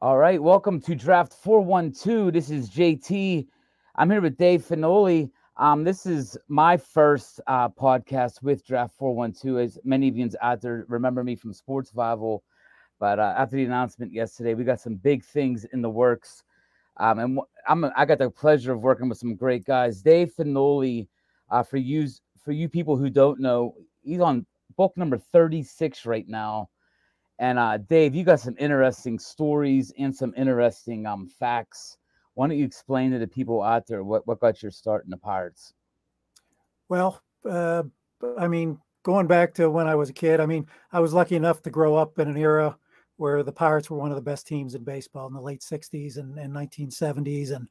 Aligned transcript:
All 0.00 0.16
right, 0.16 0.40
welcome 0.40 0.80
to 0.82 0.94
Draft 0.94 1.32
412. 1.32 2.32
This 2.32 2.50
is 2.50 2.70
JT. 2.70 3.48
I'm 3.96 4.08
here 4.08 4.20
with 4.20 4.36
Dave 4.36 4.64
Finoli. 4.64 5.28
Um, 5.56 5.82
this 5.82 6.06
is 6.06 6.38
my 6.46 6.76
first 6.76 7.40
uh, 7.48 7.68
podcast 7.68 8.40
with 8.40 8.64
Draft 8.64 8.94
412. 8.96 9.58
As 9.58 9.78
many 9.82 10.06
of 10.06 10.16
you 10.16 10.30
out 10.40 10.60
there 10.60 10.84
remember 10.86 11.24
me 11.24 11.34
from 11.34 11.52
Sports 11.52 11.90
Survival, 11.90 12.44
but 13.00 13.18
uh, 13.18 13.34
after 13.36 13.56
the 13.56 13.64
announcement 13.64 14.12
yesterday, 14.12 14.54
we 14.54 14.62
got 14.62 14.78
some 14.78 14.94
big 14.94 15.24
things 15.24 15.64
in 15.72 15.82
the 15.82 15.90
works. 15.90 16.44
Um, 16.98 17.18
and 17.18 17.40
I'm 17.66 17.84
I 17.96 18.04
got 18.04 18.18
the 18.18 18.30
pleasure 18.30 18.72
of 18.72 18.82
working 18.82 19.08
with 19.08 19.18
some 19.18 19.34
great 19.34 19.64
guys. 19.64 20.00
Dave 20.00 20.32
Finoli, 20.32 21.08
uh, 21.50 21.64
for 21.64 21.78
you 21.78 22.06
for 22.44 22.52
you 22.52 22.68
people 22.68 22.96
who 22.96 23.10
don't 23.10 23.40
know, 23.40 23.74
he's 24.04 24.20
on 24.20 24.46
book 24.76 24.96
number 24.96 25.18
36 25.18 26.06
right 26.06 26.28
now. 26.28 26.68
And 27.38 27.58
uh, 27.58 27.78
Dave, 27.78 28.14
you 28.14 28.24
got 28.24 28.40
some 28.40 28.56
interesting 28.58 29.18
stories 29.18 29.92
and 29.98 30.14
some 30.14 30.34
interesting 30.36 31.06
um, 31.06 31.28
facts. 31.28 31.98
Why 32.34 32.48
don't 32.48 32.58
you 32.58 32.64
explain 32.64 33.12
to 33.12 33.18
the 33.18 33.26
people 33.26 33.62
out 33.62 33.86
there 33.86 34.02
what, 34.02 34.26
what 34.26 34.40
got 34.40 34.62
your 34.62 34.72
start 34.72 35.04
in 35.04 35.10
the 35.10 35.16
Pirates? 35.16 35.72
Well, 36.88 37.22
uh, 37.48 37.84
I 38.36 38.48
mean, 38.48 38.78
going 39.02 39.26
back 39.26 39.54
to 39.54 39.70
when 39.70 39.86
I 39.86 39.94
was 39.94 40.10
a 40.10 40.14
kid, 40.14 40.40
I 40.40 40.46
mean, 40.46 40.66
I 40.92 41.00
was 41.00 41.14
lucky 41.14 41.36
enough 41.36 41.62
to 41.62 41.70
grow 41.70 41.96
up 41.96 42.18
in 42.18 42.28
an 42.28 42.36
era 42.36 42.76
where 43.16 43.42
the 43.42 43.52
Pirates 43.52 43.90
were 43.90 43.98
one 43.98 44.10
of 44.10 44.16
the 44.16 44.22
best 44.22 44.46
teams 44.46 44.74
in 44.74 44.84
baseball 44.84 45.26
in 45.26 45.34
the 45.34 45.40
late 45.40 45.60
60s 45.60 46.18
and, 46.18 46.38
and 46.38 46.52
1970s. 46.52 47.52
And 47.54 47.68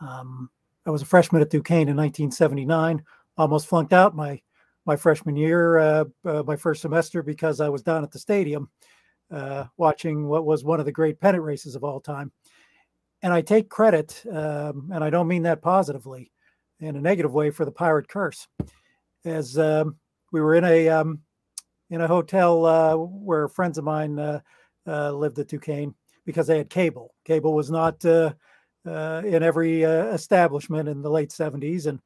um, 0.00 0.50
I 0.86 0.90
was 0.90 1.02
a 1.02 1.06
freshman 1.06 1.42
at 1.42 1.50
Duquesne 1.50 1.88
in 1.88 1.96
1979, 1.96 3.02
almost 3.36 3.66
flunked 3.66 3.92
out 3.92 4.16
my 4.16 4.40
my 4.84 4.96
freshman 4.96 5.36
year, 5.36 5.78
uh, 5.78 6.04
uh, 6.24 6.42
my 6.44 6.56
first 6.56 6.82
semester, 6.82 7.22
because 7.22 7.60
I 7.60 7.68
was 7.68 7.82
down 7.82 8.02
at 8.02 8.10
the 8.10 8.18
stadium 8.18 8.68
uh, 9.32 9.64
watching 9.76 10.28
what 10.28 10.44
was 10.44 10.64
one 10.64 10.80
of 10.80 10.86
the 10.86 10.92
great 10.92 11.20
pennant 11.20 11.42
races 11.42 11.74
of 11.74 11.84
all 11.84 12.00
time. 12.00 12.30
And 13.22 13.32
I 13.32 13.40
take 13.40 13.68
credit, 13.68 14.22
um, 14.30 14.90
and 14.92 15.02
I 15.02 15.10
don't 15.10 15.28
mean 15.28 15.44
that 15.44 15.62
positively, 15.62 16.32
in 16.80 16.96
a 16.96 17.00
negative 17.00 17.32
way, 17.32 17.50
for 17.50 17.64
the 17.64 17.70
pirate 17.70 18.08
curse. 18.08 18.48
As 19.24 19.56
um, 19.56 19.96
we 20.32 20.40
were 20.40 20.56
in 20.56 20.64
a 20.64 20.88
um, 20.88 21.20
in 21.90 22.00
a 22.00 22.08
hotel 22.08 22.66
uh, 22.66 22.96
where 22.96 23.48
friends 23.48 23.78
of 23.78 23.84
mine 23.84 24.18
uh, 24.18 24.40
uh, 24.86 25.12
lived 25.12 25.38
at 25.38 25.48
Duquesne 25.48 25.94
because 26.24 26.46
they 26.46 26.58
had 26.58 26.70
cable. 26.70 27.14
Cable 27.24 27.54
was 27.54 27.70
not 27.70 28.04
in 28.04 29.42
every 29.42 29.82
establishment 29.82 30.88
in 30.88 31.02
the 31.02 31.10
late 31.10 31.30
70s, 31.30 31.86
and 31.86 32.00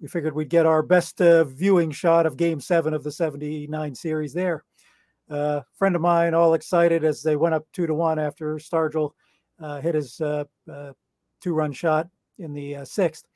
we 0.00 0.08
figured 0.08 0.34
we'd 0.34 0.48
get 0.48 0.66
our 0.66 0.82
best 0.82 1.20
uh, 1.20 1.44
viewing 1.44 1.90
shot 1.90 2.26
of 2.26 2.36
game 2.36 2.60
seven 2.60 2.94
of 2.94 3.04
the 3.04 3.12
79 3.12 3.94
series 3.94 4.32
there. 4.32 4.64
A 5.30 5.34
uh, 5.34 5.62
friend 5.78 5.94
of 5.94 6.02
mine, 6.02 6.34
all 6.34 6.54
excited 6.54 7.04
as 7.04 7.22
they 7.22 7.36
went 7.36 7.54
up 7.54 7.64
two 7.72 7.86
to 7.86 7.94
one 7.94 8.18
after 8.18 8.56
Stargell 8.56 9.12
uh, 9.60 9.80
hit 9.80 9.94
his 9.94 10.20
uh, 10.20 10.44
uh, 10.70 10.92
two 11.40 11.54
run 11.54 11.72
shot 11.72 12.08
in 12.38 12.52
the 12.52 12.76
uh, 12.76 12.84
sixth, 12.84 13.26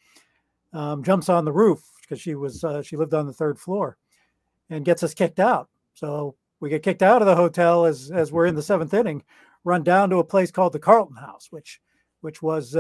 um, 0.73 1.05
jumps 1.05 1.29
on 1.29 1.45
the 1.45 1.53
roof 1.53 1.83
because 2.01 2.21
she 2.21 2.35
was 2.35 2.65
she 2.83 2.97
lived 2.97 3.15
on 3.15 3.27
the 3.27 3.33
third 3.33 3.59
floor 3.59 3.97
and 4.71 4.85
gets 4.85 5.03
us 5.05 5.15
kicked 5.15 5.39
out. 5.39 5.69
So 5.95 6.35
we 6.59 6.69
get 6.69 6.83
kicked 6.83 7.03
out 7.03 7.23
of 7.23 7.27
the 7.27 7.37
hotel 7.37 7.85
as 7.85 8.11
as 8.11 8.33
we're 8.33 8.47
in 8.47 8.57
the 8.57 8.63
seventh 8.63 8.93
inning, 8.93 9.23
run 9.63 9.85
down 9.85 10.11
to 10.11 10.19
a 10.19 10.25
place 10.25 10.51
called 10.51 10.73
the 10.73 10.81
Carlton 10.81 11.17
House, 11.17 11.49
which 11.51 11.81
which 12.23 12.43
was 12.43 12.75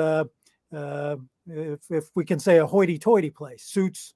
if, 1.46 1.80
if 1.90 2.04
we 2.14 2.24
can 2.24 2.40
say 2.40 2.58
a 2.58 2.66
hoity-toity 2.66 3.30
place, 3.30 3.62
suits, 3.64 4.14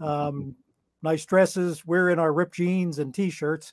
um, 0.00 0.54
nice 1.02 1.24
dresses. 1.24 1.86
We're 1.86 2.10
in 2.10 2.18
our 2.18 2.32
ripped 2.32 2.54
jeans 2.54 2.98
and 2.98 3.14
t-shirts, 3.14 3.72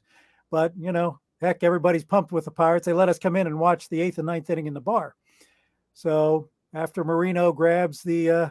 but 0.54 0.72
you 0.78 0.92
know, 0.92 1.20
heck, 1.42 1.64
everybody's 1.64 2.04
pumped 2.04 2.32
with 2.32 2.46
the 2.46 2.52
Pirates. 2.52 2.86
They 2.86 2.94
let 2.94 3.10
us 3.10 3.18
come 3.18 3.36
in 3.36 3.48
and 3.48 3.60
watch 3.60 3.90
the 3.90 4.00
eighth 4.00 4.20
and 4.20 4.28
ninth 4.28 4.52
inning 4.52 4.68
in 4.68 4.76
the 4.76 4.80
bar. 4.80 5.16
So 5.96 6.48
after 6.76 7.04
Marino 7.04 7.52
grabs 7.52 8.04
the 8.04 8.30
uh, 8.30 8.50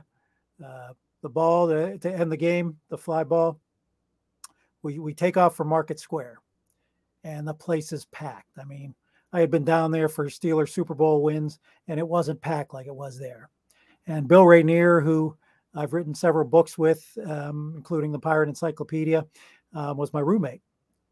uh, 0.64 0.88
the 1.22 1.28
ball 1.28 1.68
to, 1.68 1.96
to, 1.98 2.12
end 2.12 2.32
the 2.32 2.36
game, 2.36 2.76
the 2.88 2.98
fly 2.98 3.22
ball, 3.22 3.60
we 4.82 4.98
we 4.98 5.14
take 5.14 5.36
off 5.36 5.54
for 5.54 5.62
Market 5.62 6.00
Square, 6.00 6.40
and 7.22 7.46
the 7.46 7.54
place 7.54 7.92
is 7.92 8.06
packed. 8.06 8.58
I 8.60 8.64
mean, 8.64 8.96
I 9.32 9.38
had 9.38 9.52
been 9.52 9.64
down 9.64 9.92
there 9.92 10.08
for 10.08 10.26
Steelers 10.26 10.70
Super 10.70 10.94
Bowl 10.94 11.22
wins, 11.22 11.60
and 11.86 12.00
it 12.00 12.08
wasn't 12.08 12.40
packed 12.40 12.74
like 12.74 12.88
it 12.88 12.96
was 12.96 13.16
there. 13.16 13.48
And 14.08 14.26
Bill 14.26 14.44
Ranier, 14.44 15.00
who 15.00 15.36
I've 15.72 15.92
written 15.92 16.16
several 16.16 16.48
books 16.48 16.76
with, 16.76 17.06
um, 17.24 17.74
including 17.76 18.10
the 18.10 18.18
Pirate 18.18 18.48
Encyclopedia, 18.48 19.24
uh, 19.72 19.94
was 19.96 20.12
my 20.12 20.18
roommate. 20.18 20.62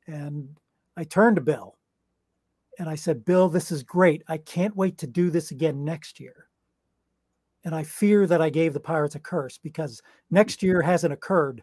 And 0.08 0.48
I 0.96 1.04
turned 1.04 1.36
to 1.36 1.42
Bill 1.42 1.76
and 2.78 2.88
I 2.88 2.94
said, 2.94 3.24
Bill, 3.24 3.48
this 3.48 3.70
is 3.70 3.82
great. 3.82 4.22
I 4.28 4.38
can't 4.38 4.76
wait 4.76 4.98
to 4.98 5.06
do 5.06 5.30
this 5.30 5.50
again 5.50 5.84
next 5.84 6.20
year. 6.20 6.48
And 7.64 7.74
I 7.74 7.82
fear 7.82 8.26
that 8.26 8.40
I 8.40 8.48
gave 8.48 8.72
the 8.72 8.80
Pirates 8.80 9.14
a 9.14 9.20
curse 9.20 9.58
because 9.58 10.02
next 10.30 10.62
year 10.62 10.80
hasn't 10.80 11.12
occurred 11.12 11.62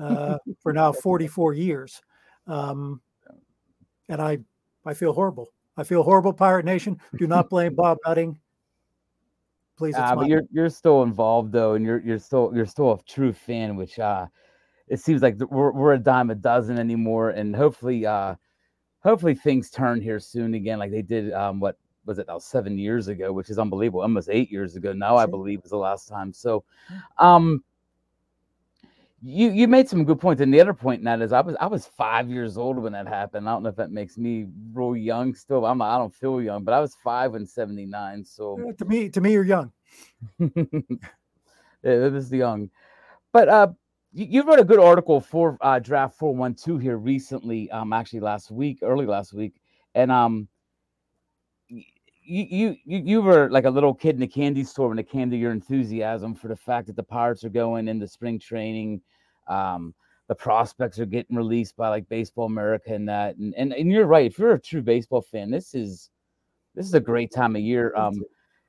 uh, 0.00 0.38
for 0.62 0.72
now 0.72 0.92
44 1.02 1.54
years. 1.54 2.00
Um, 2.46 3.00
and 4.08 4.20
I, 4.20 4.38
I 4.86 4.94
feel 4.94 5.12
horrible. 5.12 5.48
I 5.76 5.84
feel 5.84 6.02
horrible, 6.02 6.32
Pirate 6.32 6.64
Nation. 6.64 6.98
Do 7.18 7.26
not 7.26 7.50
blame 7.50 7.74
Bob 7.76 7.98
Nutting 8.06 8.38
please. 9.76 9.94
Uh, 9.96 10.14
but 10.14 10.28
you're 10.28 10.42
you're 10.50 10.70
still 10.70 11.02
involved 11.02 11.52
though, 11.52 11.74
and 11.74 11.84
you're 11.84 12.00
you're 12.00 12.18
still 12.18 12.52
you're 12.54 12.66
still 12.66 12.92
a 12.92 13.02
true 13.04 13.32
fan, 13.32 13.76
which 13.76 13.98
uh, 13.98 14.26
it 14.88 15.00
seems 15.00 15.22
like 15.22 15.36
we're 15.50 15.72
we're 15.72 15.94
a 15.94 15.98
dime 15.98 16.30
a 16.30 16.34
dozen 16.34 16.78
anymore, 16.78 17.30
and 17.30 17.54
hopefully 17.54 18.06
uh, 18.06 18.34
hopefully 19.04 19.34
things 19.34 19.70
turn 19.70 20.00
here 20.00 20.18
soon 20.18 20.54
again, 20.54 20.78
like 20.78 20.90
they 20.90 21.02
did 21.02 21.32
um 21.32 21.60
what 21.60 21.76
was 22.06 22.18
it 22.18 22.26
now 22.26 22.38
seven 22.38 22.76
years 22.78 23.08
ago, 23.08 23.32
which 23.32 23.50
is 23.50 23.58
unbelievable, 23.58 24.02
almost 24.02 24.28
eight 24.30 24.50
years 24.50 24.76
ago 24.76 24.92
now, 24.92 25.16
I 25.16 25.26
believe 25.26 25.62
was 25.62 25.70
the 25.70 25.76
last 25.76 26.08
time. 26.08 26.32
So, 26.32 26.64
um. 27.18 27.62
You 29.26 29.48
you 29.52 29.68
made 29.68 29.88
some 29.88 30.04
good 30.04 30.20
points, 30.20 30.42
and 30.42 30.52
the 30.52 30.60
other 30.60 30.74
point 30.74 30.98
in 30.98 31.04
that 31.06 31.22
is 31.22 31.32
I 31.32 31.40
was 31.40 31.56
I 31.58 31.66
was 31.66 31.86
five 31.86 32.28
years 32.28 32.58
old 32.58 32.76
when 32.76 32.92
that 32.92 33.08
happened. 33.08 33.48
I 33.48 33.52
don't 33.52 33.62
know 33.62 33.70
if 33.70 33.76
that 33.76 33.90
makes 33.90 34.18
me 34.18 34.48
real 34.74 34.94
young 34.94 35.32
still. 35.34 35.64
I'm 35.64 35.80
I 35.80 35.96
don't 35.96 36.14
feel 36.14 36.42
young, 36.42 36.62
but 36.62 36.74
I 36.74 36.80
was 36.80 36.94
five 37.02 37.34
in 37.34 37.46
'79. 37.46 38.22
So 38.26 38.60
uh, 38.68 38.72
to 38.74 38.84
me, 38.84 39.08
to 39.08 39.22
me, 39.22 39.32
you're 39.32 39.42
young. 39.46 39.72
yeah, 40.38 40.48
it 41.82 42.14
is 42.14 42.30
young, 42.30 42.68
but 43.32 43.48
uh, 43.48 43.68
you, 44.14 44.26
you, 44.26 44.42
wrote 44.42 44.60
a 44.60 44.64
good 44.64 44.78
article 44.78 45.20
for 45.20 45.58
uh, 45.60 45.78
Draft 45.78 46.16
412 46.18 46.80
here 46.80 46.96
recently. 46.96 47.70
Um, 47.70 47.92
actually 47.92 48.20
last 48.20 48.50
week, 48.50 48.78
early 48.82 49.06
last 49.06 49.34
week, 49.34 49.54
and 49.94 50.10
um, 50.10 50.48
you 51.68 51.84
you 52.22 52.76
you 52.84 53.20
were 53.20 53.50
like 53.50 53.64
a 53.64 53.70
little 53.70 53.92
kid 53.92 54.16
in 54.16 54.22
a 54.22 54.28
candy 54.28 54.64
store 54.64 54.88
when 54.88 54.98
it 54.98 55.10
came 55.10 55.30
to 55.30 55.36
your 55.36 55.52
enthusiasm 55.52 56.34
for 56.34 56.48
the 56.48 56.56
fact 56.56 56.86
that 56.86 56.96
the 56.96 57.02
Pirates 57.02 57.44
are 57.44 57.50
going 57.50 57.88
into 57.88 58.08
spring 58.08 58.38
training 58.38 59.02
um, 59.48 59.94
the 60.28 60.34
prospects 60.34 60.98
are 60.98 61.06
getting 61.06 61.36
released 61.36 61.76
by 61.76 61.88
like 61.88 62.08
Baseball 62.08 62.46
America 62.46 62.94
and 62.94 63.08
that. 63.08 63.36
And, 63.36 63.54
and 63.56 63.72
and 63.72 63.90
you're 63.90 64.06
right. 64.06 64.26
If 64.26 64.38
you're 64.38 64.54
a 64.54 64.60
true 64.60 64.82
baseball 64.82 65.22
fan, 65.22 65.50
this 65.50 65.74
is 65.74 66.10
this 66.74 66.86
is 66.86 66.94
a 66.94 67.00
great 67.00 67.32
time 67.32 67.56
of 67.56 67.62
year. 67.62 67.94
Um, 67.96 68.14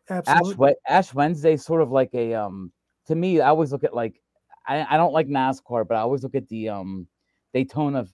Absolutely. 0.09 0.71
Ash, 0.87 1.07
Ash 1.07 1.13
Wednesday, 1.13 1.57
sort 1.57 1.81
of 1.81 1.91
like 1.91 2.13
a 2.13 2.33
um. 2.33 2.71
To 3.07 3.15
me, 3.15 3.39
I 3.39 3.49
always 3.49 3.71
look 3.71 3.83
at 3.83 3.93
like 3.93 4.19
I, 4.67 4.85
I 4.89 4.97
don't 4.97 5.13
like 5.13 5.27
NASCAR, 5.27 5.87
but 5.87 5.95
I 5.95 6.01
always 6.01 6.23
look 6.23 6.35
at 6.35 6.47
the 6.47 6.69
um 6.69 7.07
Daytona 7.53 8.05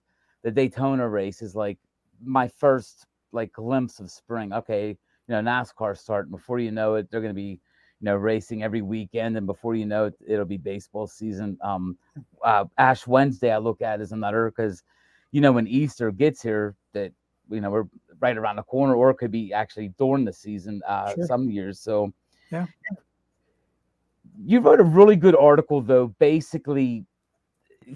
the 0.44 0.52
Daytona 0.52 1.08
race 1.08 1.42
is 1.42 1.56
like 1.56 1.78
my 2.24 2.48
first 2.48 3.06
like 3.32 3.54
glimpse 3.54 4.00
of 4.00 4.12
spring. 4.12 4.54
Okay, 4.54 4.90
you 4.90 4.98
know 5.28 5.42
NASCAR 5.42 5.98
starting 5.98 6.32
before 6.32 6.60
you 6.60 6.72
know 6.72 6.96
it, 6.96 7.10
they're 7.10 7.22
going 7.22 7.34
to 7.34 7.36
be 7.36 7.60
you 8.02 8.06
know, 8.06 8.16
racing 8.16 8.64
every 8.64 8.82
weekend, 8.82 9.38
and 9.38 9.46
before 9.46 9.76
you 9.76 9.86
know 9.86 10.06
it, 10.06 10.16
it'll 10.28 10.44
be 10.44 10.58
baseball 10.58 11.06
season. 11.06 11.56
Um, 11.64 11.98
uh, 12.44 12.66
Ash 12.80 13.06
Wednesday, 13.06 13.52
I 13.52 13.60
look 13.60 13.84
at 13.84 14.02
as 14.02 14.12
another 14.12 14.50
because, 14.50 14.84
you 15.32 15.40
know, 15.40 15.52
when 15.52 15.68
Easter 15.68 16.10
gets 16.10 16.42
here, 16.42 16.76
that 16.94 17.12
you 17.52 17.62
know 17.62 17.70
we're 17.70 17.86
right 18.20 18.36
around 18.36 18.56
the 18.56 18.64
corner, 18.64 18.96
or 18.96 19.12
it 19.12 19.18
could 19.18 19.32
be 19.32 19.54
actually 19.54 19.90
during 20.00 20.26
the 20.26 20.34
season 20.34 20.82
uh, 20.88 21.14
sure. 21.14 21.26
some 21.28 21.48
years. 21.48 21.80
So, 21.80 22.12
yeah, 22.52 22.66
you 24.38 24.60
wrote 24.60 24.80
a 24.80 24.84
really 24.84 25.16
good 25.16 25.36
article 25.36 25.82
though, 25.82 26.08
basically 26.20 27.06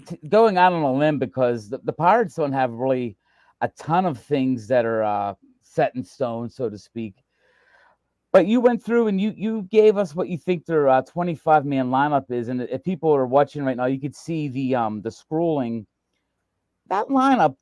t- 0.06 0.18
going 0.28 0.58
out 0.58 0.72
on 0.72 0.82
a 0.82 0.92
limb 0.92 1.18
because 1.18 1.68
the, 1.68 1.78
the 1.84 1.92
Pirates 1.92 2.34
don't 2.34 2.52
have 2.52 2.72
really 2.72 3.16
a 3.60 3.68
ton 3.68 4.04
of 4.04 4.18
things 4.18 4.68
that 4.68 4.84
are 4.84 5.02
uh, 5.02 5.34
set 5.62 5.94
in 5.94 6.04
stone, 6.04 6.50
so 6.50 6.68
to 6.68 6.78
speak 6.78 7.16
but 8.36 8.46
you 8.46 8.60
went 8.60 8.84
through 8.84 9.06
and 9.06 9.18
you 9.18 9.32
you 9.34 9.62
gave 9.70 9.96
us 9.96 10.14
what 10.14 10.28
you 10.28 10.36
think 10.36 10.66
their 10.66 10.90
uh, 10.90 11.00
25 11.00 11.64
man 11.64 11.88
lineup 11.88 12.30
is, 12.30 12.48
and 12.48 12.60
if 12.60 12.84
people 12.84 13.14
are 13.14 13.24
watching 13.24 13.64
right 13.64 13.78
now, 13.78 13.86
you 13.86 13.98
could 13.98 14.14
see 14.14 14.48
the 14.48 14.74
um 14.74 15.00
the 15.00 15.08
scrolling. 15.08 15.86
That 16.88 17.06
lineup. 17.08 17.56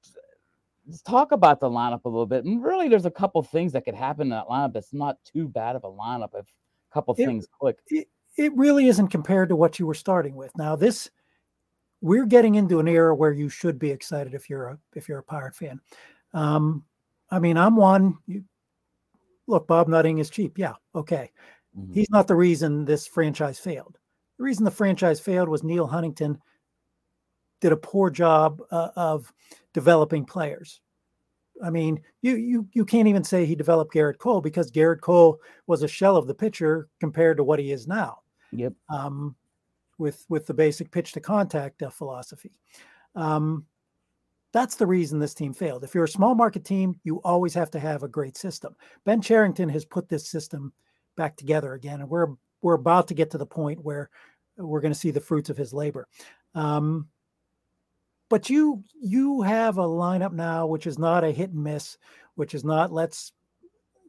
Let's 0.85 1.01
talk 1.01 1.31
about 1.31 1.61
the 1.61 1.71
lineup 1.71 2.01
a 2.05 2.09
little 2.09 2.27
bit. 2.27 2.45
And 2.45 2.61
really, 2.61 2.89
there's 2.89 3.07
a 3.07 3.11
couple 3.11 3.41
things 3.45 3.73
that 3.73 3.85
could 3.85 3.95
happen 3.95 4.23
in 4.23 4.29
that 4.31 4.49
lineup. 4.49 4.73
That's 4.73 4.93
not 4.93 5.17
too 5.25 5.47
bad 5.47 5.77
of 5.77 5.85
a 5.85 5.89
lineup 5.89 6.31
if 6.35 6.45
a 6.45 6.93
couple 6.93 7.15
it, 7.17 7.25
things 7.25 7.47
click. 7.47 7.79
It, 7.87 8.09
it 8.37 8.53
really 8.57 8.89
isn't 8.89 9.09
compared 9.09 9.49
to 9.49 9.57
what 9.57 9.79
you 9.79 9.87
were 9.87 9.95
starting 9.95 10.35
with. 10.35 10.57
Now 10.57 10.77
this 10.77 11.11
we're 12.05 12.27
getting 12.27 12.57
into 12.57 12.81
an 12.81 12.87
era 12.87 13.15
where 13.15 13.33
you 13.33 13.49
should 13.49 13.79
be 13.79 13.91
excited 13.91 14.35
if 14.35 14.51
you're 14.51 14.69
a 14.69 14.79
if 14.95 15.09
you're 15.09 15.21
a 15.21 15.25
pirate 15.25 15.57
fan. 15.57 15.81
Um, 16.35 16.85
I 17.31 17.39
mean, 17.39 17.57
I'm 17.57 17.77
one. 17.77 18.19
You, 18.27 18.45
look, 19.47 19.67
Bob 19.67 19.89
Nutting 19.89 20.19
is 20.19 20.29
cheap. 20.29 20.59
Yeah, 20.59 20.75
okay. 20.95 21.31
Mm-hmm. 21.77 21.95
He's 21.95 22.11
not 22.11 22.29
the 22.29 22.35
reason 22.35 22.85
this 22.85 23.07
franchise 23.07 23.59
failed. 23.59 23.99
The 24.37 24.45
reason 24.45 24.65
the 24.65 24.71
franchise 24.71 25.19
failed 25.19 25.49
was 25.49 25.63
Neal 25.63 25.87
Huntington 25.87 26.39
did 27.63 27.73
a 27.73 27.77
poor 27.77 28.11
job 28.11 28.61
uh, 28.71 28.91
of 28.97 29.33
developing 29.73 30.27
players. 30.27 30.83
I 31.65 31.71
mean, 31.71 32.03
you 32.21 32.37
you 32.37 32.69
you 32.73 32.85
can't 32.85 33.09
even 33.09 33.25
say 33.25 33.47
he 33.47 33.55
developed 33.55 33.95
Gerrit 33.95 34.19
Cole 34.19 34.43
because 34.43 34.71
Gerrit 34.71 35.01
Cole 35.01 35.41
was 35.67 35.83
a 35.83 35.89
shell 35.89 36.19
of 36.19 36.27
the 36.27 36.35
pitcher 36.35 36.89
compared 37.01 37.39
to 37.39 37.45
what 37.45 37.59
he 37.59 37.73
is 37.73 37.87
now. 37.87 38.19
Yep. 38.55 38.73
Um, 38.89 39.37
with 39.99 40.25
with 40.29 40.47
the 40.47 40.55
basic 40.55 40.91
pitch 40.91 41.13
to 41.13 41.21
contact 41.21 41.83
uh, 41.83 41.91
philosophy. 41.91 42.53
Um, 43.15 43.67
that's 44.53 44.77
the 44.77 44.87
reason 44.87 45.19
this 45.19 45.35
team 45.35 45.53
failed. 45.53 45.83
If 45.83 45.95
you're 45.95 46.05
a 46.05 46.09
small 46.09 46.35
market 46.35 46.65
team, 46.65 46.99
you 47.03 47.21
always 47.23 47.55
have 47.55 47.71
to 47.73 47.81
have 47.81 48.03
a 48.03 48.09
great 48.09 48.37
system. 48.37 48.77
Ben 49.05 49.21
Cherington 49.21 49.69
has 49.69 49.85
put 49.85 50.09
this 50.09 50.29
system 50.29 50.73
back 51.17 51.37
together 51.37 51.75
again, 51.75 52.01
and 52.01 52.09
we're 52.09 52.29
we're 52.63 52.75
about 52.75 53.09
to 53.09 53.15
get 53.15 53.31
to 53.33 53.39
the 53.39 53.47
point 53.47 53.85
where 53.85 54.11
we're 54.57 54.81
going 54.81 54.93
to 54.93 54.99
see 54.99 55.11
the 55.11 55.21
fruits 55.21 55.51
of 55.51 55.57
his 55.57 55.73
labor. 55.73 56.09
Um, 56.55 57.09
but 58.31 58.49
you 58.49 58.83
you 59.01 59.43
have 59.43 59.79
a 59.79 59.83
lineup 59.83 60.33
now 60.33 60.67
which 60.67 60.87
is 60.87 60.99
not 60.99 61.25
a 61.25 61.31
hit 61.31 61.51
and 61.51 61.63
miss, 61.63 61.99
which 62.37 62.55
is 62.55 62.65
not 62.65 62.93
let's 62.93 63.33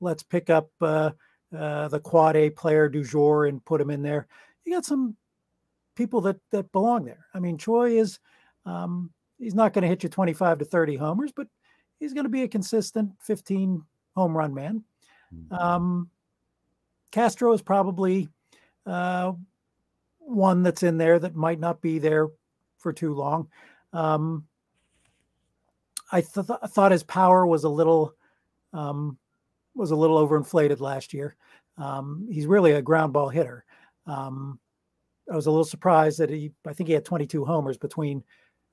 let's 0.02 0.24
pick 0.24 0.50
up 0.50 0.70
uh, 0.82 1.12
uh, 1.58 1.88
the 1.88 2.00
quad 2.00 2.36
A 2.36 2.50
player 2.50 2.90
du 2.90 3.04
jour 3.04 3.46
and 3.46 3.64
put 3.66 3.82
him 3.82 3.90
in 3.90 4.02
there. 4.02 4.28
You 4.64 4.74
got 4.74 4.86
some 4.86 5.16
people 5.96 6.22
that 6.22 6.38
that 6.52 6.72
belong 6.72 7.06
there. 7.06 7.26
I 7.34 7.40
mean, 7.40 7.58
Choi 7.58 7.98
is 7.98 8.20
um, 8.66 9.12
he's 9.38 9.56
not 9.56 9.74
going 9.74 9.84
to 9.84 9.88
hit 9.88 10.04
you 10.04 10.10
25 10.10 10.60
to 10.60 10.66
30 10.66 10.96
homers, 10.96 11.32
but 11.36 11.48
he's 12.00 12.14
going 12.14 12.26
to 12.26 12.30
be 12.30 12.44
a 12.44 12.48
consistent 12.48 13.12
15 13.22 13.84
home 14.16 14.38
run 14.38 14.54
man. 14.54 14.84
Hmm. 15.32 15.54
Um, 15.54 16.10
Castro 17.12 17.54
is 17.54 17.62
probably 17.62 18.28
uh, 18.86 19.34
one 20.20 20.64
that's 20.64 20.84
in 20.84 20.98
there 20.98 21.20
that 21.20 21.36
might 21.36 21.60
not 21.60 21.82
be 21.82 22.00
there 22.00 22.30
for 22.78 22.92
too 22.92 23.14
long. 23.14 23.48
Um, 23.94 24.46
I 26.12 26.22
th- 26.22 26.48
thought 26.68 26.92
his 26.92 27.04
power 27.04 27.48
was 27.48 27.64
a 27.64 27.70
little 27.70 28.14
um, 28.74 29.18
was 29.76 29.92
a 29.92 29.96
little 29.96 30.26
overinflated 30.26 30.80
last 30.80 31.14
year. 31.14 31.36
Um, 31.78 32.28
he's 32.32 32.48
really 32.48 32.72
a 32.72 32.82
ground 32.82 33.14
ball 33.14 33.30
hitter. 33.30 33.66
Um, 34.08 34.60
I 35.32 35.36
was 35.36 35.48
a 35.48 35.52
little 35.52 35.66
surprised 35.66 36.20
that 36.20 36.30
he 36.30 36.52
I 36.68 36.74
think 36.74 36.88
he 36.88 36.94
had 36.94 37.06
22 37.06 37.44
homers 37.46 37.78
between 37.78 38.24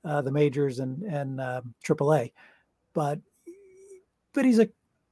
uh, 0.05 0.21
the 0.21 0.31
majors 0.31 0.79
and 0.79 1.03
and 1.03 1.41
uh, 1.41 1.61
AAA, 1.85 2.31
but 2.93 3.19
but 4.33 4.45
he's 4.45 4.59
a 4.59 4.69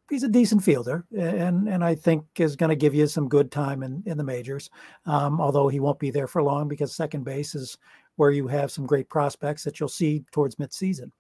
he's 0.10 0.24
a 0.24 0.30
decent 0.30 0.64
fielder, 0.64 1.06
and 1.18 1.68
and 1.68 1.84
I 1.84 1.96
think 1.96 2.26
is 2.38 2.56
going 2.56 2.70
to 2.70 2.76
give 2.76 2.94
you 2.94 3.08
some 3.08 3.28
good 3.28 3.52
time 3.52 3.84
in 3.84 4.04
in 4.06 4.18
the 4.18 4.24
majors. 4.24 4.70
Um, 5.06 5.42
although 5.42 5.68
he 5.68 5.80
won't 5.80 6.00
be 6.00 6.12
there 6.12 6.28
for 6.28 6.44
long 6.44 6.68
because 6.68 6.96
second 6.96 7.24
base 7.24 7.56
is 7.56 7.78
where 8.18 8.32
you 8.32 8.48
have 8.48 8.72
some 8.72 8.86
great 8.86 9.10
prospects 9.10 9.64
that 9.64 9.80
you'll 9.80 9.90
see 9.90 10.24
towards 10.32 10.58
midseason. 10.58 11.12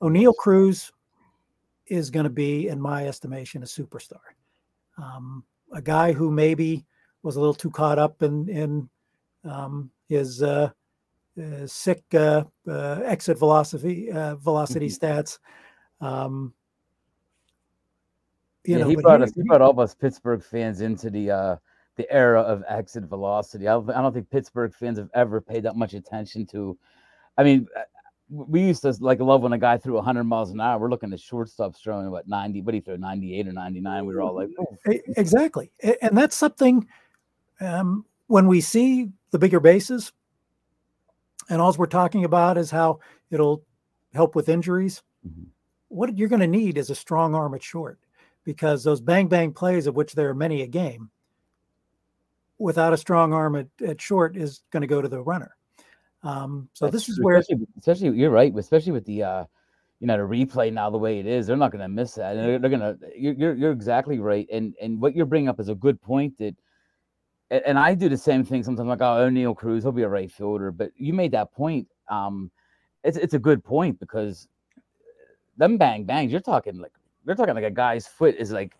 Oneil 0.00 0.36
Cruz 0.36 0.92
is 1.88 2.10
going 2.10 2.24
to 2.24 2.30
be, 2.30 2.68
in 2.68 2.80
my 2.80 3.06
estimation, 3.06 3.62
a 3.62 3.66
superstar. 3.66 4.20
Um, 4.96 5.44
a 5.72 5.82
guy 5.82 6.12
who 6.12 6.30
maybe 6.30 6.84
was 7.22 7.36
a 7.36 7.40
little 7.40 7.54
too 7.54 7.70
caught 7.70 7.98
up 7.98 8.22
in 8.22 8.48
in 8.48 8.88
um, 9.44 9.90
his 10.08 10.42
uh, 10.42 10.70
uh, 11.40 11.66
sick 11.66 12.02
uh, 12.14 12.44
uh, 12.66 13.00
exit 13.04 13.38
velocity 13.38 14.08
velocity 14.10 14.88
mm-hmm. 14.88 15.06
stats. 15.06 15.38
Um, 16.00 16.52
you 18.64 18.74
yeah, 18.74 18.82
know, 18.82 18.88
he 18.88 18.96
brought 18.96 19.20
he, 19.20 19.24
us. 19.24 19.32
He 19.34 19.42
brought 19.42 19.62
all 19.62 19.70
of 19.70 19.78
us 19.78 19.94
Pittsburgh 19.94 20.42
fans 20.42 20.80
into 20.80 21.10
the 21.10 21.58
the 21.96 22.10
era 22.12 22.40
of 22.40 22.62
exit 22.68 23.04
velocity. 23.04 23.66
I, 23.66 23.76
I 23.76 24.00
don't 24.00 24.12
think 24.12 24.30
Pittsburgh 24.30 24.72
fans 24.72 24.98
have 24.98 25.10
ever 25.14 25.40
paid 25.40 25.64
that 25.64 25.76
much 25.76 25.94
attention 25.94 26.46
to. 26.46 26.78
I 27.36 27.44
mean, 27.44 27.66
we 28.30 28.60
used 28.60 28.82
to 28.82 28.94
like 29.00 29.20
love 29.20 29.42
when 29.42 29.52
a 29.52 29.58
guy 29.58 29.78
threw 29.78 29.94
100 29.94 30.24
miles 30.24 30.50
an 30.50 30.60
hour. 30.60 30.78
We're 30.78 30.90
looking 30.90 31.12
at 31.12 31.18
shortstops 31.18 31.78
throwing 31.78 32.10
what 32.10 32.28
90, 32.28 32.60
but 32.60 32.74
he 32.74 32.80
threw 32.80 32.98
98 32.98 33.48
or 33.48 33.52
99. 33.52 34.06
We 34.06 34.14
were 34.14 34.20
all 34.20 34.34
like, 34.34 34.50
oh. 34.58 34.76
exactly, 35.16 35.70
and 36.02 36.16
that's 36.16 36.36
something. 36.36 36.86
Um, 37.60 38.04
when 38.26 38.46
we 38.46 38.60
see 38.60 39.08
the 39.30 39.38
bigger 39.38 39.60
bases, 39.60 40.12
and 41.48 41.60
all 41.60 41.74
we're 41.78 41.86
talking 41.86 42.24
about 42.24 42.58
is 42.58 42.70
how 42.70 43.00
it'll 43.30 43.64
help 44.12 44.34
with 44.34 44.48
injuries. 44.48 45.02
Mm-hmm. 45.26 45.44
What 45.88 46.16
you're 46.16 46.28
going 46.28 46.40
to 46.40 46.46
need 46.46 46.76
is 46.76 46.90
a 46.90 46.94
strong 46.94 47.34
arm 47.34 47.54
at 47.54 47.62
short 47.62 47.98
because 48.44 48.84
those 48.84 49.00
bang 49.00 49.28
bang 49.28 49.52
plays, 49.52 49.86
of 49.86 49.96
which 49.96 50.14
there 50.14 50.28
are 50.28 50.34
many 50.34 50.62
a 50.62 50.66
game, 50.66 51.10
without 52.58 52.92
a 52.92 52.98
strong 52.98 53.32
arm 53.32 53.56
at, 53.56 53.66
at 53.86 54.00
short 54.00 54.36
is 54.36 54.62
going 54.70 54.82
to 54.82 54.86
go 54.86 55.00
to 55.00 55.08
the 55.08 55.20
runner. 55.20 55.56
Um, 56.22 56.68
so 56.72 56.86
That's 56.86 56.94
this 56.94 57.08
is 57.08 57.16
true. 57.16 57.24
where, 57.24 57.36
especially, 57.36 57.66
especially, 57.78 58.18
you're 58.18 58.30
right, 58.30 58.52
especially 58.56 58.92
with 58.92 59.04
the 59.04 59.22
uh, 59.22 59.44
you 60.00 60.06
know 60.06 60.16
the 60.16 60.22
replay 60.22 60.72
now 60.72 60.90
the 60.90 60.98
way 60.98 61.18
it 61.20 61.26
is, 61.26 61.46
they're 61.46 61.56
not 61.56 61.70
going 61.70 61.82
to 61.82 61.88
miss 61.88 62.14
that, 62.14 62.36
and 62.36 62.48
they're, 62.48 62.58
they're 62.58 62.70
going 62.70 62.80
to. 62.80 62.98
You're, 63.16 63.54
you're 63.54 63.72
exactly 63.72 64.18
right, 64.18 64.46
and 64.52 64.74
and 64.80 65.00
what 65.00 65.14
you're 65.14 65.26
bringing 65.26 65.48
up 65.48 65.60
is 65.60 65.68
a 65.68 65.74
good 65.74 66.00
point 66.00 66.36
that 66.38 66.54
and 67.50 67.78
I 67.78 67.94
do 67.94 68.08
the 68.08 68.16
same 68.16 68.44
thing 68.44 68.62
sometimes. 68.62 68.88
Like, 68.88 69.00
oh, 69.00 69.28
Oneil 69.28 69.56
Cruz, 69.56 69.82
he'll 69.82 69.92
be 69.92 70.02
a 70.02 70.08
right 70.08 70.30
fielder. 70.30 70.70
But 70.70 70.90
you 70.96 71.12
made 71.14 71.32
that 71.32 71.52
point. 71.52 71.88
Um, 72.08 72.50
it's 73.04 73.16
it's 73.16 73.34
a 73.34 73.38
good 73.38 73.64
point 73.64 73.98
because 74.00 74.48
them 75.56 75.78
bang 75.78 76.04
bangs, 76.04 76.30
you're 76.30 76.40
talking 76.40 76.78
like 76.78 76.92
they're 77.24 77.34
talking 77.34 77.54
like 77.54 77.64
a 77.64 77.70
guy's 77.70 78.06
foot 78.06 78.34
is 78.36 78.52
like 78.52 78.76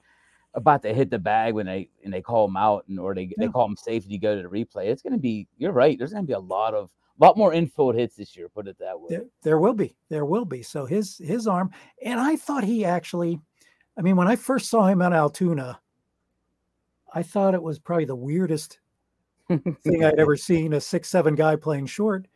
about 0.54 0.82
to 0.82 0.92
hit 0.92 1.10
the 1.10 1.18
bag 1.18 1.54
when 1.54 1.66
they 1.66 1.88
and 2.04 2.12
they 2.12 2.20
call 2.20 2.46
him 2.46 2.56
out 2.56 2.84
and 2.88 2.98
or 2.98 3.14
they 3.14 3.22
yeah. 3.22 3.34
they 3.38 3.48
call 3.48 3.64
him 3.64 3.76
safety 3.76 4.18
go 4.18 4.36
to 4.36 4.42
the 4.42 4.48
replay. 4.48 4.86
It's 4.86 5.02
going 5.02 5.14
to 5.14 5.18
be. 5.18 5.46
You're 5.56 5.72
right. 5.72 5.96
There's 5.96 6.12
going 6.12 6.24
to 6.24 6.26
be 6.26 6.34
a 6.34 6.38
lot 6.38 6.74
of 6.74 6.90
a 7.20 7.24
lot 7.24 7.36
more 7.36 7.52
infield 7.52 7.94
hits 7.94 8.16
this 8.16 8.36
year. 8.36 8.48
Put 8.48 8.68
it 8.68 8.78
that 8.78 8.98
way. 8.98 9.08
There, 9.10 9.24
there 9.42 9.58
will 9.58 9.74
be. 9.74 9.96
There 10.08 10.24
will 10.24 10.44
be. 10.44 10.62
So 10.62 10.86
his 10.86 11.18
his 11.18 11.46
arm, 11.46 11.70
and 12.04 12.20
I 12.20 12.36
thought 12.36 12.64
he 12.64 12.84
actually. 12.84 13.40
I 13.96 14.02
mean, 14.02 14.16
when 14.16 14.28
I 14.28 14.36
first 14.36 14.70
saw 14.70 14.86
him 14.86 15.02
at 15.02 15.12
Altoona, 15.12 15.80
I 17.12 17.24
thought 17.24 17.54
it 17.54 17.62
was 17.62 17.80
probably 17.80 18.04
the 18.04 18.14
weirdest 18.14 18.78
thing 19.48 20.04
I'd 20.04 20.20
ever 20.20 20.36
seen 20.36 20.74
a 20.74 20.80
six 20.80 21.08
seven 21.08 21.34
guy 21.34 21.56
playing 21.56 21.86
short. 21.86 22.26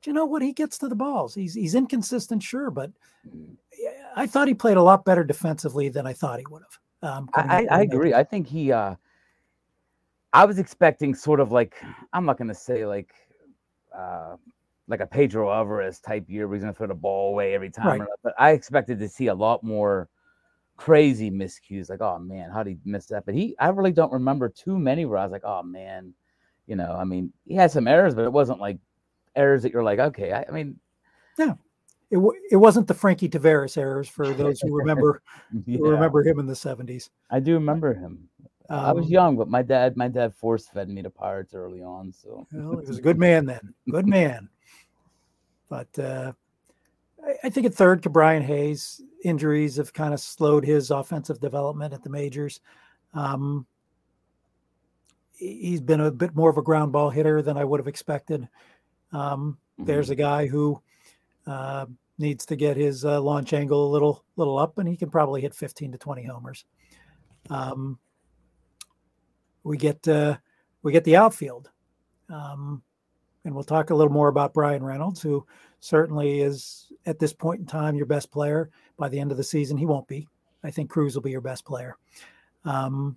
But 0.00 0.06
you 0.06 0.12
know 0.12 0.26
what? 0.26 0.42
He 0.42 0.52
gets 0.52 0.78
to 0.78 0.88
the 0.88 0.96
balls. 0.96 1.34
He's 1.34 1.54
he's 1.54 1.74
inconsistent, 1.74 2.42
sure, 2.42 2.70
but 2.70 2.90
mm. 3.28 3.54
I 4.16 4.26
thought 4.26 4.48
he 4.48 4.54
played 4.54 4.76
a 4.76 4.82
lot 4.82 5.04
better 5.04 5.22
defensively 5.24 5.88
than 5.88 6.06
I 6.06 6.12
thought 6.12 6.40
he 6.40 6.46
would 6.50 6.62
have. 6.62 6.78
Um, 7.10 7.28
I, 7.34 7.66
I 7.70 7.80
agree. 7.82 8.14
I 8.14 8.24
think 8.24 8.46
he. 8.48 8.72
uh 8.72 8.96
I 10.34 10.46
was 10.46 10.58
expecting 10.58 11.14
sort 11.14 11.40
of 11.40 11.52
like 11.52 11.76
I'm 12.12 12.24
not 12.24 12.38
going 12.38 12.48
to 12.48 12.54
say 12.54 12.86
like 12.86 13.12
uh 13.96 14.36
like 14.88 15.00
a 15.00 15.06
Pedro 15.06 15.50
Alvarez 15.50 16.00
type 16.00 16.24
year 16.28 16.46
where 16.46 16.56
he's 16.56 16.62
going 16.62 16.74
to 16.74 16.76
throw 16.76 16.86
the 16.86 16.94
ball 16.94 17.30
away 17.30 17.54
every 17.54 17.70
time, 17.70 18.00
right. 18.00 18.08
but 18.22 18.34
I 18.38 18.50
expected 18.50 18.98
to 18.98 19.08
see 19.08 19.28
a 19.28 19.34
lot 19.34 19.62
more 19.62 20.08
crazy 20.76 21.30
miscues. 21.30 21.88
Like, 21.88 22.00
oh 22.00 22.18
man, 22.18 22.50
how 22.50 22.62
did 22.62 22.72
he 22.72 22.78
miss 22.84 23.06
that? 23.06 23.24
But 23.24 23.34
he, 23.34 23.56
I 23.58 23.68
really 23.68 23.92
don't 23.92 24.12
remember 24.12 24.48
too 24.48 24.78
many 24.78 25.06
where 25.06 25.18
I 25.18 25.24
was 25.24 25.32
like, 25.32 25.44
oh 25.44 25.62
man, 25.62 26.12
you 26.66 26.76
know, 26.76 26.96
I 26.98 27.04
mean, 27.04 27.32
he 27.46 27.54
had 27.54 27.70
some 27.70 27.86
errors, 27.86 28.14
but 28.14 28.24
it 28.24 28.32
wasn't 28.32 28.60
like 28.60 28.78
errors 29.36 29.62
that 29.62 29.72
you're 29.72 29.84
like, 29.84 29.98
okay, 29.98 30.32
I, 30.32 30.44
I 30.48 30.50
mean, 30.50 30.78
yeah, 31.38 31.54
it, 32.10 32.18
it 32.50 32.56
wasn't 32.56 32.86
the 32.86 32.94
Frankie 32.94 33.28
Taveras 33.28 33.78
errors 33.78 34.08
for 34.08 34.28
those 34.28 34.60
who 34.60 34.74
remember 34.76 35.22
yeah. 35.66 35.78
who 35.78 35.90
remember 35.90 36.22
him 36.22 36.38
in 36.38 36.46
the 36.46 36.52
70s. 36.52 37.08
I 37.30 37.40
do 37.40 37.54
remember 37.54 37.94
him. 37.94 38.28
Um, 38.68 38.84
I 38.84 38.92
was 38.92 39.06
um, 39.06 39.10
young, 39.10 39.36
but 39.36 39.48
my 39.48 39.62
dad 39.62 39.96
my 39.96 40.08
dad 40.08 40.34
force 40.34 40.66
fed 40.66 40.88
me 40.88 41.02
to 41.02 41.10
Pirates 41.10 41.54
early 41.54 41.82
on. 41.82 42.12
So 42.12 42.46
well, 42.52 42.80
he 42.80 42.86
was 42.86 42.98
a 42.98 43.02
good 43.08 43.18
man 43.18 43.46
then. 43.46 43.74
Good 43.90 44.06
man. 44.06 44.48
But 45.68 45.98
uh, 45.98 46.32
I, 47.24 47.34
I 47.44 47.50
think 47.50 47.66
at 47.66 47.74
third, 47.74 48.02
Ke'Bryan 48.02 48.42
Hayes 48.42 49.00
injuries 49.24 49.76
have 49.76 49.92
kind 49.92 50.14
of 50.14 50.20
slowed 50.20 50.64
his 50.64 50.90
offensive 50.90 51.40
development 51.40 51.94
at 51.94 52.02
the 52.02 52.10
majors. 52.10 52.60
Um, 53.14 53.66
he's 55.34 55.80
been 55.80 56.00
a 56.00 56.10
bit 56.10 56.34
more 56.34 56.50
of 56.50 56.58
a 56.58 56.62
ground 56.62 56.92
ball 56.92 57.10
hitter 57.10 57.42
than 57.42 57.56
I 57.56 57.64
would 57.64 57.80
have 57.80 57.88
expected. 57.88 58.48
Um, 59.12 59.58
mm-hmm. 59.74 59.86
There's 59.86 60.10
a 60.10 60.14
guy 60.14 60.46
who 60.46 60.80
uh, 61.46 61.86
needs 62.18 62.46
to 62.46 62.56
get 62.56 62.76
his 62.76 63.04
uh, 63.04 63.20
launch 63.20 63.52
angle 63.52 63.86
a 63.86 63.90
little 63.90 64.24
little 64.36 64.58
up, 64.58 64.78
and 64.78 64.88
he 64.88 64.96
can 64.96 65.10
probably 65.10 65.40
hit 65.40 65.54
15 65.54 65.92
to 65.92 65.98
20 65.98 66.24
homers. 66.24 66.64
Um, 67.50 67.98
we 69.64 69.76
get 69.76 70.06
uh, 70.08 70.36
we 70.82 70.92
get 70.92 71.04
the 71.04 71.16
outfield, 71.16 71.70
um, 72.28 72.82
and 73.44 73.54
we'll 73.54 73.64
talk 73.64 73.90
a 73.90 73.94
little 73.94 74.12
more 74.12 74.28
about 74.28 74.54
Bryan 74.54 74.82
Reynolds, 74.82 75.22
who 75.22 75.46
certainly 75.80 76.40
is 76.40 76.92
at 77.06 77.18
this 77.18 77.32
point 77.32 77.60
in 77.60 77.66
time 77.66 77.96
your 77.96 78.06
best 78.06 78.30
player. 78.30 78.70
By 78.96 79.08
the 79.08 79.18
end 79.18 79.30
of 79.30 79.36
the 79.36 79.44
season, 79.44 79.76
he 79.76 79.86
won't 79.86 80.06
be. 80.06 80.28
I 80.64 80.70
think 80.70 80.90
Cruz 80.90 81.14
will 81.14 81.22
be 81.22 81.30
your 81.30 81.40
best 81.40 81.64
player. 81.64 81.96
Um, 82.64 83.16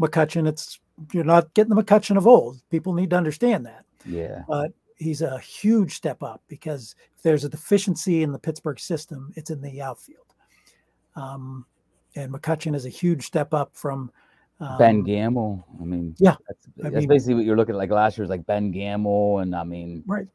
McCutchen, 0.00 0.48
it's 0.48 0.80
you're 1.12 1.24
not 1.24 1.52
getting 1.54 1.74
the 1.74 1.82
McCutchen 1.82 2.16
of 2.16 2.26
old. 2.26 2.60
People 2.70 2.94
need 2.94 3.10
to 3.10 3.16
understand 3.16 3.66
that. 3.66 3.84
Yeah. 4.04 4.42
But 4.48 4.72
he's 4.96 5.22
a 5.22 5.38
huge 5.38 5.94
step 5.94 6.22
up 6.22 6.42
because 6.48 6.94
if 7.16 7.22
there's 7.22 7.44
a 7.44 7.48
deficiency 7.48 8.22
in 8.22 8.32
the 8.32 8.38
Pittsburgh 8.38 8.78
system, 8.78 9.32
it's 9.36 9.50
in 9.50 9.60
the 9.60 9.82
outfield. 9.82 10.34
Um, 11.16 11.66
and 12.16 12.32
McCutchen 12.32 12.74
is 12.74 12.86
a 12.86 12.90
huge 12.90 13.24
step 13.24 13.54
up 13.54 13.70
from 13.74 14.10
um, 14.60 14.78
Ben 14.78 15.02
Gamel. 15.02 15.64
I 15.80 15.84
mean, 15.84 16.14
yeah, 16.18 16.36
that's, 16.48 16.66
that's 16.76 16.94
mean, 16.94 17.08
basically 17.08 17.34
what 17.34 17.44
you're 17.44 17.56
looking 17.56 17.74
at. 17.74 17.78
Like 17.78 17.90
last 17.90 18.18
year's 18.18 18.30
like 18.30 18.46
Ben 18.46 18.70
Gamel, 18.70 19.38
and 19.40 19.54
I 19.54 19.64
mean, 19.64 20.02
right, 20.06 20.26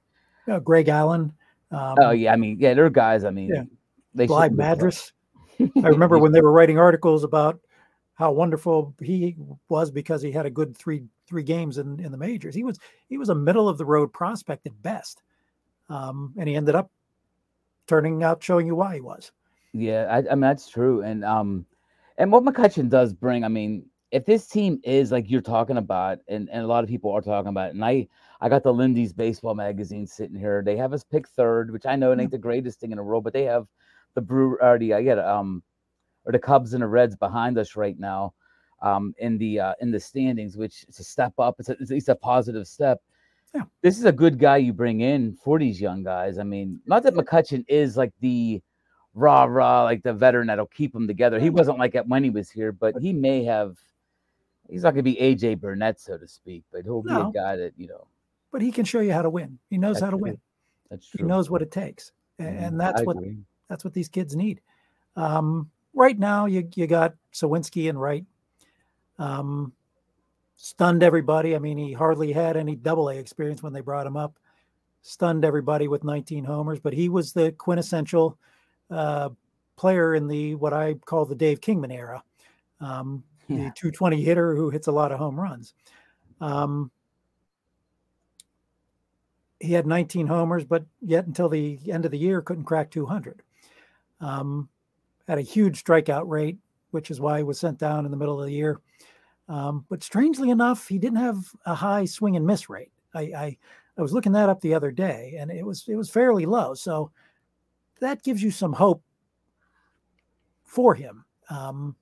uh, 0.48 0.60
Greg 0.60 0.88
Allen. 0.90 1.34
Um, 1.72 1.96
oh 2.00 2.12
yeah, 2.12 2.34
I 2.34 2.36
mean, 2.36 2.58
yeah, 2.60 2.74
they're 2.74 2.90
guys. 2.90 3.24
I 3.24 3.30
mean, 3.30 3.50
yeah. 3.50 3.64
they 4.14 4.28
Bligh 4.28 4.50
Madris. 4.50 5.12
I 5.60 5.88
remember 5.88 6.18
when 6.20 6.32
they 6.32 6.42
were 6.42 6.52
writing 6.52 6.78
articles 6.78 7.24
about 7.24 7.60
how 8.16 8.32
wonderful 8.32 8.94
he 9.02 9.36
was 9.70 9.92
because 9.92 10.22
he 10.22 10.32
had 10.32 10.46
a 10.46 10.50
good 10.50 10.76
three 10.76 11.04
three 11.28 11.44
games 11.44 11.78
in, 11.78 12.00
in 12.00 12.12
the 12.12 12.18
majors. 12.18 12.56
He 12.56 12.64
was 12.64 12.80
he 13.08 13.18
was 13.18 13.30
a 13.30 13.36
middle 13.36 13.70
of 13.70 13.78
the 13.78 13.86
road 13.86 14.12
prospect 14.12 14.66
at 14.68 14.82
best, 14.82 15.22
um, 15.90 16.34
and 16.38 16.50
he 16.50 16.56
ended 16.56 16.76
up 16.76 16.92
turning 17.88 18.24
out 18.24 18.44
showing 18.44 18.68
you 18.68 18.76
why 18.76 18.96
he 18.96 19.02
was. 19.02 19.32
Yeah, 19.74 20.06
I, 20.10 20.18
I 20.18 20.36
mean 20.36 20.42
that's 20.42 20.70
true, 20.70 21.04
and 21.04 21.24
um, 21.24 21.66
and 22.18 22.32
what 22.32 22.44
McCutchen 22.44 22.90
does 22.90 23.14
bring, 23.14 23.46
I 23.46 23.48
mean, 23.48 23.86
if 24.12 24.26
this 24.26 24.48
team 24.48 24.80
is 24.84 25.12
like 25.12 25.30
you're 25.30 25.42
talking 25.42 25.78
about, 25.78 26.20
and, 26.28 26.50
and 26.52 26.64
a 26.64 26.68
lot 26.68 26.84
of 26.84 26.90
people 26.90 27.12
are 27.12 27.22
talking 27.22 27.50
about, 27.50 27.72
and 27.72 27.84
I 27.84 28.08
I 28.42 28.50
got 28.50 28.64
the 28.64 28.74
Lindy's 28.74 29.14
baseball 29.14 29.56
magazine 29.56 30.08
sitting 30.08 30.38
here. 30.38 30.64
They 30.66 30.78
have 30.78 30.94
us 30.94 31.04
pick 31.04 31.28
third, 31.28 31.72
which 31.72 31.86
I 31.86 31.96
know 31.96 32.12
it 32.12 32.20
ain't 32.20 32.32
the 32.32 32.38
greatest 32.38 32.80
thing 32.80 32.92
in 32.92 32.98
the 32.98 33.04
world, 33.04 33.24
but 33.24 33.34
they 33.34 33.44
have 33.44 33.68
the 34.16 34.22
brew 34.22 34.58
already. 34.60 34.94
I 34.94 35.04
get 35.04 35.20
um 35.20 35.62
or 36.26 36.32
the 36.32 36.40
Cubs 36.40 36.74
and 36.74 36.84
the 36.84 36.88
Reds 36.88 37.16
behind 37.16 37.58
us 37.58 37.76
right 37.76 37.98
now 37.98 38.34
um, 38.82 39.14
in 39.18 39.38
the 39.38 39.60
uh, 39.60 39.74
in 39.82 39.92
the 39.92 40.00
standings, 40.00 40.58
which 40.58 40.86
is 40.88 41.00
a 41.00 41.04
step 41.04 41.34
up. 41.40 41.56
It's, 41.60 41.70
a, 41.70 41.74
it's 41.74 41.92
at 41.92 41.96
least 41.96 42.10
a 42.10 42.16
positive 42.16 42.68
step. 42.68 43.02
Yeah. 43.54 43.64
This 43.82 43.98
is 43.98 44.06
a 44.06 44.12
good 44.12 44.38
guy 44.38 44.58
you 44.58 44.74
bring 44.74 45.02
in 45.02 45.34
for 45.34 45.58
these 45.58 45.82
young 45.82 46.04
guys. 46.04 46.38
I 46.38 46.44
mean, 46.44 46.80
not 46.86 47.04
that 47.04 47.16
McCutchen 47.16 47.66
is 47.68 47.98
like 47.98 48.14
the 48.20 48.62
rah 49.16 49.46
rah 49.46 49.84
like 49.84 50.04
the 50.04 50.14
veteran 50.14 50.48
that'll 50.48 50.68
keep 50.68 50.94
them 50.94 51.08
together. 51.08 51.40
He 51.40 51.50
wasn't 51.50 51.80
like 51.80 51.94
that 51.94 52.08
when 52.08 52.24
he 52.24 52.30
was 52.30 52.50
here, 52.50 52.72
but 52.72 52.96
he 53.02 53.14
may 53.14 53.44
have. 53.44 53.78
He's 54.70 54.84
not 54.84 54.94
going 54.94 55.04
to 55.04 55.12
be 55.12 55.16
AJ 55.16 55.60
Burnett, 55.60 56.00
so 56.00 56.18
to 56.18 56.28
speak, 56.28 56.64
but 56.72 56.84
he'll 56.84 57.02
be 57.02 57.10
no. 57.12 57.30
a 57.30 57.32
guy 57.32 57.56
that 57.56 57.74
you 57.78 57.88
know. 57.88 58.08
But 58.52 58.62
he 58.62 58.72
can 58.72 58.86
show 58.86 59.00
you 59.00 59.14
how 59.14 59.22
to 59.22 59.30
win. 59.30 59.60
He 59.70 59.78
knows 59.78 59.96
that's 59.96 60.06
how 60.06 60.12
to 60.12 60.18
true. 60.18 60.24
win. 60.24 60.40
That's 60.90 61.08
true. 61.08 61.20
He 61.20 61.24
knows 61.24 61.50
what 61.50 61.62
it 61.62 61.72
takes, 61.72 62.12
and, 62.38 62.56
Yeah, 62.56 62.68
and 62.68 62.80
that's 62.80 63.02
I 63.02 63.04
what 63.04 63.18
agree. 63.18 63.38
that's 63.68 63.84
what 63.84 63.94
these 63.94 64.10
kids 64.10 64.36
need. 64.36 64.62
Um, 65.16 65.70
right 65.94 66.18
now, 66.18 66.46
you 66.46 66.68
you 66.76 66.88
got 66.88 67.16
Suwinski 67.34 67.90
and 67.90 68.00
Wright. 68.00 68.26
Um, 69.18 69.74
stunned 70.56 71.04
everybody. 71.04 71.56
I 71.56 71.60
mean, 71.60 71.78
he 71.78 71.94
hardly 71.94 72.32
had 72.32 72.58
any 72.58 72.76
double 72.76 73.10
A 73.10 73.16
experience 73.16 73.64
when 73.64 73.74
they 73.74 73.82
brought 73.82 74.06
him 74.06 74.18
up. 74.18 74.38
Stunned 75.02 75.46
everybody 75.46 75.88
with 75.88 76.04
19 76.04 76.44
homers, 76.44 76.80
but 76.80 76.94
he 76.94 77.08
was 77.08 77.32
the 77.32 77.54
quintessential 77.54 78.38
uh, 78.92 79.30
player 79.78 80.16
in 80.16 80.28
the 80.28 80.56
what 80.56 80.74
I 80.74 80.96
call 80.96 81.26
the 81.26 81.36
Dave 81.36 81.62
Kingman 81.62 81.92
era. 81.92 82.22
Um, 82.82 83.24
the 83.58 83.72
220 83.76 84.24
hitter 84.24 84.56
who 84.56 84.70
hits 84.70 84.88
a 84.88 84.92
lot 84.92 85.12
of 85.12 85.20
home 85.20 85.40
runs. 85.40 85.74
Um, 86.40 86.92
he 89.60 89.74
had 89.74 89.86
19 89.86 90.28
homers, 90.28 90.64
but 90.64 90.86
yet 91.02 91.26
until 91.26 91.50
the 91.50 91.80
end 91.92 92.06
of 92.06 92.12
the 92.12 92.18
year 92.18 92.42
couldn't 92.42 92.64
crack 92.64 92.92
200. 92.92 93.42
Um, 94.22 94.70
had 95.28 95.38
a 95.38 95.42
huge 95.42 95.84
strikeout 95.84 96.28
rate, 96.28 96.58
which 96.92 97.12
is 97.12 97.20
why 97.20 97.38
he 97.38 97.44
was 97.44 97.60
sent 97.60 97.78
down 97.78 98.06
in 98.06 98.12
the 98.12 98.18
middle 98.18 98.40
of 98.40 98.46
the 98.46 98.54
year. 98.54 98.80
Um, 99.48 99.86
but 99.90 100.04
strangely 100.04 100.50
enough, 100.50 100.88
he 100.88 100.98
didn't 100.98 101.18
have 101.18 101.38
a 101.66 101.76
high 101.76 102.06
swing 102.06 102.36
and 102.36 102.46
miss 102.46 102.70
rate. 102.70 102.92
I, 103.14 103.22
I 103.22 103.58
I 103.98 104.02
was 104.02 104.14
looking 104.14 104.32
that 104.32 104.48
up 104.48 104.62
the 104.62 104.74
other 104.74 104.92
day, 104.92 105.36
and 105.38 105.52
it 105.52 105.66
was 105.66 105.84
it 105.88 105.96
was 105.96 106.10
fairly 106.10 106.46
low. 106.46 106.74
So 106.74 107.12
that 108.00 108.24
gives 108.24 108.42
you 108.42 108.50
some 108.50 108.72
hope 108.72 109.04
for 110.64 110.96
him, 110.96 111.26
um, 111.50 111.96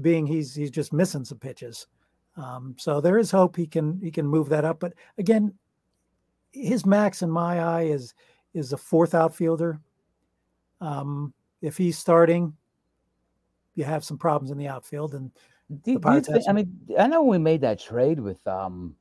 being 0.00 0.26
he's 0.26 0.54
he's 0.54 0.70
just 0.70 0.92
missing 0.92 1.24
some 1.24 1.38
pitches. 1.38 1.86
Um, 2.36 2.74
so 2.78 3.00
there 3.00 3.18
is 3.18 3.30
hope 3.30 3.56
he 3.56 3.66
can 3.66 4.00
he 4.02 4.10
can 4.10 4.26
move 4.26 4.48
that 4.48 4.64
up. 4.64 4.80
But 4.80 4.94
again, 5.18 5.54
his 6.52 6.84
max 6.84 7.22
in 7.22 7.30
my 7.30 7.60
eye 7.60 7.82
is 7.84 8.14
is 8.54 8.72
a 8.72 8.76
fourth 8.76 9.14
outfielder. 9.14 9.80
Um, 10.80 11.32
if 11.62 11.76
he's 11.76 11.98
starting, 11.98 12.54
you 13.74 13.84
have 13.84 14.04
some 14.04 14.18
problems 14.18 14.50
in 14.50 14.58
the 14.58 14.68
outfield, 14.68 15.14
and 15.14 15.30
Do, 15.82 15.98
The 15.98 15.98
do 15.98 16.14
you 16.14 16.20
think, 16.20 16.44
I 16.48 16.52
mean, 16.52 16.78
I 16.98 17.06
know 17.06 17.22
we 17.22 17.38
made 17.38 17.62
that 17.62 17.78
trade 17.78 18.20
with 18.20 18.46
um, 18.46 18.94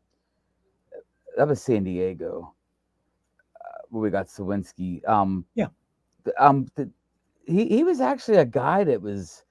that 1.35 1.47
was 1.47 1.61
San 1.61 1.83
Diego, 1.83 2.53
uh, 3.59 3.81
where 3.89 4.01
we 4.01 4.09
got 4.09 4.27
Suwinski. 4.27 5.07
Um, 5.07 5.45
Yeah. 5.55 5.67
Um, 6.39 6.67
the, 6.75 6.89
he 7.45 7.67
he 7.67 7.83
was 7.83 7.99
actually 7.99 8.37
a 8.37 8.45
guy 8.45 8.85
that 8.85 9.01
was 9.01 9.43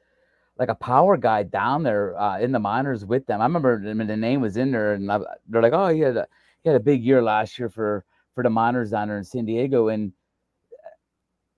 like 0.63 0.69
a 0.69 0.77
power 0.77 1.17
guy 1.17 1.43
down 1.43 1.83
there 1.83 2.17
uh, 2.21 2.39
in 2.39 2.53
the 2.53 2.59
minors 2.61 3.05
with 3.05 3.27
them. 3.27 3.41
I 3.41 3.45
remember 3.45 3.83
I 3.85 3.95
mean, 3.95 4.07
the 4.07 4.17
name 4.17 4.41
was 4.41 4.57
in 4.57 4.71
there, 4.71 4.95
and 4.95 5.11
I, 5.11 5.19
they're 5.49 5.61
like, 5.63 5.73
"Oh, 5.73 5.89
he 5.89 6.01
had 6.01 6.17
a, 6.17 6.27
he 6.63 6.69
had 6.71 6.77
a 6.77 6.81
big 6.81 7.03
year 7.03 7.21
last 7.23 7.59
year 7.59 7.69
for 7.69 8.05
for 8.35 8.45
the 8.45 8.51
minors 8.51 8.91
down 8.93 9.09
there 9.09 9.19
in 9.19 9.25
San 9.25 9.45
Diego." 9.45 9.89
And 9.89 10.13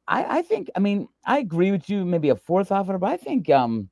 I 0.08 0.38
I 0.38 0.42
think 0.42 0.70
I 0.74 0.80
mean 0.80 1.06
I 1.26 1.38
agree 1.38 1.70
with 1.70 1.88
you, 1.90 2.04
maybe 2.06 2.30
a 2.30 2.36
fourth 2.36 2.72
outfielder, 2.72 2.98
but 2.98 3.10
I 3.10 3.18
think 3.18 3.50
um 3.50 3.90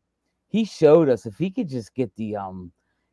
he 0.48 0.64
showed 0.64 1.08
us 1.08 1.26
if 1.26 1.36
he 1.36 1.50
could 1.50 1.68
just 1.68 1.94
get 1.94 2.14
the 2.16 2.36
um 2.36 2.72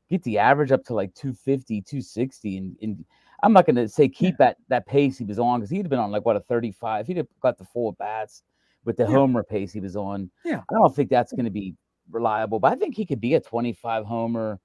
get 0.10 0.24
the 0.24 0.38
average 0.40 0.72
up 0.72 0.84
to 0.86 0.94
like 0.94 1.14
250 1.16 1.82
260 1.82 2.58
and, 2.58 2.76
and 2.82 3.06
i'm 3.44 3.54
not 3.54 3.66
going 3.68 3.76
to 3.76 3.88
say 3.88 4.10
keep 4.10 4.36
that 4.38 4.58
that 4.68 4.88
pace 4.88 5.20
he 5.20 5.24
was 5.24 5.38
on 5.38 5.60
because 5.60 5.70
he'd 5.70 5.84
have 5.84 5.90
been 5.90 6.00
on 6.00 6.12
like 6.12 6.26
what 6.26 6.36
a 6.36 6.40
35 6.40 7.06
he'd 7.06 7.18
have 7.18 7.28
got 7.42 7.58
the 7.60 7.64
full 7.64 7.92
bats 7.94 8.42
with 8.86 8.98
the 8.98 9.06
Yeah. 9.06 9.12
homer 9.12 9.44
pace 9.44 9.72
he 9.72 9.80
was 9.80 9.96
on 9.96 10.30
Yeah. 10.44 10.62
i 10.70 10.74
don't 10.74 10.96
think 10.96 11.10
that's 11.12 11.32
going 11.32 11.46
to 11.46 11.52
be 11.52 11.76
reliable 12.12 12.60
but 12.60 12.72
i 12.72 12.76
think 12.76 12.96
he 12.96 13.06
could 13.06 13.22
be 13.22 13.36
a 13.36 13.40
25 13.40 14.06
homer 14.06 14.60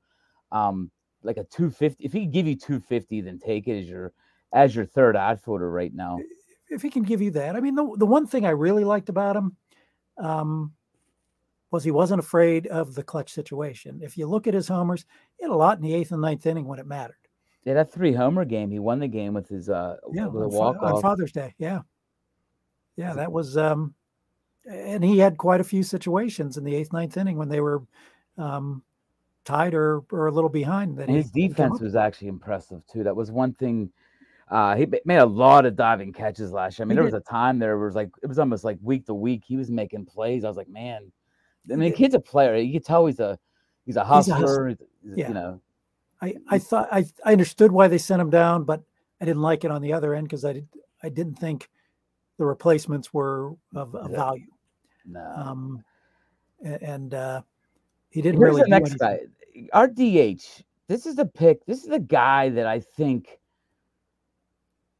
um 0.52 0.90
like 1.22 1.36
a 1.36 1.44
250 1.44 2.04
if 2.04 2.12
he 2.12 2.20
could 2.20 2.32
give 2.32 2.46
you 2.46 2.56
250 2.56 3.20
then 3.22 3.38
take 3.38 3.68
it 3.68 3.78
as 3.78 3.88
your 3.88 4.12
as 4.52 4.74
your 4.74 4.84
third 4.84 5.16
outfielder 5.16 5.70
right 5.70 5.94
now 5.94 6.18
if 6.74 6.82
he 6.82 6.90
can 6.90 7.02
give 7.02 7.22
you 7.22 7.30
that, 7.32 7.56
I 7.56 7.60
mean, 7.60 7.74
the 7.74 7.96
the 7.96 8.06
one 8.06 8.26
thing 8.26 8.44
I 8.44 8.50
really 8.50 8.84
liked 8.84 9.08
about 9.08 9.36
him 9.36 9.56
um, 10.18 10.72
was 11.70 11.84
he 11.84 11.90
wasn't 11.90 12.20
afraid 12.20 12.66
of 12.66 12.94
the 12.94 13.02
clutch 13.02 13.32
situation. 13.32 14.00
If 14.02 14.16
you 14.16 14.26
look 14.26 14.46
at 14.46 14.54
his 14.54 14.68
homers, 14.68 15.04
he 15.38 15.44
had 15.44 15.52
a 15.52 15.56
lot 15.56 15.76
in 15.76 15.82
the 15.82 15.94
eighth 15.94 16.12
and 16.12 16.22
ninth 16.22 16.46
inning 16.46 16.66
when 16.66 16.78
it 16.78 16.86
mattered. 16.86 17.16
yeah 17.64 17.74
that 17.74 17.92
three 17.92 18.12
homer 18.12 18.44
game 18.44 18.70
he 18.70 18.78
won 18.78 18.98
the 18.98 19.08
game 19.08 19.34
with 19.34 19.48
his 19.48 19.68
uh 19.68 19.96
Yeah, 20.12 20.26
with 20.26 20.44
a 20.44 20.48
walk 20.48 20.76
on 20.82 21.00
Father's 21.00 21.32
Day. 21.32 21.54
Yeah, 21.58 21.80
yeah, 22.96 23.14
that 23.14 23.32
was. 23.32 23.56
um 23.56 23.94
And 24.70 25.04
he 25.04 25.18
had 25.18 25.36
quite 25.36 25.60
a 25.60 25.64
few 25.64 25.82
situations 25.82 26.56
in 26.56 26.64
the 26.64 26.74
eighth, 26.74 26.92
ninth 26.92 27.16
inning 27.16 27.36
when 27.36 27.48
they 27.48 27.60
were 27.60 27.82
um 28.38 28.82
tied 29.44 29.74
or 29.74 30.02
or 30.10 30.26
a 30.28 30.32
little 30.32 30.50
behind. 30.50 30.96
That 30.96 31.08
his 31.08 31.30
defense 31.30 31.80
was 31.80 31.94
actually 31.94 32.28
impressive 32.28 32.82
too. 32.86 33.04
That 33.04 33.14
was 33.16 33.30
one 33.30 33.52
thing. 33.54 33.90
Uh, 34.50 34.76
he 34.76 34.86
made 35.04 35.18
a 35.18 35.26
lot 35.26 35.64
of 35.66 35.74
diving 35.74 36.12
catches 36.12 36.52
last 36.52 36.78
year. 36.78 36.84
I 36.84 36.86
mean, 36.86 36.92
He 36.92 36.96
there 36.96 37.04
was 37.04 37.14
a 37.14 37.20
time 37.20 37.58
there 37.58 37.74
it 37.74 37.84
was 37.84 37.94
like 37.94 38.10
it 38.22 38.26
was 38.26 38.38
almost 38.38 38.62
like 38.64 38.78
week 38.82 39.06
to 39.06 39.14
week 39.14 39.42
he 39.46 39.56
was 39.56 39.70
making 39.70 40.04
plays. 40.06 40.44
I 40.44 40.48
was 40.48 40.56
like, 40.56 40.68
man, 40.68 41.10
I 41.70 41.76
mean, 41.76 41.90
the 41.90 41.96
kid's 41.96 42.14
a 42.14 42.20
player. 42.20 42.54
You 42.56 42.72
could 42.74 42.84
tell 42.86 43.06
he's 43.06 43.20
a 43.20 43.38
he's 43.86 43.96
a 43.96 44.04
hustler. 44.04 44.34
hustler. 44.36 44.68
he's- 44.68 44.78
he's- 45.02 45.18
Yeah. 45.18 45.28
You 45.28 45.34
know, 45.34 45.60
I, 46.22 46.34
I 46.48 46.58
thought 46.58 46.88
I, 46.92 47.04
I 47.24 47.32
understood 47.32 47.70
why 47.72 47.88
they 47.88 47.98
sent 47.98 48.20
him 48.22 48.30
down, 48.30 48.64
but 48.64 48.82
I 49.20 49.24
didn't 49.26 49.42
like 49.42 49.64
it 49.64 49.70
on 49.70 49.82
the 49.82 49.92
other 49.92 50.14
end 50.14 50.26
because 50.28 50.44
I 50.44 50.52
did 50.54 50.68
I 51.02 51.08
didn't 51.10 51.34
think 51.36 51.68
the 52.38 52.44
replacements 52.46 53.12
were 53.14 53.50
of, 53.74 53.94
of 53.94 54.10
Yeah. 54.10 54.16
value. 54.16 54.46
No. 55.04 55.32
Um, 55.36 55.84
and 56.62 57.14
uh, 57.14 57.42
he 58.10 58.22
didn't 58.22 58.40
Here's 58.40 58.54
really. 58.54 58.62
the 58.62 58.68
next 58.68 58.94
guy, 58.94 59.20
our 59.72 59.88
DH. 59.88 60.62
This 60.86 61.06
is 61.06 61.16
the 61.16 61.26
pick. 61.26 61.64
This 61.66 61.82
is 61.82 61.88
the 61.88 61.98
guy 61.98 62.50
that 62.50 62.66
I 62.66 62.80
think 62.80 63.38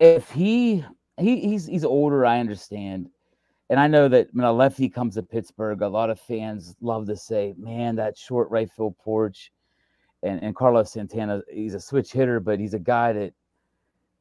if 0.00 0.30
he 0.30 0.84
he 1.18 1.40
he's 1.40 1.66
he's 1.66 1.84
older, 1.84 2.26
I 2.26 2.40
understand. 2.40 3.08
And 3.70 3.80
I 3.80 3.86
know 3.86 4.08
that 4.08 4.28
when 4.32 4.44
a 4.44 4.52
lefty 4.52 4.88
comes 4.88 5.14
to 5.14 5.22
Pittsburgh, 5.22 5.80
a 5.80 5.88
lot 5.88 6.10
of 6.10 6.20
fans 6.20 6.76
love 6.80 7.06
to 7.06 7.16
say, 7.16 7.54
"Man, 7.56 7.96
that 7.96 8.18
short 8.18 8.50
right 8.50 8.70
field 8.70 8.96
porch." 8.98 9.52
And 10.22 10.42
and 10.42 10.54
Carlos 10.54 10.92
Santana, 10.92 11.42
he's 11.52 11.74
a 11.74 11.80
switch 11.80 12.12
hitter, 12.12 12.40
but 12.40 12.60
he's 12.60 12.74
a 12.74 12.78
guy 12.78 13.12
that, 13.12 13.32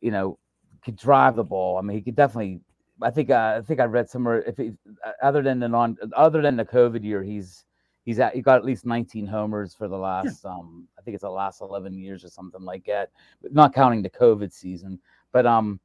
you 0.01 0.11
know, 0.11 0.37
could 0.83 0.95
drive 0.95 1.35
the 1.35 1.43
ball. 1.43 1.77
I 1.77 1.81
mean, 1.81 1.97
he 1.97 2.03
could 2.03 2.15
definitely. 2.15 2.61
I 3.01 3.09
think 3.09 3.29
uh, 3.29 3.55
I 3.57 3.61
think 3.61 3.79
I 3.79 3.85
read 3.85 4.09
somewhere 4.09 4.41
if 4.43 4.57
he, 4.57 4.71
uh, 5.05 5.11
other 5.21 5.41
than 5.41 5.59
the 5.59 5.67
non 5.67 5.97
other 6.15 6.41
than 6.41 6.55
the 6.55 6.65
COVID 6.65 7.03
year, 7.03 7.23
he's 7.23 7.65
he's 8.05 8.19
at 8.19 8.35
he 8.35 8.41
got 8.41 8.57
at 8.57 8.65
least 8.65 8.85
19 8.85 9.25
homers 9.25 9.73
for 9.73 9.87
the 9.87 9.97
last 9.97 10.45
um 10.45 10.87
I 10.97 11.01
think 11.01 11.15
it's 11.15 11.23
the 11.23 11.29
last 11.29 11.61
11 11.61 11.97
years 11.97 12.23
or 12.23 12.29
something 12.29 12.61
like 12.61 12.85
that, 12.85 13.09
but 13.41 13.53
not 13.53 13.73
counting 13.73 14.01
the 14.03 14.09
COVID 14.09 14.51
season. 14.53 14.99
But 15.31 15.45
um, 15.45 15.79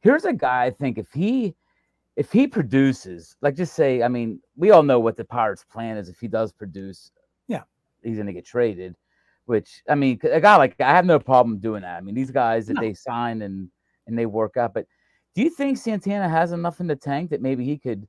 here's 0.00 0.24
a 0.24 0.32
guy 0.32 0.64
I 0.64 0.70
think 0.70 0.98
if 0.98 1.10
he 1.12 1.54
if 2.16 2.30
he 2.30 2.46
produces, 2.46 3.36
like 3.42 3.56
just 3.56 3.74
say, 3.74 4.02
I 4.02 4.08
mean, 4.08 4.40
we 4.56 4.70
all 4.70 4.84
know 4.84 5.00
what 5.00 5.16
the 5.16 5.24
Pirates' 5.24 5.64
plan 5.64 5.96
is. 5.96 6.08
If 6.08 6.20
he 6.20 6.28
does 6.28 6.52
produce, 6.52 7.10
Yeah. 7.48 7.62
he's 8.04 8.14
going 8.14 8.28
to 8.28 8.32
get 8.32 8.46
traded. 8.46 8.94
Which 9.46 9.82
I 9.88 9.96
mean, 9.96 10.20
a 10.22 10.40
guy 10.40 10.56
like 10.56 10.80
I 10.80 10.90
have 10.92 11.04
no 11.04 11.18
problem 11.18 11.58
doing 11.58 11.82
that. 11.82 11.96
I 11.96 12.00
mean, 12.00 12.14
these 12.14 12.30
guys 12.30 12.68
that 12.68 12.74
No. 12.74 12.80
they 12.80 12.94
sign 12.94 13.42
and 13.42 13.68
and 14.06 14.16
they 14.16 14.26
work 14.26 14.56
out. 14.56 14.72
But 14.74 14.86
do 15.34 15.42
you 15.42 15.50
think 15.50 15.78
Santana 15.78 16.28
has 16.28 16.52
enough 16.52 16.80
in 16.80 16.86
the 16.86 16.96
tank 16.96 17.30
that 17.30 17.42
maybe 17.42 17.64
he 17.64 17.76
could, 17.76 18.06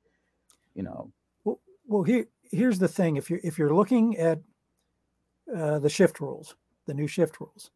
you 0.74 0.82
know, 0.82 1.10
Well, 1.44 1.60
well, 1.86 2.02
here 2.02 2.26
here's 2.50 2.78
the 2.78 2.88
thing: 2.88 3.16
if 3.16 3.28
you're 3.28 3.40
if 3.42 3.58
you're 3.58 3.74
looking 3.74 4.16
at 4.16 4.40
uh, 5.54 5.78
the 5.78 5.88
shift 5.88 6.20
rules, 6.20 6.54
the 6.86 6.94
new 6.94 7.06
shift 7.06 7.40
rules. 7.40 7.70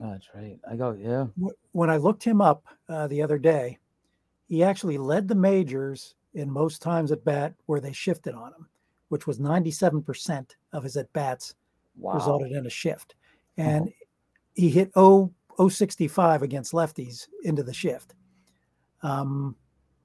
Oh, 0.00 0.10
that's 0.10 0.28
right. 0.34 0.58
I 0.70 0.76
go, 0.76 0.92
yeah. 0.92 1.26
When 1.72 1.88
I 1.88 1.96
looked 1.96 2.22
him 2.22 2.42
up 2.42 2.64
uh, 2.88 3.06
the 3.06 3.22
other 3.22 3.38
day, 3.38 3.78
he 4.46 4.62
actually 4.62 4.98
led 4.98 5.26
the 5.26 5.34
majors 5.34 6.14
in 6.34 6.50
most 6.50 6.82
times 6.82 7.12
at 7.12 7.24
bat 7.24 7.54
where 7.64 7.80
they 7.80 7.92
shifted 7.92 8.34
on 8.34 8.52
him, 8.52 8.68
which 9.08 9.26
was 9.26 9.38
97% 9.38 10.50
of 10.72 10.82
his 10.82 10.98
at 10.98 11.10
bats 11.14 11.54
wow. 11.96 12.12
resulted 12.14 12.52
in 12.52 12.66
a 12.66 12.70
shift. 12.70 13.14
And 13.56 13.88
oh. 13.88 13.92
he 14.54 14.68
hit 14.68 14.92
0, 14.92 15.32
065 15.58 16.42
against 16.42 16.74
lefties 16.74 17.26
into 17.44 17.62
the 17.62 17.72
shift. 17.72 18.14
Um, 19.06 19.54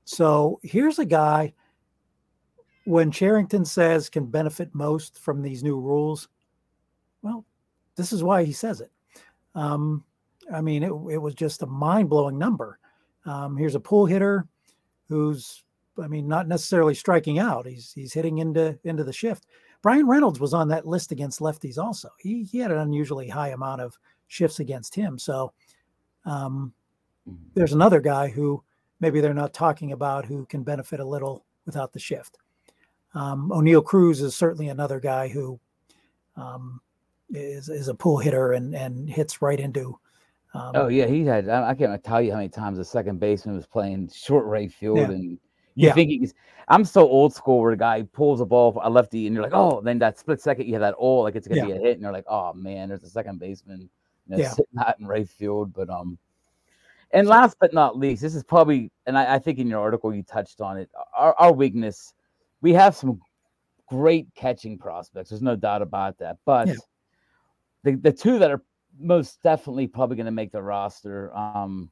so 0.05 0.59
here's 0.61 0.99
a 0.99 1.05
guy 1.05 1.53
when 2.85 3.11
Cherington 3.11 3.65
says 3.65 4.09
can 4.09 4.25
benefit 4.25 4.69
most 4.73 5.17
from 5.17 5.41
these 5.41 5.63
new 5.63 5.79
rules. 5.79 6.27
Well, 7.23 7.45
this 7.95 8.13
is 8.13 8.23
why 8.23 8.43
he 8.43 8.53
says 8.53 8.79
it. 8.81 8.91
Um, 9.55 10.03
I 10.53 10.61
mean, 10.61 10.83
it, 10.83 10.91
it 11.11 11.17
was 11.17 11.33
just 11.33 11.63
a 11.63 11.67
mind 11.67 12.09
blowing 12.09 12.37
number. 12.37 12.77
Um, 13.25 13.57
here's 13.57 13.75
a 13.75 13.79
pull 13.79 14.05
hitter 14.05 14.47
who's, 15.07 15.63
I 16.01 16.07
mean, 16.07 16.27
not 16.27 16.47
necessarily 16.47 16.93
striking 16.93 17.39
out. 17.39 17.65
He's 17.65 17.91
he's 17.93 18.13
hitting 18.13 18.37
into 18.37 18.77
into 18.83 19.03
the 19.03 19.13
shift. 19.13 19.47
Bryan 19.81 20.07
Reynolds 20.07 20.39
was 20.39 20.53
on 20.53 20.67
that 20.69 20.87
list 20.87 21.11
against 21.11 21.39
lefties 21.39 21.77
also. 21.77 22.09
He 22.19 22.43
he 22.43 22.59
had 22.59 22.71
an 22.71 22.77
unusually 22.77 23.27
high 23.27 23.49
amount 23.49 23.81
of 23.81 23.97
shifts 24.27 24.59
against 24.59 24.95
him. 24.95 25.17
So 25.19 25.53
um, 26.25 26.73
mm-hmm. 27.27 27.43
there's 27.55 27.73
another 27.73 27.99
guy 27.99 28.29
who 28.29 28.63
maybe 29.01 29.19
they're 29.19 29.33
not 29.33 29.53
talking 29.53 29.91
about 29.91 30.25
who 30.25 30.45
can 30.45 30.63
benefit 30.63 30.99
a 30.99 31.05
little 31.05 31.43
without 31.65 31.91
the 31.91 31.99
shift. 31.99 32.37
Um, 33.13 33.49
Oneil 33.49 33.83
Cruz 33.83 34.21
is 34.21 34.35
certainly 34.35 34.69
another 34.69 34.99
guy 34.99 35.27
who 35.27 35.59
um, 36.37 36.79
is 37.29 37.67
is 37.67 37.89
a 37.89 37.93
pull 37.93 38.17
hitter 38.17 38.53
and 38.53 38.73
and 38.73 39.09
hits 39.09 39.41
right 39.41 39.59
into. 39.59 39.99
Um, 40.53 40.71
oh 40.75 40.87
yeah, 40.87 41.07
he 41.07 41.25
had. 41.25 41.49
I, 41.49 41.73
can't 41.73 42.01
tell 42.03 42.21
you 42.21 42.31
how 42.31 42.37
many 42.37 42.49
times 42.49 42.77
the 42.77 42.85
second 42.85 43.19
baseman 43.19 43.55
was 43.55 43.65
playing 43.65 44.09
short 44.13 44.45
right 44.45 44.71
field, 44.71 44.97
yeah. 44.99 45.05
and 45.05 45.23
you 45.23 45.37
yeah. 45.75 45.93
think 45.93 46.09
he's. 46.09 46.33
I'm 46.67 46.85
so 46.85 47.01
old 47.01 47.33
school 47.33 47.59
where 47.59 47.71
a 47.71 47.77
guy 47.77 48.03
pulls 48.13 48.39
a 48.39 48.45
ball 48.45 48.71
for 48.71 48.81
a 48.83 48.89
lefty, 48.89 49.27
and 49.27 49.33
you're 49.33 49.43
like, 49.43 49.53
oh, 49.53 49.81
then 49.81 49.99
that 49.99 50.19
split 50.19 50.41
second 50.41 50.67
you 50.67 50.73
have 50.73 50.81
that 50.81 50.95
oh, 50.97 51.19
like 51.19 51.35
it's 51.35 51.47
gonna 51.47 51.61
yeah. 51.61 51.65
be 51.67 51.71
a 51.73 51.79
hit, 51.79 51.93
and 51.93 52.01
you're 52.01 52.11
like, 52.11 52.25
oh 52.27 52.53
man, 52.53 52.89
there's 52.89 53.03
a 53.03 53.09
second 53.09 53.39
baseman 53.39 53.89
you 54.27 54.37
know, 54.37 54.43
yeah. 54.43 54.49
sitting 54.49 54.79
out 54.79 54.99
in 54.99 55.07
right 55.07 55.27
field, 55.27 55.73
but 55.73 55.89
um. 55.89 56.17
And 57.13 57.27
last 57.27 57.57
but 57.59 57.73
not 57.73 57.97
least, 57.97 58.21
this 58.21 58.35
is 58.35 58.43
probably, 58.43 58.91
and 59.05 59.17
I, 59.17 59.35
I 59.35 59.39
think 59.39 59.59
in 59.59 59.67
your 59.67 59.81
article 59.81 60.13
you 60.13 60.23
touched 60.23 60.61
on 60.61 60.77
it. 60.77 60.89
Our, 61.15 61.35
our 61.37 61.51
weakness, 61.51 62.13
we 62.61 62.73
have 62.73 62.95
some 62.95 63.19
great 63.89 64.27
catching 64.35 64.77
prospects. 64.77 65.29
There's 65.29 65.41
no 65.41 65.55
doubt 65.55 65.81
about 65.81 66.17
that. 66.19 66.37
But 66.45 66.69
yeah 66.69 66.75
the, 67.83 67.95
the 67.95 68.11
two 68.11 68.39
that 68.39 68.51
are 68.51 68.61
most 68.99 69.41
definitely 69.41 69.87
probably 69.87 70.15
going 70.15 70.25
to 70.25 70.31
make 70.31 70.51
the 70.51 70.61
roster. 70.61 71.35
Um, 71.35 71.89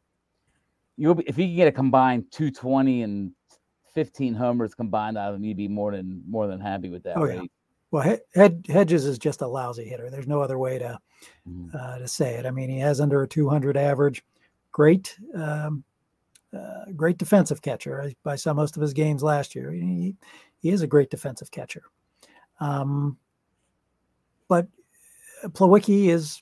you'll 0.97 1.15
be, 1.15 1.23
if 1.27 1.38
you 1.38 1.45
can 1.45 1.55
get 1.55 1.67
a 1.67 1.71
combined 1.71 2.25
220 2.31 3.03
and 3.03 3.31
15 3.93 4.33
homers 4.35 4.75
combined 4.75 5.17
out 5.17 5.29
of 5.29 5.35
them, 5.35 5.43
you'd 5.43 5.57
be 5.57 5.67
more 5.67 5.91
than 5.91 6.21
more 6.27 6.47
than 6.47 6.59
happy 6.59 6.89
with 6.89 7.03
that. 7.03 7.17
Oh, 7.17 7.25
yeah. 7.25 7.41
Well, 7.91 8.19
Hed- 8.35 8.65
Hedges 8.69 9.05
is 9.05 9.17
just 9.17 9.41
a 9.41 9.47
lousy 9.47 9.85
hitter. 9.85 10.11
There's 10.11 10.27
no 10.27 10.41
other 10.41 10.59
way 10.59 10.77
to 10.77 10.99
mm-hmm. 11.47 11.75
uh, 11.75 11.99
to 11.99 12.07
say 12.07 12.35
it. 12.35 12.45
I 12.45 12.51
mean, 12.51 12.69
he 12.69 12.79
has 12.79 13.01
under 13.01 13.23
a 13.23 13.27
200 13.27 13.75
average. 13.75 14.23
Great, 14.71 15.17
um, 15.35 15.83
uh, 16.55 16.85
great 16.95 17.17
defensive 17.17 17.61
catcher. 17.61 18.01
I, 18.01 18.29
I, 18.29 18.35
saw 18.35 18.53
most 18.53 18.75
of 18.75 18.81
his 18.81 18.93
games 18.93 19.23
last 19.23 19.55
year. 19.55 19.71
He, 19.71 20.15
he 20.59 20.69
is 20.69 20.81
a 20.81 20.88
great 20.88 21.09
defensive 21.09 21.51
catcher. 21.51 21.83
Um, 22.59 23.17
but 24.47 24.67
Plawecki 25.47 26.08
is, 26.10 26.41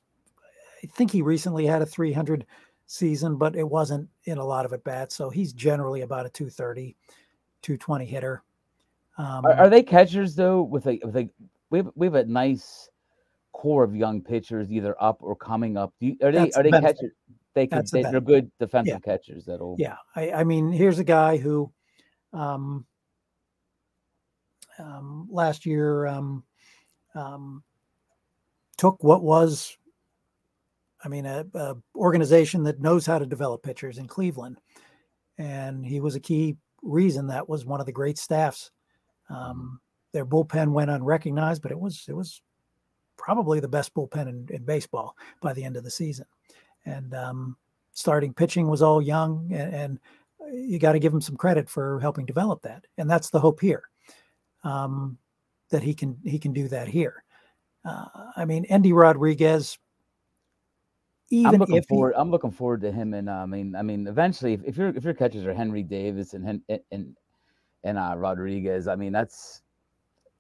I 0.83 0.87
think 0.87 1.11
he 1.11 1.21
recently 1.21 1.65
had 1.65 1.81
a 1.81 1.85
300 1.85 2.45
season, 2.85 3.35
but 3.35 3.55
it 3.55 3.67
wasn't 3.67 4.09
in 4.23 4.37
a 4.37 4.45
lot 4.45 4.65
of 4.65 4.73
at 4.73 4.83
bats. 4.83 5.15
So 5.15 5.29
he's 5.29 5.53
generally 5.53 6.01
about 6.01 6.25
a 6.25 6.29
230, 6.29 6.95
220 7.61 8.05
hitter. 8.05 8.43
Um, 9.17 9.45
are, 9.45 9.53
are, 9.53 9.69
they 9.69 9.83
catchers 9.83 10.35
though? 10.35 10.61
With 10.61 10.87
a, 10.87 10.99
with 11.03 11.17
a 11.17 11.29
we 11.69 11.79
have 11.79 11.89
we 11.95 12.05
have 12.07 12.15
a 12.15 12.25
nice 12.25 12.89
core 13.51 13.83
of 13.83 13.95
young 13.95 14.21
pitchers, 14.21 14.71
either 14.71 14.95
up 15.01 15.17
or 15.21 15.35
coming 15.35 15.75
up. 15.75 15.93
You, 15.99 16.15
are 16.21 16.31
they 16.31 16.51
are 16.51 16.63
they 16.63 16.69
catchers? 16.69 17.11
They 17.57 17.65
can 17.65 17.83
they, 17.91 18.03
are 18.03 18.21
good 18.21 18.51
defensive 18.59 19.01
yeah. 19.03 19.13
catchers. 19.13 19.45
That'll 19.45 19.75
yeah. 19.79 19.95
I, 20.15 20.31
I 20.31 20.43
mean, 20.43 20.71
here's 20.71 20.99
a 20.99 21.03
guy 21.03 21.37
who, 21.37 21.73
um, 22.31 22.85
um, 24.77 25.27
last 25.31 25.65
year, 25.65 26.05
um, 26.05 26.43
um, 27.15 27.63
took 28.77 29.03
what 29.03 29.23
was, 29.23 29.75
I 31.03 31.07
mean, 31.07 31.25
a, 31.25 31.47
a, 31.55 31.77
organization 31.95 32.61
that 32.65 32.79
knows 32.79 33.07
how 33.07 33.17
to 33.17 33.25
develop 33.25 33.63
pitchers 33.63 33.97
in 33.97 34.05
Cleveland, 34.05 34.59
and 35.39 35.83
he 35.83 35.99
was 35.99 36.13
a 36.13 36.19
key 36.19 36.57
reason 36.83 37.25
that 37.25 37.49
was 37.49 37.65
one 37.65 37.79
of 37.79 37.87
the 37.87 37.91
great 37.91 38.19
staffs. 38.19 38.69
Um, 39.31 39.79
their 40.13 40.27
bullpen 40.27 40.73
went 40.73 40.91
unrecognized, 40.91 41.63
but 41.63 41.71
it 41.71 41.79
was 41.79 42.05
it 42.07 42.13
was 42.13 42.39
probably 43.17 43.59
the 43.59 43.67
best 43.67 43.95
bullpen 43.95 44.29
in, 44.29 44.47
in 44.51 44.63
baseball 44.63 45.15
by 45.41 45.53
the 45.53 45.63
end 45.63 45.75
of 45.75 45.83
the 45.83 45.89
season. 45.89 46.27
And 46.87 47.13
um, 47.13 47.57
starting 47.91 48.33
pitching 48.33 48.67
was 48.67 48.81
all 48.81 49.01
young, 49.01 49.49
and, 49.51 49.73
and 49.73 49.99
you 50.53 50.79
got 50.79 50.93
to 50.93 50.99
give 50.99 51.13
him 51.13 51.21
some 51.21 51.35
credit 51.35 51.69
for 51.69 51.99
helping 51.99 52.25
develop 52.25 52.61
that. 52.61 52.85
And 52.97 53.09
that's 53.09 53.29
the 53.29 53.39
hope 53.39 53.59
here, 53.59 53.83
um, 54.63 55.17
that 55.69 55.83
he 55.83 55.93
can 55.93 56.17
he 56.23 56.39
can 56.39 56.53
do 56.53 56.67
that 56.69 56.87
here. 56.87 57.23
Uh, 57.83 58.05
I 58.35 58.45
mean, 58.45 58.65
Endy 58.65 58.93
Rodriguez. 58.93 59.77
Even 61.29 61.55
I'm 61.55 61.59
looking 61.59 61.83
forward. 61.83 62.13
He, 62.15 62.21
I'm 62.21 62.31
looking 62.31 62.51
forward 62.51 62.81
to 62.81 62.91
him, 62.91 63.13
and 63.13 63.27
uh, 63.27 63.33
I 63.33 63.45
mean, 63.45 63.75
I 63.75 63.81
mean, 63.81 64.07
eventually, 64.07 64.53
if, 64.53 64.63
if 64.63 64.77
your 64.77 64.89
if 64.89 65.03
your 65.03 65.13
catchers 65.13 65.45
are 65.45 65.53
Henry 65.53 65.83
Davis 65.83 66.33
and 66.33 66.61
and 66.91 67.15
and 67.83 67.97
uh, 67.97 68.13
Rodriguez, 68.15 68.87
I 68.87 68.95
mean, 68.95 69.11
that's 69.11 69.61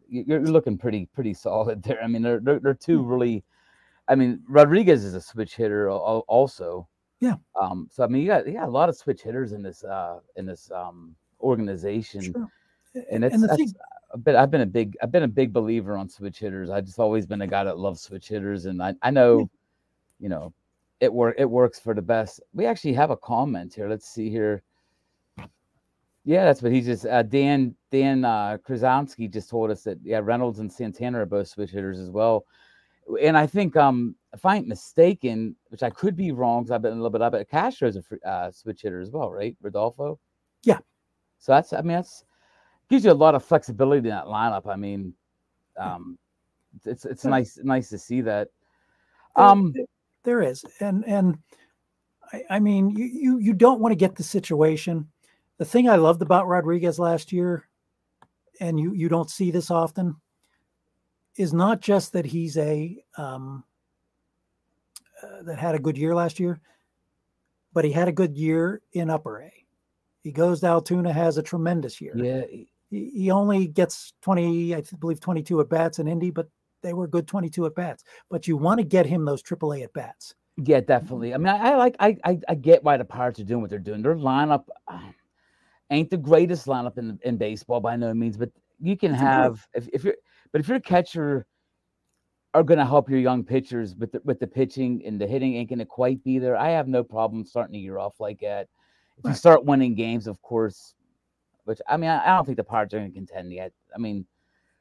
you're 0.07 0.39
looking 0.39 0.77
pretty 0.77 1.09
pretty 1.13 1.33
solid 1.33 1.83
there. 1.83 2.01
I 2.01 2.07
mean, 2.07 2.21
they're 2.21 2.39
they're, 2.39 2.59
they're 2.59 2.73
two 2.73 3.01
hmm. 3.01 3.07
really. 3.09 3.43
I 4.07 4.15
mean, 4.15 4.41
Rodriguez 4.47 5.03
is 5.03 5.13
a 5.13 5.21
switch 5.21 5.55
hitter 5.55 5.89
also. 5.89 6.87
Yeah. 7.19 7.35
Um. 7.59 7.87
So 7.91 8.03
I 8.03 8.07
mean, 8.07 8.21
you 8.21 8.27
got 8.27 8.47
you 8.47 8.53
got 8.53 8.67
a 8.67 8.71
lot 8.71 8.89
of 8.89 8.95
switch 8.95 9.21
hitters 9.21 9.51
in 9.51 9.61
this 9.61 9.83
uh 9.83 10.19
in 10.35 10.45
this 10.45 10.71
um 10.71 11.15
organization, 11.41 12.21
sure. 12.21 12.47
and 13.11 13.23
it's 13.23 13.33
and 13.33 13.43
the 13.43 13.55
thing, 13.55 13.73
been 14.23 14.35
I've 14.35 14.51
been 14.51 14.61
a 14.61 14.65
big 14.65 14.95
I've 15.01 15.11
been 15.11 15.23
a 15.23 15.27
big 15.27 15.51
believer 15.51 15.97
on 15.97 16.09
switch 16.09 16.39
hitters. 16.39 16.69
I've 16.69 16.85
just 16.85 16.99
always 16.99 17.25
been 17.25 17.41
a 17.41 17.47
guy 17.47 17.63
that 17.63 17.77
loves 17.77 18.01
switch 18.01 18.29
hitters, 18.29 18.65
and 18.65 18.81
I 18.81 18.93
I 19.01 19.11
know, 19.11 19.49
you 20.19 20.29
know, 20.29 20.53
it 20.99 21.11
work 21.11 21.35
it 21.37 21.49
works 21.49 21.79
for 21.79 21.93
the 21.93 22.01
best. 22.01 22.41
We 22.53 22.65
actually 22.65 22.93
have 22.93 23.11
a 23.11 23.17
comment 23.17 23.73
here. 23.73 23.89
Let's 23.89 24.07
see 24.07 24.29
here. 24.29 24.63
Yeah, 26.23 26.43
that's 26.43 26.61
what 26.61 26.71
he 26.71 26.81
just 26.81 27.05
uh, 27.05 27.23
Dan 27.23 27.75
Dan 27.91 28.25
uh, 28.25 28.57
just 28.67 29.49
told 29.49 29.71
us 29.71 29.83
that 29.83 29.97
yeah 30.03 30.19
Reynolds 30.21 30.59
and 30.59 30.71
Santana 30.71 31.21
are 31.21 31.25
both 31.25 31.47
switch 31.47 31.71
hitters 31.71 31.99
as 31.99 32.09
well, 32.09 32.45
and 33.21 33.37
I 33.37 33.47
think 33.47 33.75
um 33.75 34.15
if 34.33 34.45
I 34.45 34.57
ain't 34.57 34.67
mistaken, 34.67 35.55
which 35.69 35.83
I 35.83 35.89
could 35.89 36.15
be 36.15 36.31
wrong 36.31 36.63
because 36.63 36.71
I've 36.71 36.81
been 36.81 36.93
a 36.93 36.95
little 36.95 37.09
bit 37.09 37.21
up, 37.21 37.31
but 37.31 37.49
Castro's 37.49 37.97
a 37.97 38.27
uh, 38.27 38.51
switch 38.51 38.81
hitter 38.81 39.01
as 39.01 39.11
well, 39.11 39.31
right? 39.31 39.55
Rodolfo. 39.61 40.19
Yeah. 40.63 40.79
So 41.39 41.53
that's 41.53 41.73
I 41.73 41.77
mean 41.77 41.97
that's 41.97 42.23
gives 42.89 43.05
you 43.05 43.11
a 43.11 43.13
lot 43.13 43.35
of 43.35 43.43
flexibility 43.43 44.09
in 44.09 44.15
that 44.15 44.25
lineup. 44.25 44.67
I 44.67 44.75
mean, 44.75 45.13
um, 45.77 46.17
it's 46.85 47.05
it's 47.05 47.25
nice 47.25 47.59
nice 47.63 47.89
to 47.89 47.97
see 47.97 48.21
that. 48.21 48.49
Um, 49.35 49.71
there, 49.73 49.85
there 50.23 50.41
is, 50.41 50.63
and 50.79 51.05
and 51.07 51.37
I, 52.33 52.43
I 52.51 52.59
mean, 52.59 52.89
you 52.89 53.05
you 53.05 53.37
you 53.39 53.53
don't 53.53 53.79
want 53.79 53.91
to 53.91 53.97
get 53.97 54.15
the 54.15 54.23
situation. 54.23 55.07
The 55.57 55.65
thing 55.65 55.89
I 55.89 55.95
loved 55.95 56.21
about 56.21 56.47
Rodriguez 56.47 56.99
last 56.99 57.31
year, 57.31 57.67
and 58.59 58.79
you 58.79 58.93
you 58.93 59.09
don't 59.09 59.29
see 59.29 59.51
this 59.51 59.71
often, 59.71 60.15
is 61.37 61.53
not 61.53 61.81
just 61.81 62.13
that 62.13 62.25
he's 62.25 62.57
a 62.57 62.97
um, 63.17 63.63
uh, 65.23 65.43
that 65.43 65.57
had 65.57 65.75
a 65.75 65.79
good 65.79 65.97
year 65.97 66.13
last 66.13 66.39
year, 66.39 66.59
but 67.73 67.85
he 67.85 67.91
had 67.91 68.07
a 68.07 68.11
good 68.11 68.35
year 68.35 68.81
in 68.93 69.09
Upper 69.09 69.41
A. 69.41 69.53
He 70.23 70.31
goes 70.31 70.59
to 70.61 70.67
Altoona, 70.67 71.13
has 71.13 71.37
a 71.37 71.43
tremendous 71.43 72.01
year. 72.01 72.13
Yeah, 72.17 72.43
he 72.49 72.67
he 72.89 73.31
only 73.31 73.67
gets 73.67 74.13
20, 74.21 74.75
I 74.75 74.83
believe 74.99 75.19
22 75.19 75.59
at 75.59 75.69
bats 75.69 75.99
in 75.99 76.07
Indy, 76.07 76.31
but 76.31 76.47
they 76.81 76.93
were 76.93 77.07
good 77.07 77.27
22 77.27 77.65
at 77.65 77.75
bats. 77.75 78.03
But 78.29 78.47
you 78.47 78.55
want 78.55 78.79
to 78.79 78.85
get 78.85 79.05
him 79.05 79.25
those 79.25 79.43
AAA 79.43 79.83
at 79.83 79.93
bats. 79.93 80.35
Yeah, 80.63 80.79
definitely. 80.79 81.33
I 81.33 81.37
mean, 81.37 81.47
I, 81.47 81.71
I 81.71 81.75
like, 81.75 81.95
I, 81.99 82.17
I, 82.23 82.39
I, 82.47 82.55
get 82.55 82.83
why 82.83 82.97
the 82.97 83.05
Pirates 83.05 83.39
are 83.39 83.43
doing 83.43 83.61
what 83.61 83.69
they're 83.69 83.77
doing. 83.77 84.01
Their 84.01 84.15
lineup 84.15 84.63
uh, 84.87 84.99
ain't 85.91 86.09
the 86.09 86.17
greatest 86.17 86.65
lineup 86.65 86.97
in 86.97 87.19
in 87.23 87.37
baseball 87.37 87.79
by 87.79 87.95
no 87.95 88.11
means, 88.13 88.37
but 88.37 88.49
you 88.79 88.97
can 88.97 89.13
have 89.13 89.67
if, 89.73 89.87
if 89.93 90.03
you're, 90.03 90.15
but 90.51 90.61
if 90.61 90.67
your 90.67 90.79
catcher 90.79 91.45
are 92.57 92.63
going 92.63 92.79
to 92.79 92.85
help 92.85 93.09
your 93.09 93.19
young 93.19 93.43
pitchers 93.43 93.95
with 93.95 94.11
the, 94.11 94.21
with 94.23 94.39
the 94.39 94.47
pitching 94.47 95.03
and 95.05 95.21
the 95.21 95.27
hitting 95.27 95.55
ain't 95.55 95.69
going 95.69 95.79
to 95.79 95.85
quite 95.85 96.23
be 96.23 96.39
there. 96.39 96.57
I 96.57 96.69
have 96.69 96.87
no 96.87 97.03
problem 97.03 97.45
starting 97.45 97.75
a 97.75 97.79
year 97.79 97.99
off 97.99 98.19
like 98.19 98.39
that. 98.39 98.67
If 99.17 99.25
right. 99.25 99.31
you 99.31 99.35
start 99.35 99.65
winning 99.65 99.93
games, 99.93 100.25
of 100.25 100.41
course, 100.41 100.95
which 101.65 101.79
I 101.87 101.97
mean, 101.97 102.09
I, 102.09 102.23
I 102.23 102.35
don't 102.35 102.45
think 102.45 102.57
the 102.57 102.63
Pirates 102.63 102.93
are 102.93 102.99
going 102.99 103.11
to 103.11 103.15
contend 103.15 103.53
yet. 103.53 103.73
I 103.93 103.99
mean, 103.99 104.25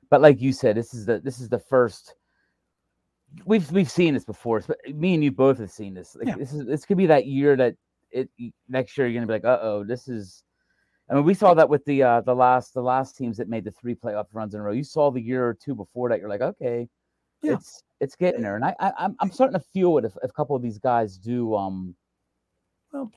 but 0.09 0.23
like 0.23 0.41
you 0.41 0.53
said, 0.53 0.77
this 0.77 0.95
is 0.95 1.05
the 1.05 1.21
this 1.21 1.41
is 1.41 1.49
the 1.49 1.59
first. 1.59 2.15
We've 3.45 3.71
we've 3.73 3.91
seen 3.91 4.15
this 4.15 4.25
before. 4.25 4.63
But 4.67 4.79
me 4.95 5.15
and 5.15 5.25
you 5.25 5.33
both 5.33 5.59
have 5.59 5.71
seen 5.71 5.95
this. 5.95 6.17
Like, 6.17 6.29
Yeah. 6.29 6.37
This 6.37 6.53
is 6.53 6.65
this 6.65 6.85
could 6.85 6.97
be 6.97 7.07
that 7.07 7.27
year 7.27 7.57
that 7.57 7.75
it 8.11 8.31
next 8.69 8.97
year 8.97 9.07
you're 9.07 9.21
gonna 9.21 9.27
be 9.27 9.35
like, 9.35 9.45
uh 9.45 9.59
oh, 9.61 9.85
this 9.85 10.09
is. 10.09 10.45
I 11.09 11.14
mean, 11.14 11.25
we 11.25 11.35
saw 11.35 11.55
that 11.55 11.69
with 11.69 11.85
the 11.85 12.03
uh 12.03 12.21
the 12.23 12.35
last 12.35 12.75
the 12.75 12.83
last 12.83 13.16
teams 13.16 13.37
that 13.37 13.49
made 13.49 13.64
the 13.64 13.71
three 13.71 13.95
playoff 13.95 14.27
runs 14.33 14.55
in 14.55 14.61
a 14.61 14.62
row. 14.64 14.73
You 14.73 14.85
saw 14.85 15.11
the 15.11 15.21
year 15.21 15.47
or 15.47 15.55
two 15.55 15.75
before 15.75 16.09
that. 16.09 16.19
You're 16.21 16.29
like, 16.29 16.40
okay, 16.40 16.88
Yeah. 17.42 17.55
it's 17.55 17.83
it's 18.01 18.16
getting 18.16 18.42
there, 18.42 18.57
and 18.57 18.64
I, 18.64 18.75
I 18.81 18.92
I'm 18.99 19.16
I'm 19.21 19.31
starting 19.31 19.59
to 19.59 19.64
feel 19.73 19.99
it 19.99 20.05
if, 20.05 20.16
if 20.23 20.31
a 20.31 20.35
couple 20.35 20.57
of 20.57 20.62
these 20.62 20.79
guys 20.79 21.16
do 21.16 21.55
um 21.55 21.95
Well, 22.92 23.11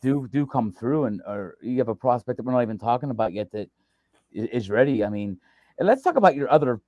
do 0.00 0.26
do 0.28 0.46
come 0.46 0.72
through 0.72 1.04
and 1.04 1.20
or 1.26 1.56
you 1.60 1.78
have 1.78 1.88
a 1.88 1.94
prospect 1.94 2.38
that 2.38 2.42
we're 2.44 2.52
not 2.52 2.62
even 2.62 2.78
talking 2.78 3.10
about 3.10 3.32
yet 3.34 3.50
that 3.52 3.68
is 4.32 4.70
ready. 4.70 5.04
I 5.04 5.08
mean, 5.10 5.38
and 5.78 5.86
let's 5.86 6.02
talk 6.02 6.16
about 6.16 6.34
your 6.36 6.50
other, 6.50 6.80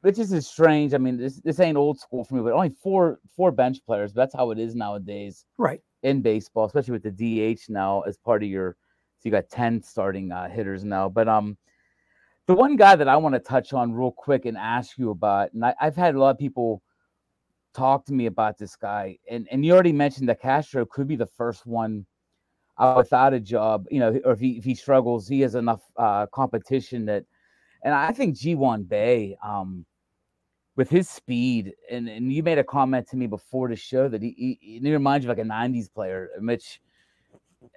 which 0.00 0.18
is 0.18 0.46
strange. 0.46 0.94
I 0.94 0.98
mean, 0.98 1.18
this 1.18 1.36
this 1.36 1.60
ain't 1.60 1.76
old 1.76 2.00
school 2.00 2.24
for 2.24 2.34
me, 2.34 2.40
but 2.42 2.52
only 2.52 2.70
four 2.70 3.20
four 3.36 3.52
bench 3.52 3.84
players. 3.84 4.14
That's 4.14 4.34
how 4.34 4.50
it 4.52 4.58
is 4.58 4.74
nowadays 4.74 5.44
Right. 5.58 5.82
in 6.02 6.22
baseball, 6.22 6.64
especially 6.64 6.92
with 6.92 7.02
the 7.02 7.54
DH 7.54 7.68
now 7.68 8.00
as 8.02 8.16
part 8.16 8.42
of 8.42 8.48
your. 8.48 8.76
You 9.24 9.30
got 9.30 9.48
ten 9.48 9.82
starting 9.82 10.30
uh, 10.32 10.48
hitters 10.48 10.84
now, 10.84 11.08
but 11.08 11.28
um. 11.28 11.56
The 12.46 12.54
one 12.54 12.76
guy 12.76 12.94
that 12.94 13.08
I 13.08 13.16
want 13.16 13.34
to 13.36 13.38
touch 13.38 13.72
on 13.72 13.94
real 13.94 14.12
quick 14.12 14.44
and 14.44 14.58
ask 14.58 14.98
you 14.98 15.08
about, 15.08 15.54
and 15.54 15.64
I, 15.64 15.74
I've 15.80 15.96
had 15.96 16.14
a 16.14 16.18
lot 16.18 16.28
of 16.28 16.38
people 16.38 16.82
talk 17.72 18.04
to 18.04 18.12
me 18.12 18.26
about 18.26 18.58
this 18.58 18.76
guy, 18.76 19.18
and 19.30 19.48
and 19.50 19.64
you 19.64 19.72
already 19.72 19.92
mentioned 19.92 20.28
that 20.28 20.42
Castro 20.42 20.84
could 20.84 21.08
be 21.08 21.16
the 21.16 21.24
first 21.24 21.64
one 21.66 22.04
without 22.96 23.32
a 23.32 23.40
job, 23.40 23.86
you 23.90 23.98
know, 23.98 24.20
or 24.26 24.32
if 24.32 24.40
he 24.40 24.58
if 24.58 24.64
he 24.64 24.74
struggles, 24.74 25.26
he 25.26 25.40
has 25.40 25.54
enough 25.54 25.82
uh, 25.96 26.26
competition 26.26 27.06
that, 27.06 27.24
and 27.82 27.94
I 27.94 28.12
think 28.12 28.36
Ji 28.36 28.52
Hwan 28.52 28.82
Bae, 28.82 29.36
um, 29.42 29.86
with 30.76 30.90
his 30.90 31.08
speed, 31.08 31.72
and 31.90 32.08
and 32.08 32.30
you 32.30 32.42
made 32.42 32.58
a 32.58 32.64
comment 32.64 33.08
to 33.08 33.16
me 33.16 33.26
before 33.26 33.68
the 33.68 33.76
show 33.76 34.08
that 34.08 34.22
he, 34.22 34.58
he, 34.60 34.80
he 34.82 34.92
reminds 34.92 35.24
you 35.24 35.30
of 35.30 35.38
like 35.38 35.46
a 35.46 35.48
'90s 35.48 35.92
player, 35.92 36.28
which 36.40 36.80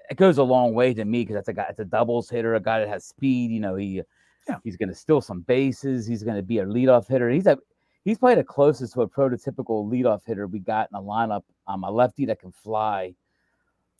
it 0.10 0.18
goes 0.18 0.38
a 0.38 0.44
long 0.44 0.74
way 0.74 0.94
to 0.94 1.06
me 1.06 1.22
because 1.24 1.36
that's 1.36 1.48
a 1.50 1.54
guy, 1.54 1.68
it's 1.70 1.80
a 1.80 1.86
doubles 1.86 2.30
hitter, 2.30 2.56
a 2.56 2.60
guy 2.60 2.80
that 2.80 2.88
has 2.90 3.06
speed. 3.06 3.52
You 3.52 3.60
know, 3.60 3.76
he 3.76 4.02
Yeah. 4.48 4.58
he's 4.64 4.78
going 4.78 4.90
to 4.90 4.96
steal 4.96 5.22
some 5.22 5.42
bases. 5.42 6.08
He's 6.08 6.24
going 6.24 6.38
to 6.38 6.44
be 6.44 6.60
a 6.60 6.66
leadoff 6.66 7.08
hitter. 7.08 7.30
He's 7.30 7.48
a 7.48 7.58
he's 8.06 8.18
probably 8.18 8.36
the 8.36 8.44
closest 8.46 8.94
to 8.94 9.02
a 9.02 9.10
prototypical 9.10 9.86
leadoff 9.90 10.22
hitter 10.26 10.48
we 10.48 10.60
got 10.60 10.90
in 10.92 10.96
the 10.96 11.02
lineup. 11.06 11.44
Um, 11.68 11.84
a 11.84 11.92
lefty 11.92 12.26
that 12.26 12.40
can 12.40 12.52
fly. 12.52 13.14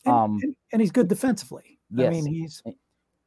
And, 0.06 0.14
Um, 0.14 0.38
and, 0.42 0.56
and 0.72 0.80
he's 0.80 0.90
good 0.92 1.08
defensively. 1.08 1.78
Yes. 1.90 2.06
I 2.06 2.10
mean, 2.10 2.26
he's 2.26 2.62
i- 2.66 2.72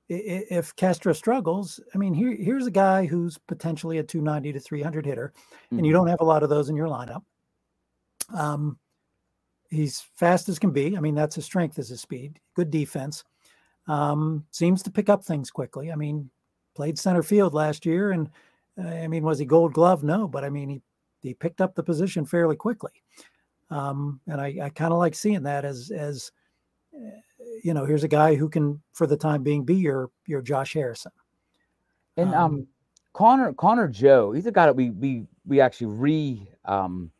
if 0.09 0.75
Castro 0.75 1.13
struggles, 1.13 1.79
I 1.93 1.97
mean, 1.97 2.13
here 2.13 2.35
here's 2.35 2.65
a 2.67 2.71
guy 2.71 3.05
who's 3.05 3.37
potentially 3.37 3.97
a 3.99 4.03
290 4.03 4.51
to 4.53 4.59
300 4.59 5.05
hitter, 5.05 5.33
and 5.69 5.85
you 5.85 5.91
Mhm. 5.91 5.95
don't 5.95 6.07
have 6.07 6.21
a 6.21 6.25
lot 6.25 6.43
of 6.43 6.49
those 6.49 6.69
in 6.69 6.75
your 6.75 6.87
lineup. 6.87 7.23
Um, 8.33 8.79
he's 9.71 10.01
fast 10.15 10.49
as 10.49 10.59
can 10.59 10.71
be. 10.71 10.95
I 10.95 10.99
mean, 10.99 11.15
that's 11.15 11.35
his 11.35 11.45
strength 11.45 11.79
is 11.79 11.89
his 11.89 12.01
speed. 12.01 12.39
Good 12.53 12.69
defense. 12.69 13.23
Um, 13.87 14.45
seems 14.51 14.83
to 14.83 14.91
pick 14.91 15.09
up 15.09 15.23
things 15.23 15.49
quickly. 15.49 15.91
I 15.91 15.95
mean, 15.95 16.29
played 16.75 16.99
center 16.99 17.23
field 17.23 17.53
last 17.53 17.85
year, 17.85 18.11
and 18.11 18.29
uh, 18.77 18.87
I 18.87 19.07
mean, 19.07 19.23
was 19.23 19.39
he 19.39 19.45
Gold 19.45 19.73
Glove? 19.73 20.03
No, 20.03 20.27
but 20.27 20.43
I 20.43 20.49
mean, 20.49 20.69
he 20.69 20.81
he 21.21 21.33
picked 21.33 21.61
up 21.61 21.73
the 21.73 21.83
position 21.83 22.25
fairly 22.25 22.55
quickly. 22.55 22.91
Um, 23.69 24.19
and 24.27 24.39
I, 24.39 24.57
I 24.63 24.69
kind 24.69 24.91
of 24.91 24.99
like 24.99 25.15
seeing 25.15 25.43
that 25.43 25.65
as 25.65 25.91
as 25.91 26.31
uh, 26.93 27.09
you 27.63 27.73
know, 27.73 27.85
here's 27.85 28.03
a 28.03 28.09
guy 28.09 28.35
who 28.35 28.49
can, 28.49 28.81
for 28.93 29.07
the 29.07 29.17
time 29.17 29.43
being, 29.43 29.63
be 29.63 29.75
your 29.75 30.11
your 30.27 30.41
Josh 30.41 30.73
Harrison. 30.73 31.11
And 32.17 32.33
Um, 32.33 32.43
um, 32.43 32.67
Connor 33.13 33.53
Connor 33.53 33.87
Joe, 33.87 34.31
he's 34.31 34.45
a 34.45 34.51
guy 34.51 34.65
that 34.65 34.75
we 34.75 34.89
we 34.91 35.25
we 35.45 35.59
actually 35.61 35.87
re 35.87 36.47
um 36.65 37.11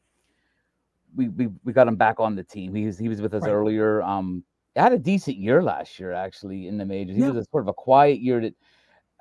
we 1.15 1.30
we, 1.30 1.47
we 1.63 1.74
got 1.74 1.88
him 1.88 1.95
back 1.95 2.19
on 2.19 2.36
the 2.36 2.43
team. 2.43 2.74
He 2.76 2.86
was 2.86 2.97
he 2.97 3.10
was 3.10 3.21
with 3.21 3.34
us 3.34 3.43
Right. 3.43 3.52
earlier. 3.52 4.02
Um, 4.02 4.43
had 4.76 4.93
a 4.93 4.97
decent 4.97 5.38
year 5.38 5.62
last 5.62 6.00
year 6.00 6.13
actually 6.13 6.67
in 6.67 6.78
the 6.78 6.86
majors. 6.86 7.15
He 7.15 7.21
Yeah. 7.21 7.30
was 7.32 7.45
a 7.45 7.50
sort 7.52 7.63
of 7.63 7.67
a 7.67 7.74
quiet 7.74 8.19
year 8.21 8.39
that 8.41 8.56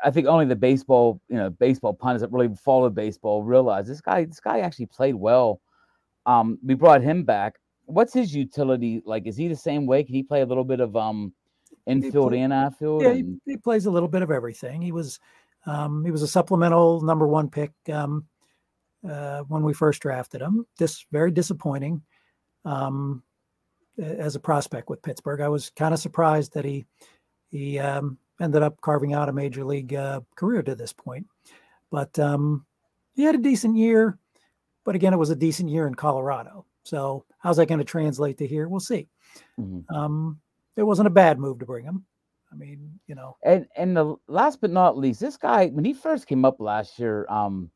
I 0.03 0.11
think 0.11 0.27
only 0.27 0.47
the 0.47 0.57
baseball 0.57 1.21
you 1.29 1.37
know 1.37 1.51
baseball 1.51 1.93
pundits 1.93 2.23
that 2.23 2.33
really 2.33 2.55
followed 2.55 2.95
baseball 2.95 3.43
realized 3.43 3.89
this 3.89 4.01
guy 4.01 4.25
this 4.25 4.41
guy 4.41 4.61
actually 4.61 4.87
played 4.87 5.15
well. 5.15 5.61
Um, 6.27 6.59
we 6.65 6.75
brought 6.75 7.03
him 7.03 7.25
back. 7.25 7.59
What's 7.87 8.13
his 8.13 8.35
utility 8.35 9.03
like? 9.05 9.27
Is 9.27 9.37
he 9.37 9.49
the 9.49 9.57
same 9.57 9.87
way? 9.87 10.05
Can 10.05 10.15
he 10.15 10.23
play 10.23 10.43
a 10.43 10.47
little 10.47 10.65
bit 10.65 10.81
of 10.81 10.95
um 10.97 11.33
infield 11.87 12.31
play- 12.31 12.41
and 12.41 12.53
outfield? 12.53 13.03
Yeah, 13.03 13.15
he, 13.15 13.25
he 13.45 13.57
plays 13.57 13.87
a 13.87 13.91
little 13.91 14.09
bit 14.09 14.23
of 14.23 14.31
everything. 14.31 14.81
He 14.81 14.93
was 14.93 15.19
um, 15.67 16.05
he 16.05 16.11
was 16.11 16.23
a 16.23 16.29
supplemental 16.29 17.01
number 17.03 17.27
one 17.27 17.51
pick 17.51 17.73
um, 17.93 18.25
uh, 19.09 19.41
when 19.49 19.63
we 19.63 19.73
first 19.73 20.03
drafted 20.03 20.41
him. 20.41 20.67
This 20.79 21.07
very 21.13 21.31
disappointing 21.31 22.03
um, 22.65 23.23
as 23.99 24.37
a 24.37 24.41
prospect 24.41 24.89
with 24.89 25.03
Pittsburgh. 25.03 25.41
I 25.41 25.49
was 25.49 25.71
kind 25.71 25.95
of 25.95 26.01
surprised 26.01 26.55
that 26.55 26.65
he 26.65 26.87
he 27.49 27.79
um, 27.79 28.19
ended 28.41 28.63
up 28.63 28.81
carving 28.81 29.13
out 29.13 29.29
a 29.29 29.33
major 29.33 29.65
league 29.65 29.95
uh, 29.95 30.21
career 30.37 30.63
to 30.63 30.75
this 30.75 30.93
point. 30.93 31.27
But 31.91 32.17
um, 32.19 32.65
he 33.15 33.23
had 33.23 33.35
a 33.35 33.39
decent 33.39 33.77
year. 33.77 34.19
But 34.85 34.95
again, 34.95 35.13
it 35.13 35.19
was 35.19 35.31
a 35.31 35.37
decent 35.37 35.69
year 35.69 35.87
in 35.87 35.95
Colorado. 35.95 36.65
So 36.85 37.25
how's 37.39 37.59
that 37.59 37.67
going 37.67 37.79
to 37.79 37.85
translate 37.85 38.39
to 38.39 38.47
here? 38.47 38.69
We'll 38.69 38.81
see. 38.81 39.09
Mhm. 39.59 39.85
Um, 39.95 40.41
it 40.77 40.83
wasn't 40.83 41.09
a 41.09 41.11
bad 41.11 41.39
move 41.39 41.59
to 41.59 41.67
bring 41.67 41.85
him. 41.85 42.05
I 42.51 42.57
mean, 42.57 42.99
you 43.07 43.15
know, 43.15 43.37
And 43.45 43.67
and 43.77 43.97
the 43.97 44.17
last 44.27 44.61
but 44.61 44.71
not 44.71 44.97
least, 44.97 45.21
this 45.21 45.37
guy 45.37 45.67
when 45.69 45.85
he 45.85 45.93
first 45.93 46.27
came 46.27 46.45
up 46.45 46.61
last 46.61 46.99
year, 46.99 47.27
um, 47.29 47.71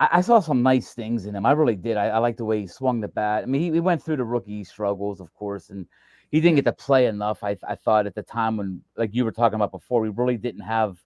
I, 0.00 0.08
I 0.14 0.20
saw 0.22 0.40
some 0.40 0.62
nice 0.62 0.92
things 0.94 1.26
in 1.26 1.36
him. 1.36 1.46
I 1.46 1.52
really 1.52 1.76
did. 1.76 1.96
I, 1.96 2.08
I 2.08 2.18
like 2.18 2.36
the 2.36 2.44
way 2.44 2.60
he 2.62 2.66
swung 2.66 3.00
the 3.00 3.08
bat. 3.08 3.44
I 3.44 3.46
mean, 3.46 3.60
he, 3.60 3.70
he 3.70 3.80
went 3.80 4.02
through 4.02 4.16
the 4.16 4.24
rookie 4.24 4.64
struggles, 4.64 5.20
of 5.20 5.32
course, 5.34 5.70
and 5.70 5.86
he 6.30 6.40
didn't 6.40 6.56
get 6.56 6.64
to 6.64 6.72
play 6.72 7.06
enough. 7.06 7.44
I 7.44 7.56
I 7.68 7.74
thought 7.74 8.06
at 8.06 8.14
the 8.14 8.22
time 8.22 8.56
when, 8.56 8.82
like 8.96 9.14
you 9.14 9.24
were 9.24 9.32
talking 9.32 9.56
about 9.56 9.70
before, 9.70 10.00
we 10.00 10.08
really 10.08 10.36
didn't 10.36 10.62
have 10.62 10.98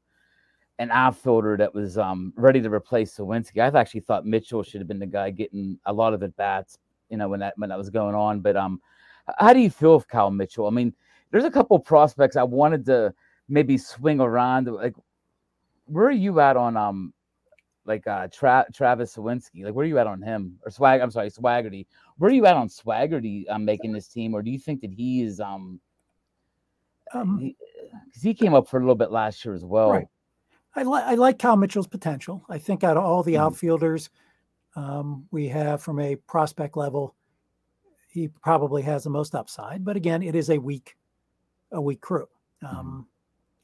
an 0.78 0.90
outfielder 0.90 1.57
that 1.57 1.72
was 1.74 1.98
um 1.98 2.33
ready 2.37 2.61
to 2.61 2.70
replace 2.70 3.16
Suwinski. 3.16 3.61
I 3.61 3.78
actually 3.78 4.00
thought 4.00 4.26
Mitchell 4.26 4.62
should 4.62 4.80
have 4.80 4.88
been 4.88 4.98
the 4.98 5.07
guy 5.07 5.30
getting 5.30 5.78
a 5.87 5.92
lot 5.92 6.14
of 6.14 6.20
the 6.20 6.28
bats, 6.28 6.78
you 7.11 7.16
know, 7.16 7.28
when 7.28 7.40
that 7.40 7.54
when 7.57 7.70
that 7.70 7.78
was 7.78 7.90
going 7.90 8.14
on. 8.14 8.40
But 8.40 8.57
um, 8.57 8.80
how 9.38 9.52
do 9.52 9.61
you 9.61 9.70
feel 9.70 9.94
of 9.94 10.09
Cal 10.09 10.30
Mitchell? 10.30 10.66
I 10.66 10.70
mean, 10.70 10.92
there's 11.30 11.44
a 11.44 11.50
couple 11.50 11.78
prospects 11.78 12.37
I 12.37 12.42
wanted 12.42 12.85
to 12.87 13.14
maybe 13.48 13.78
swing 13.78 14.20
around. 14.20 14.66
Like, 14.66 14.94
where 15.87 16.07
are 16.07 16.12
you 16.12 16.40
at 16.40 16.57
on 16.57 16.76
um, 16.76 17.12
like 17.86 18.06
uh 18.06 18.28
Tra- 18.32 18.66
Travis 18.72 19.14
Suwinski? 19.16 19.64
Like, 19.64 19.74
where 19.74 19.84
are 19.84 19.88
you 19.88 19.98
at 19.98 20.06
on 20.06 20.22
him 20.22 20.58
or 20.64 20.70
Swag? 20.70 21.00
I'm 21.00 21.10
sorry, 21.10 21.30
Swaggerty. 21.30 21.86
Where 22.18 22.30
are 22.30 22.34
you 22.34 22.46
at 22.46 22.56
on 22.56 22.68
Swaggerty 22.68 23.44
um, 23.50 23.64
making 23.64 23.92
this 23.92 24.08
team, 24.08 24.34
or 24.34 24.42
do 24.42 24.50
you 24.50 24.58
think 24.58 24.80
that 24.80 24.92
he 24.92 25.22
is 25.22 25.40
um, 25.40 25.80
um, 27.12 27.54
because 28.06 28.22
he 28.22 28.34
came 28.34 28.54
up 28.54 28.68
for 28.68 28.78
a 28.78 28.80
little 28.80 28.94
bit 28.94 29.10
last 29.10 29.44
year 29.44 29.54
as 29.54 29.64
well. 29.64 29.90
Right. 29.90 30.08
I, 30.76 30.82
like 30.82 31.04
I 31.04 31.14
like 31.14 31.38
Cal 31.38 31.56
Mitchell's 31.56 31.86
potential. 31.86 32.44
I 32.48 32.58
think 32.58 32.82
out 32.82 32.96
of 32.96 33.04
all 33.04 33.22
the 33.22 33.34
Mhm. 33.34 33.40
outfielders 33.40 34.10
um, 34.76 35.28
we 35.30 35.46
have 35.48 35.82
from 35.82 36.00
a 36.00 36.16
prospect 36.16 36.76
level, 36.76 37.14
he 38.08 38.28
probably 38.28 38.82
has 38.82 39.04
the 39.04 39.10
most 39.10 39.34
upside. 39.34 39.84
But 39.84 39.96
again, 39.96 40.22
it 40.22 40.34
is 40.34 40.50
a 40.50 40.58
weak, 40.58 40.96
a 41.70 41.80
weak 41.80 42.00
crew 42.00 42.28
um, 42.62 43.06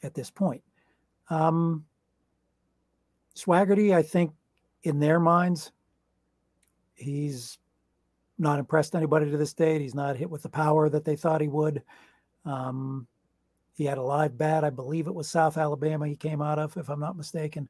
at 0.04 0.14
this 0.14 0.30
point. 0.30 0.62
Um, 1.30 1.85
Swaggerty, 3.37 3.95
I 3.95 4.03
think, 4.03 4.33
in 4.83 4.99
their 5.01 5.21
minds, 5.21 5.73
he's 6.95 7.59
not 8.38 8.59
impressed 8.59 8.95
anybody 8.95 9.31
to 9.31 9.37
this 9.37 9.53
date. 9.53 9.81
He's 9.81 9.95
not 9.95 10.16
hit 10.16 10.31
with 10.31 10.43
the 10.43 10.49
power 10.49 10.88
that 10.88 11.05
they 11.05 11.16
thought 11.16 11.40
he 11.40 11.49
would. 11.49 11.83
Um, 12.45 13.07
he 13.75 13.85
had 13.85 13.99
a 13.99 14.03
live 14.03 14.37
bat. 14.37 14.64
I 14.64 14.71
believe 14.71 15.07
it 15.07 15.14
was 15.14 15.29
South 15.29 15.57
Alabama 15.59 16.07
he 16.09 16.16
came 16.16 16.43
out 16.43 16.59
of, 16.59 16.77
if 16.77 16.88
I'm 16.88 17.01
not 17.01 17.16
mistaken. 17.16 17.69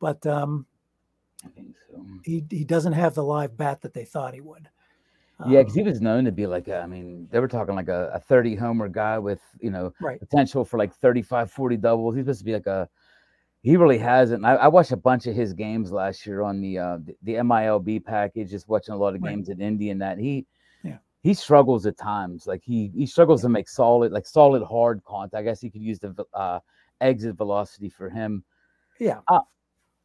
But 0.00 0.26
um, 0.26 0.66
I 1.44 1.48
think 1.48 1.74
so. 1.90 2.04
he 2.22 2.44
he 2.50 2.64
doesn't 2.64 2.92
have 2.92 3.14
the 3.14 3.24
live 3.24 3.56
bat 3.56 3.80
that 3.82 3.94
they 3.94 4.04
thought 4.04 4.34
he 4.34 4.40
would. 4.40 4.68
Yeah, 5.48 5.60
because 5.60 5.74
Um, 5.74 5.78
he 5.78 5.82
was 5.84 6.00
known 6.00 6.24
to 6.24 6.32
be 6.32 6.46
like, 6.46 6.68
a, 6.68 6.80
I 6.80 6.86
mean, 6.86 7.28
they 7.30 7.40
were 7.40 7.48
talking 7.48 7.74
like 7.74 7.88
a, 7.88 8.10
a 8.14 8.20
30 8.20 8.54
homer 8.54 8.88
guy 8.88 9.18
with, 9.18 9.40
you 9.60 9.70
know, 9.70 9.92
Right. 10.00 10.18
potential 10.18 10.64
for 10.64 10.78
like 10.78 10.94
35, 10.94 11.50
40 11.50 11.76
doubles. 11.76 12.14
He's 12.14 12.22
supposed 12.24 12.38
to 12.40 12.44
be 12.44 12.54
like 12.54 12.66
a, 12.66 12.88
he 13.66 13.76
really 13.76 13.98
hasn't. 13.98 14.44
I, 14.44 14.54
I 14.54 14.68
watched 14.68 14.92
a 14.92 14.96
bunch 14.96 15.26
of 15.26 15.34
his 15.34 15.52
games 15.52 15.90
last 15.90 16.24
year 16.24 16.42
on 16.42 16.60
the 16.60 16.78
uh, 16.78 16.98
the, 17.04 17.16
the 17.24 17.34
MILB 17.34 18.04
package, 18.04 18.50
just 18.50 18.68
watching 18.68 18.94
a 18.94 18.96
lot 18.96 19.16
of 19.16 19.20
Right. 19.22 19.30
games 19.30 19.50
at 19.50 19.58
Indy 19.60 19.90
and 19.90 20.00
that. 20.00 20.18
He, 20.18 20.46
Yeah. 20.84 20.98
he 21.24 21.34
struggles 21.34 21.84
at 21.84 21.96
times. 21.98 22.46
Like 22.46 22.62
he 22.62 22.92
he 22.94 23.06
struggles 23.06 23.42
to 23.42 23.48
make 23.48 23.68
solid, 23.68 24.12
like 24.12 24.24
solid 24.24 24.62
hard 24.62 25.02
contact. 25.02 25.40
I 25.40 25.42
guess 25.42 25.60
he 25.60 25.68
could 25.68 25.82
use 25.82 25.98
the 25.98 26.14
uh, 26.32 26.60
exit 27.00 27.34
velocity 27.36 27.88
for 27.90 28.08
him. 28.08 28.44
yeah, 29.00 29.18
Uh, 29.26 29.40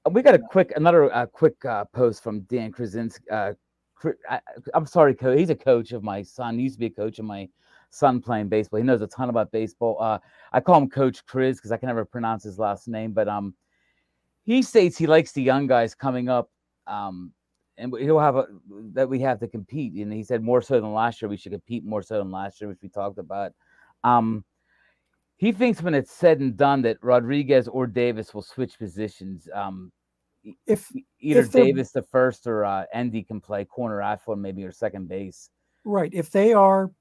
we 0.10 0.24
got 0.24 0.34
a 0.34 0.40
quick 0.40 0.74
another 0.76 1.14
uh, 1.14 1.28
quick 1.28 1.64
uh, 1.64 1.86
post 1.94 2.24
from 2.24 2.42
Dan 2.50 2.72
Krasinski. 2.72 3.24
Uh, 3.30 3.54
I, 4.28 4.40
I'm 4.74 4.88
sorry, 4.88 5.14
coach. 5.14 5.38
He's 5.38 5.52
a 5.52 5.56
coach 5.56 5.92
of 5.92 6.02
my 6.04 6.24
son. 6.24 6.58
He 6.58 6.64
used 6.64 6.78
to 6.78 6.80
be 6.80 6.88
a 6.88 6.90
coach 7.04 7.20
of 7.20 7.26
my 7.26 7.48
son 7.92 8.22
playing 8.22 8.50
baseball. 8.50 8.80
He 8.80 8.84
knows 8.84 9.02
a 9.02 9.08
ton 9.08 9.30
about 9.30 9.52
baseball. 9.52 9.98
Uh, 10.00 10.18
I 10.52 10.60
call 10.60 10.78
him 10.82 10.90
Coach 10.90 11.24
Chris 11.26 11.58
because 11.58 11.72
I 11.72 11.78
can 11.78 11.88
never 11.88 12.06
pronounce 12.06 12.44
his 12.44 12.58
last 12.58 12.88
name. 12.88 13.12
But 13.12 13.28
um, 13.28 13.54
he 14.44 14.62
states 14.64 14.98
he 14.98 15.08
likes 15.08 15.34
the 15.34 15.44
young 15.44 15.68
guys 15.68 15.94
coming 15.94 16.30
up, 16.30 16.50
um, 16.88 17.32
and 17.78 17.94
he'll 18.00 18.20
have 18.20 18.38
a 18.38 18.48
that 18.94 19.08
we 19.08 19.20
have 19.20 19.40
to 19.42 19.48
compete. 19.48 19.94
And 19.94 20.12
he 20.12 20.24
said 20.24 20.42
more 20.42 20.62
so 20.62 20.80
than 20.82 20.94
last 20.94 21.22
year, 21.22 21.30
we 21.30 21.38
should 21.38 21.52
compete 21.52 21.86
more 21.86 22.02
so 22.02 22.18
than 22.18 22.32
last 22.32 22.60
year, 22.60 22.70
which 22.70 22.82
we 22.82 22.90
talked 22.90 23.20
about. 23.20 23.52
Um, 24.04 24.44
he 25.38 25.52
thinks 25.52 25.82
when 25.82 25.94
it's 25.94 26.12
said 26.12 26.40
and 26.40 26.56
done 26.56 26.82
that 26.84 26.98
Rodriguez 27.02 27.68
or 27.68 27.88
Davis 27.88 28.34
will 28.34 28.42
switch 28.42 28.78
positions. 28.78 29.48
Um, 29.54 29.92
if 30.66 30.92
either 31.20 31.42
if 31.42 31.52
Davis 31.52 31.92
the 31.92 32.04
first 32.04 32.48
or 32.48 32.66
uh, 32.66 32.86
Endy 32.94 33.24
can 33.24 33.40
play 33.42 33.66
corner 33.66 34.02
outfield 34.02 34.40
maybe 34.40 34.64
or 34.64 34.72
second 34.72 35.08
base. 35.08 35.50
Right. 35.84 36.12
If 36.14 36.30
they 36.32 36.54
are 36.54 36.92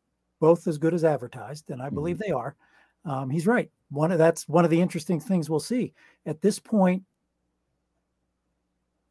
both 0.41 0.67
as 0.67 0.79
good 0.79 0.95
as 0.95 1.05
advertised, 1.05 1.71
and 1.71 1.81
I 1.81 1.91
believe 1.91 2.17
Mm-hmm. 2.17 2.23
they 2.27 2.33
are, 2.33 2.57
um, 3.05 3.31
he's 3.31 3.47
right. 3.47 3.71
One 3.91 4.13
of 4.13 4.19
that's 4.19 4.49
one 4.49 4.65
of 4.65 4.71
the 4.71 4.81
interesting 4.81 5.21
things 5.21 5.49
we'll 5.49 5.61
see 5.61 5.95
at 6.27 6.41
this 6.41 6.59
point. 6.59 7.05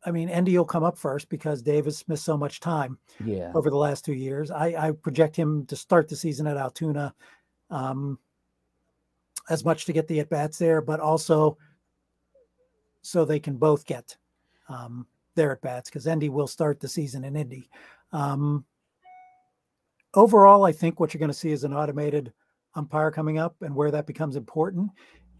I 0.05 0.11
mean, 0.11 0.29
Endy 0.29 0.57
will 0.57 0.65
come 0.65 0.83
up 0.83 0.97
first 0.97 1.27
because 1.29 1.61
Davis 1.61 2.07
missed 2.07 2.23
so 2.23 2.37
much 2.37 2.59
time 2.61 2.97
Yeah, 3.19 3.51
over 3.53 3.69
the 3.69 3.75
last 3.77 4.05
two 4.05 4.13
years. 4.13 4.49
I, 4.51 4.87
I 4.87 4.91
project 4.91 5.35
him 5.35 5.65
to 5.65 5.75
start 5.75 6.07
the 6.07 6.15
season 6.15 6.47
at 6.47 6.55
Altoona, 6.57 7.13
um, 7.69 8.17
as 9.49 9.65
much 9.65 9.85
to 9.85 9.93
get 9.93 10.07
the 10.07 10.21
at 10.21 10.29
bats 10.29 10.57
there, 10.57 10.81
but 10.81 10.99
also 10.99 11.57
so 13.01 13.25
they 13.25 13.39
can 13.39 13.57
both 13.57 13.85
get 13.85 14.15
um, 14.69 15.05
their 15.35 15.51
at 15.51 15.61
bats 15.61 15.89
because 15.89 16.07
Endy 16.07 16.29
will 16.29 16.47
start 16.47 16.79
the 16.79 16.87
season 16.87 17.23
in 17.25 17.35
Indy. 17.35 17.69
Um, 18.13 18.65
overall, 20.13 20.65
I 20.65 20.71
think 20.71 20.99
what 20.99 21.13
you're 21.13 21.19
going 21.19 21.31
to 21.31 21.33
see 21.37 21.51
is 21.51 21.63
an 21.63 21.73
automated 21.73 22.31
umpire 22.75 23.11
coming 23.11 23.37
up, 23.37 23.55
and 23.61 23.75
where 23.75 23.91
that 23.91 24.07
becomes 24.07 24.35
important 24.35 24.91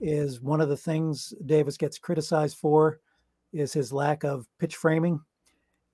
is 0.02 0.42
one 0.42 0.62
of 0.62 0.70
the 0.70 0.78
things 0.78 1.34
Davis 1.46 1.78
gets 1.78 1.98
criticized 1.98 2.58
for 2.58 3.00
is 3.52 3.74
his 3.74 3.92
lack 3.92 4.24
of 4.24 4.48
pitch 4.60 4.76
framing, 4.76 5.20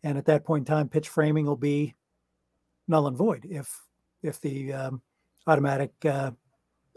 and 0.04 0.18
at 0.18 0.26
that 0.26 0.44
point 0.46 0.68
in 0.68 0.74
time, 0.74 0.88
pitch 0.90 1.10
framing 1.10 1.46
will 1.46 1.56
be 1.56 1.96
null 2.88 3.08
and 3.08 3.18
void 3.18 3.46
if 3.50 3.82
if 4.22 4.40
the 4.42 4.74
um, 4.74 5.02
automatic 5.48 5.92
uh, 6.06 6.32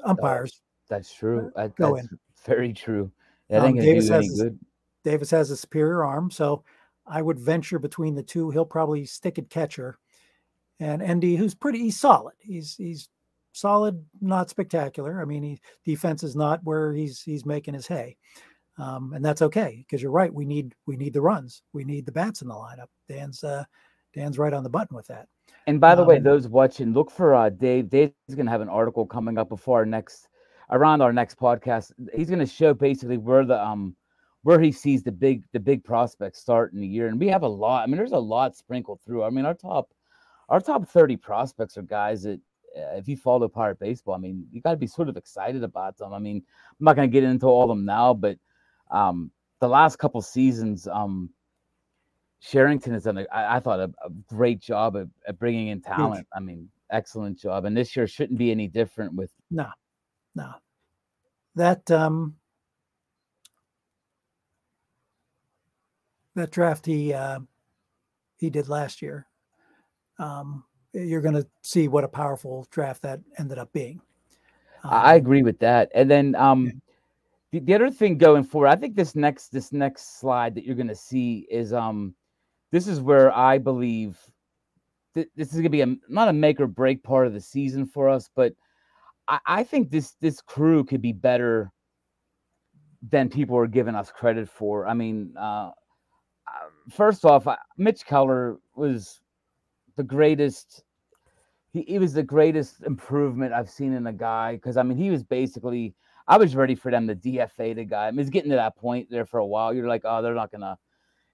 umpires. 0.05 0.61
that's 0.89 1.13
true. 1.15 1.51
That, 1.57 1.75
go 1.77 1.97
that's 1.97 2.09
very 2.45 2.73
true. 2.73 3.11
That 3.49 3.65
Um, 3.65 3.75
Davis 3.77 4.09
has 4.09 4.19
any 4.25 4.27
his- 4.29 4.43
good. 4.43 4.59
Davis 5.05 5.31
has 5.31 5.51
a 5.51 5.57
superior 5.57 6.05
arm, 6.05 6.31
so 6.31 6.65
I 7.07 7.23
would 7.23 7.39
venture 7.39 7.79
between 7.79 8.15
the 8.15 8.23
two. 8.23 8.51
He'll 8.51 8.67
probably 8.67 9.07
stick 9.07 9.39
at 9.39 9.49
catcher, 9.49 9.99
and 10.81 11.03
Endy, 11.03 11.37
who's 11.37 11.55
pretty, 11.55 11.79
he's 11.81 11.99
solid. 11.99 12.35
He's 12.39 12.75
he's 12.77 13.09
solid, 13.53 14.05
not 14.21 14.51
spectacular. 14.51 15.21
I 15.21 15.25
mean, 15.25 15.43
he 15.43 15.59
defense 15.85 16.23
is 16.23 16.37
not 16.37 16.63
where 16.65 16.93
he's 16.93 17.23
he's 17.23 17.45
making 17.45 17.75
his 17.75 17.87
hay, 17.87 18.17
um, 18.79 19.13
and 19.15 19.25
that's 19.25 19.43
okay 19.43 19.85
because 19.87 20.03
you're 20.03 20.13
right. 20.13 20.33
We 20.33 20.45
need 20.45 20.75
we 20.87 20.97
need 20.97 21.13
the 21.13 21.21
runs. 21.21 21.63
We 21.73 21.85
need 21.85 22.07
the 22.07 22.13
bats 22.13 22.43
in 22.43 22.49
the 22.49 22.55
lineup. 22.55 22.89
Dan's 23.09 23.43
uh, 23.43 23.65
Dan's 24.15 24.39
right 24.39 24.53
on 24.53 24.63
the 24.63 24.71
button 24.71 24.97
with 24.97 25.07
that. 25.09 25.29
And 25.67 25.81
by 25.81 25.95
the 25.95 26.05
way, 26.05 26.17
Um, 26.17 26.23
those 26.23 26.49
watching, 26.49 26.95
look 26.95 27.11
for 27.11 27.35
uh, 27.35 27.51
Dave. 27.51 27.91
Dave's 27.91 28.15
going 28.31 28.47
to 28.47 28.53
have 28.53 28.63
an 28.63 28.69
article 28.69 29.05
coming 29.05 29.37
up 29.37 29.51
before 29.51 29.81
our 29.81 29.87
next, 29.87 30.29
around 30.71 31.03
our 31.03 31.13
next 31.13 31.39
podcast. 31.39 31.93
He's 32.15 32.29
going 32.29 32.39
to 32.39 32.47
show 32.47 32.73
basically 32.73 33.19
where 33.19 33.45
the 33.45 33.63
um, 33.63 33.95
where 34.45 34.61
he 34.61 34.73
sees 34.73 35.03
the 35.03 35.13
big 35.13 35.45
the 35.53 35.61
big 35.61 35.85
prospects 35.85 36.41
start 36.41 36.73
in 36.73 36.81
the 36.81 36.87
year, 36.87 37.09
and 37.09 37.21
we 37.21 37.29
have 37.29 37.43
a 37.43 37.49
lot. 37.49 37.83
I 37.83 37.87
mean, 37.87 37.97
there's 37.97 38.13
a 38.13 38.19
lot 38.19 38.57
sprinkled 38.57 39.01
through. 39.05 39.25
I 39.25 39.31
mean, 39.31 39.45
our 39.45 39.55
top 39.55 39.91
our 40.49 40.61
top 40.61 40.89
thirty 40.89 41.17
prospects 41.17 41.77
are 41.77 41.83
guys 41.83 42.23
that. 42.23 42.41
Uh, 42.77 42.97
if 42.97 43.09
you 43.09 43.17
follow 43.17 43.49
pirate 43.49 43.79
baseball, 43.79 44.15
I 44.15 44.19
mean, 44.19 44.47
you 44.53 44.61
got 44.61 44.73
to 44.73 44.77
be 44.77 44.87
sort 44.87 45.09
of 45.09 45.17
excited 45.17 45.65
about 45.65 45.97
them. 45.97 46.13
I 46.13 46.19
mean, 46.19 46.37
I'm 46.79 46.85
not 46.85 46.97
going 46.97 47.09
to 47.09 47.13
get 47.13 47.25
into 47.25 47.47
all 47.47 47.63
of 47.63 47.71
them 47.71 47.87
now, 47.87 48.13
but 48.13 48.37
um, 48.91 49.31
the 49.59 49.67
last 49.67 49.97
couple 49.99 50.21
seasons, 50.21 50.87
um, 50.87 51.31
Cherington 52.43 52.93
has 52.93 53.05
done, 53.05 53.19
a, 53.19 53.27
I, 53.33 53.57
I 53.57 53.61
thought, 53.61 53.81
a, 53.81 53.91
a 54.05 54.11
great 54.29 54.61
job 54.61 54.99
at, 54.99 55.07
at 55.27 55.39
bringing 55.39 55.69
in 55.69 55.81
talent. 55.81 56.27
I 56.37 56.41
mean, 56.41 56.69
excellent 56.91 57.39
job. 57.39 57.65
And 57.65 57.75
this 57.75 57.97
year 57.97 58.07
shouldn't 58.07 58.39
be 58.39 58.51
any 58.51 58.69
different 58.69 59.15
with 59.15 59.31
No, 59.51 59.71
no, 60.35 60.53
that 61.57 61.91
um, 61.91 62.37
that 66.35 66.51
draft 66.51 66.85
he 66.85 67.15
uh, 67.15 67.41
he 68.37 68.51
did 68.51 68.69
last 68.69 69.01
year. 69.01 69.27
Um, 70.19 70.65
you're 70.93 71.21
going 71.21 71.35
to 71.35 71.47
see 71.63 71.89
what 71.89 72.05
a 72.05 72.09
powerful 72.09 72.67
draft 72.71 73.03
that 73.03 73.21
ended 73.39 73.59
up 73.59 73.73
being. 73.73 74.01
I 74.89 75.13
I 75.13 75.15
Um, 75.15 75.17
agree 75.17 75.43
with 75.43 75.59
that. 75.61 75.91
And 75.95 76.11
then 76.11 76.35
um 76.37 76.81
the, 77.53 77.61
the 77.61 77.75
other 77.75 77.91
thing 77.91 78.19
going 78.19 78.45
forward, 78.45 78.69
I 78.69 78.77
think 78.77 78.95
this 78.97 79.15
next 79.15 79.49
this 79.49 79.73
next 79.73 80.21
slide 80.21 80.55
that 80.55 80.65
you're 80.65 80.77
gonna 80.77 80.95
see 80.95 81.47
is 81.51 81.73
um 81.73 82.15
this 82.73 82.87
is 82.87 83.01
where 83.01 83.33
I 83.35 83.59
believe 83.59 84.19
th- 85.15 85.29
this 85.37 85.53
is 85.53 85.57
gonna 85.59 85.71
be 85.71 85.83
a 85.83 85.97
not 86.09 86.29
a 86.29 86.33
make 86.33 86.61
or 86.61 86.67
break 86.67 87.03
part 87.03 87.27
of 87.27 87.33
the 87.35 87.41
season 87.41 87.87
for 87.87 88.09
us, 88.09 88.31
but 88.35 88.55
I, 89.29 89.39
I 89.47 89.65
think 89.65 89.91
this 89.91 90.15
this 90.21 90.41
crew 90.41 90.85
could 90.85 91.03
be 91.03 91.13
better 91.13 91.73
than 93.11 93.29
people 93.29 93.57
are 93.57 93.67
giving 93.67 93.95
us 93.95 94.11
credit 94.11 94.49
for. 94.49 94.87
I 94.87 94.95
mean, 94.95 95.33
uh, 95.39 95.71
uh, 96.49 96.69
first 96.91 97.25
off, 97.25 97.47
Mitch 97.77 98.05
Keller 98.05 98.59
was 98.75 99.21
the 99.99 100.05
greatest. 100.05 100.85
He, 101.75 101.83
he 101.83 101.99
was 101.99 102.15
the 102.15 102.23
greatest 102.23 102.83
improvement 102.85 103.53
I've 103.53 103.69
seen 103.69 103.93
in 103.93 104.07
a 104.07 104.13
guy 104.13 104.55
because 104.55 104.79
I 104.79 104.83
mean 104.83 104.97
he 104.97 105.11
was 105.11 105.23
basically 105.23 105.95
I 106.27 106.39
was 106.39 106.55
ready 106.55 106.75
for 106.75 106.91
them 106.91 107.07
to 107.09 107.15
DFA 107.15 107.75
the 107.75 107.85
guy. 107.85 108.07
I 108.07 108.11
mean, 108.11 108.21
it's 108.21 108.31
getting 108.31 108.51
to 108.51 108.57
that 108.57 108.77
point 108.77 109.09
there 109.11 109.27
for 109.27 109.39
a 109.39 109.47
while. 109.47 109.75
You're 109.75 109.89
like, 109.89 110.03
oh, 110.05 110.23
they're 110.23 110.35
not 110.35 110.53
gonna. 110.53 110.79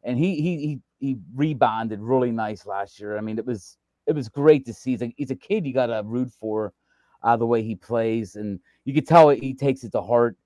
And 0.02 0.18
he 0.18 0.40
he 0.40 0.56
he 0.58 0.80
he 0.98 1.16
rebounded 1.34 2.00
really 2.00 2.32
nice 2.32 2.66
last 2.66 2.98
year. 2.98 3.16
I 3.16 3.20
mean, 3.20 3.38
it 3.38 3.46
was 3.46 3.76
it 4.06 4.14
was 4.14 4.28
great 4.28 4.64
to 4.66 4.74
see. 4.74 4.92
He's 4.92 5.02
a, 5.02 5.14
he's 5.16 5.30
a 5.30 5.36
kid 5.36 5.66
you 5.66 5.72
got 5.72 5.86
to 5.86 6.02
root 6.04 6.30
for, 6.30 6.72
uh, 7.22 7.36
the 7.36 7.46
way 7.46 7.62
he 7.62 7.74
plays, 7.74 8.36
and 8.36 8.60
you 8.84 8.92
could 8.92 9.06
tell 9.06 9.30
he 9.30 9.54
takes 9.54 9.82
it 9.82 9.92
to 9.92 10.02
heart. 10.02 10.36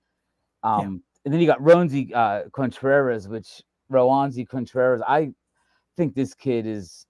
Um, 0.62 1.02
and 1.24 1.34
then 1.34 1.40
you 1.40 1.46
got 1.46 1.60
Roansy 1.60 2.14
uh, 2.14 2.48
Contreras, 2.52 3.28
which 3.28 3.62
Roansy 3.90 4.48
Contreras. 4.48 5.02
I 5.06 5.32
think 5.96 6.14
this 6.14 6.34
kid 6.34 6.66
is 6.66 7.07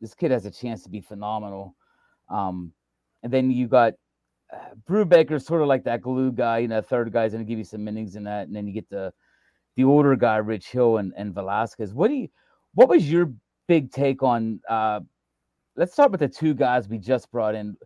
this 0.00 0.14
kid 0.14 0.30
has 0.30 0.46
a 0.46 0.50
chance 0.50 0.82
to 0.82 0.88
be 0.88 1.00
phenomenal. 1.00 1.74
Um, 2.28 2.72
and 3.22 3.32
then 3.32 3.50
you 3.50 3.66
got 3.66 3.94
uh, 4.52 4.74
Brubaker, 4.88 5.42
sort 5.42 5.62
of 5.62 5.68
like 5.68 5.84
that 5.84 6.02
glue 6.02 6.32
guy. 6.32 6.58
You 6.58 6.68
know, 6.68 6.80
third 6.80 7.12
guy's 7.12 7.32
going 7.32 7.44
to 7.44 7.48
give 7.48 7.58
you 7.58 7.64
some 7.64 7.86
innings 7.88 8.16
in 8.16 8.24
that, 8.24 8.46
and 8.46 8.56
then 8.56 8.66
you 8.66 8.72
get 8.72 8.88
the 8.88 9.12
the 9.76 9.84
older 9.84 10.16
guy, 10.16 10.36
Rich 10.38 10.68
Hill 10.68 10.98
and, 10.98 11.12
and 11.16 11.34
Velasquez. 11.34 11.94
What 11.94 12.08
do 12.08 12.14
you? 12.14 12.28
What 12.74 12.88
was 12.88 13.10
your 13.10 13.32
big 13.66 13.92
take 13.92 14.22
on? 14.22 14.60
Uh, 14.68 15.00
let's 15.76 15.92
start 15.92 16.10
with 16.10 16.20
the 16.20 16.28
two 16.28 16.54
guys 16.54 16.88
we 16.88 16.98
just 16.98 17.30
brought 17.30 17.54
in, 17.54 17.76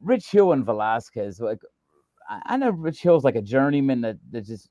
Rich 0.00 0.30
Hill 0.30 0.52
and 0.52 0.64
Velasquez. 0.64 1.40
Like, 1.40 1.60
I, 2.28 2.40
I 2.46 2.56
know 2.56 2.70
Rich 2.70 3.02
Hill's 3.02 3.24
like 3.24 3.36
a 3.36 3.42
journeyman 3.42 4.00
that 4.02 4.16
that 4.30 4.42
just 4.42 4.68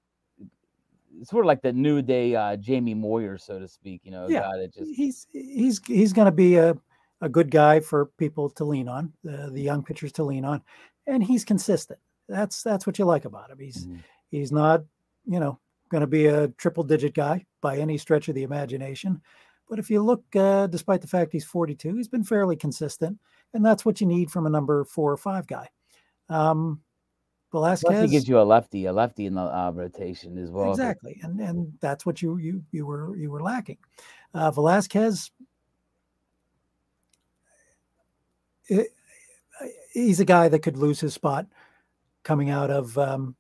sort 1.24 1.46
of 1.46 1.48
like 1.48 1.62
the 1.62 1.74
new 1.74 2.02
day 2.02 2.36
uh, 2.36 2.56
Jamie 2.58 2.94
Moyer, 2.94 3.38
so 3.38 3.60
to 3.60 3.68
speak. 3.68 4.02
You 4.04 4.12
know, 4.12 4.28
Yeah, 4.30 4.42
guy 4.42 4.58
that 4.58 4.74
just 4.74 4.94
he's 4.96 5.28
he's 5.32 5.82
he's 5.86 6.14
going 6.14 6.26
to 6.26 6.32
be 6.32 6.56
a, 6.56 6.76
a 7.22 7.30
good 7.30 7.52
guy 7.52 7.80
for 7.80 8.08
people 8.18 8.50
to 8.52 8.66
lean 8.66 8.88
on, 8.88 9.14
the 9.24 9.50
the 9.52 9.62
young 9.62 9.84
pitchers 9.84 10.12
to 10.14 10.24
lean 10.24 10.46
on, 10.46 10.62
and 11.08 11.24
he's 11.24 11.46
consistent. 11.46 12.00
That's 12.28 12.64
that's 12.64 12.86
what 12.88 13.00
you 13.00 13.06
like 13.06 13.26
about 13.26 13.52
him. 13.52 13.60
He's 13.60 13.86
Mhm. 13.86 14.04
he's 14.32 14.52
not 14.52 14.84
you 15.26 15.40
know 15.40 15.60
going 15.90 16.02
to 16.02 16.08
be 16.08 16.26
a 16.26 16.48
triple 16.50 16.84
digit 16.84 17.14
guy 17.14 17.46
by 17.62 17.78
any 17.78 17.98
stretch 17.98 18.28
of 18.28 18.36
the 18.36 18.44
imagination, 18.44 19.22
but 19.70 19.80
if 19.80 19.90
you 19.90 20.02
look, 20.02 20.24
uh, 20.36 20.68
despite 20.68 21.02
the 21.02 21.08
fact 21.08 21.32
he's 21.32 21.46
42, 21.46 21.96
he's 21.96 22.08
been 22.08 22.24
fairly 22.24 22.56
consistent, 22.56 23.20
and 23.54 23.64
that's 23.66 23.86
what 23.86 24.02
you 24.02 24.08
need 24.08 24.32
from 24.32 24.46
a 24.46 24.50
number 24.50 24.84
four 24.86 25.12
or 25.12 25.18
five 25.18 25.46
guy. 25.48 25.70
Um, 26.30 26.82
Plus, 27.56 27.82
he 27.82 27.88
Velasquez 27.88 28.12
gives 28.12 28.28
you 28.28 28.40
a 28.40 28.44
lefty, 28.44 28.86
a 28.86 28.92
lefty 28.94 29.26
in 29.28 29.36
the 29.36 29.42
uh, 29.42 29.72
rotation 29.72 30.38
as 30.38 30.52
well. 30.52 30.72
exactly 30.72 31.20
and 31.24 31.40
and 31.40 31.72
that's 31.80 32.06
what 32.06 32.22
you 32.22 32.38
you 32.38 32.64
you 32.72 32.86
were 32.86 33.16
you 33.16 33.32
were 33.32 33.42
lacking 33.42 33.78
uh 34.34 34.52
velasquez 34.52 35.32
i- 38.72 38.88
he's 39.94 40.20
a 40.20 40.26
guy 40.26 40.48
that 40.50 40.60
could 40.60 40.78
lose 40.78 41.00
his 41.00 41.14
spot 41.14 41.46
coming 42.24 42.50
out 42.50 42.70
of 42.72 42.98
um, 42.98 43.36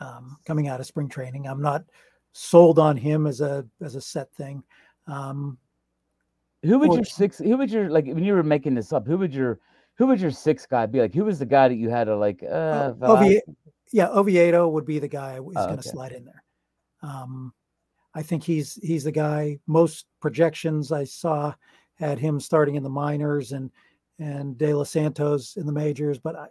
um 0.00 0.38
coming 0.46 0.68
out 0.68 0.80
of 0.80 0.86
spring 0.86 1.08
training 1.08 1.46
i'm 1.46 1.60
not 1.62 1.84
sold 2.32 2.78
on 2.78 2.96
him 2.96 3.26
as 3.26 3.40
a 3.40 3.66
as 3.82 3.94
a 3.96 4.00
set 4.00 4.32
thing 4.34 4.62
um 5.06 5.58
Who 6.62 6.78
would 6.78 6.90
Or- 6.90 6.96
your 6.96 7.04
six? 7.04 7.38
Who 7.38 7.56
would 7.56 7.70
your 7.70 7.90
like 7.90 8.06
when 8.06 8.24
you 8.24 8.34
were 8.34 8.42
making 8.42 8.74
this 8.74 8.92
up? 8.92 9.06
Who 9.06 9.18
would 9.18 9.32
your 9.34 9.58
who 9.96 10.06
would 10.06 10.20
your 10.20 10.30
sixth 10.30 10.68
guy 10.68 10.86
be? 10.86 11.00
Like, 11.00 11.14
who 11.14 11.24
was 11.24 11.38
the 11.38 11.46
guy 11.46 11.68
that 11.68 11.74
you 11.76 11.88
had 11.90 12.04
to 12.04 12.16
like? 12.16 12.42
Uh, 12.42 12.92
O- 13.02 13.16
Ovie- 13.16 13.42
yeah 13.92 14.08
oviedo 14.10 14.68
would 14.68 14.84
be 14.84 14.98
the 14.98 15.08
guy 15.08 15.36
who's 15.36 15.54
Oh, 15.56 15.66
going 15.66 15.76
to 15.78 15.80
okay. 15.80 15.90
slide 15.90 16.10
in 16.12 16.24
there 16.24 16.42
um 17.02 17.52
i 18.16 18.22
think 18.22 18.42
he's 18.42 18.74
he's 18.82 19.04
the 19.04 19.12
guy 19.12 19.56
most 19.68 20.06
projections 20.20 20.90
i 20.90 21.04
saw 21.04 21.54
had 21.94 22.18
him 22.18 22.40
starting 22.40 22.74
in 22.74 22.82
the 22.82 22.88
minors 22.90 23.52
and 23.52 23.70
and 24.18 24.58
de 24.58 24.74
los 24.74 24.90
santos 24.90 25.56
in 25.56 25.66
the 25.66 25.72
majors 25.72 26.18
but 26.18 26.34
i 26.34 26.46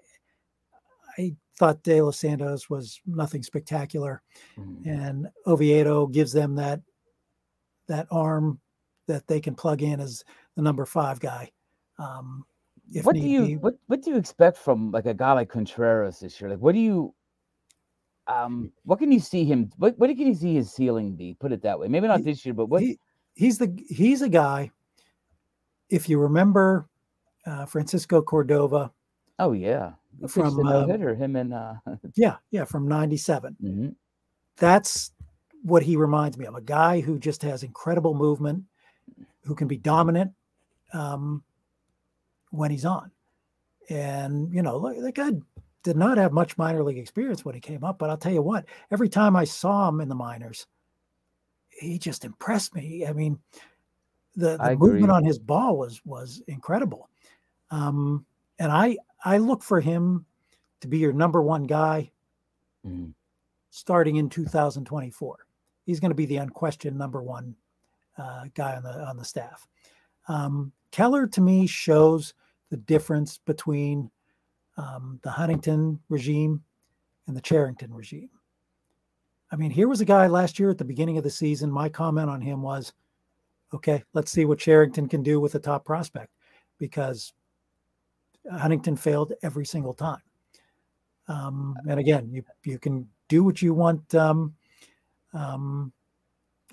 I 1.18 1.34
thought 1.58 1.82
De 1.84 2.02
Los 2.02 2.18
Santos 2.20 2.70
was 2.70 3.00
nothing 3.06 3.42
spectacular, 3.42 4.22
Mhm. 4.58 4.86
and 4.86 5.28
Oviedo 5.48 6.08
gives 6.08 6.34
them 6.34 6.56
that 6.56 6.82
that 7.88 8.08
arm 8.12 8.60
that 9.08 9.26
they 9.28 9.40
can 9.40 9.56
plug 9.56 9.82
in 9.82 10.02
as 10.02 10.26
the 10.56 10.62
number 10.62 10.86
five 10.86 11.22
guy. 11.22 11.52
Um, 11.98 12.46
What 13.04 13.16
do 13.16 13.22
you 13.22 13.46
be. 13.46 13.56
what 13.58 13.76
what 13.88 14.02
do 14.02 14.12
you 14.12 14.18
expect 14.18 14.58
from 14.58 14.92
like 14.92 15.06
a 15.06 15.14
guy 15.14 15.34
like 15.34 15.50
Contreras 15.50 16.20
this 16.20 16.40
year? 16.40 16.50
Like, 16.50 16.60
what 16.60 16.74
do 16.74 16.80
you 16.80 17.14
um 18.28 18.72
what 18.84 19.00
can 19.00 19.12
you 19.12 19.20
see 19.20 19.44
him? 19.44 19.72
What 19.78 19.98
what 19.98 20.10
can 20.10 20.28
you 20.28 20.36
see 20.36 20.56
his 20.56 20.72
ceiling 20.72 21.16
be? 21.16 21.36
Put 21.40 21.52
it 21.52 21.62
that 21.64 21.80
way. 21.80 21.88
Maybe 21.88 22.08
not 22.08 22.20
He- 22.20 22.26
this 22.26 22.46
year, 22.46 22.54
but 22.54 22.68
what? 22.68 22.82
he, 22.82 23.00
he's 23.34 23.58
the 23.58 23.78
he's 23.88 24.22
a 24.22 24.30
guy. 24.30 24.72
If 25.90 26.10
you 26.10 26.20
remember 26.20 26.88
uh, 27.46 27.66
Francisco 27.66 28.22
Cordova, 28.22 28.92
oh 29.40 29.52
yeah, 29.52 29.94
he 30.20 30.28
from, 30.28 30.60
a 30.60 30.64
no 30.64 30.82
um, 30.82 30.90
hitter. 30.90 31.14
Him 31.14 31.36
and 31.36 31.54
uh, 31.54 31.74
yeah, 32.16 32.38
yeah, 32.52 32.66
from 32.66 32.88
'97. 32.88 33.56
mhm. 33.62 33.96
That's 34.58 35.12
what 35.64 35.84
he 35.84 35.96
reminds 35.96 36.38
me 36.38 36.46
of. 36.46 36.56
A 36.56 36.62
guy 36.62 37.02
who 37.02 37.20
just 37.20 37.42
has 37.44 37.64
incredible 37.64 38.14
movement, 38.14 38.64
who 39.44 39.54
can 39.54 39.68
be 39.68 39.78
dominant 39.78 40.32
um, 40.94 41.44
when 42.52 42.72
he's 42.72 42.86
on. 42.86 43.12
And 43.90 44.54
you 44.54 44.62
know, 44.62 44.78
look, 44.78 44.98
that 45.00 45.14
guy 45.16 45.32
did 45.84 45.96
not 45.98 46.18
have 46.18 46.34
much 46.34 46.58
minor 46.58 46.84
league 46.84 46.98
experience 46.98 47.46
when 47.46 47.54
he 47.56 47.62
came 47.62 47.84
up, 47.84 48.00
but 48.00 48.10
I'll 48.10 48.18
tell 48.18 48.34
you 48.34 48.42
what, 48.42 48.66
every 48.92 49.10
time 49.10 49.36
I 49.36 49.44
saw 49.44 49.88
him 49.88 50.02
in 50.02 50.10
the 50.10 50.16
minors, 50.16 50.66
he 51.70 52.00
just 52.00 52.26
impressed 52.26 52.74
me. 52.74 53.06
I 53.06 53.14
mean, 53.14 53.38
the, 54.36 54.58
I 54.60 54.76
movement 54.76 55.12
on 55.12 55.24
his 55.24 55.40
ball 55.40 55.78
was 55.78 56.02
was 56.06 56.42
incredible. 56.48 57.10
Um, 57.72 58.26
and 58.60 58.72
I 58.72 58.98
I 59.24 59.38
look 59.38 59.64
for 59.64 59.80
him 59.80 60.26
to 60.82 60.88
be 60.88 60.98
your 60.98 61.14
number 61.14 61.42
one 61.42 61.64
guy 61.64 62.12
Mhm. 62.86 63.14
starting 63.70 64.18
in 64.18 64.30
2024. 64.30 65.38
He's 65.86 66.00
going 66.00 66.12
to 66.12 66.16
be 66.16 66.26
the 66.26 66.38
unquestioned 66.38 66.98
number 66.98 67.22
one 67.22 67.56
uh, 68.18 68.46
guy 68.54 68.76
on 68.76 68.84
the 68.84 69.06
on 69.06 69.18
the 69.18 69.26
staff. 69.26 69.68
Um, 70.28 70.72
Keller 70.96 71.28
to 71.28 71.42
me 71.42 71.68
shows 71.68 72.34
the 72.70 72.78
difference 72.78 73.38
between 73.40 74.10
um, 74.78 75.20
the 75.24 75.30
Huntington 75.30 76.00
regime 76.08 76.64
and 77.28 77.36
the 77.36 77.42
Cherington 77.42 77.94
regime. 77.94 78.30
I 79.52 79.58
mean, 79.58 79.72
here 79.72 79.90
was 79.90 80.00
a 80.00 80.06
guy 80.06 80.28
last 80.28 80.58
year 80.58 80.70
at 80.70 80.78
the 80.78 80.86
beginning 80.86 81.18
of 81.18 81.26
the 81.26 81.30
season. 81.30 81.70
My 81.70 81.90
comment 81.90 82.30
on 82.30 82.40
him 82.40 82.62
was, 82.62 82.94
okay, 83.74 84.06
let's 84.14 84.32
see 84.32 84.46
what 84.46 84.58
Cherington 84.58 85.10
can 85.10 85.22
do 85.22 85.42
with 85.42 85.56
a 85.56 85.60
top 85.60 85.84
prospect, 85.84 86.32
because 86.78 87.34
Huntington 88.50 88.96
failed 88.96 89.34
every 89.44 89.66
single 89.66 89.94
time. 89.94 90.22
Um, 91.28 91.76
and 91.90 92.00
again, 92.00 92.30
you 92.32 92.42
you 92.64 92.80
can 92.80 93.06
do 93.28 93.44
what 93.44 93.62
you 93.62 93.74
want. 93.74 94.16
Um, 94.16 94.56
um, 95.34 95.92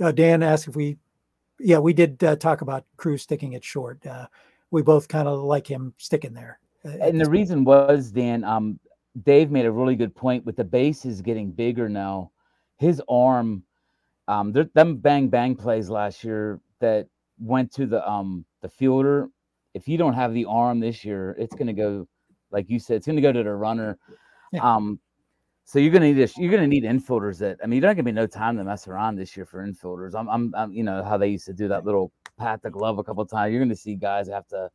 uh, 0.01 0.13
Dan 0.13 0.45
asked 0.45 0.69
if 0.69 0.77
we, 0.77 0.97
yeah, 1.63 1.79
we 1.79 1.93
did 1.93 2.23
uh, 2.25 2.37
talk 2.37 2.61
about 2.61 2.85
Cruz 2.97 3.23
sticking 3.23 3.53
it 3.53 3.65
short. 3.65 4.05
Uh, 4.07 4.27
we 4.71 4.83
both 4.83 5.09
kind 5.09 5.29
of 5.29 5.41
like 5.41 5.67
him 5.67 5.95
sticking 5.99 6.35
there. 6.35 6.59
uh, 6.85 6.91
And 7.01 7.21
the 7.21 7.29
reason 7.31 7.65
was, 7.65 8.11
Dan, 8.11 8.45
um, 8.45 8.79
Dave 9.25 9.51
made 9.51 9.67
a 9.67 9.73
really 9.73 9.97
good 9.97 10.15
point 10.15 10.45
with 10.45 10.57
the 10.57 10.65
bases 10.65 11.21
getting 11.21 11.51
bigger 11.51 11.89
now. 11.89 12.31
His 12.79 13.01
arm, 13.09 13.63
um, 14.29 14.53
them 14.53 14.97
bang 14.97 15.29
bang 15.29 15.55
plays 15.55 15.91
last 15.91 16.25
year 16.25 16.61
that 16.81 17.07
went 17.39 17.73
to 17.73 17.87
the 17.87 18.09
um 18.09 18.45
the 18.61 18.69
fielder. 18.69 19.29
If 19.75 19.89
you 19.89 19.99
don't 19.99 20.15
have 20.15 20.33
the 20.35 20.45
arm 20.47 20.81
this 20.81 21.05
year, 21.05 21.37
it's 21.39 21.55
gonna 21.55 21.73
go, 21.73 22.09
like 22.51 22.69
you 22.71 22.79
said, 22.79 22.97
it's 22.97 23.07
gonna 23.07 23.21
go 23.21 23.33
to 23.33 23.43
the 23.43 23.55
runner. 23.55 23.99
Yeah. 24.53 24.75
Um, 24.75 24.99
so 25.73 25.79
you're 25.79 25.91
gonna 25.91 26.13
need 26.13 26.23
a, 26.23 26.29
you're 26.39 26.51
gonna 26.51 26.67
need 26.67 26.85
infielders 26.85 27.39
that 27.39 27.57
I 27.65 27.67
mean, 27.67 27.81
you're 27.81 27.89
not 27.89 27.95
gonna 27.95 28.03
be 28.03 28.13
no 28.13 28.27
time 28.27 28.59
to 28.59 28.65
mess 28.65 28.89
around 28.89 29.17
this 29.17 29.35
year 29.35 29.47
for 29.47 29.67
infielders. 29.67 30.15
I'm, 30.15 30.29
I'm, 30.29 30.55
I'm 30.55 30.71
you 30.71 30.83
know 30.83 31.03
how 31.03 31.17
they 31.17 31.29
used 31.29 31.47
to 31.47 31.55
do 31.55 31.67
that 31.69 31.87
little 31.87 32.13
pat 32.37 32.61
the 32.61 32.69
glove 32.69 32.99
a 32.99 33.03
couple 33.03 33.25
times. 33.25 33.53
You're 33.53 33.63
gonna 33.63 33.75
see 33.75 33.95
guys 33.95 34.29
have 34.29 34.47
to 34.49 34.69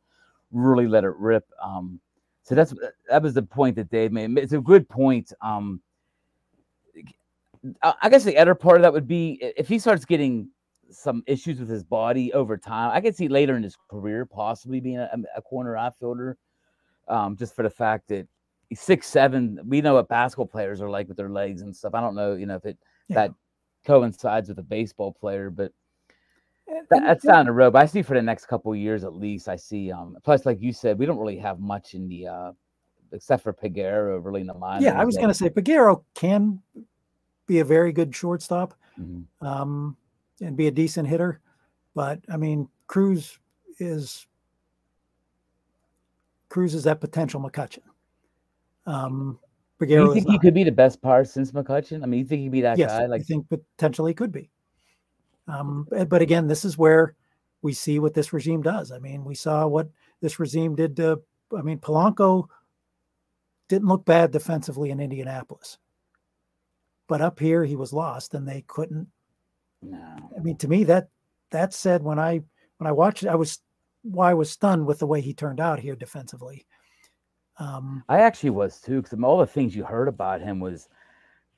really 0.50 0.88
let 0.88 1.04
it 1.04 1.14
rip. 1.16 1.44
Um, 1.62 2.00
so 2.42 2.56
that's 2.56 2.74
that 3.08 3.22
was 3.22 3.34
the 3.34 3.42
point 3.42 3.76
that 3.76 3.90
Dave 3.90 4.10
made. 4.10 4.36
It's 4.38 4.54
a 4.54 4.58
good 4.58 4.88
point. 4.88 5.32
Um, 5.40 5.80
I 7.80 8.08
guess 8.08 8.24
the 8.24 8.36
other 8.36 8.56
part 8.56 8.78
of 8.78 8.82
that 8.82 8.92
would 8.92 9.06
be 9.06 9.38
if 9.56 9.68
he 9.68 9.78
starts 9.78 10.04
getting 10.04 10.50
some 10.90 11.22
issues 11.28 11.60
with 11.60 11.68
his 11.68 11.84
body 11.84 12.32
over 12.32 12.56
time. 12.56 12.90
I 12.92 13.00
could 13.00 13.14
see 13.14 13.28
later 13.28 13.56
in 13.56 13.62
his 13.62 13.76
career 13.88 14.26
possibly 14.26 14.80
being 14.80 14.98
a, 14.98 15.08
a 15.36 15.42
corner 15.42 15.76
outfielder, 15.76 16.36
um, 17.06 17.36
just 17.36 17.54
for 17.54 17.62
the 17.62 17.70
fact 17.70 18.08
that 18.08 18.26
six 18.74 19.06
seven. 19.06 19.58
We 19.66 19.80
know 19.80 19.94
what 19.94 20.08
basketball 20.08 20.46
players 20.46 20.80
are 20.80 20.90
like 20.90 21.08
with 21.08 21.16
their 21.16 21.30
legs 21.30 21.62
and 21.62 21.74
stuff. 21.74 21.94
I 21.94 22.00
don't 22.00 22.14
know, 22.14 22.34
you 22.34 22.46
know, 22.46 22.56
if 22.56 22.64
it 22.66 22.78
Yeah. 23.08 23.14
that 23.14 23.34
coincides 23.86 24.48
with 24.48 24.58
a 24.58 24.62
baseball 24.62 25.12
player, 25.12 25.48
but 25.50 25.72
And- 26.66 26.86
that, 26.90 27.02
that's 27.02 27.24
down 27.24 27.46
the 27.46 27.52
road. 27.52 27.72
But 27.72 27.82
I 27.82 27.86
see 27.86 28.02
for 28.02 28.14
the 28.14 28.22
next 28.22 28.46
couple 28.46 28.70
of 28.72 28.78
years 28.78 29.04
at 29.04 29.14
least. 29.14 29.48
I 29.48 29.56
see. 29.56 29.90
Um, 29.90 30.16
plus, 30.22 30.44
like 30.44 30.60
you 30.60 30.72
said, 30.72 30.98
we 30.98 31.06
don't 31.06 31.18
really 31.18 31.38
have 31.38 31.60
much 31.60 31.94
in 31.94 32.08
the 32.08 32.26
uh, 32.26 32.52
except 33.12 33.42
for 33.42 33.54
Peguero, 33.54 34.22
really 34.22 34.42
in 34.42 34.46
the 34.46 34.52
minors. 34.54 34.84
yeah, 34.84 35.00
I 35.00 35.04
was 35.06 35.16
going 35.16 35.28
to 35.28 35.34
say 35.34 35.48
Peguero 35.48 36.04
can 36.14 36.60
be 37.46 37.60
a 37.60 37.64
very 37.64 37.90
good 37.92 38.14
shortstop 38.14 38.74
Mhm. 39.00 39.24
um, 39.40 39.96
and 40.42 40.54
be 40.58 40.66
a 40.66 40.70
decent 40.70 41.08
hitter, 41.08 41.40
but 41.94 42.20
I 42.28 42.36
mean 42.36 42.68
Cruz 42.86 43.38
is 43.78 44.26
Cruz 46.50 46.74
is 46.74 46.84
that 46.84 47.00
potential 47.00 47.40
McCutcheon. 47.40 47.82
Um, 48.88 49.38
Do 49.78 49.86
you 49.86 50.14
think 50.14 50.30
he 50.30 50.38
could 50.38 50.54
be 50.54 50.64
the 50.64 50.72
best 50.72 51.02
part 51.02 51.28
since 51.28 51.52
McCutcheon? 51.52 52.02
I 52.02 52.06
mean, 52.06 52.20
you 52.20 52.26
think 52.26 52.40
he'd 52.40 52.52
be 52.52 52.62
that 52.62 52.78
yes, 52.78 52.90
guy? 52.90 53.14
I 53.14 53.18
think 53.18 53.46
potentially 53.48 54.14
could 54.14 54.32
be. 54.32 54.50
Um, 55.46 55.86
but 55.90 56.08
but 56.08 56.22
again, 56.22 56.48
this 56.48 56.64
is 56.64 56.78
where 56.78 57.14
we 57.62 57.72
see 57.74 57.98
what 57.98 58.14
this 58.14 58.32
regime 58.32 58.62
does. 58.62 58.90
I 58.90 58.98
mean, 58.98 59.24
we 59.24 59.34
saw 59.34 59.66
what 59.66 59.90
this 60.20 60.40
regime 60.40 60.74
did 60.74 60.96
to. 60.96 61.20
I 61.56 61.62
mean, 61.62 61.78
Polanco 61.78 62.48
didn't 63.68 63.88
look 63.88 64.04
bad 64.04 64.30
defensively 64.30 64.90
in 64.90 65.00
Indianapolis, 65.00 65.78
but 67.06 67.20
up 67.20 67.38
here 67.38 67.64
he 67.64 67.76
was 67.76 67.92
lost, 67.92 68.34
and 68.34 68.48
they 68.48 68.64
couldn't. 68.66 69.08
no. 69.82 70.30
I 70.36 70.40
mean, 70.40 70.56
to 70.56 70.68
me 70.68 70.84
that 70.84 71.08
that 71.50 71.74
said 71.74 72.02
when 72.02 72.18
I 72.18 72.40
when 72.78 72.88
I 72.88 72.92
watched 72.92 73.22
it, 73.22 73.28
I 73.28 73.34
was 73.34 73.60
why 74.02 74.30
I 74.30 74.34
was 74.34 74.50
stunned 74.50 74.86
with 74.86 74.98
the 74.98 75.06
way 75.06 75.20
he 75.20 75.34
turned 75.34 75.60
out 75.60 75.78
here 75.78 75.94
defensively. 75.94 76.66
Um, 77.58 78.04
I 78.08 78.20
actually 78.20 78.50
was 78.50 78.80
too, 78.80 79.02
because 79.02 79.18
all 79.22 79.38
the 79.38 79.46
things 79.46 79.74
you 79.74 79.84
heard 79.84 80.08
about 80.08 80.40
him 80.40 80.60
was, 80.60 80.88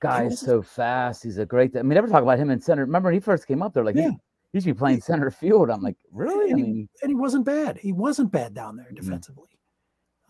guy 0.00 0.24
is 0.24 0.30
was- 0.32 0.40
so 0.40 0.62
fast. 0.62 1.22
He's 1.22 1.38
a 1.38 1.44
great. 1.46 1.76
I 1.76 1.82
mean, 1.82 1.94
never 1.94 2.08
talk 2.08 2.22
about 2.22 2.38
him 2.38 2.50
in 2.50 2.60
center. 2.60 2.84
Remember 2.84 3.08
when 3.08 3.14
he 3.14 3.20
first 3.20 3.46
came 3.46 3.62
up 3.62 3.74
there, 3.74 3.84
like 3.84 3.96
Yeah. 3.96 4.10
he, 4.52 4.60
he 4.60 4.64
be 4.72 4.74
playing 4.74 5.00
center 5.02 5.30
field. 5.30 5.70
I'm 5.70 5.82
like, 5.82 5.96
really? 6.10 6.46
I 6.46 6.50
and, 6.50 6.58
he, 6.58 6.64
mean, 6.64 6.88
and 7.02 7.10
he 7.10 7.14
wasn't 7.14 7.44
bad. 7.44 7.76
He 7.78 7.92
wasn't 7.92 8.32
bad 8.32 8.54
down 8.54 8.76
there 8.76 8.88
Mhm. 8.90 8.96
defensively. 8.96 9.48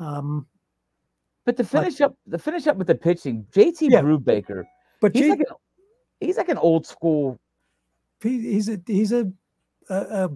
Um, 0.00 0.46
but 1.44 1.56
to 1.56 1.64
finish 1.64 2.00
up, 2.00 2.16
the 2.26 2.38
finish 2.38 2.66
up 2.66 2.76
with 2.76 2.86
the 2.86 2.94
pitching, 2.94 3.46
JT 3.52 3.90
Yeah. 3.90 4.02
Brubaker, 4.02 4.64
but 5.00 5.14
he's 5.14 5.22
Jake, 5.22 5.30
like 5.30 5.40
an, 5.40 5.56
he's 6.20 6.36
like 6.36 6.48
an 6.48 6.58
old 6.58 6.86
school. 6.86 7.38
he, 8.22 8.40
he's 8.52 8.68
a 8.68 8.80
he's 8.86 9.12
a, 9.12 9.30
a, 9.88 9.94
a 9.94 10.30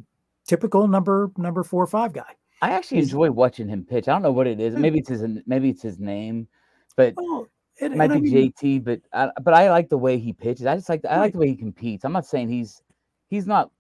typical 0.46 0.86
number 0.88 1.30
number 1.36 1.62
four 1.62 1.82
or 1.82 1.86
five 1.86 2.12
guy. 2.12 2.34
I 2.62 2.70
actually 2.70 2.98
He's- 2.98 3.08
enjoy 3.08 3.30
watching 3.30 3.68
him 3.68 3.84
pitch. 3.84 4.08
I 4.08 4.12
don't 4.12 4.22
know 4.22 4.32
what 4.32 4.46
it 4.46 4.60
is. 4.60 4.74
Maybe 4.76 4.98
it's 5.00 5.08
his 5.08 5.24
maybe 5.46 5.70
it's 5.70 5.82
his 5.82 5.98
name, 5.98 6.48
but 6.96 7.14
Oh, 7.18 7.46
and, 7.80 7.92
it 7.92 7.96
might 7.96 8.04
and 8.04 8.12
I 8.14 8.16
be 8.20 8.30
mean, 8.30 8.52
JT. 8.52 8.84
But 8.84 9.00
I, 9.12 9.30
but 9.42 9.54
I 9.54 9.70
like 9.70 9.88
the 9.88 9.98
way 9.98 10.18
he 10.18 10.32
pitches. 10.32 10.66
I 10.66 10.76
just 10.76 10.88
like 10.88 11.04
I 11.04 11.18
like 11.18 11.32
the 11.32 11.38
way 11.40 11.48
he 11.48 11.56
competes. 11.56 12.04
I'm 12.04 12.12
not 12.12 12.26
saying 12.26 12.48
he's 12.48 12.80
he's 13.28 13.46
not 13.46 13.70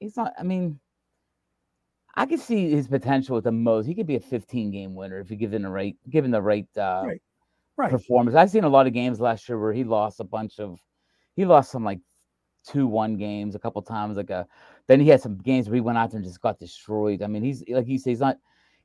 he's 0.00 0.16
not. 0.16 0.32
I 0.38 0.42
mean, 0.42 0.78
I 2.16 2.26
could 2.26 2.40
see 2.40 2.70
his 2.70 2.88
potential 2.88 3.36
at 3.36 3.44
the 3.44 3.52
most. 3.52 3.86
He 3.86 3.94
could 3.94 4.06
be 4.06 4.16
a 4.16 4.20
15 4.20 4.70
game 4.70 4.94
winner 4.94 5.20
if 5.20 5.30
you 5.30 5.36
give 5.36 5.52
him 5.54 5.62
the 5.62 5.70
right 5.70 5.96
given 6.10 6.30
the 6.30 6.42
right 6.42 6.66
uh, 6.76 7.02
Right. 7.06 7.22
right. 7.76 7.90
performance. 7.90 8.36
I've 8.36 8.50
seen 8.50 8.64
a 8.64 8.68
lot 8.68 8.86
of 8.86 8.92
games 8.92 9.20
last 9.20 9.48
year 9.48 9.58
where 9.58 9.72
he 9.72 9.84
lost 9.84 10.20
a 10.20 10.24
bunch 10.24 10.58
of 10.58 10.78
he 11.36 11.44
lost 11.46 11.70
some 11.70 11.84
like 11.84 12.00
two 12.66 12.86
one 12.86 13.16
games 13.16 13.54
a 13.54 13.58
couple 13.60 13.80
times. 13.82 14.16
Like 14.16 14.30
a 14.30 14.46
then 14.90 14.98
he 14.98 15.08
had 15.08 15.20
some 15.20 15.38
games 15.38 15.68
where 15.68 15.76
he 15.76 15.80
went 15.80 15.96
out 15.96 16.10
there 16.10 16.18
and 16.18 16.26
just 16.26 16.40
got 16.40 16.58
destroyed. 16.58 17.22
I 17.22 17.28
mean, 17.28 17.44
he's 17.44 17.62
like 17.68 17.86
you 17.86 17.96
say, 17.96 18.10
he's 18.10 18.18
not 18.18 18.38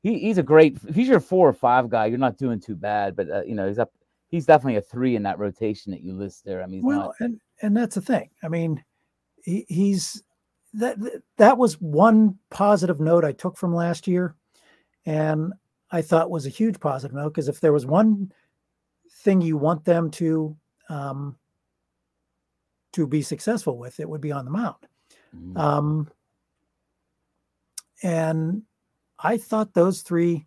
he, 0.03 0.19
he's 0.19 0.37
a 0.37 0.43
great 0.43 0.77
if 0.87 0.93
he's 0.93 1.07
your 1.07 1.19
four 1.19 1.49
or 1.49 1.53
five 1.53 1.89
guy, 1.89 2.05
you're 2.05 2.19
not 2.19 2.37
doing 2.37 2.59
too 2.59 2.75
bad. 2.75 3.15
But 3.15 3.31
uh, 3.31 3.41
you 3.43 3.55
know, 3.55 3.67
he's 3.67 3.79
up 3.79 3.91
he's 4.27 4.45
definitely 4.45 4.77
a 4.77 4.81
three 4.81 5.15
in 5.15 5.23
that 5.23 5.39
rotation 5.39 5.91
that 5.93 6.03
you 6.03 6.13
list 6.13 6.45
there. 6.45 6.61
I 6.61 6.67
mean, 6.67 6.81
he's 6.81 6.83
Well, 6.83 6.99
not 6.99 7.15
and 7.21 7.41
and 7.63 7.75
that's 7.75 7.95
the 7.95 8.01
thing. 8.01 8.29
I 8.43 8.49
mean, 8.49 8.83
he, 9.43 9.65
he's 9.67 10.21
that 10.75 10.97
that 11.37 11.57
was 11.57 11.81
one 11.81 12.37
positive 12.51 12.99
note 12.99 13.25
I 13.25 13.31
took 13.31 13.57
from 13.57 13.73
last 13.73 14.07
year, 14.07 14.35
and 15.07 15.53
I 15.89 16.03
thought 16.03 16.29
was 16.29 16.45
a 16.45 16.49
huge 16.49 16.79
positive 16.79 17.15
note 17.15 17.29
because 17.29 17.47
if 17.47 17.61
there 17.61 17.73
was 17.73 17.87
one 17.87 18.31
thing 19.23 19.41
you 19.41 19.57
want 19.57 19.85
them 19.85 20.11
to 20.11 20.55
um, 20.87 21.35
to 22.93 23.07
be 23.07 23.23
successful 23.23 23.79
with, 23.79 23.99
it 23.99 24.07
would 24.07 24.21
be 24.21 24.31
on 24.31 24.45
the 24.45 24.51
mound. 24.51 24.85
Mhm. 25.35 25.57
Um, 25.57 26.09
and 28.03 28.63
I 29.19 29.37
thought 29.37 29.73
those 29.73 30.01
three 30.01 30.45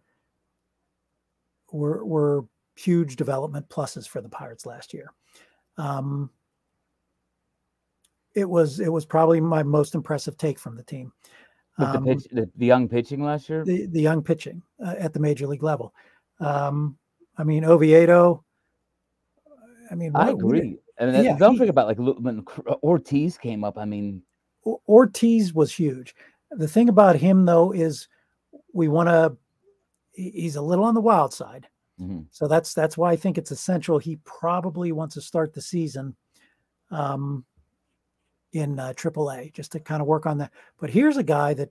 were 1.72 2.04
were 2.04 2.44
huge 2.76 3.16
development 3.16 3.68
pluses 3.68 4.06
for 4.08 4.20
the 4.20 4.28
Pirates 4.28 4.66
last 4.66 4.94
year. 4.94 5.12
Um, 5.76 6.30
it 8.34 8.48
was 8.48 8.80
it 8.80 8.88
was 8.92 9.04
probably 9.04 9.40
my 9.40 9.62
most 9.62 9.94
impressive 9.94 10.36
take 10.36 10.58
from 10.58 10.76
the 10.76 10.82
team. 10.84 11.12
With 11.78 11.92
the 11.92 11.98
Um, 11.98 12.04
pitch, 12.04 12.26
the, 12.32 12.50
the 12.56 12.66
young 12.66 12.88
pitching 12.88 13.22
last 13.22 13.48
year. 13.48 13.64
the, 13.64 13.86
the 13.86 14.00
young 14.00 14.22
pitching 14.22 14.62
uh, 14.84 14.94
at 14.98 15.12
the 15.12 15.20
major 15.20 15.46
league 15.46 15.62
level. 15.62 15.94
Um, 16.40 16.98
I 17.36 17.44
mean, 17.44 17.64
Oviedo. 17.64 18.44
I 19.90 19.94
mean, 19.94 20.12
I 20.14 20.32
what- 20.32 20.42
what 20.42 20.54
did- 20.54 20.62
agree. 20.64 20.78
And 21.00 21.14
then 21.14 21.24
yeah, 21.24 21.36
don't 21.38 21.52
he- 21.52 21.58
forget 21.58 21.70
about 21.70 21.86
like 21.86 21.98
Ortiz 22.82 23.38
came 23.38 23.62
up. 23.62 23.78
I 23.78 23.84
mean, 23.84 24.22
Ortiz 24.88 25.52
was 25.54 25.72
huge. 25.72 26.14
The 26.50 26.68
thing 26.68 26.88
about 26.88 27.16
him 27.16 27.44
though 27.44 27.72
is 27.72 28.08
we 28.72 28.88
want 28.88 29.08
to. 29.08 29.36
He's 30.12 30.56
a 30.56 30.62
little 30.62 30.84
on 30.84 30.94
the 30.94 31.00
wild 31.00 31.32
side, 31.32 31.68
mhm. 32.00 32.26
so 32.30 32.48
that's 32.48 32.74
that's 32.74 32.98
why 32.98 33.12
I 33.12 33.16
think 33.16 33.38
it's 33.38 33.50
essential. 33.52 33.98
He 33.98 34.16
probably 34.24 34.90
wants 34.92 35.14
to 35.14 35.20
start 35.20 35.54
the 35.54 35.62
season 35.62 36.16
um, 36.90 37.44
in 38.52 38.80
uh, 38.80 38.94
AAA 38.96 39.52
just 39.52 39.72
to 39.72 39.80
kind 39.80 40.00
of 40.02 40.08
work 40.08 40.26
on 40.26 40.38
that. 40.38 40.52
But 40.80 40.90
here's 40.90 41.18
a 41.18 41.22
guy 41.22 41.54
that 41.54 41.70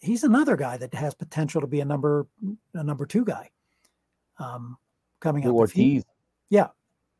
he's 0.00 0.24
another 0.24 0.56
guy 0.56 0.76
that 0.76 0.92
has 0.92 1.14
potential 1.14 1.60
to 1.62 1.66
be 1.66 1.80
a 1.80 1.84
number 1.84 2.26
a 2.74 2.84
number 2.84 3.06
two 3.06 3.24
guy 3.24 3.50
um, 4.38 4.76
coming 5.20 5.44
Lou 5.44 5.58
up. 5.62 5.68
If 5.70 5.72
he- 5.72 5.96
Ortiz. 5.96 6.04
yeah. 6.50 6.68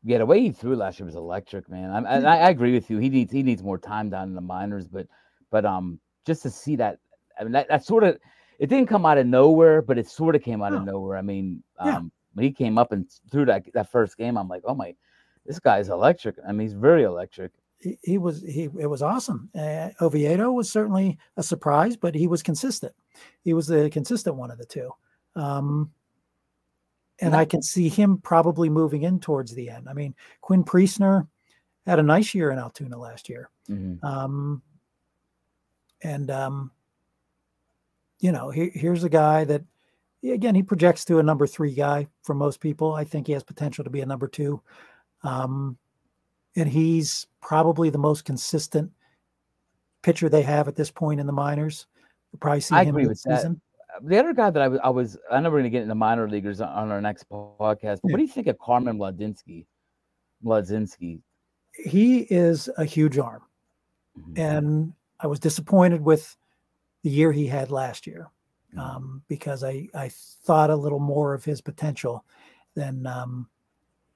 Yeah, 0.07 0.19
the 0.19 0.25
way 0.25 0.39
he 0.39 0.51
threw 0.51 0.75
last 0.75 0.99
year 0.99 1.05
was 1.07 1.15
electric, 1.15 1.67
man. 1.67 1.89
I'm- 1.89 2.05
I, 2.05 2.17
I, 2.23 2.37
I 2.45 2.49
agree 2.51 2.73
with 2.73 2.89
you. 2.91 2.99
He 2.99 3.09
needs 3.09 3.31
he 3.33 3.41
needs 3.43 3.63
more 3.63 3.79
time 3.79 4.09
down 4.09 4.27
in 4.29 4.35
the 4.35 4.41
minors, 4.41 4.87
but 4.87 5.07
but 5.49 5.65
um, 5.65 5.99
just 6.25 6.43
to 6.43 6.49
see 6.51 6.75
that, 6.77 6.99
I 7.39 7.43
mean, 7.43 7.53
that, 7.53 7.67
that 7.69 7.83
sort 7.83 8.03
of 8.03 8.17
it 8.59 8.67
didn't 8.67 8.87
come 8.87 9.05
out 9.05 9.17
of 9.17 9.25
nowhere, 9.27 9.81
but 9.81 9.97
it 9.97 10.07
sort 10.07 10.35
of 10.35 10.41
came 10.43 10.61
out 10.61 10.73
of 10.73 10.83
nowhere. 10.85 11.17
I 11.17 11.21
mean, 11.21 11.61
Yeah. 11.83 11.97
um, 11.97 12.11
when 12.35 12.43
he 12.45 12.51
came 12.51 12.77
up 12.77 12.91
and 12.91 13.09
threw 13.31 13.45
that 13.45 13.65
that 13.73 13.91
first 13.91 14.15
game, 14.17 14.37
I'm 14.37 14.47
like, 14.47 14.61
oh 14.65 14.75
my, 14.75 14.95
this 15.45 15.59
guy's 15.59 15.89
electric. 15.89 16.35
I 16.47 16.51
mean, 16.51 16.61
he's 16.67 16.73
very 16.73 17.03
electric. 17.03 17.51
he, 17.79 17.97
he 18.03 18.17
was 18.19 18.41
he 18.43 18.63
it 18.77 18.87
was 18.87 19.01
awesome. 19.01 19.49
Uh, 19.57 19.89
Oviedo 20.01 20.51
was 20.51 20.71
certainly 20.71 21.17
a 21.37 21.43
surprise, 21.43 21.97
but 21.97 22.13
he 22.13 22.27
was 22.27 22.43
consistent. 22.43 22.93
He 23.43 23.53
was 23.53 23.65
the 23.67 23.89
consistent 23.89 24.35
one 24.35 24.51
of 24.51 24.57
the 24.59 24.65
two. 24.65 24.91
Um, 25.35 25.91
and 27.19 27.33
Yeah. 27.33 27.39
I 27.39 27.45
can 27.45 27.61
see 27.61 27.89
him 27.89 28.17
probably 28.17 28.69
moving 28.69 29.03
in 29.03 29.19
towards 29.19 29.53
the 29.53 29.69
end. 29.69 29.87
I 29.89 29.93
mean, 29.93 30.15
Quinn 30.41 30.63
Priester 30.63 31.27
had 31.85 31.99
a 31.99 32.03
nice 32.03 32.33
year 32.33 32.51
in 32.51 32.59
Altoona 32.59 32.97
last 32.97 33.29
year. 33.29 33.49
Mhm. 33.69 34.03
Um, 34.03 34.61
and 36.01 36.29
um, 36.29 36.71
you 38.19 38.31
know, 38.31 38.49
he, 38.49 38.69
here's 38.73 39.03
a 39.03 39.09
guy 39.09 39.43
that 39.45 39.63
again 40.23 40.55
he 40.55 40.63
projects 40.63 41.05
to 41.05 41.19
a 41.19 41.23
number 41.23 41.45
three 41.47 41.73
guy 41.73 42.07
for 42.23 42.33
most 42.33 42.59
people. 42.59 42.93
I 42.93 43.03
think 43.03 43.27
he 43.27 43.33
has 43.33 43.43
potential 43.43 43.83
to 43.83 43.89
be 43.89 44.01
a 44.01 44.05
number 44.05 44.27
two. 44.27 44.61
Um, 45.23 45.77
and 46.55 46.69
he's 46.69 47.27
probably 47.41 47.89
the 47.89 47.97
most 47.97 48.25
consistent 48.25 48.91
pitcher 50.03 50.29
they 50.29 50.41
have 50.43 50.67
at 50.67 50.75
this 50.75 50.91
point 50.91 51.19
in 51.19 51.27
the 51.27 51.33
minors. 51.33 51.87
You'll 52.31 52.39
probably 52.39 52.61
see 52.61 52.75
I 52.75 52.83
him 52.83 52.95
agree 52.95 53.07
with 53.07 53.21
that. 53.23 53.55
The 54.03 54.19
other 54.19 54.33
guy 54.33 54.49
that 54.49 54.61
I 54.61 54.67
was, 54.67 54.79
I 54.83 54.89
was, 54.89 55.17
I 55.31 55.39
know 55.39 55.49
we're 55.49 55.59
gonna 55.59 55.69
get 55.69 55.83
into 55.83 55.95
minor 55.95 56.29
leaguers 56.29 56.61
on, 56.61 56.91
our 56.91 57.01
next 57.01 57.29
podcast, 57.29 57.99
but 58.01 58.11
what 58.11 58.17
do 58.17 58.23
you 58.23 58.27
think 58.27 58.47
of 58.47 58.57
Carmen 58.59 58.97
Mlodzinski? 58.97 59.65
Mlodzinski. 60.43 61.21
He 61.73 62.19
is 62.19 62.69
a 62.77 62.85
huge 62.85 63.17
arm. 63.17 63.41
Mhm. 64.17 64.39
and 64.39 64.93
I 65.19 65.27
was 65.27 65.39
disappointed 65.39 66.01
with 66.01 66.37
the 67.03 67.09
year 67.09 67.31
he 67.33 67.47
had 67.47 67.69
last 67.69 68.07
year 68.07 68.29
um, 68.77 69.21
because 69.27 69.63
I 69.63 69.87
I 69.93 70.09
thought 70.09 70.69
a 70.69 70.75
little 70.75 70.99
more 70.99 71.33
of 71.33 71.45
his 71.45 71.61
potential 71.61 72.25
than 72.75 73.05
um, 73.07 73.47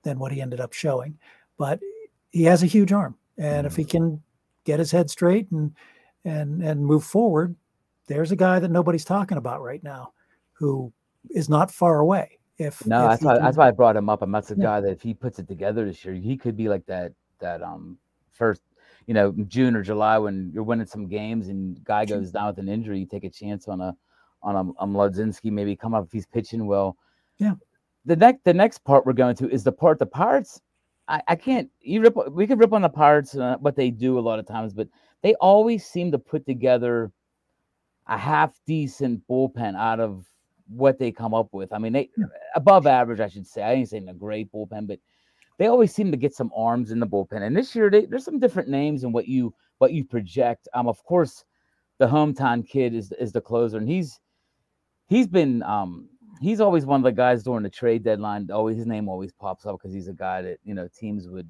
than 0.03 0.19
what 0.19 0.31
he 0.31 0.41
ended 0.41 0.59
up 0.59 0.73
showing. 0.73 1.17
But 1.57 1.79
he 2.31 2.43
has 2.43 2.63
a 2.63 2.67
huge 2.67 2.91
arm, 2.91 3.15
and 3.37 3.65
if 3.67 3.75
he 3.75 3.83
can 3.83 4.21
get 4.63 4.79
his 4.79 4.91
head 4.91 5.09
straight 5.09 5.49
and 5.51 5.73
and 6.25 6.63
and 6.63 6.85
move 6.85 7.03
forward, 7.03 7.55
there's 8.09 8.31
a 8.31 8.35
guy 8.35 8.59
that 8.59 8.71
nobody's 8.71 9.05
talking 9.05 9.37
about 9.37 9.61
right 9.61 9.83
now 9.83 10.11
who 10.53 10.91
is 11.29 11.47
not 11.47 11.71
far 11.71 11.99
away. 11.99 12.39
If 12.57 12.85
No, 12.85 13.05
if 13.05 13.11
that's 13.11 13.23
why 13.23 13.35
can- 13.35 13.43
that's 13.45 13.55
why 13.57 13.67
I 13.69 13.71
brought 13.71 13.95
him 13.95 14.09
up. 14.09 14.21
I'm 14.21 14.31
that's 14.31 14.49
the 14.49 14.55
Yeah. 14.55 14.63
guy 14.63 14.81
that 14.81 14.91
if 14.91 15.01
he 15.01 15.13
puts 15.13 15.39
it 15.39 15.47
together 15.47 15.85
this 15.85 16.03
year, 16.03 16.15
he 16.15 16.35
could 16.35 16.57
be 16.57 16.67
like 16.67 16.85
that 16.87 17.13
that 17.39 17.61
um 17.61 17.97
first, 18.31 18.61
you 19.05 19.13
know, 19.13 19.31
June 19.47 19.75
or 19.75 19.81
July 19.81 20.17
when 20.17 20.51
you're 20.53 20.63
winning 20.63 20.85
some 20.87 21.07
games 21.07 21.47
and 21.47 21.81
guy 21.85 22.03
goes 22.05 22.31
down 22.31 22.47
with 22.47 22.57
an 22.57 22.67
injury, 22.67 22.99
you 22.99 23.05
take 23.05 23.23
a 23.23 23.29
chance 23.29 23.67
on 23.69 23.79
a 23.79 23.95
on 24.41 24.55
a, 24.55 24.83
a 24.83 24.87
Mlodzinski, 24.87 25.51
maybe 25.51 25.75
come 25.75 25.93
up 25.93 26.05
if 26.05 26.11
he's 26.11 26.25
pitching 26.25 26.65
well. 26.65 26.97
Yeah. 27.37 27.53
The 28.05 28.15
next 28.15 28.43
the 28.43 28.53
next 28.53 28.79
part 28.83 29.05
we're 29.05 29.13
going 29.13 29.35
to 29.37 29.49
is 29.49 29.63
the 29.63 29.71
part 29.71 29.99
the 29.99 30.05
Pirates. 30.05 30.59
I, 31.07 31.21
I 31.27 31.35
can't 31.35 31.69
you 31.79 32.01
rip 32.01 32.15
we 32.31 32.47
could 32.47 32.59
rip 32.59 32.73
on 32.73 32.81
the 32.81 32.89
Pirates 32.89 33.35
uh, 33.35 33.57
what 33.59 33.75
they 33.75 33.91
do 33.91 34.17
a 34.19 34.21
lot 34.21 34.39
of 34.39 34.47
times, 34.47 34.73
but 34.73 34.87
they 35.21 35.35
always 35.35 35.85
seem 35.85 36.11
to 36.11 36.19
put 36.19 36.45
together 36.45 37.11
a 38.09 38.17
half 38.17 38.59
decent 38.65 39.21
bullpen 39.29 39.77
out 39.77 39.99
of 39.99 40.25
what 40.67 40.99
they 40.99 41.11
come 41.11 41.33
up 41.33 41.47
with. 41.51 41.71
I 41.71 41.77
mean, 41.77 41.93
they 41.93 42.09
above 42.55 42.85
average, 42.87 43.19
I 43.19 43.27
should 43.27 43.47
say. 43.47 43.61
I 43.63 43.73
ain't 43.73 43.89
saying 43.89 44.09
a 44.09 44.13
great 44.13 44.51
bullpen, 44.51 44.87
but 44.87 44.99
they 45.57 45.67
always 45.67 45.93
seem 45.93 46.11
to 46.11 46.17
get 46.17 46.33
some 46.33 46.51
arms 46.55 46.91
in 46.91 46.99
the 46.99 47.07
bullpen. 47.07 47.41
And 47.43 47.55
this 47.55 47.75
year, 47.75 47.89
they, 47.89 48.05
there's 48.05 48.25
some 48.25 48.39
different 48.39 48.69
names 48.69 49.03
and 49.03 49.13
what 49.13 49.27
you 49.27 49.53
what 49.77 49.93
you 49.93 50.03
project. 50.03 50.67
Um, 50.73 50.87
of 50.87 51.03
course, 51.03 51.45
the 51.99 52.07
hometown 52.07 52.67
kid 52.67 52.93
is 52.95 53.11
is 53.13 53.31
the 53.31 53.41
closer, 53.41 53.77
and 53.77 53.87
he's 53.87 54.19
he's 55.07 55.27
been 55.27 55.61
um 55.63 56.09
he's 56.41 56.61
always 56.61 56.85
one 56.85 56.99
of 56.99 57.03
the 57.03 57.11
guys 57.11 57.43
during 57.43 57.63
the 57.63 57.69
trade 57.69 58.03
deadline. 58.03 58.49
Always 58.51 58.77
his 58.77 58.87
name 58.87 59.07
always 59.07 59.31
pops 59.33 59.65
up 59.65 59.77
because 59.79 59.93
he's 59.93 60.07
a 60.07 60.13
guy 60.13 60.41
that 60.41 60.57
you 60.63 60.73
know 60.73 60.87
teams 60.97 61.27
would. 61.27 61.47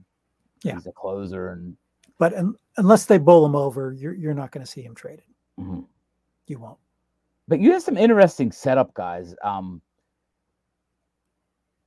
Yeah. 0.64 0.74
he's 0.74 0.88
a 0.88 0.92
closer, 0.92 1.52
and 1.52 1.78
but 2.18 2.34
un, 2.34 2.56
unless 2.76 3.06
they 3.06 3.18
bowl 3.18 3.46
him 3.46 3.56
over, 3.56 3.94
you're 3.94 4.14
you're 4.14 4.34
not 4.34 4.52
going 4.52 4.66
to 4.66 4.70
see 4.70 4.82
him 4.82 4.94
traded. 4.94 5.24
mhm. 5.58 5.86
You 6.50 6.60
won't. 6.60 6.78
But 7.48 7.60
you 7.62 7.72
have 7.72 7.84
some 7.84 7.96
interesting 7.98 8.52
setup 8.52 8.94
guys. 8.94 9.36
Um, 9.44 9.82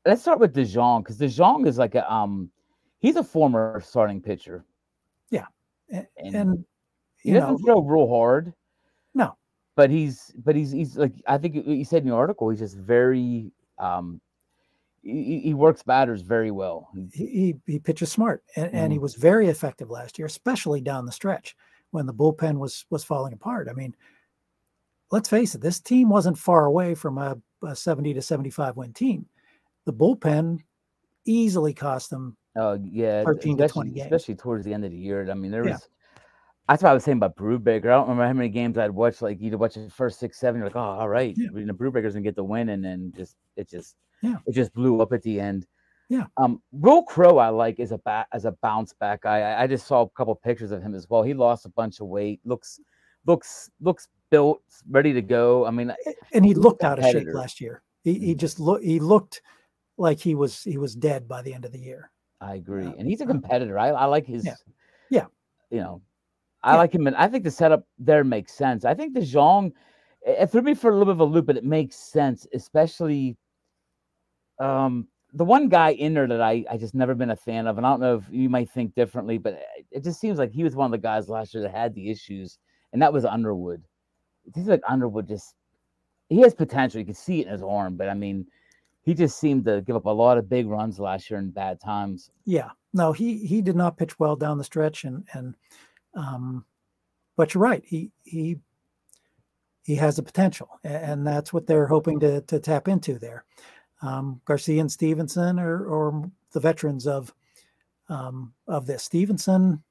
let's 0.07 0.23
start 0.23 0.39
with 0.39 0.55
DeJong 0.55 1.03
because 1.03 1.19
DeJong 1.19 1.67
is 1.67 1.79
like 1.79 1.95
a 1.95 2.11
um, 2.13 2.49
he's 3.01 3.17
a 3.17 3.25
former 3.25 3.81
starting 3.85 4.21
pitcher. 4.23 4.65
Yeah, 5.31 5.47
And 5.91 6.07
and 6.17 6.65
He 7.19 7.31
you 7.31 7.35
doesn't 7.41 7.61
know, 7.65 7.75
throw 7.75 7.83
real 7.83 8.09
hard. 8.09 8.55
No. 9.15 9.37
but 9.77 9.91
he's 9.91 10.33
but 10.45 10.55
he's 10.57 10.71
he's 10.71 10.97
like 10.97 11.13
I 11.27 11.39
think 11.39 11.55
you- 11.67 11.85
said 11.85 12.03
in 12.03 12.09
the 12.09 12.15
article 12.15 12.49
he's 12.51 12.61
just 12.61 12.77
very 12.77 13.51
um, 13.79 14.21
he, 15.03 15.41
he- 15.41 15.55
works 15.55 15.83
batters 15.83 16.23
very 16.23 16.51
well. 16.53 16.89
He- 16.95 17.09
he, 17.13 17.27
he 17.27 17.73
he 17.75 17.79
pitches 17.81 18.13
smart 18.13 18.45
and, 18.57 18.73
and 18.73 18.93
he 18.93 18.99
Mhm. 18.99 19.03
was 19.03 19.15
very 19.17 19.49
effective 19.49 19.91
last 19.91 20.19
year, 20.19 20.27
especially 20.27 20.81
down 20.81 21.05
the 21.07 21.13
stretch 21.13 21.57
when 21.91 22.07
the 22.07 22.15
bullpen 22.15 22.59
was 22.59 22.85
was 22.91 23.03
falling 23.05 23.33
apart. 23.33 23.69
I 23.69 23.73
mean, 23.75 23.95
let's 25.13 25.29
face 25.29 25.55
it, 25.55 25.61
this 25.61 25.79
team 25.79 26.09
wasn't 26.09 26.37
far 26.37 26.65
away 26.65 26.95
from 26.95 27.19
a, 27.19 27.37
a 27.65 27.77
70 27.77 28.15
to 28.15 28.23
75 28.23 28.77
win 28.77 28.93
team. 28.93 29.27
The 29.85 29.93
bullpen 29.93 30.59
easily 31.27 31.73
cost 31.75 32.11
them. 32.11 32.37
Oh 32.57 32.79
yeah, 32.83 33.23
13 33.25 33.57
to 33.59 33.65
especially, 33.65 33.91
20 33.91 33.91
games. 33.95 34.05
especially 34.13 34.35
towards 34.35 34.65
the 34.65 34.75
end 34.75 34.85
of 34.85 34.91
the 34.91 34.97
year. 34.97 35.31
I 35.31 35.35
mean, 35.35 35.51
there 35.53 35.63
was. 35.63 35.71
Yeah. 35.71 35.79
That's 36.69 36.83
what 36.83 36.91
I 36.91 36.95
was 36.95 37.05
saying 37.05 37.19
about 37.19 37.37
Brubaker. 37.37 37.87
I 37.87 37.89
don't 37.97 38.03
remember 38.03 38.27
how 38.27 38.33
many 38.33 38.49
games 38.49 38.79
I'd 38.79 38.91
watched. 38.91 39.21
Like 39.21 39.41
you'd 39.41 39.55
watch 39.55 39.75
the 39.75 39.91
first 39.91 40.19
six, 40.21 40.39
seven. 40.39 40.61
You're 40.61 40.69
like, 40.69 40.77
oh, 40.77 40.81
all 40.81 41.09
right, 41.09 41.35
Yeah. 41.37 41.49
you 41.55 41.67
know, 41.67 41.75
Brubaker's 41.75 42.15
gonna 42.15 42.23
get 42.23 42.37
the 42.37 42.45
win, 42.45 42.71
and 42.71 42.85
then 42.85 43.13
just 43.17 43.37
it 43.57 43.69
just 43.69 43.97
Yeah. 44.23 44.37
it 44.47 44.53
just 44.53 44.73
blew 44.73 45.01
up 45.01 45.13
at 45.13 45.23
the 45.23 45.41
end. 45.41 45.67
Yeah. 46.09 46.27
Um, 46.37 46.63
Wil 46.73 47.03
Crowe, 47.05 47.39
I 47.39 47.49
like 47.49 47.81
as 47.81 47.91
a 47.93 47.99
bat 47.99 48.27
as 48.33 48.45
a 48.45 48.53
bounce 48.63 48.93
back 48.93 49.23
guy. 49.23 49.41
I, 49.41 49.63
I 49.63 49.67
just 49.67 49.87
saw 49.87 50.03
a 50.03 50.09
couple 50.11 50.35
pictures 50.35 50.71
of 50.71 50.83
him 50.83 50.95
as 50.95 51.09
well. 51.11 51.23
He 51.23 51.35
lost 51.35 51.67
a 51.67 51.71
bunch 51.71 52.01
of 52.01 52.07
weight. 52.07 52.41
Looks 52.45 52.81
looks 53.27 53.71
looks 53.81 54.09
built, 54.33 54.63
ready 54.91 55.13
to 55.13 55.23
go. 55.23 55.65
I 55.67 55.71
mean, 55.71 55.93
And 56.33 56.45
he 56.45 56.55
looked 56.55 56.83
out 56.83 56.99
of 56.99 57.05
shape 57.05 57.29
last 57.33 57.61
year. 57.61 57.83
He, 58.03 58.15
he 58.15 58.35
just 58.35 58.59
looked 58.59 58.83
he 58.85 58.99
looked 58.99 59.43
like 59.99 60.19
he 60.19 60.35
was 60.35 60.63
he 60.65 60.79
was 60.79 60.97
dead 60.97 61.29
by 61.29 61.43
the 61.43 61.55
end 61.55 61.65
of 61.65 61.71
the 61.71 61.79
year. 61.79 62.11
I 62.41 62.57
agree, 62.57 62.87
Uh, 62.87 62.95
and 62.99 63.07
he's 63.07 63.21
a 63.21 63.25
uh, 63.25 63.29
competitor. 63.29 63.79
I, 63.79 63.91
I 63.91 64.07
like 64.07 64.27
his. 64.27 64.49
Yeah. 65.11 65.27
You 65.71 65.81
know, 65.81 66.03
I 66.63 66.73
Yeah. 66.73 66.79
like 66.79 66.95
him, 66.95 67.07
and 67.07 67.15
I 67.17 67.29
think 67.29 67.45
the 67.45 67.51
setup 67.51 67.87
there 67.99 68.25
makes 68.25 68.53
sense. 68.53 68.85
I 68.85 68.95
think 68.95 69.15
DeJong, 69.15 69.73
it 70.23 70.51
threw 70.51 70.63
me 70.63 70.75
for 70.75 70.91
a 70.91 70.97
little 70.97 71.15
bit 71.15 71.21
of 71.23 71.29
a 71.29 71.33
loop, 71.33 71.47
but 71.47 71.57
it 71.57 71.65
makes 71.65 71.97
sense, 71.97 72.47
especially. 72.53 73.37
Um, 74.59 75.09
the 75.35 75.45
one 75.45 75.69
guy 75.69 75.91
in 75.91 76.13
there 76.15 76.27
that 76.27 76.43
I 76.43 76.65
I 76.71 76.77
just 76.77 76.95
never 76.95 77.15
been 77.15 77.31
a 77.31 77.37
fan 77.37 77.67
of, 77.67 77.79
and 77.79 77.87
I 77.87 77.91
don't 77.91 78.01
know 78.01 78.17
if 78.17 78.25
you 78.31 78.49
might 78.51 78.71
think 78.71 78.95
differently, 78.95 79.39
but 79.39 79.61
it 79.91 80.05
just 80.05 80.21
seems 80.21 80.39
like 80.39 80.53
he 80.53 80.65
was 80.65 80.77
one 80.77 80.87
of 80.87 80.93
the 80.93 80.99
guys 80.99 81.29
last 81.29 81.55
year 81.55 81.63
that 81.63 81.73
had 81.75 81.95
the 81.95 82.11
issues, 82.11 82.59
and 82.93 83.01
that 83.01 83.13
was 83.13 83.25
Underwood. 83.25 83.83
It 84.47 84.55
seems 84.55 84.69
like 84.69 84.83
Underwood 84.89 85.29
just 85.29 85.55
he 86.29 86.41
has 86.41 86.55
potential. 86.55 86.99
You 86.99 87.07
can 87.07 87.15
see 87.15 87.41
it 87.41 87.47
in 87.47 87.53
his 87.53 87.63
arm, 87.63 87.97
but 87.97 88.09
I 88.09 88.15
mean, 88.15 88.47
he 89.03 89.15
just 89.15 89.39
seemed 89.39 89.65
to 89.67 89.83
give 89.83 89.97
up 89.97 90.07
a 90.07 90.11
lot 90.11 90.39
of 90.39 90.49
big 90.49 90.67
runs 90.67 90.99
last 90.99 91.31
year 91.31 91.39
in 91.39 91.51
bad 91.51 91.81
times. 91.81 92.31
Yeah, 92.45 92.71
no, 92.93 93.13
he 93.13 93.39
he 93.47 93.61
did 93.61 93.77
not 93.77 93.97
pitch 93.97 94.19
well 94.19 94.37
down 94.37 94.59
the 94.59 94.65
stretch, 94.65 95.05
and 95.05 95.25
and 95.33 95.55
um, 96.15 96.65
but 97.37 97.55
you're 97.55 97.63
right, 97.63 97.83
he 97.85 98.11
he 98.25 98.59
he 99.85 99.95
has 99.97 100.17
the 100.17 100.23
potential, 100.23 100.69
and 100.85 101.27
that's 101.27 101.53
what 101.53 101.67
they're 101.67 101.87
hoping 101.87 102.21
to 102.21 102.41
to 102.43 102.61
tap 102.61 102.89
into 102.89 103.19
there. 103.19 103.45
Um, 104.01 104.41
Garcia 104.45 104.81
and 104.81 104.91
Stephenson 104.91 105.61
or, 105.61 105.85
or 105.85 106.31
the 106.53 106.61
veterans 106.61 107.07
of 107.07 107.33
um, 108.09 108.53
of 108.67 108.87
this. 108.87 109.05
Stephenson, 109.05 109.83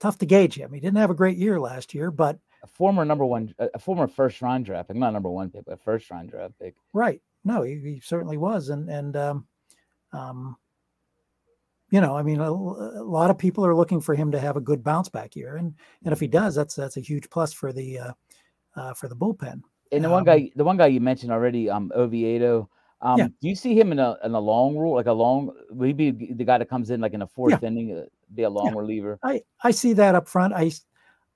tough 0.00 0.18
to 0.18 0.26
gauge 0.26 0.54
him. 0.54 0.72
He 0.72 0.80
didn't 0.80 0.98
have 0.98 1.10
a 1.10 1.14
great 1.14 1.38
year 1.38 1.60
last 1.60 1.94
year, 1.94 2.10
but 2.10 2.38
a 2.64 2.66
former 2.66 3.04
number 3.04 3.26
one, 3.26 3.54
a 3.58 3.78
former 3.78 4.08
first 4.08 4.40
round 4.40 4.64
draft 4.64 4.88
pick, 4.88 4.96
not 4.96 5.12
number 5.12 5.28
one 5.28 5.50
pick, 5.50 5.66
but 5.66 5.84
first 5.84 6.10
round 6.10 6.30
draft 6.30 6.54
pick. 6.58 6.74
Right. 6.94 7.20
No, 7.44 7.62
he, 7.62 7.78
he 7.78 8.00
certainly 8.02 8.38
was, 8.38 8.70
and 8.70 8.88
and 8.88 9.16
um, 9.16 9.46
um, 10.12 10.56
you 11.90 12.00
know, 12.00 12.16
I 12.16 12.22
mean, 12.22 12.40
a, 12.40 12.50
a, 12.50 13.04
lot 13.04 13.30
of 13.30 13.36
people 13.36 13.66
are 13.66 13.74
looking 13.76 14.00
for 14.00 14.14
him 14.14 14.32
to 14.32 14.40
have 14.40 14.56
a 14.56 14.62
good 14.62 14.82
bounce 14.82 15.10
back 15.10 15.36
year, 15.36 15.56
and 15.56 15.74
and 16.04 16.12
if 16.12 16.20
he 16.20 16.26
does, 16.26 16.54
that's 16.54 16.74
that's 16.74 16.96
a 16.96 17.00
huge 17.00 17.28
plus 17.28 17.52
for 17.52 17.70
the 17.70 17.98
uh, 17.98 18.12
uh, 18.76 18.94
for 18.94 19.08
the 19.08 19.16
bullpen. 19.16 19.60
And 19.92 20.02
the 20.02 20.08
one 20.08 20.24
guy, 20.24 20.36
um, 20.36 20.50
the 20.56 20.64
one 20.64 20.78
guy 20.78 20.86
you 20.86 21.00
mentioned 21.00 21.32
already, 21.32 21.68
um, 21.68 21.92
Oviedo. 21.94 22.70
Um, 23.02 23.18
yeah. 23.18 23.28
Do 23.42 23.48
you 23.48 23.54
see 23.54 23.78
him 23.78 23.92
in 23.92 23.98
a 23.98 24.16
in 24.24 24.32
a 24.32 24.40
long 24.40 24.74
rule, 24.74 24.94
like 24.94 25.06
a 25.06 25.12
long? 25.12 25.52
Will 25.68 25.86
he 25.86 25.92
be 25.92 26.10
the 26.10 26.44
guy 26.44 26.56
that 26.56 26.70
comes 26.70 26.88
in 26.88 27.02
like 27.02 27.12
in 27.12 27.20
a 27.20 27.26
fourth 27.26 27.58
yeah. 27.60 27.68
inning, 27.68 27.94
uh, 27.94 28.06
be 28.34 28.44
a 28.44 28.50
long 28.50 28.68
yeah. 28.68 28.78
reliever? 28.78 29.18
I 29.22 29.42
I 29.62 29.70
see 29.70 29.92
that 29.92 30.14
up 30.14 30.26
front. 30.26 30.54
I 30.54 30.72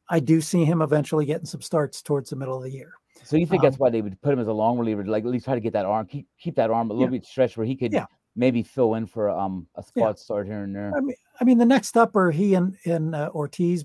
I 0.08 0.20
do 0.20 0.40
see 0.40 0.64
him 0.64 0.82
eventually 0.82 1.26
getting 1.26 1.46
some 1.46 1.60
starts 1.60 2.02
towards 2.02 2.30
the 2.30 2.36
middle 2.36 2.56
of 2.56 2.62
the 2.62 2.70
year. 2.70 2.94
So 3.24 3.36
you 3.36 3.46
think 3.46 3.60
um, 3.62 3.66
that's 3.66 3.78
why 3.78 3.90
they 3.90 4.00
would 4.00 4.20
put 4.22 4.32
him 4.32 4.38
as 4.38 4.46
a 4.46 4.52
long 4.52 4.78
reliever, 4.78 5.04
like 5.04 5.24
at 5.24 5.30
least 5.30 5.44
try 5.44 5.54
to 5.54 5.60
get 5.60 5.72
that 5.72 5.84
arm, 5.84 6.06
keep 6.06 6.26
keep 6.38 6.54
that 6.56 6.70
arm 6.70 6.90
a 6.90 6.94
little 6.94 7.10
bit 7.10 7.26
stretched 7.26 7.56
where 7.56 7.66
he 7.66 7.76
could 7.76 7.92
yeah. 7.92 8.06
maybe 8.36 8.62
fill 8.62 8.94
in 8.94 9.06
for 9.06 9.28
um 9.28 9.66
a 9.74 9.82
spot 9.82 10.18
start 10.18 10.46
here 10.46 10.62
and 10.62 10.74
there. 10.74 10.92
I 10.96 11.00
mean, 11.00 11.16
I 11.40 11.44
mean, 11.44 11.58
the 11.58 11.66
next 11.66 11.96
up 11.96 12.16
are 12.16 12.30
he 12.30 12.54
and 12.54 12.76
and 12.84 13.14
uh, 13.14 13.30
Ortiz, 13.34 13.84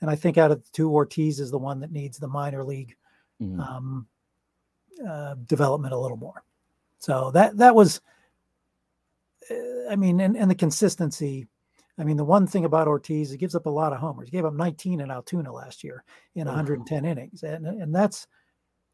and 0.00 0.10
I 0.10 0.16
think 0.16 0.36
out 0.36 0.50
of 0.50 0.62
the 0.62 0.70
two, 0.72 0.90
Ortiz 0.90 1.40
is 1.40 1.50
the 1.50 1.58
one 1.58 1.80
that 1.80 1.92
needs 1.92 2.18
the 2.18 2.28
minor 2.28 2.64
league 2.64 2.96
mm-hmm. 3.40 3.60
um, 3.60 4.06
uh, 5.08 5.36
development 5.46 5.94
a 5.94 5.98
little 5.98 6.16
more. 6.16 6.42
So 6.98 7.30
that 7.32 7.56
that 7.58 7.74
was, 7.74 8.00
uh, 9.50 9.90
I 9.90 9.96
mean, 9.96 10.20
and, 10.20 10.36
and 10.36 10.50
the 10.50 10.54
consistency. 10.54 11.46
I 12.02 12.04
mean, 12.04 12.16
the 12.16 12.24
one 12.24 12.48
thing 12.48 12.64
about 12.64 12.88
Ortiz, 12.88 13.30
he 13.30 13.36
gives 13.36 13.54
up 13.54 13.66
a 13.66 13.70
lot 13.70 13.92
of 13.92 14.00
homers. 14.00 14.26
He 14.26 14.32
gave 14.32 14.44
up 14.44 14.54
19 14.54 15.00
in 15.00 15.10
Altoona 15.10 15.52
last 15.52 15.84
year 15.84 16.02
in 16.34 16.46
110 16.46 17.04
innings, 17.04 17.44
and 17.44 17.64
and 17.64 17.94
that's 17.94 18.26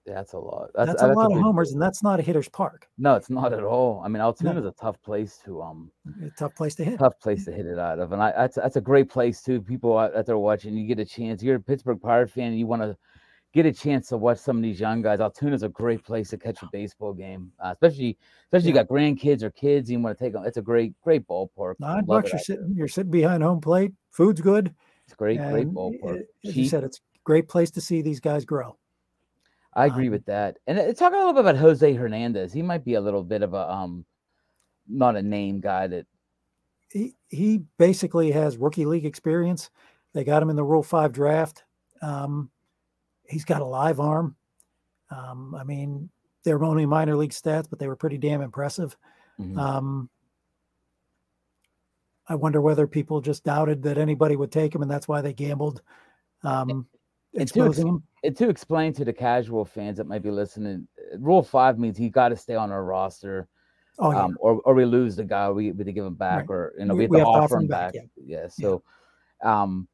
that's 0.04 0.34
a 0.34 0.38
lot. 0.38 0.68
That's, 0.74 0.90
that's 0.90 1.02
a 1.02 1.06
that's 1.06 1.16
lot 1.16 1.32
a 1.32 1.34
of 1.34 1.40
homers, 1.40 1.72
and 1.72 1.80
that's 1.80 2.02
not 2.02 2.20
a 2.20 2.22
hitter's 2.22 2.50
park. 2.50 2.86
No, 2.98 3.14
it's 3.14 3.30
not 3.30 3.54
at 3.54 3.64
all. 3.64 4.02
I 4.04 4.09
mean, 4.09 4.20
Altoona 4.20 4.54
no. 4.54 4.61
is 4.61 4.66
a 4.66 4.72
tough 4.72 5.00
place 5.00 5.40
to 5.46 5.62
um, 5.62 5.90
a 6.22 6.28
tough 6.38 6.54
place 6.54 6.74
to 6.74 6.84
hit. 6.84 6.98
Tough 6.98 7.18
place 7.18 7.46
to 7.46 7.52
hit 7.52 7.64
it 7.64 7.78
out 7.78 7.98
of, 7.98 8.12
and 8.12 8.22
I 8.22 8.32
that's 8.32 8.56
that's 8.56 8.76
a 8.76 8.80
great 8.82 9.09
place 9.09 9.42
too. 9.42 9.62
People 9.62 9.96
out 9.96 10.26
there 10.26 10.36
watching, 10.36 10.76
you 10.76 10.86
get 10.86 10.98
a 10.98 11.06
chance. 11.06 11.42
You're 11.42 11.56
a 11.56 11.61
Pittsburgh 11.61 12.02
Pirate 12.02 12.30
fan, 12.30 12.48
and 12.48 12.59
you 12.59 12.66
want 12.66 12.82
to 12.82 12.94
get 13.55 13.66
a 13.66 13.72
chance 13.72 14.09
to 14.09 14.16
watch 14.16 14.38
some 14.38 14.57
of 14.57 14.62
these 14.62 14.80
young 14.80 15.03
guys. 15.03 15.20
Altoona 15.20 15.55
is 15.55 15.62
a 15.62 15.68
great 15.68 16.05
place 16.05 16.30
to 16.30 16.38
catch 16.38 16.62
a 16.62 16.68
baseball 16.72 17.12
game, 17.12 17.51
uh, 17.64 17.70
especially 17.72 18.18
especially 18.46 18.70
yeah. 18.70 18.80
you 18.80 18.86
got 18.86 18.88
grandkids 18.88 19.42
or 19.42 19.51
kids. 19.51 19.90
You 19.90 19.99
want 20.01 20.16
to 20.18 20.24
take 20.24 20.32
them. 20.32 20.44
It's 20.44 20.57
a 20.57 20.62
great 20.62 20.94
great 21.03 21.26
ballpark. 21.26 21.74
Nine 21.78 22.05
bucks. 22.05 22.32
You're 22.32 22.40
sitting. 22.40 22.74
You're 22.76 22.88
sitting 22.88 23.11
behind 23.11 23.42
home 23.42 23.61
plate. 23.61 23.92
Food's 24.11 24.40
good. 24.40 24.74
It's 25.07 25.14
great. 25.14 25.40
And 25.40 25.53
great 25.53 25.68
ballpark. 25.68 26.22
As 26.46 26.57
you 26.57 26.68
said, 26.68 26.84
it's 26.84 26.99
a 26.99 27.18
great 27.24 27.49
place 27.49 27.70
to 27.72 27.80
see 27.80 28.03
these 28.03 28.20
guys 28.20 28.44
grow. 28.44 28.76
I 29.74 29.86
agree 29.86 30.07
um, 30.07 30.12
with 30.12 30.24
that. 30.26 30.59
And 30.66 30.78
uh, 30.78 30.92
talk 30.92 31.12
a 31.12 31.16
little 31.16 31.32
bit 31.32 31.40
about 31.40 31.57
Jose 31.57 31.94
Hernandez. 31.94 32.53
He 32.53 32.62
might 32.62 32.84
be 32.84 32.94
a 32.94 33.01
little 33.01 33.22
bit 33.22 33.42
of 33.42 33.55
a 33.55 33.70
um, 33.70 34.05
not 34.88 35.16
a 35.16 35.22
name 35.22 35.61
guy 35.61 35.86
that 35.86 36.07
he 36.90 37.14
he 37.28 37.62
basically 37.78 38.30
has 38.32 38.57
rookie 38.57 38.86
league 38.86 39.07
experience. 39.07 39.70
They 40.14 40.24
got 40.24 40.42
him 40.42 40.51
in 40.51 40.57
the 40.57 40.64
Rule 40.64 40.82
Five 40.82 41.12
draft. 41.12 41.64
Um, 42.03 42.51
he's 43.29 43.45
got 43.45 43.62
a 43.62 43.64
live 43.64 44.01
arm. 44.01 44.37
Um, 45.11 45.55
I 45.55 45.64
mean, 45.64 46.09
they're 46.45 46.62
only 46.62 46.87
minor 46.87 47.16
league 47.16 47.31
stats, 47.31 47.68
but 47.68 47.79
they 47.79 47.89
were 47.89 47.97
pretty 47.97 48.18
damn 48.18 48.43
impressive. 48.43 48.97
Mm-hmm. 49.41 49.59
Um, 49.59 50.11
I 52.29 52.35
wonder 52.35 52.61
whether 52.61 52.87
people 52.87 53.20
just 53.20 53.45
doubted 53.45 53.83
that 53.85 53.99
anybody 53.99 54.37
would 54.37 54.53
take 54.53 54.74
him, 54.74 54.83
and 54.83 54.91
that's 54.91 55.09
why 55.09 55.20
they 55.20 55.33
gambled. 55.33 55.83
Um, 56.43 56.87
and 57.35 57.49
to, 57.53 57.66
ex- 57.66 57.79
and 57.79 58.37
to 58.37 58.49
explain 58.49 58.93
to 58.95 59.05
the 59.05 59.12
casual 59.12 59.64
fans 59.64 59.99
that 59.99 60.07
might 60.07 60.22
be 60.22 60.31
listening, 60.31 60.87
Rule 61.18 61.43
Five 61.43 61.79
means 61.79 61.97
he 61.97 62.09
got 62.09 62.31
to 62.31 62.37
stay 62.37 62.55
on 62.55 62.70
our 62.70 62.85
roster. 62.85 63.49
Oh, 63.99 64.12
yeah. 64.12 64.24
um, 64.24 64.39
or 64.41 64.61
or 64.64 64.74
we 64.74 64.85
lose 64.85 65.16
the 65.16 65.24
guy, 65.24 65.51
we 65.51 65.72
we 65.72 65.93
give 65.93 66.05
him 66.05 66.14
back, 66.14 66.49
right. 66.49 66.55
or 66.55 66.74
you 66.79 66.85
know 66.85 66.95
we, 66.95 67.07
we 67.07 67.18
have 67.18 67.26
to 67.26 67.31
offer 67.31 67.59
him 67.59 67.66
back. 67.66 67.95
back. 67.95 68.09
Yeah. 68.16 68.41
yeah. 68.43 68.49
So, 68.49 68.83
yeah. 69.43 69.62
um, 69.62 69.89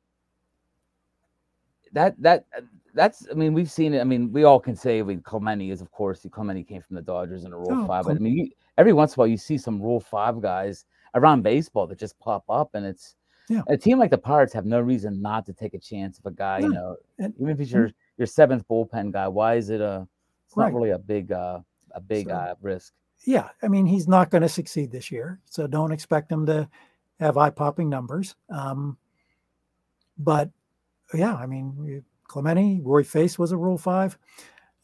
that 1.93 2.21
that 2.21 2.47
that's 2.95 3.27
I 3.31 3.35
mean 3.35 3.53
we've 3.53 3.71
seen 3.71 3.95
it. 3.95 4.01
I 4.01 4.05
mean 4.05 4.33
we 4.33 4.45
all 4.45 4.61
can 4.61 4.77
say 4.77 5.03
with 5.03 5.23
Clemente 5.23 5.71
is 5.71 5.81
of 5.81 5.91
course 5.91 6.25
Clemente 6.31 6.63
came 6.63 6.81
from 6.81 6.97
the 6.97 7.03
Dodgers 7.03 7.45
in 7.45 7.53
a 7.53 7.59
Rule 7.59 7.69
oh, 7.71 7.87
Five, 7.87 8.05
but 8.05 8.17
I 8.17 8.19
mean 8.19 8.37
you, 8.37 8.51
every 8.79 8.93
once 8.93 9.13
in 9.13 9.15
a 9.15 9.19
while 9.21 9.29
you 9.29 9.37
see 9.37 9.59
some 9.59 9.81
Rule 9.83 10.01
Five 10.01 10.41
guys 10.41 10.87
around 11.15 11.43
baseball 11.43 11.87
that 11.87 11.99
just 11.99 12.19
pop 12.19 12.45
up, 12.49 12.71
and 12.75 12.87
it's 12.87 13.17
yeah. 13.49 13.63
A 13.69 13.77
team 13.77 13.99
like 13.99 14.11
the 14.11 14.19
Pirates 14.19 14.53
have 14.55 14.65
no 14.65 14.81
reason 14.81 15.21
not 15.21 15.45
to 15.47 15.53
take 15.53 15.75
a 15.75 15.79
chance 15.79 16.19
of 16.19 16.25
a 16.27 16.31
guy, 16.31 16.61
yeah. 16.61 16.67
you 16.67 16.73
know, 16.73 16.97
and, 17.19 17.35
even 17.37 17.51
if 17.51 17.59
he's 17.59 17.73
your 17.73 17.91
your 18.17 18.27
seventh 18.27 18.67
bullpen 18.69 19.13
guy. 19.13 19.29
Why 19.29 19.57
is 19.57 19.71
it 19.71 19.81
a? 19.81 20.07
It's 20.47 20.57
right. 20.57 20.73
not 20.73 20.75
really 20.75 20.91
a 20.91 20.99
big 20.99 21.31
uh, 21.33 21.61
a 21.91 22.01
big 22.01 22.29
so, 22.29 22.35
uh, 22.35 22.55
risk. 22.63 22.95
Yeah, 23.27 23.49
I 23.63 23.69
mean 23.69 23.87
he's 23.87 24.09
not 24.09 24.31
going 24.31 24.43
to 24.43 24.49
succeed 24.49 24.91
this 24.91 25.11
year, 25.11 25.41
so 25.45 25.67
don't 25.67 25.93
expect 25.93 26.33
him 26.33 26.47
to 26.47 26.69
have 27.21 27.37
eye 27.37 27.51
popping 27.51 27.89
numbers. 27.89 28.35
Um, 28.49 28.97
but 30.17 30.51
yeah, 31.13 31.35
I 31.35 31.47
mean 31.47 32.05
Clemente, 32.29 32.81
Roy 32.83 33.05
Face 33.05 33.39
was 33.39 33.53
a 33.53 33.57
Rule 33.57 33.79
Five. 33.79 34.19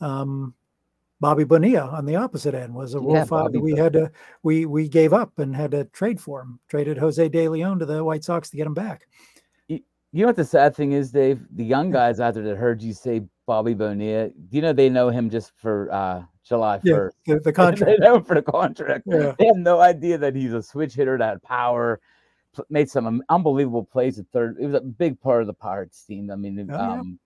Um, 0.01 0.55
Bobby 1.20 1.45
Bonilla 1.45 1.86
on 1.86 2.07
the 2.07 2.16
opposite 2.16 2.55
end 2.55 2.74
was 2.74 2.95
a 2.95 3.01
rule 3.01 3.14
yeah, 3.14 3.24
five 3.24 3.53
that 3.53 3.61
we 3.61 3.76
had 3.76 3.93
to 3.93 4.11
we 4.43 4.64
we 4.64 4.88
gave 4.88 5.12
up 5.12 5.38
and 5.38 5.55
had 5.55 5.70
to 5.72 5.84
trade 5.84 6.18
for 6.18 6.41
him. 6.41 6.59
Traded 6.68 6.97
Jose 6.97 7.28
De 7.28 7.49
Leon 7.49 7.78
to 7.78 7.86
the 7.86 8.03
White 8.03 8.24
Sox 8.24 8.49
to 8.51 8.57
get 8.57 8.66
him 8.66 8.74
back. 8.74 9.07
You, 9.68 9.80
you 10.12 10.22
know 10.22 10.28
what 10.28 10.36
the 10.36 10.45
sad 10.45 10.74
thing 10.74 10.93
is, 10.93 11.12
Dave? 11.12 11.41
The 11.53 11.64
young 11.64 11.91
guys 11.91 12.20
out 12.20 12.34
there 12.34 12.43
that 12.45 12.57
heard 12.57 12.82
you 12.82 12.95
say 12.95 13.22
Bobby 13.47 13.74
Bonilla, 13.74 14.28
do 14.28 14.57
you 14.57 14.62
know 14.62 14.72
they 14.72 14.88
know 14.88 15.11
him 15.11 15.28
just 15.28 15.53
for 15.57 15.93
uh, 15.93 16.22
July 16.43 16.78
first? 16.78 17.16
Yeah, 17.26 17.34
the, 17.34 17.41
the 17.41 17.53
contract. 17.53 17.99
they 17.99 18.05
know 18.05 18.16
him 18.16 18.24
for 18.24 18.34
the 18.34 18.43
contract. 18.43 19.05
Yeah. 19.07 19.34
They 19.38 19.47
have 19.47 19.57
no 19.57 19.80
idea 19.80 20.16
that 20.16 20.34
he's 20.34 20.55
a 20.55 20.62
switch 20.62 20.95
hitter 20.95 21.18
that 21.18 21.28
had 21.28 21.43
power. 21.43 22.01
Made 22.68 22.91
some 22.91 23.22
unbelievable 23.28 23.84
plays 23.84 24.18
at 24.18 24.26
third. 24.32 24.57
It 24.59 24.66
was 24.66 24.74
a 24.74 24.80
big 24.80 25.20
part 25.20 25.43
of 25.43 25.47
the 25.47 25.55
Pirates 25.55 26.03
team. 26.03 26.30
I 26.30 26.36
mean, 26.36 26.68
oh, 26.72 26.76
um, 26.76 27.18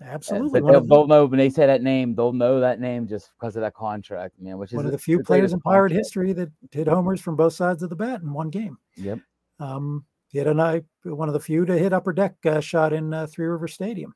Absolutely. 0.00 0.60
They'll, 0.60 1.06
know 1.08 1.26
when 1.26 1.38
they 1.38 1.50
say 1.50 1.66
that 1.66 1.82
name, 1.82 2.14
they'll 2.14 2.32
know 2.32 2.60
that 2.60 2.80
name 2.80 3.08
just 3.08 3.32
because 3.38 3.56
of 3.56 3.62
that 3.62 3.74
contract, 3.74 4.40
man. 4.40 4.56
Which 4.56 4.70
is 4.70 4.76
one 4.76 4.86
of 4.86 4.92
the 4.92 4.98
few 4.98 5.22
players 5.22 5.52
in 5.52 5.60
Pirate 5.60 5.90
history 5.90 6.32
that 6.34 6.50
hit 6.70 6.86
homers 6.86 7.20
from 7.20 7.34
both 7.34 7.52
sides 7.52 7.82
of 7.82 7.90
the 7.90 7.96
bat 7.96 8.22
in 8.22 8.32
one 8.32 8.48
game. 8.48 8.78
Yep. 8.96 9.18
Um, 9.58 10.04
he 10.28 10.38
had 10.38 10.46
a 10.46 10.54
night, 10.54 10.84
one 11.02 11.28
of 11.28 11.32
the 11.32 11.40
few 11.40 11.64
to 11.64 11.76
hit 11.76 11.92
upper 11.92 12.12
deck 12.12 12.36
uh, 12.44 12.60
shot 12.60 12.92
in 12.92 13.12
uh, 13.12 13.26
Three 13.26 13.46
River 13.46 13.66
Stadium, 13.66 14.14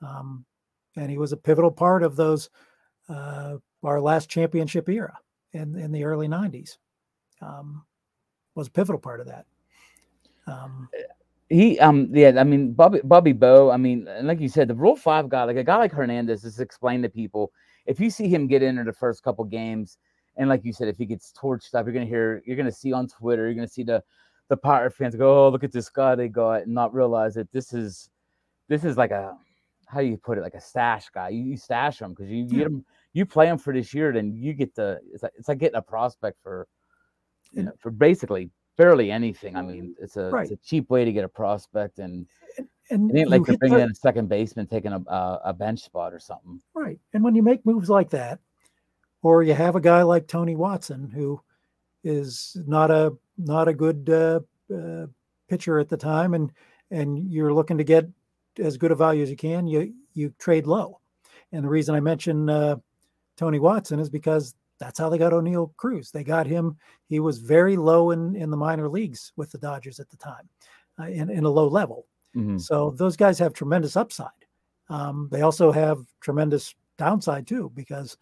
um, 0.00 0.44
and 0.96 1.10
he 1.10 1.18
was 1.18 1.32
a 1.32 1.36
pivotal 1.36 1.72
part 1.72 2.04
of 2.04 2.14
those 2.14 2.50
uh, 3.08 3.56
our 3.82 4.00
last 4.00 4.28
championship 4.28 4.88
era 4.88 5.18
in 5.52 5.76
in 5.76 5.90
the 5.90 6.04
early 6.04 6.28
'90s. 6.28 6.76
Um, 7.42 7.84
was 8.54 8.68
a 8.68 8.72
pivotal 8.72 9.00
part 9.00 9.20
of 9.20 9.26
that. 9.26 9.46
Um, 10.46 10.88
eh, 10.96 11.02
he 11.50 11.78
um 11.80 12.08
yeah 12.12 12.32
i 12.38 12.44
mean 12.44 12.72
bobby 12.72 13.00
bobby 13.04 13.32
bo 13.32 13.70
i 13.70 13.76
mean 13.76 14.08
like 14.22 14.40
you 14.40 14.48
said 14.48 14.68
the 14.68 14.74
rule 14.74 14.96
five 14.96 15.28
guy 15.28 15.42
like 15.42 15.56
a 15.56 15.64
guy 15.64 15.76
like 15.76 15.92
hernandez 15.92 16.42
just 16.42 16.60
explain 16.60 17.02
to 17.02 17.08
people 17.08 17.52
if 17.86 17.98
you 17.98 18.08
see 18.08 18.28
him 18.28 18.46
get 18.46 18.62
into 18.62 18.84
the 18.84 18.92
first 18.92 19.22
couple 19.22 19.44
games 19.44 19.98
and 20.36 20.48
like 20.48 20.64
you 20.64 20.72
said 20.72 20.88
if 20.88 20.96
he 20.96 21.04
gets 21.04 21.32
torched 21.32 21.74
up 21.74 21.84
you're 21.84 21.92
gonna 21.92 22.06
hear 22.06 22.40
you're 22.46 22.56
gonna 22.56 22.70
see 22.70 22.92
on 22.92 23.06
twitter 23.06 23.46
you're 23.46 23.54
gonna 23.54 23.68
see 23.68 23.82
the 23.82 24.02
the 24.48 24.56
pirate 24.56 24.94
fans 24.94 25.14
go 25.16 25.46
oh 25.46 25.48
look 25.50 25.64
at 25.64 25.72
this 25.72 25.88
guy 25.88 26.14
they 26.14 26.28
got 26.28 26.62
and 26.62 26.72
not 26.72 26.94
realize 26.94 27.34
that 27.34 27.50
this 27.52 27.72
is 27.72 28.08
this 28.68 28.84
is 28.84 28.96
like 28.96 29.10
a 29.10 29.36
how 29.90 30.00
do 30.00 30.06
you 30.06 30.16
put 30.16 30.38
it 30.38 30.42
like 30.42 30.54
a 30.54 30.60
stash 30.60 31.08
guy. 31.12 31.30
You, 31.30 31.42
you 31.42 31.56
stash 31.56 32.00
him 32.00 32.10
because 32.10 32.30
you 32.30 32.44
get 32.46 32.66
him 32.66 32.84
you 33.12 33.26
play 33.26 33.48
him 33.48 33.58
for 33.58 33.72
this 33.72 33.92
year 33.92 34.12
then 34.12 34.32
you 34.36 34.52
get 34.52 34.74
the 34.76 35.00
it's 35.12 35.24
like, 35.24 35.32
it's 35.36 35.48
like 35.48 35.58
getting 35.58 35.76
a 35.76 35.82
prospect 35.82 36.38
for 36.42 36.68
you 37.50 37.64
know 37.64 37.72
for 37.80 37.90
basically 37.90 38.50
barely 38.76 39.10
anything. 39.10 39.56
I 39.56 39.62
mean, 39.62 39.94
it's 40.00 40.16
a, 40.16 40.30
right. 40.30 40.42
it's 40.42 40.52
a 40.52 40.56
cheap 40.56 40.90
way 40.90 41.04
to 41.04 41.12
get 41.12 41.24
a 41.24 41.28
prospect, 41.28 41.98
and, 41.98 42.26
and, 42.90 43.10
it 43.10 43.20
ain't 43.20 43.30
like 43.30 43.46
you're 43.46 43.58
bringing 43.58 43.80
in 43.80 43.90
a 43.90 43.94
second 43.94 44.28
baseman 44.28 44.66
taking 44.66 44.92
a, 44.92 45.00
a, 45.06 45.40
a 45.46 45.52
bench 45.52 45.80
spot 45.80 46.12
or 46.12 46.18
something. 46.18 46.60
Right. 46.74 46.98
And 47.12 47.22
when 47.22 47.34
you 47.34 47.42
make 47.42 47.64
moves 47.66 47.90
like 47.90 48.10
that, 48.10 48.38
or 49.22 49.42
you 49.42 49.54
have 49.54 49.76
a 49.76 49.80
guy 49.80 50.02
like 50.02 50.26
Tony 50.26 50.56
Watson 50.56 51.10
who 51.10 51.40
is 52.04 52.56
not 52.66 52.90
a 52.90 53.12
not 53.36 53.68
a 53.68 53.74
good 53.74 54.08
uh, 54.08 54.40
uh, 54.74 55.06
pitcher 55.48 55.78
at 55.78 55.88
the 55.88 55.96
time, 55.96 56.34
and 56.34 56.50
and 56.90 57.30
you're 57.30 57.52
looking 57.52 57.78
to 57.78 57.84
get 57.84 58.08
as 58.58 58.76
good 58.76 58.90
a 58.90 58.94
value 58.94 59.22
as 59.22 59.30
you 59.30 59.36
can, 59.36 59.66
you 59.66 59.94
you 60.14 60.32
trade 60.38 60.66
low. 60.66 61.00
And 61.52 61.64
the 61.64 61.68
reason 61.68 61.94
I 61.94 62.00
mention 62.00 62.48
uh, 62.48 62.76
Tony 63.36 63.58
Watson 63.58 64.00
is 64.00 64.10
because 64.10 64.54
that's 64.80 64.98
how 64.98 65.08
they 65.08 65.18
got 65.18 65.32
Oneil 65.32 65.76
Cruz. 65.76 66.10
They 66.10 66.24
got 66.24 66.46
him. 66.46 66.76
He 67.08 67.20
was 67.20 67.38
very 67.38 67.76
low 67.76 68.10
in, 68.10 68.34
in 68.34 68.50
the 68.50 68.56
minor 68.56 68.88
leagues 68.88 69.32
with 69.36 69.52
the 69.52 69.58
Dodgers 69.58 70.00
at 70.00 70.08
the 70.08 70.16
time, 70.16 70.48
uh, 70.98 71.06
in, 71.06 71.30
in 71.30 71.44
a 71.44 71.50
low 71.50 71.68
level. 71.68 72.06
Mm-hmm. 72.34 72.58
So 72.58 72.90
those 72.96 73.16
guys 73.16 73.38
have 73.38 73.52
tremendous 73.52 73.96
upside. 73.96 74.42
Um, 74.88 75.28
they 75.30 75.42
also 75.42 75.70
have 75.70 75.98
tremendous 76.20 76.74
downside 76.98 77.46
too, 77.46 77.70
because 77.74 78.16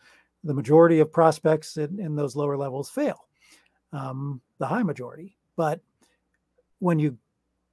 the 0.45 0.55
majority 0.55 1.01
of 1.01 1.13
prospects 1.13 1.77
in, 1.79 1.99
in 1.99 2.17
those 2.17 2.37
lower 2.37 2.57
levels 2.57 2.91
fail. 2.91 3.29
um, 3.93 4.41
the 4.59 4.67
high 4.67 4.83
majority. 4.83 5.37
But 5.57 5.81
when 6.79 6.99
you 6.99 7.17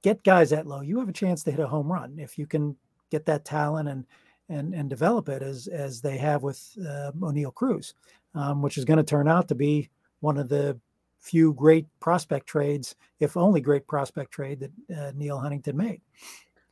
get 0.02 0.24
guys 0.24 0.50
that 0.50 0.66
low, 0.66 0.80
you 0.80 0.98
have 0.98 1.08
a 1.08 1.12
chance 1.12 1.42
to 1.44 1.50
hit 1.50 1.60
a 1.60 1.66
home 1.66 1.90
run 1.90 2.18
if 2.18 2.38
you 2.38 2.46
can 2.46 2.76
get 3.10 3.26
that 3.26 3.44
talent 3.44 3.88
and 3.88 4.04
and 4.48 4.74
and 4.74 4.88
develop 4.88 5.28
it 5.28 5.42
as 5.42 5.66
as 5.66 6.00
they 6.00 6.16
have 6.18 6.42
with 6.42 6.62
uh, 6.80 7.10
Oneil 7.18 7.52
Cruz, 7.54 7.94
um, 8.36 8.62
which 8.62 8.78
is 8.78 8.84
going 8.84 8.98
to 8.98 9.02
turn 9.02 9.26
out 9.26 9.48
to 9.48 9.54
be 9.54 9.90
one 10.20 10.38
of 10.38 10.48
the 10.48 10.78
few 11.18 11.52
great 11.54 11.86
prospect 11.98 12.46
trades, 12.46 12.94
if 13.18 13.36
only 13.36 13.60
great 13.60 13.86
prospect 13.88 14.30
trade 14.30 14.60
that 14.60 14.96
uh, 14.96 15.12
Neal 15.16 15.38
Huntington 15.38 15.76
made. 15.76 16.00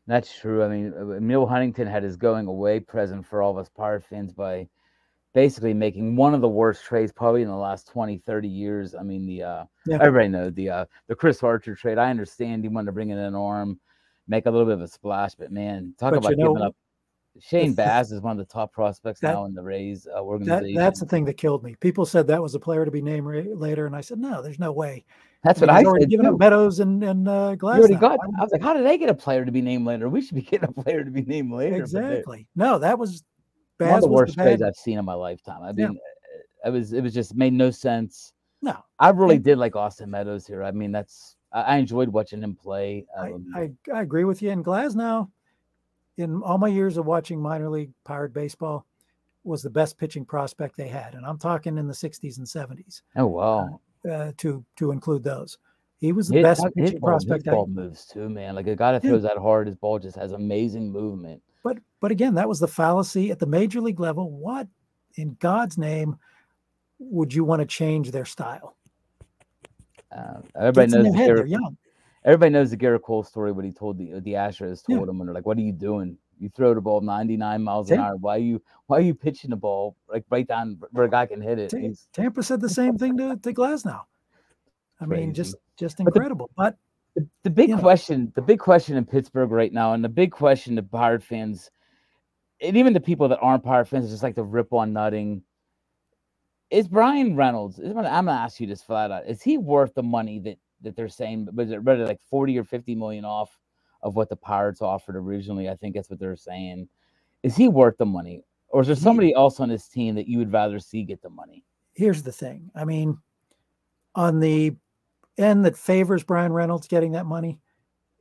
That's 0.06 0.38
true. 0.38 0.62
I 0.62 0.68
mean, 0.68 1.26
Neal 1.26 1.46
Huntington 1.46 1.88
had 1.88 2.02
his 2.02 2.16
going 2.16 2.46
away 2.46 2.78
present 2.78 3.26
for 3.26 3.42
all 3.42 3.50
of 3.50 3.58
us 3.58 3.70
Pirate 3.70 4.04
fans 4.04 4.32
by 4.32 4.68
basically 5.32 5.74
making 5.74 6.14
one 6.14 6.34
of 6.34 6.42
the 6.42 6.48
worst 6.48 6.84
trades 6.84 7.10
probably 7.10 7.42
in 7.42 7.48
the 7.48 7.56
last 7.56 7.88
20, 7.88 8.18
30 8.18 8.46
years. 8.46 8.94
I 8.94 9.02
mean, 9.02 9.26
the 9.26 9.42
uh, 9.42 9.64
yeah. 9.86 9.98
everybody 10.00 10.28
knows 10.28 10.52
the 10.54 10.68
uh, 10.68 10.84
the 11.08 11.14
Chris 11.14 11.42
Archer 11.42 11.74
trade. 11.74 11.98
I 11.98 12.10
understand 12.10 12.62
he 12.62 12.68
wanted 12.68 12.86
to 12.86 12.92
bring 12.92 13.10
in 13.10 13.18
an 13.18 13.34
arm, 13.34 13.80
make 14.28 14.44
a 14.46 14.50
little 14.50 14.66
bit 14.66 14.74
of 14.74 14.82
a 14.82 14.88
splash, 14.88 15.34
but 15.34 15.50
man, 15.50 15.94
talk 15.98 16.12
but 16.12 16.18
about 16.18 16.36
giving 16.36 16.54
know, 16.54 16.66
up 16.66 16.76
Shane 17.40 17.74
Baz 17.74 18.12
is 18.12 18.20
one 18.20 18.32
of 18.32 18.38
the 18.38 18.52
top 18.52 18.72
prospects 18.72 19.20
that, 19.20 19.32
now 19.32 19.44
in 19.44 19.54
the 19.54 19.62
Rays 19.62 20.06
uh, 20.06 20.22
organization. 20.22 20.74
That, 20.74 20.80
that's 20.80 21.00
the 21.00 21.06
thing 21.06 21.24
that 21.24 21.34
killed 21.34 21.64
me. 21.64 21.74
People 21.80 22.06
said 22.06 22.26
that 22.28 22.40
was 22.40 22.54
a 22.54 22.60
player 22.60 22.84
to 22.84 22.90
be 22.90 23.02
named 23.02 23.26
later, 23.56 23.86
and 23.86 23.96
I 23.96 24.00
said, 24.00 24.18
no, 24.18 24.40
there's 24.40 24.58
no 24.58 24.72
way. 24.72 25.04
That's 25.42 25.60
what 25.60 25.68
I 25.68 25.82
said. 25.82 26.08
Given 26.08 26.26
up 26.26 26.38
Meadows 26.38 26.80
and 26.80 27.02
and 27.04 27.28
uh, 27.28 27.54
Glass. 27.56 27.86
Got, 28.00 28.18
I 28.38 28.42
was 28.42 28.50
like, 28.52 28.62
how 28.62 28.72
did 28.72 28.86
they 28.86 28.96
get 28.96 29.10
a 29.10 29.14
player 29.14 29.44
to 29.44 29.52
be 29.52 29.60
named 29.60 29.86
later? 29.86 30.08
We 30.08 30.22
should 30.22 30.36
be 30.36 30.42
getting 30.42 30.68
a 30.68 30.72
player 30.72 31.04
to 31.04 31.10
be 31.10 31.22
named 31.22 31.52
later. 31.52 31.76
Exactly. 31.76 32.46
No, 32.56 32.78
that 32.78 32.98
was 32.98 33.22
Baz 33.78 33.88
one 33.88 33.96
of 33.96 34.02
the 34.02 34.08
worst 34.08 34.34
trades 34.34 34.62
I've 34.62 34.76
seen 34.76 34.98
in 34.98 35.04
my 35.04 35.14
lifetime. 35.14 35.62
I 35.62 35.72
mean, 35.72 35.92
yeah. 35.92 36.68
it 36.68 36.70
was 36.70 36.92
it 36.92 37.02
was 37.02 37.12
just 37.12 37.34
made 37.34 37.52
no 37.52 37.70
sense. 37.70 38.32
No, 38.62 38.82
I 38.98 39.10
really 39.10 39.38
did 39.38 39.58
like 39.58 39.76
Austin 39.76 40.10
Meadows 40.10 40.46
here. 40.46 40.62
I 40.62 40.70
mean, 40.70 40.92
that's 40.92 41.36
I, 41.52 41.76
enjoyed 41.76 42.08
watching 42.08 42.42
him 42.42 42.54
play. 42.54 43.04
Um, 43.16 43.46
I, 43.54 43.60
I, 43.60 43.70
I 43.96 44.02
agree 44.02 44.24
with 44.24 44.40
you. 44.40 44.50
And 44.50 44.64
Glasnow 44.64 45.30
in 46.16 46.42
all 46.42 46.58
my 46.58 46.68
years 46.68 46.96
of 46.96 47.06
watching 47.06 47.40
minor 47.40 47.68
league 47.68 47.92
Pirate 48.04 48.32
baseball, 48.32 48.86
was 49.44 49.62
the 49.62 49.70
best 49.70 49.98
pitching 49.98 50.24
prospect 50.24 50.76
they 50.76 50.88
had, 50.88 51.14
and 51.14 51.24
I'm 51.26 51.38
talking 51.38 51.76
in 51.76 51.86
the 51.86 51.94
60s 51.94 52.38
and 52.38 52.46
70s. 52.46 53.02
Oh 53.16 53.26
wow! 53.26 53.80
Uh, 54.04 54.08
uh, 54.08 54.32
to 54.38 54.64
to 54.76 54.90
include 54.90 55.22
those, 55.22 55.58
he 55.98 56.12
was 56.12 56.28
the 56.28 56.42
best 56.42 56.64
pitching 56.76 56.98
ball, 56.98 57.10
prospect. 57.10 57.44
His 57.44 57.52
ball 57.52 57.66
moves 57.66 58.06
too, 58.06 58.28
man. 58.28 58.54
Like 58.54 58.66
a 58.66 58.76
guy 58.76 58.92
that 58.92 59.02
throws 59.02 59.22
that 59.22 59.36
hard, 59.38 59.66
his 59.66 59.76
ball 59.76 59.98
just 59.98 60.16
has 60.16 60.32
amazing 60.32 60.90
movement. 60.90 61.42
But 61.62 61.78
but 62.00 62.10
again, 62.10 62.34
that 62.34 62.48
was 62.48 62.58
the 62.58 62.68
fallacy 62.68 63.30
at 63.30 63.38
the 63.38 63.46
major 63.46 63.80
league 63.80 64.00
level. 64.00 64.30
What 64.30 64.66
in 65.16 65.36
God's 65.40 65.78
name 65.78 66.16
would 66.98 67.34
you 67.34 67.44
want 67.44 67.60
to 67.60 67.66
change 67.66 68.10
their 68.10 68.24
style? 68.24 68.76
Uh, 70.14 70.40
everybody 70.58 70.92
knows 70.92 71.14
head, 71.14 71.28
they're 71.28 71.46
young 71.46 71.76
everybody 72.24 72.50
knows 72.50 72.70
the 72.70 72.76
Gerrit 72.76 73.02
Cole 73.02 73.22
story. 73.22 73.52
What 73.52 73.64
he 73.64 73.72
told 73.72 73.98
the 73.98 74.20
the 74.20 74.32
Astros 74.32 74.84
told 74.84 75.06
yeah. 75.06 75.10
him, 75.10 75.20
and 75.20 75.28
they're 75.28 75.34
like, 75.34 75.46
"What 75.46 75.58
are 75.58 75.62
you 75.62 75.72
doing? 75.72 76.16
You 76.38 76.48
throw 76.48 76.74
the 76.74 76.80
ball 76.80 77.00
99 77.00 77.62
miles 77.62 77.90
an 77.90 78.00
hour. 78.00 78.16
Why 78.16 78.36
are 78.36 78.40
you 78.40 78.62
why 78.86 78.98
are 78.98 79.02
you 79.02 79.14
pitching 79.14 79.50
the 79.50 79.56
ball 79.56 79.96
like 80.08 80.24
right 80.30 80.46
down 80.46 80.78
where 80.92 81.06
a 81.06 81.10
guy 81.10 81.26
can 81.26 81.40
hit 81.40 81.58
it?" 81.58 81.72
Tampa 82.12 82.42
said 82.42 82.60
the 82.60 82.68
same 82.68 82.96
thing 82.96 83.16
to 83.18 83.36
to 83.36 83.52
Glasnow. 83.52 84.02
I 85.00 85.06
Crazy. 85.06 85.26
mean, 85.26 85.34
just 85.34 85.56
just 85.76 86.00
incredible. 86.00 86.50
But 86.56 86.76
the, 87.14 87.22
the, 87.22 87.28
the 87.44 87.50
big 87.50 87.78
question, 87.78 88.24
know. 88.24 88.32
the 88.34 88.42
big 88.42 88.58
question 88.58 88.96
in 88.96 89.04
Pittsburgh 89.04 89.50
right 89.50 89.72
now, 89.72 89.92
and 89.92 90.04
the 90.04 90.08
big 90.08 90.30
question 90.30 90.76
to 90.76 90.82
Pirate 90.82 91.22
fans, 91.22 91.70
and 92.60 92.76
even 92.76 92.92
the 92.92 93.00
people 93.00 93.28
that 93.28 93.38
aren't 93.40 93.64
Pirate 93.64 93.86
fans, 93.86 94.10
just 94.10 94.22
like 94.22 94.34
the 94.34 94.44
rip 94.44 94.72
on 94.72 94.92
Nutting. 94.92 95.42
Is 96.70 96.88
Bryan 96.88 97.36
Reynolds? 97.36 97.78
I'm 97.78 97.92
gonna 97.92 98.32
ask 98.32 98.58
you 98.58 98.66
this 98.66 98.82
flat 98.82 99.12
out. 99.12 99.28
Is 99.28 99.42
he 99.42 99.58
worth 99.58 99.94
the 99.94 100.02
money 100.02 100.40
that 100.40 100.58
that 100.84 100.96
they're 100.96 101.08
saying 101.08 101.48
was 101.52 101.70
it 101.70 101.82
really 101.82 102.04
like 102.04 102.20
40 102.30 102.58
or 102.58 102.64
50 102.64 102.94
million 102.94 103.24
off 103.24 103.58
of 104.02 104.16
what 104.16 104.28
the 104.28 104.36
Pirates 104.36 104.82
offered 104.82 105.16
originally. 105.16 105.68
I 105.68 105.74
think 105.74 105.94
that's 105.94 106.10
what 106.10 106.20
they're 106.20 106.36
saying. 106.36 106.88
Is 107.42 107.56
he 107.56 107.68
worth 107.68 107.96
the 107.96 108.06
money? 108.06 108.42
Or 108.68 108.82
is 108.82 108.86
there 108.86 108.96
somebody 108.96 109.34
else 109.34 109.60
on 109.60 109.68
this 109.68 109.88
team 109.88 110.14
that 110.16 110.28
you 110.28 110.38
would 110.38 110.52
rather 110.52 110.78
see 110.78 111.02
get 111.02 111.22
the 111.22 111.30
money? 111.30 111.64
Here's 111.94 112.22
the 112.22 112.32
thing. 112.32 112.70
I 112.74 112.84
mean, 112.84 113.18
on 114.14 114.40
the 114.40 114.74
end 115.38 115.64
that 115.64 115.76
favors 115.76 116.22
Bryan 116.22 116.52
Reynolds 116.52 116.86
getting 116.86 117.12
that 117.12 117.26
money 117.26 117.58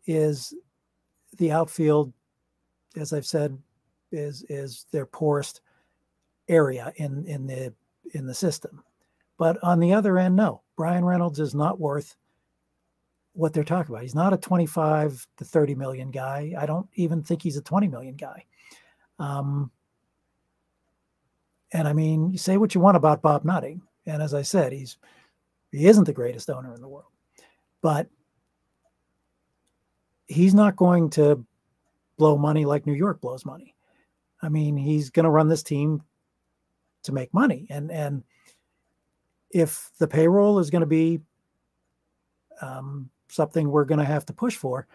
is 0.06 0.54
the 1.38 1.52
outfield, 1.52 2.14
as 2.96 3.14
I've 3.14 3.26
said, 3.26 3.58
is 4.12 4.46
is 4.48 4.86
their 4.92 5.06
poorest 5.06 5.62
area 6.48 6.94
in 6.98 7.26
in 7.26 7.48
the 7.48 7.74
in 8.14 8.26
the 8.28 8.34
system. 8.34 8.84
But 9.38 9.58
on 9.64 9.80
the 9.80 9.94
other 9.94 10.18
end, 10.18 10.36
no, 10.36 10.62
Bryan 10.78 11.04
Reynolds 11.04 11.40
is 11.40 11.56
not 11.56 11.80
worth 11.80 12.16
what 13.34 13.52
they're 13.52 13.64
talking 13.64 13.94
about. 13.94 14.04
He's 14.04 14.16
not 14.16 14.34
a 14.34 14.38
25 14.38 15.28
to 15.38 15.46
30 15.46 15.76
million 15.76 16.12
guy. 16.12 16.54
I 16.58 16.66
don't 16.66 16.88
even 16.96 17.24
think 17.24 17.42
he's 17.42 17.58
a 17.58 17.62
20 17.62 17.88
million 17.88 18.16
guy. 18.16 18.46
Um, 19.20 19.72
and 21.72 21.88
I 21.88 21.94
mean, 21.94 22.32
you 22.32 22.38
say 22.38 22.58
what 22.58 22.76
you 22.76 22.82
want 22.82 22.98
about 22.98 23.22
Bob 23.22 23.44
Nutting, 23.44 23.82
and 24.06 24.22
as 24.22 24.34
I 24.34 24.44
said, 24.44 24.72
he's 24.72 24.98
he 25.72 25.88
isn't 25.88 26.04
the 26.04 26.14
greatest 26.14 26.50
owner 26.52 26.74
in 26.76 26.82
the 26.82 26.88
world, 26.88 27.12
but 27.82 28.08
he's 30.28 30.54
not 30.54 30.76
going 30.76 31.10
to 31.12 31.44
blow 32.18 32.38
money 32.38 32.64
like 32.64 32.86
New 32.86 32.94
York 32.94 33.20
blows 33.22 33.44
money. 33.44 33.76
I 34.42 34.50
mean, 34.50 34.78
he's 34.78 35.10
going 35.10 35.24
to 35.24 35.32
run 35.32 35.48
this 35.48 35.64
team 35.64 36.04
to 37.04 37.12
make 37.12 37.34
money, 37.34 37.66
and 37.72 37.92
and 37.92 38.24
if 39.50 39.90
the 40.00 40.08
payroll 40.08 40.60
is 40.60 40.70
going 40.70 40.82
to 40.82 40.88
be 40.88 41.22
um, 42.62 43.10
something 43.34 43.70
we're 43.70 43.86
going 43.86 44.00
to 44.00 44.06
have 44.06 44.26
to 44.28 44.34
push 44.34 44.56
for. 44.56 44.88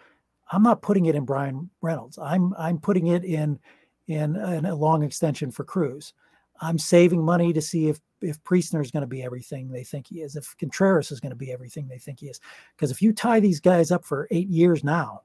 I'm 0.51 0.63
not 0.63 0.83
putting 0.83 1.07
it 1.07 1.15
in 1.15 1.25
Bryan 1.25 1.69
Reynolds. 1.83 2.19
I'm 2.19 2.55
I'm 2.59 2.79
putting 2.79 3.09
it 3.09 3.25
in 3.25 3.59
in, 4.07 4.37
in 4.37 4.65
a 4.65 4.75
long 4.75 5.03
extension 5.03 5.51
for 5.51 5.65
Cruz. 5.65 6.15
I'm 6.61 6.79
saving 6.79 7.23
money 7.23 7.53
to 7.53 7.61
see 7.61 7.89
if 7.89 8.01
if 8.21 8.43
Priester 8.43 8.83
is 8.83 8.91
going 8.91 9.03
to 9.03 9.07
be 9.07 9.23
everything 9.23 9.69
they 9.69 9.85
think 9.85 10.09
he 10.09 10.23
is, 10.23 10.35
if 10.35 10.57
Contreras 10.59 11.13
is 11.13 11.21
going 11.21 11.31
to 11.31 11.37
be 11.37 11.53
everything 11.53 11.87
they 11.87 11.99
think 11.99 12.21
he 12.21 12.27
is. 12.27 12.41
Because 12.75 12.91
if 12.91 13.01
you 13.01 13.13
tie 13.13 13.39
these 13.41 13.61
guys 13.61 13.93
up 13.93 14.05
for 14.05 14.27
eight 14.31 14.49
years 14.49 14.83
now, 14.83 15.23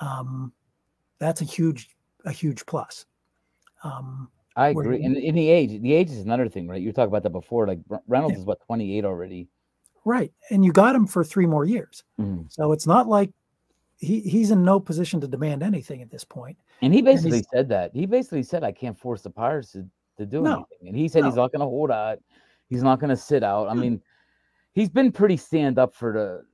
um, 0.00 0.52
that's 1.18 1.40
a 1.40 1.44
huge 1.44 1.90
a 2.24 2.32
huge 2.32 2.64
plus. 2.66 3.06
Um, 3.84 4.28
I 4.56 4.68
agree, 4.68 5.02
and 5.04 5.16
in 5.16 5.34
the 5.34 5.48
age, 5.48 5.80
the 5.80 5.92
age 5.92 6.10
is 6.10 6.18
another 6.18 6.48
thing, 6.48 6.68
right? 6.68 6.80
You 6.80 6.92
talked 6.92 7.08
about 7.08 7.22
that 7.22 7.30
before. 7.30 7.66
Like 7.66 7.80
Reynolds 8.06 8.34
yeah. 8.34 8.40
is 8.40 8.44
what 8.44 8.60
28 8.66 9.04
already. 9.04 9.48
Right. 10.04 10.32
And 10.50 10.64
you 10.64 10.72
got 10.72 10.94
him 10.94 11.06
for 11.06 11.22
three 11.24 11.46
more 11.46 11.64
years. 11.64 12.04
Mm. 12.20 12.52
So 12.52 12.72
it's 12.72 12.86
not 12.86 13.08
like 13.08 13.30
he, 13.98 14.20
he's 14.20 14.50
in 14.50 14.64
no 14.64 14.80
position 14.80 15.20
to 15.20 15.28
demand 15.28 15.62
anything 15.62 16.02
at 16.02 16.10
this 16.10 16.24
point. 16.24 16.58
And 16.80 16.92
he 16.92 17.02
basically 17.02 17.38
and 17.38 17.46
said 17.52 17.68
that. 17.68 17.92
He 17.94 18.06
basically 18.06 18.42
said, 18.42 18.64
I 18.64 18.72
can't 18.72 18.98
force 18.98 19.22
the 19.22 19.30
Pirates 19.30 19.72
to, 19.72 19.86
to 20.18 20.26
do 20.26 20.42
no, 20.42 20.54
anything. 20.54 20.88
And 20.88 20.96
he 20.96 21.08
said 21.08 21.20
no. 21.20 21.26
he's 21.26 21.36
not 21.36 21.52
going 21.52 21.60
to 21.60 21.66
hold 21.66 21.90
out. 21.90 22.18
He's 22.68 22.82
not 22.82 22.98
going 22.98 23.10
to 23.10 23.16
sit 23.16 23.44
out. 23.44 23.68
I 23.68 23.74
mean, 23.74 24.00
he's 24.72 24.88
been 24.88 25.12
pretty 25.12 25.36
stand 25.36 25.78
up 25.78 25.94
for 25.94 26.12
the. 26.12 26.44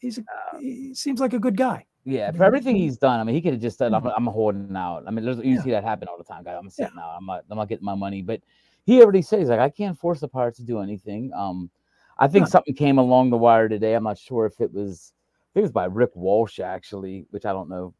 He's 0.00 0.18
a, 0.18 0.22
uh, 0.22 0.58
he 0.58 0.92
seems 0.94 1.20
like 1.20 1.32
a 1.32 1.38
good 1.38 1.56
guy. 1.56 1.86
Yeah, 2.04 2.30
for 2.32 2.44
everything 2.44 2.76
he's 2.76 2.98
done, 2.98 3.18
I 3.18 3.24
mean, 3.24 3.34
he 3.34 3.40
could 3.40 3.54
have 3.54 3.62
just 3.62 3.78
said, 3.78 3.94
"I'm, 3.94 4.04
I'm 4.04 4.26
holding 4.26 4.76
out." 4.76 5.04
I 5.06 5.10
mean, 5.10 5.24
there's, 5.24 5.38
you 5.38 5.54
yeah. 5.54 5.62
see 5.62 5.70
that 5.70 5.84
happen 5.84 6.06
all 6.06 6.18
the 6.18 6.24
time, 6.24 6.44
guy. 6.44 6.52
I'm 6.52 6.68
sitting 6.68 6.92
yeah. 6.96 7.02
out. 7.02 7.14
I'm 7.16 7.24
not, 7.24 7.44
I'm 7.48 7.56
not 7.56 7.68
getting 7.68 7.84
my 7.84 7.94
money. 7.94 8.20
But 8.20 8.42
he 8.84 9.00
already 9.00 9.22
says, 9.22 9.48
like, 9.48 9.60
I 9.60 9.70
can't 9.70 9.98
force 9.98 10.20
the 10.20 10.28
Pirates 10.28 10.58
to 10.58 10.64
do 10.64 10.80
anything. 10.80 11.32
Um, 11.34 11.70
I 12.18 12.28
think 12.28 12.46
something 12.46 12.74
came 12.74 12.98
along 12.98 13.30
the 13.30 13.36
wire 13.36 13.68
today. 13.68 13.94
I'm 13.94 14.04
not 14.04 14.18
sure 14.18 14.46
if 14.46 14.60
it 14.60 14.72
was, 14.72 15.12
I 15.16 15.46
think 15.54 15.62
it 15.62 15.66
was 15.66 15.72
by 15.72 15.86
Rick 15.86 16.14
Walsh 16.14 16.60
actually, 16.60 17.26
which 17.30 17.44
I 17.44 17.52
don't 17.52 17.68
know 17.68 17.94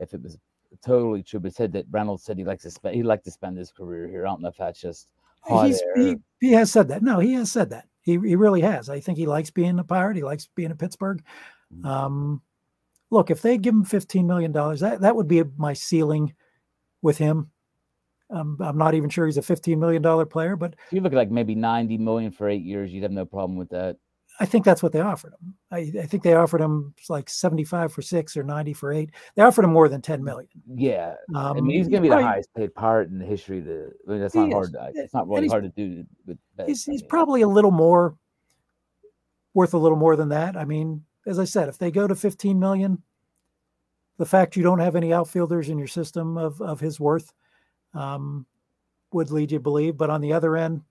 if 0.00 0.12
it 0.12 0.22
was 0.22 0.38
totally 0.84 1.22
true, 1.22 1.40
but 1.40 1.54
said 1.54 1.72
that 1.72 1.86
Reynolds 1.90 2.24
said 2.24 2.38
he 2.38 2.44
likes 2.44 2.64
to 2.64 2.70
spend 2.70 2.94
he 2.96 3.02
liked 3.02 3.24
to 3.24 3.30
spend 3.30 3.56
his 3.56 3.70
career 3.70 4.08
here. 4.08 4.26
I 4.26 4.30
don't 4.30 4.42
know 4.42 4.48
if 4.48 4.56
that's 4.56 4.80
just 4.80 5.12
he 5.94 6.16
he 6.40 6.52
has 6.52 6.72
said 6.72 6.88
that. 6.88 7.02
No, 7.02 7.20
he 7.20 7.34
has 7.34 7.52
said 7.52 7.70
that. 7.70 7.86
He 8.00 8.12
he 8.12 8.36
really 8.36 8.60
has. 8.62 8.88
I 8.88 8.98
think 8.98 9.18
he 9.18 9.26
likes 9.26 9.50
being 9.50 9.78
a 9.78 9.84
pirate. 9.84 10.16
He 10.16 10.24
likes 10.24 10.48
being 10.54 10.70
in 10.70 10.76
Pittsburgh. 10.76 11.22
Mm-hmm. 11.72 11.86
Um, 11.86 12.42
look, 13.10 13.30
if 13.30 13.42
they 13.42 13.58
give 13.58 13.74
him 13.74 13.84
fifteen 13.84 14.26
million 14.26 14.50
dollars, 14.50 14.80
that 14.80 15.00
that 15.02 15.14
would 15.14 15.28
be 15.28 15.44
my 15.56 15.72
ceiling 15.72 16.34
with 17.00 17.18
him. 17.18 17.51
Um, 18.32 18.56
I'm 18.60 18.78
not 18.78 18.94
even 18.94 19.10
sure 19.10 19.26
he's 19.26 19.36
a 19.36 19.42
15 19.42 19.78
million 19.78 20.02
dollar 20.02 20.24
player, 20.24 20.56
but 20.56 20.74
if 20.86 20.92
you 20.92 21.00
look 21.00 21.12
at 21.12 21.16
like 21.16 21.30
maybe 21.30 21.54
90 21.54 21.98
million 21.98 22.32
for 22.32 22.48
eight 22.48 22.62
years, 22.62 22.92
you'd 22.92 23.02
have 23.02 23.12
no 23.12 23.26
problem 23.26 23.58
with 23.58 23.70
that. 23.70 23.96
I 24.40 24.46
think 24.46 24.64
that's 24.64 24.82
what 24.82 24.92
they 24.92 25.00
offered 25.00 25.34
him. 25.34 25.54
I, 25.70 25.92
I, 26.00 26.06
think 26.06 26.22
they 26.22 26.34
offered 26.34 26.60
him 26.60 26.94
like 27.08 27.28
75 27.28 27.92
for 27.92 28.00
six 28.00 28.36
or 28.36 28.42
90 28.42 28.72
for 28.72 28.92
eight. 28.92 29.10
They 29.36 29.42
offered 29.42 29.64
him 29.64 29.72
more 29.72 29.88
than 29.88 30.00
10 30.00 30.24
million. 30.24 30.48
Yeah. 30.74 31.14
Um, 31.34 31.58
I 31.58 31.60
mean, 31.60 31.76
he's 31.76 31.88
going 31.88 32.02
to 32.02 32.08
be 32.08 32.14
the 32.14 32.22
highest 32.22 32.48
paid 32.54 32.74
part 32.74 33.10
in 33.10 33.18
the 33.18 33.26
history 33.26 33.58
of 33.58 33.66
the, 33.66 33.92
I 34.08 34.10
mean, 34.10 34.20
that's 34.20 34.34
not 34.34 34.50
hard. 34.50 34.72
To, 34.72 34.90
it's 34.94 35.12
not 35.12 35.28
really 35.28 35.48
hard 35.48 35.64
to 35.64 35.68
do. 35.68 36.04
With 36.26 36.38
he's, 36.66 36.84
he's 36.84 37.02
probably 37.02 37.42
a 37.42 37.48
little 37.48 37.70
more 37.70 38.16
worth 39.54 39.74
a 39.74 39.78
little 39.78 39.98
more 39.98 40.16
than 40.16 40.30
that. 40.30 40.56
I 40.56 40.64
mean, 40.64 41.04
as 41.26 41.38
I 41.38 41.44
said, 41.44 41.68
if 41.68 41.76
they 41.78 41.90
go 41.90 42.08
to 42.08 42.14
15 42.14 42.58
million, 42.58 43.02
the 44.18 44.26
fact 44.26 44.56
you 44.56 44.62
don't 44.62 44.80
have 44.80 44.96
any 44.96 45.12
outfielders 45.12 45.68
in 45.68 45.78
your 45.78 45.86
system 45.86 46.38
of, 46.38 46.60
of 46.60 46.80
his 46.80 46.98
worth 46.98 47.32
um, 47.94 48.46
would 49.12 49.30
lead 49.30 49.52
you 49.52 49.58
to 49.58 49.62
believe. 49.62 49.96
But 49.96 50.10
on 50.10 50.20
the 50.20 50.32
other 50.32 50.56
end, 50.56 50.82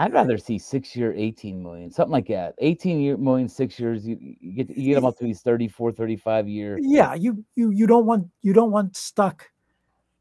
I'd 0.00 0.12
rather 0.12 0.38
see 0.38 0.58
six 0.58 0.94
year, 0.94 1.12
18 1.12 1.60
million, 1.60 1.90
something 1.90 2.12
like 2.12 2.28
that. 2.28 2.54
18 2.58 3.00
year 3.00 3.16
million, 3.16 3.48
six 3.48 3.80
years. 3.80 4.06
You, 4.06 4.16
you 4.20 4.52
get 4.52 4.76
you 4.76 4.84
get 4.90 4.94
them 4.94 5.04
up 5.04 5.16
to 5.18 5.24
these 5.24 5.40
34, 5.40 5.90
35 5.92 6.48
year. 6.48 6.78
Yeah, 6.80 7.14
you 7.14 7.44
you 7.56 7.70
you 7.70 7.86
don't 7.86 8.06
want 8.06 8.28
you 8.42 8.52
don't 8.52 8.70
want 8.70 8.96
stuck 8.96 9.50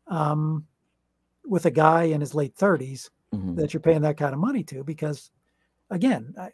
um, 0.07 0.65
with 1.45 1.65
a 1.67 1.71
guy 1.71 2.03
in 2.03 2.21
his 2.21 2.33
late 2.33 2.55
30s 2.55 3.09
Mhm. 3.35 3.55
that 3.57 3.73
you're 3.73 3.81
paying 3.81 4.01
that 4.01 4.17
kind 4.17 4.33
of 4.33 4.39
money 4.39 4.63
to 4.63 4.83
because 4.83 5.29
again 5.89 6.33
I, 6.39 6.49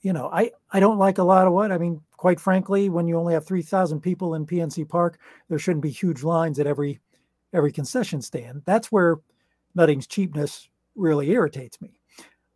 you 0.00 0.12
know 0.12 0.28
i 0.32 0.50
i 0.70 0.80
don't 0.80 0.98
like 0.98 1.18
a 1.18 1.22
lot 1.22 1.46
of 1.46 1.52
what 1.52 1.72
i 1.72 1.78
mean 1.78 2.00
quite 2.16 2.40
frankly 2.40 2.88
when 2.88 3.06
you 3.06 3.16
only 3.18 3.34
have 3.34 3.46
3000 3.46 4.00
people 4.00 4.34
in 4.34 4.46
pnc 4.46 4.88
park 4.88 5.18
there 5.48 5.58
shouldn't 5.58 5.82
be 5.82 5.90
huge 5.90 6.22
lines 6.22 6.58
at 6.58 6.66
every 6.66 7.00
every 7.52 7.72
concession 7.72 8.20
stand 8.20 8.62
that's 8.64 8.92
where 8.92 9.16
nutting's 9.74 10.06
cheapness 10.06 10.68
really 10.94 11.30
irritates 11.30 11.80
me 11.80 11.98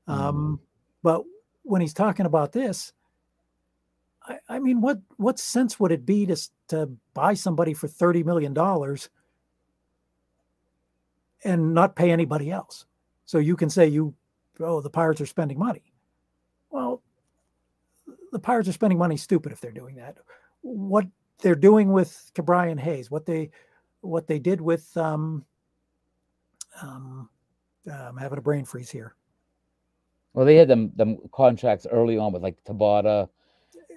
um 0.06 0.60
but 1.02 1.22
when 1.62 1.80
he's 1.80 1.94
talking 1.94 2.26
about 2.26 2.52
this 2.52 2.92
I, 4.24 4.38
I 4.48 4.58
mean 4.58 4.80
what 4.80 5.00
what 5.16 5.38
sense 5.38 5.78
would 5.80 5.92
it 5.92 6.06
be 6.06 6.26
to 6.26 6.36
to 6.68 6.90
buy 7.14 7.34
somebody 7.34 7.74
for 7.74 7.88
30 7.88 8.22
million 8.22 8.54
dollars 8.54 9.08
and 11.44 11.74
not 11.74 11.96
pay 11.96 12.10
anybody 12.10 12.50
else. 12.50 12.86
So 13.24 13.38
you 13.38 13.56
can 13.56 13.70
say 13.70 13.86
you, 13.86 14.14
oh, 14.60 14.80
the 14.80 14.90
Pirates 14.90 15.20
are 15.20 15.26
spending 15.26 15.58
money. 15.58 15.82
Well, 16.70 17.02
the 18.32 18.38
Pirates 18.38 18.68
are 18.68 18.72
spending 18.72 18.98
money 18.98 19.16
stupid 19.16 19.52
if 19.52 19.60
they're 19.60 19.70
doing 19.70 19.96
that. 19.96 20.16
What 20.62 21.06
they're 21.40 21.54
doing 21.54 21.92
with 21.92 22.30
Ke'Bryan 22.34 22.80
Hayes, 22.80 23.10
what 23.10 23.26
they 23.26 23.50
what 24.00 24.26
they 24.26 24.38
did 24.38 24.60
with 24.60 24.96
um, 24.96 25.44
um, 26.80 27.28
I'm 27.90 28.16
having 28.16 28.38
a 28.38 28.42
brain 28.42 28.64
freeze 28.64 28.90
here. 28.90 29.14
Well, 30.34 30.46
they 30.46 30.56
had 30.56 30.68
them 30.68 30.92
them 30.96 31.18
contracts 31.32 31.86
early 31.90 32.16
on 32.16 32.32
with 32.32 32.42
like 32.42 32.62
Tabata, 32.64 33.28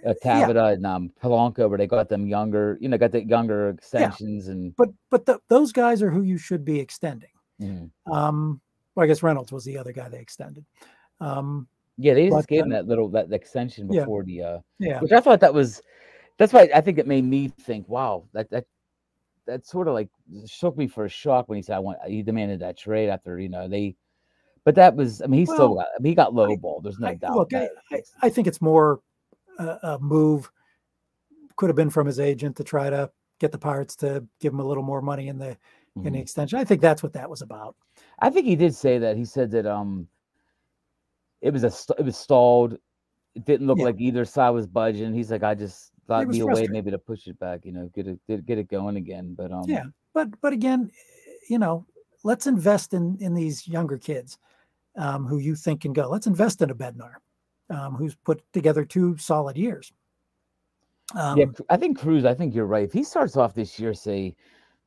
uh, 0.06 0.14
Tabata, 0.24 0.74
and 0.74 0.86
um, 0.86 1.12
Polanco, 1.22 1.70
where 1.70 1.78
they 1.78 1.88
got 1.88 2.10
them 2.10 2.28
younger. 2.28 2.78
You 2.82 2.90
know, 2.90 2.98
got 2.98 3.14
the 3.14 3.24
younger 3.24 3.70
extensions 3.70 4.50
and. 4.50 4.76
But 4.76 4.90
but 5.10 5.26
the, 5.26 5.40
those 5.48 5.72
guys 5.72 6.02
are 6.04 6.12
who 6.12 6.24
you 6.24 6.38
should 6.38 6.66
be 6.66 6.80
extending. 6.80 7.30
Mhm. 7.62 7.90
Um, 8.12 8.60
well, 8.96 9.06
I 9.06 9.08
guess 9.08 9.24
Reynolds 9.24 9.52
was 9.52 9.64
the 9.64 9.78
other 9.78 9.94
guy 9.94 10.10
they 10.10 10.20
extended. 10.20 10.66
Um, 11.22 11.68
Yeah, 11.98 12.14
they 12.14 12.26
just 12.30 12.38
But, 12.38 12.48
gave 12.48 12.62
uh, 12.62 12.64
him 12.66 12.70
that 12.72 12.88
little 12.88 13.10
that 13.10 13.32
extension 13.32 13.88
yeah. 13.88 14.02
before 14.02 14.24
the 14.24 14.42
uh 14.42 14.60
yeah, 14.80 15.00
which 15.00 15.12
I 15.12 15.22
thought 15.22 15.40
that 15.40 15.54
was 15.54 15.82
that's 16.38 16.52
why 16.52 16.70
I 16.74 16.82
think 16.82 16.98
it 16.98 17.08
made 17.08 17.24
me 17.24 17.48
think, 17.48 17.88
wow, 17.88 18.26
that 18.34 18.50
that 18.50 18.66
that 19.46 19.66
sort 19.66 19.88
of 19.88 19.94
like 19.94 20.10
shook 20.46 20.78
me 20.78 20.88
for 20.88 21.06
a 21.06 21.10
shock 21.10 21.48
when 21.48 21.56
he 21.58 21.62
said 21.62 21.76
I 21.76 21.80
want 21.80 22.00
he 22.08 22.22
demanded 22.22 22.60
that 22.60 22.78
trade 22.78 23.10
after, 23.10 23.40
you 23.40 23.50
know, 23.50 23.68
they 23.68 23.96
but 24.66 24.76
that 24.76 24.96
was 24.96 25.22
I 25.22 25.28
mean 25.28 25.40
he 25.42 25.46
still 25.46 25.76
got 25.76 25.88
I 25.98 26.02
mean, 26.02 26.12
he 26.12 26.16
got 26.16 26.34
low 26.34 26.56
ball. 26.58 26.82
There's 26.82 27.00
no 27.00 27.10
I, 27.10 27.14
doubt. 27.16 27.36
look, 27.38 27.54
I, 27.54 27.60
that. 27.60 27.72
I, 27.92 28.02
I 28.24 28.30
think 28.30 28.48
it's 28.48 28.62
more 28.62 29.00
a, 29.60 29.78
a 29.84 30.00
move 30.00 30.52
could 31.56 31.70
have 31.70 31.76
been 31.78 31.90
from 31.90 32.08
his 32.08 32.20
agent 32.20 32.58
to 32.58 32.64
try 32.66 32.90
to 32.90 33.10
get 33.40 33.52
the 33.54 33.58
Pirates 33.58 33.96
to 33.98 34.26
give 34.42 34.52
him 34.52 34.60
a 34.60 34.66
little 34.66 34.84
more 34.84 35.02
money 35.02 35.30
in 35.30 35.38
the 35.38 35.58
in 36.04 36.12
the 36.12 36.20
Mhm. 36.20 36.22
extension. 36.22 36.60
I 36.60 36.66
think 36.66 36.82
that's 36.82 37.02
what 37.02 37.14
that 37.14 37.30
was 37.30 37.42
about. 37.42 37.78
I 38.20 38.30
think 38.30 38.46
he 38.46 38.58
did 38.58 38.76
say 38.76 38.98
that. 38.98 39.16
He 39.16 39.24
said 39.24 39.52
that 39.52 39.66
um 39.66 40.10
it 41.46 41.54
was 41.54 41.64
a 41.64 41.72
it 42.00 42.04
was 42.04 42.18
stalled. 42.18 42.74
It 43.36 43.46
didn't 43.46 43.68
look 43.68 43.78
Yeah. 43.78 43.86
like 43.86 44.00
either 44.00 44.26
side 44.26 44.50
was 44.50 44.66
budging. 44.66 45.14
He's 45.14 45.30
like, 45.30 45.44
I 45.44 45.54
just 45.54 45.92
thought 46.08 46.24
it'd 46.24 46.32
be 46.34 46.40
a 46.40 46.46
way 46.48 46.68
maybe 46.68 46.90
to 46.90 46.98
push 46.98 47.28
it 47.28 47.38
back, 47.40 47.66
you 47.66 47.72
know, 47.72 47.90
get 47.94 48.08
it 48.08 48.20
get, 48.28 48.58
it 48.58 48.68
going 48.68 48.96
again. 48.96 49.36
But 49.38 49.52
um 49.52 49.70
Yeah, 49.70 49.84
but 50.14 50.30
but 50.42 50.54
again, 50.54 50.92
you 51.48 51.60
know, 51.60 51.86
let's 52.24 52.48
invest 52.48 52.94
in 52.94 53.18
in 53.20 53.36
these 53.36 53.68
younger 53.68 53.98
kids 53.98 54.40
um, 54.98 55.26
who 55.26 55.38
you 55.38 55.56
think 55.56 55.82
can 55.82 55.94
go. 55.94 56.10
Let's 56.10 56.26
invest 56.26 56.62
in 56.64 56.72
a 56.72 56.76
Bednar, 56.76 57.16
um, 57.70 57.94
who's 57.96 58.16
put 58.16 58.42
together 58.52 58.84
two 58.84 59.16
solid 59.18 59.56
years. 59.56 59.94
Um, 61.14 61.38
Yeah, 61.38 61.46
I 61.70 61.78
think 61.78 62.00
Cruz. 62.00 62.26
I 62.26 62.34
think 62.34 62.56
you're 62.56 62.66
right. 62.66 62.86
If 62.86 62.94
he 62.94 63.04
starts 63.04 63.38
off 63.38 63.54
this 63.54 63.80
year, 63.80 63.94
say 63.94 64.36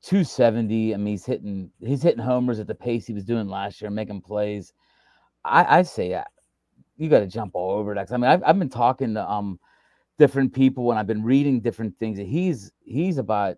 270, 0.03 0.95
I 0.95 0.97
mean, 0.97 1.07
he's 1.07 1.25
hitting 1.25 1.71
he's 1.79 2.03
hitting 2.03 2.25
homers 2.25 2.59
at 2.59 2.67
the 2.67 2.75
pace 2.75 3.07
he 3.07 3.13
was 3.13 3.25
doing 3.25 3.47
last 3.47 3.81
year, 3.81 3.91
making 3.91 4.23
plays. 4.23 4.73
I 5.45 5.79
I 5.79 5.83
say 5.83 6.21
you 6.99 7.09
got 7.09 7.21
to 7.21 7.27
jump 7.27 7.53
all 7.55 7.79
over 7.79 7.95
that. 7.95 8.13
I 8.13 8.17
mean, 8.17 8.31
I've 8.31 8.43
I've 8.45 8.59
been 8.59 8.69
talking 8.69 9.15
to 9.15 9.31
um 9.31 9.59
different 10.19 10.53
people 10.53 10.91
and 10.91 10.99
I've 10.99 11.07
been 11.07 11.23
reading 11.23 11.61
different 11.61 11.97
things. 11.99 12.19
He's 12.19 12.73
he's 12.85 13.19
about. 13.19 13.57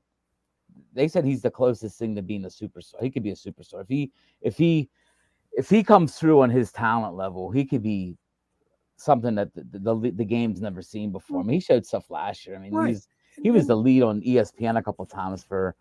They 0.92 1.08
said 1.08 1.24
he's 1.24 1.42
the 1.42 1.50
closest 1.50 1.98
thing 1.98 2.14
to 2.16 2.22
being 2.22 2.44
a 2.44 2.48
superstar. 2.48 3.02
He 3.02 3.10
could 3.10 3.22
be 3.22 3.30
a 3.30 3.34
superstar 3.34 3.82
if 3.82 3.88
he 3.88 4.12
if 4.40 4.56
he 4.56 4.88
if 5.52 5.68
he 5.68 5.82
comes 5.82 6.16
through 6.16 6.42
on 6.42 6.50
his 6.50 6.70
talent 6.70 7.16
level. 7.16 7.50
He 7.50 7.64
could 7.64 7.82
be 7.82 8.16
something 8.96 9.34
that 9.34 9.54
the 9.54 9.64
the, 9.78 10.12
the, 10.14 10.24
game's 10.24 10.60
never 10.60 10.82
seen 10.82 11.10
before. 11.10 11.40
I 11.40 11.42
mean, 11.42 11.54
he 11.54 11.60
showed 11.60 11.86
stuff 11.86 12.10
last 12.10 12.46
year. 12.46 12.56
I 12.56 12.58
mean, 12.58 12.72
Right. 12.72 12.88
he's 12.88 13.08
he 13.42 13.50
was 13.50 13.66
the 13.66 13.76
lead 13.76 14.02
on 14.02 14.20
ESPN 14.20 14.78
a 14.78 14.82
couple 14.82 15.06
times 15.06 15.42
for, 15.42 15.74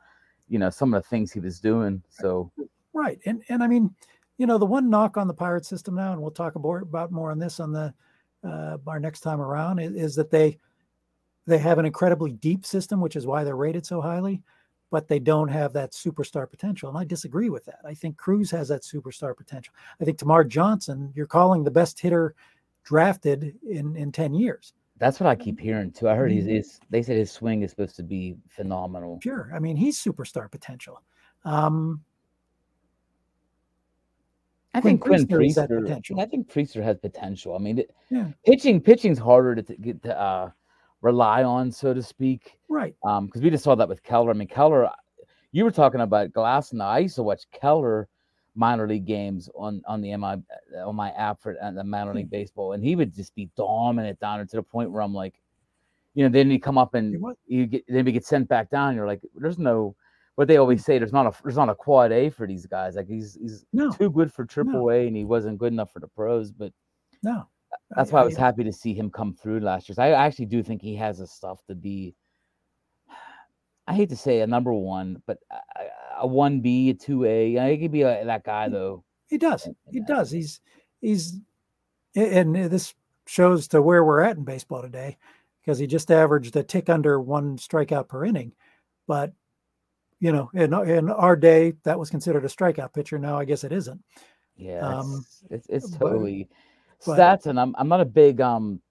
you 0.47 0.57
know, 0.57 0.69
some 0.69 0.93
of 0.93 1.03
the 1.03 1.09
things 1.09 1.31
he 1.31 1.39
was 1.39 1.59
doing. 1.59 2.01
So 2.09 2.51
Right. 2.93 3.19
And 3.25 3.43
and 3.49 3.61
I 3.61 3.67
mean, 3.67 3.93
you 4.39 4.47
know, 4.47 4.57
the 4.57 4.65
one 4.65 4.89
knock 4.89 5.17
on 5.17 5.27
the 5.27 5.33
pirate 5.33 5.65
system 5.65 5.93
now, 5.93 6.13
and 6.13 6.21
we'll 6.21 6.31
talk 6.31 6.55
about, 6.55 6.81
about 6.81 7.11
more 7.11 7.29
on 7.29 7.37
this 7.37 7.59
on 7.59 7.71
the 7.71 7.93
uh, 8.43 8.77
our 8.87 8.99
next 8.99 9.19
time 9.19 9.41
around, 9.41 9.77
is, 9.79 9.93
is 9.93 10.15
that 10.15 10.31
they 10.31 10.57
they 11.45 11.57
have 11.59 11.77
an 11.77 11.85
incredibly 11.85 12.31
deep 12.31 12.65
system, 12.65 13.01
which 13.01 13.15
is 13.15 13.27
why 13.27 13.43
they're 13.43 13.55
rated 13.57 13.85
so 13.85 13.99
highly, 14.01 14.41
but 14.91 15.07
they 15.07 15.19
don't 15.19 15.49
have 15.49 15.73
that 15.73 15.91
superstar 15.91 16.49
potential. 16.49 16.87
And 16.89 16.97
I 16.97 17.03
disagree 17.03 17.49
with 17.49 17.65
that. 17.65 17.79
I 17.85 17.93
think 17.93 18.17
Cruz 18.17 18.49
has 18.51 18.67
that 18.69 18.83
superstar 18.83 19.35
potential. 19.35 19.73
I 19.99 20.05
think 20.05 20.17
Termarr 20.19 20.47
Johnson, 20.47 21.11
you're 21.15 21.25
calling 21.27 21.63
the 21.63 21.71
best 21.71 21.99
hitter 21.99 22.33
drafted 22.85 23.55
in 23.69 23.95
in 23.95 24.11
10 24.11 24.33
years. 24.33 24.73
that's 24.99 25.19
what 25.19 25.27
I 25.27 25.35
keep 25.35 25.57
hearing 25.59 25.91
too. 25.91 26.09
I 26.09 26.15
heard 26.15 26.29
he's, 26.31 26.45
Mhm. 26.45 26.55
his 26.55 26.79
they 26.89 27.01
said 27.03 27.15
his 27.17 27.31
swing 27.31 27.61
is 27.63 27.71
supposed 27.71 27.95
to 27.97 28.03
be 28.03 28.35
phenomenal. 28.49 29.19
Sure. 29.23 29.49
I 29.53 29.59
mean, 29.59 29.75
he's 29.77 29.97
superstar 30.01 30.49
potential. 30.51 31.01
Um, 31.45 32.03
I 34.73 34.81
Quinn 34.81 34.99
think 34.99 35.01
Quinn 35.01 35.27
Priester 35.27 35.67
Priester. 35.67 35.81
potential. 35.81 36.19
I 36.19 36.25
think 36.25 36.51
Priester 36.51 36.83
has 36.83 36.97
potential. 36.97 37.55
I 37.55 37.59
mean, 37.59 37.79
it, 37.79 37.91
Yeah. 38.09 38.27
pitching 38.45 38.79
pitching's 38.81 39.17
harder 39.19 39.55
to, 39.55 39.63
to 39.63 39.75
get 39.75 40.03
to 40.03 40.19
uh, 40.19 40.51
rely 41.01 41.43
on, 41.43 41.71
so 41.71 41.93
to 41.93 42.03
speak. 42.03 42.59
right. 42.69 42.95
Um, 43.03 43.25
because 43.25 43.41
we 43.41 43.49
just 43.49 43.63
saw 43.63 43.75
that 43.75 43.89
with 43.89 44.03
Keller. 44.03 44.29
I 44.31 44.33
mean, 44.33 44.47
Keller, 44.47 44.89
you 45.51 45.63
were 45.63 45.71
talking 45.71 46.01
about 46.01 46.31
Glass, 46.33 46.71
and 46.71 46.83
I 46.83 46.99
used 46.99 47.15
to 47.15 47.23
watch 47.23 47.43
Keller 47.51 48.07
minor 48.55 48.87
league 48.87 49.05
games 49.05 49.49
on 49.55 49.81
on 49.87 50.01
the 50.01 50.15
MI 50.17 50.35
on 50.83 50.95
my 50.95 51.11
app 51.11 51.41
for 51.41 51.55
uh, 51.61 51.71
the 51.71 51.83
minor 51.83 52.13
league 52.13 52.29
baseball, 52.29 52.73
and 52.73 52.83
he 52.83 52.95
would 52.95 53.13
just 53.15 53.33
be 53.33 53.49
dominant 53.57 54.19
down 54.19 54.45
to 54.45 54.55
the 54.55 54.61
point 54.63 54.91
where 54.91 55.01
I'm 55.01 55.13
like, 55.13 55.35
you 56.13 56.23
know, 56.23 56.29
then 56.29 56.49
he 56.51 56.59
come 56.59 56.77
up 56.77 56.93
and 56.93 57.15
you 57.47 57.65
get 57.65 57.85
then 57.87 58.05
we 58.05 58.11
get 58.11 58.25
sent 58.25 58.47
back 58.47 58.69
down. 58.69 58.95
You're 58.95 59.07
like, 59.07 59.21
there's 59.35 59.57
no 59.59 59.95
what 60.39 60.47
they 60.47 60.55
always 60.55 60.85
say. 60.85 60.97
There's 60.97 61.11
not 61.11 61.25
a 61.27 61.43
there's 61.43 61.57
not 61.57 61.67
a 61.67 61.75
quad 61.75 62.13
A 62.13 62.29
for 62.29 62.47
these 62.47 62.65
guys. 62.65 62.95
Like 62.95 63.09
he's 63.09 63.37
he's 63.41 63.65
No. 63.73 63.91
too 63.91 64.09
good 64.09 64.31
for 64.31 64.45
triple 64.45 64.89
A, 64.89 65.05
and 65.05 65.13
he 65.13 65.25
wasn't 65.25 65.57
good 65.57 65.73
enough 65.73 65.91
for 65.91 65.99
the 65.99 66.07
pros. 66.07 66.49
But 66.49 66.71
No. 67.21 67.45
that's 67.91 68.13
why 68.13 68.21
I 68.21 68.23
was 68.23 68.37
happy 68.37 68.63
to 68.63 68.71
see 68.71 68.93
him 68.93 69.11
come 69.11 69.33
through 69.33 69.59
last 69.59 69.89
year. 69.89 69.95
So 69.95 70.01
I 70.03 70.11
actually 70.11 70.45
do 70.45 70.63
think 70.63 70.81
he 70.81 70.95
has 70.95 71.17
the 71.17 71.27
stuff 71.27 71.61
to 71.67 71.75
be. 71.75 72.15
I 73.85 73.93
hate 73.93 74.07
to 74.11 74.15
say 74.15 74.39
a 74.39 74.47
number 74.47 74.71
one, 74.71 75.21
but 75.25 75.39
a- 75.51 75.55
a- 75.55 76.21
a 76.21 76.27
one 76.27 76.61
B, 76.61 76.89
a 76.91 76.93
two 76.93 77.25
A. 77.25 77.55
He 77.71 77.77
could 77.77 77.91
be 77.91 78.05
like 78.05 78.23
that 78.23 78.45
guy 78.45 78.69
though. 78.69 79.03
He 79.27 79.37
does. 79.37 79.67
in 79.67 79.75
He 79.91 79.99
that. 79.99 80.07
does. 80.07 80.31
He's 80.31 80.61
he's 81.01 81.37
and 82.15 82.55
uh, 82.55 82.69
this 82.69 82.93
shows 83.27 83.67
to 83.67 83.81
where 83.81 84.05
we're 84.05 84.21
at 84.21 84.37
in 84.37 84.45
baseball 84.45 84.81
today 84.81 85.17
because 85.61 85.77
he 85.79 85.85
just 85.85 86.09
averaged 86.09 86.55
a 86.55 86.63
tick 86.63 86.87
under 86.87 87.19
one 87.19 87.57
strikeout 87.57 88.07
per 88.07 88.23
inning. 88.23 88.53
But 89.05 89.33
you 90.19 90.31
know, 90.31 90.49
in 90.53 90.73
in 90.73 91.09
our 91.09 91.35
day, 91.35 91.73
that 91.83 91.97
was 91.99 92.09
considered 92.09 92.45
a 92.45 92.49
strikeout 92.49 92.93
pitcher. 92.93 93.17
Now 93.19 93.37
I 93.37 93.45
guess 93.45 93.63
it 93.63 93.71
isn't. 93.71 94.01
Yeah, 94.57 94.85
Um, 94.85 95.25
it's, 95.49 95.67
it's 95.69 95.85
it's 95.85 95.97
totally 95.97 96.49
but- 97.05 97.17
stats, 97.17 97.45
and 97.45 97.59
I'm 97.59 97.73
I'm 97.77 97.87
not 97.87 98.01
a 98.01 98.05
big 98.05 98.41
um, 98.41 98.81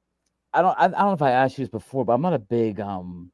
I 0.54 0.62
don't 0.62 0.76
I, 0.78 0.84
I 0.84 0.88
don't 0.88 0.98
know 1.08 1.12
if 1.12 1.22
I 1.22 1.32
asked 1.32 1.58
you 1.58 1.64
this 1.64 1.70
before, 1.70 2.04
but 2.04 2.12
I'm 2.14 2.22
not 2.22 2.34
a 2.34 2.38
big 2.38 2.80
um. 2.80 3.30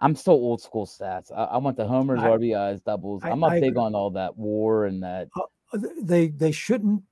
I'm 0.00 0.14
still 0.14 0.34
old 0.34 0.62
school 0.62 0.86
stats. 0.86 1.32
I, 1.36 1.44
I 1.44 1.56
want 1.58 1.76
the 1.76 1.84
homers, 1.84 2.20
I- 2.20 2.28
RBIs, 2.28 2.84
doubles. 2.84 3.22
I- 3.24 3.30
I'm 3.30 3.40
not 3.40 3.60
big 3.60 3.76
on 3.76 3.94
all 3.96 4.10
that 4.12 4.36
war 4.38 4.84
and 4.86 5.02
that. 5.02 5.28
Uh, 5.72 5.78
They 6.00 6.28
they 6.28 6.52
shouldn't. 6.52 7.02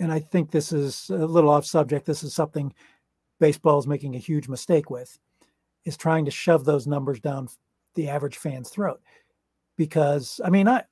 And 0.00 0.12
I 0.12 0.20
think 0.20 0.50
this 0.52 0.72
is 0.72 1.10
a 1.10 1.16
little 1.26 1.50
off 1.50 1.66
subject. 1.66 2.06
This 2.06 2.22
is 2.22 2.32
something 2.32 2.72
baseball 3.40 3.78
is 3.80 3.86
making 3.88 4.14
a 4.14 4.18
huge 4.18 4.48
mistake 4.48 4.90
with, 4.90 5.18
is 5.84 5.96
trying 5.96 6.24
to 6.24 6.30
shove 6.30 6.64
those 6.64 6.86
numbers 6.86 7.18
down 7.20 7.48
the 7.98 8.08
average 8.08 8.38
fan's 8.38 8.70
throat. 8.70 9.00
Because 9.76 10.40
I 10.44 10.50
mean, 10.50 10.68
I 10.68 10.84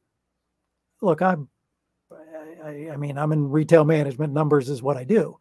look, 1.03 1.23
I'm, 1.23 1.49
I, 2.65 2.91
I- 2.93 2.97
mean, 2.97 3.19
I'm 3.19 3.33
in 3.33 3.49
retail 3.51 3.85
management. 3.85 4.33
Numbers 4.33 4.69
is 4.69 4.83
what 4.83 4.97
I 4.97 5.05
do, 5.05 5.39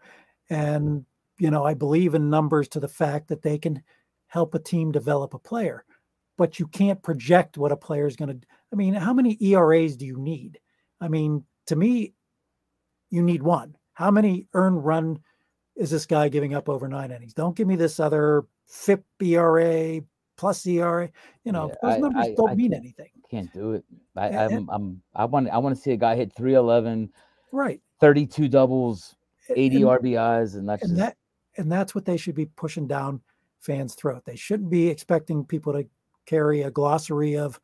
and 0.50 1.06
you 1.40 1.52
know, 1.52 1.66
I 1.66 1.74
believe 1.74 2.16
in 2.16 2.30
numbers 2.30 2.68
to 2.70 2.80
the 2.80 2.88
fact 2.88 3.28
that 3.30 3.42
they 3.42 3.58
can 3.58 3.84
help 4.28 4.56
a 4.56 4.60
team 4.60 4.92
develop 4.92 5.34
a 5.34 5.40
player, 5.40 5.86
but 6.38 6.60
you 6.60 6.68
can't 6.68 7.04
project 7.04 7.58
what 7.58 7.72
a 7.72 7.78
player 7.78 8.08
is 8.08 8.16
going 8.16 8.30
to. 8.40 8.48
I 8.72 8.76
mean, 8.76 8.94
how 8.94 9.14
many 9.14 9.38
ERAs 9.42 9.98
do 9.98 10.06
you 10.06 10.18
need? 10.18 10.60
I 11.02 11.08
mean, 11.10 11.44
to 11.68 11.76
me, 11.76 12.14
You 13.12 13.22
need 13.24 13.44
one. 13.44 13.76
How 13.94 14.12
many 14.12 14.48
earned 14.54 14.84
run 14.86 15.20
is 15.76 15.90
this 15.92 16.06
guy 16.06 16.30
giving 16.30 16.54
up 16.54 16.70
over 16.70 16.88
nine 16.88 17.12
innings? 17.12 17.34
Don't 17.34 17.56
give 17.56 17.68
me 17.68 17.76
this 17.76 18.00
other 18.00 18.46
FIP 18.68 19.06
ERA 19.22 20.02
plus 20.38 20.66
ERA. 20.66 21.10
You 21.44 21.52
know, 21.52 21.68
Yeah, 21.70 21.76
those 21.82 21.94
I- 21.94 22.00
numbers 22.00 22.26
I- 22.28 22.34
don't 22.36 22.50
I 22.50 22.56
mean 22.56 22.74
anything. 22.74 23.10
Can't 23.30 23.52
do 23.54 23.74
it. 23.74 23.84
I, 24.16 24.28
And- 24.30 24.54
I'm, 24.54 24.70
I'm, 24.70 25.02
I 25.16 25.26
want, 25.26 25.50
I 25.50 25.58
want 25.58 25.76
to 25.76 25.82
see 25.82 25.92
a 25.92 25.98
guy 25.98 26.16
hit 26.16 26.32
311, 26.34 27.12
Right. 27.52 27.82
32 28.00 28.48
doubles, 28.50 29.16
80 29.50 29.78
And- 29.78 29.86
RBIs, 29.86 30.56
and 30.56 30.68
that's 30.68 30.84
and 30.84 30.92
just 30.92 31.00
that 31.00 31.18
and 31.58 31.72
that's 31.72 31.96
what 31.96 32.04
they 32.06 32.18
should 32.18 32.36
be 32.36 32.46
pushing 32.48 32.86
down 32.88 33.22
fans' 33.62 33.96
throat. 33.96 34.24
They 34.26 34.36
shouldn't 34.36 34.70
be 34.70 34.88
expecting 34.90 35.46
people 35.46 35.72
to 35.74 35.88
carry 36.26 36.64
a 36.64 36.72
glossary 36.72 37.38
of 37.38 37.60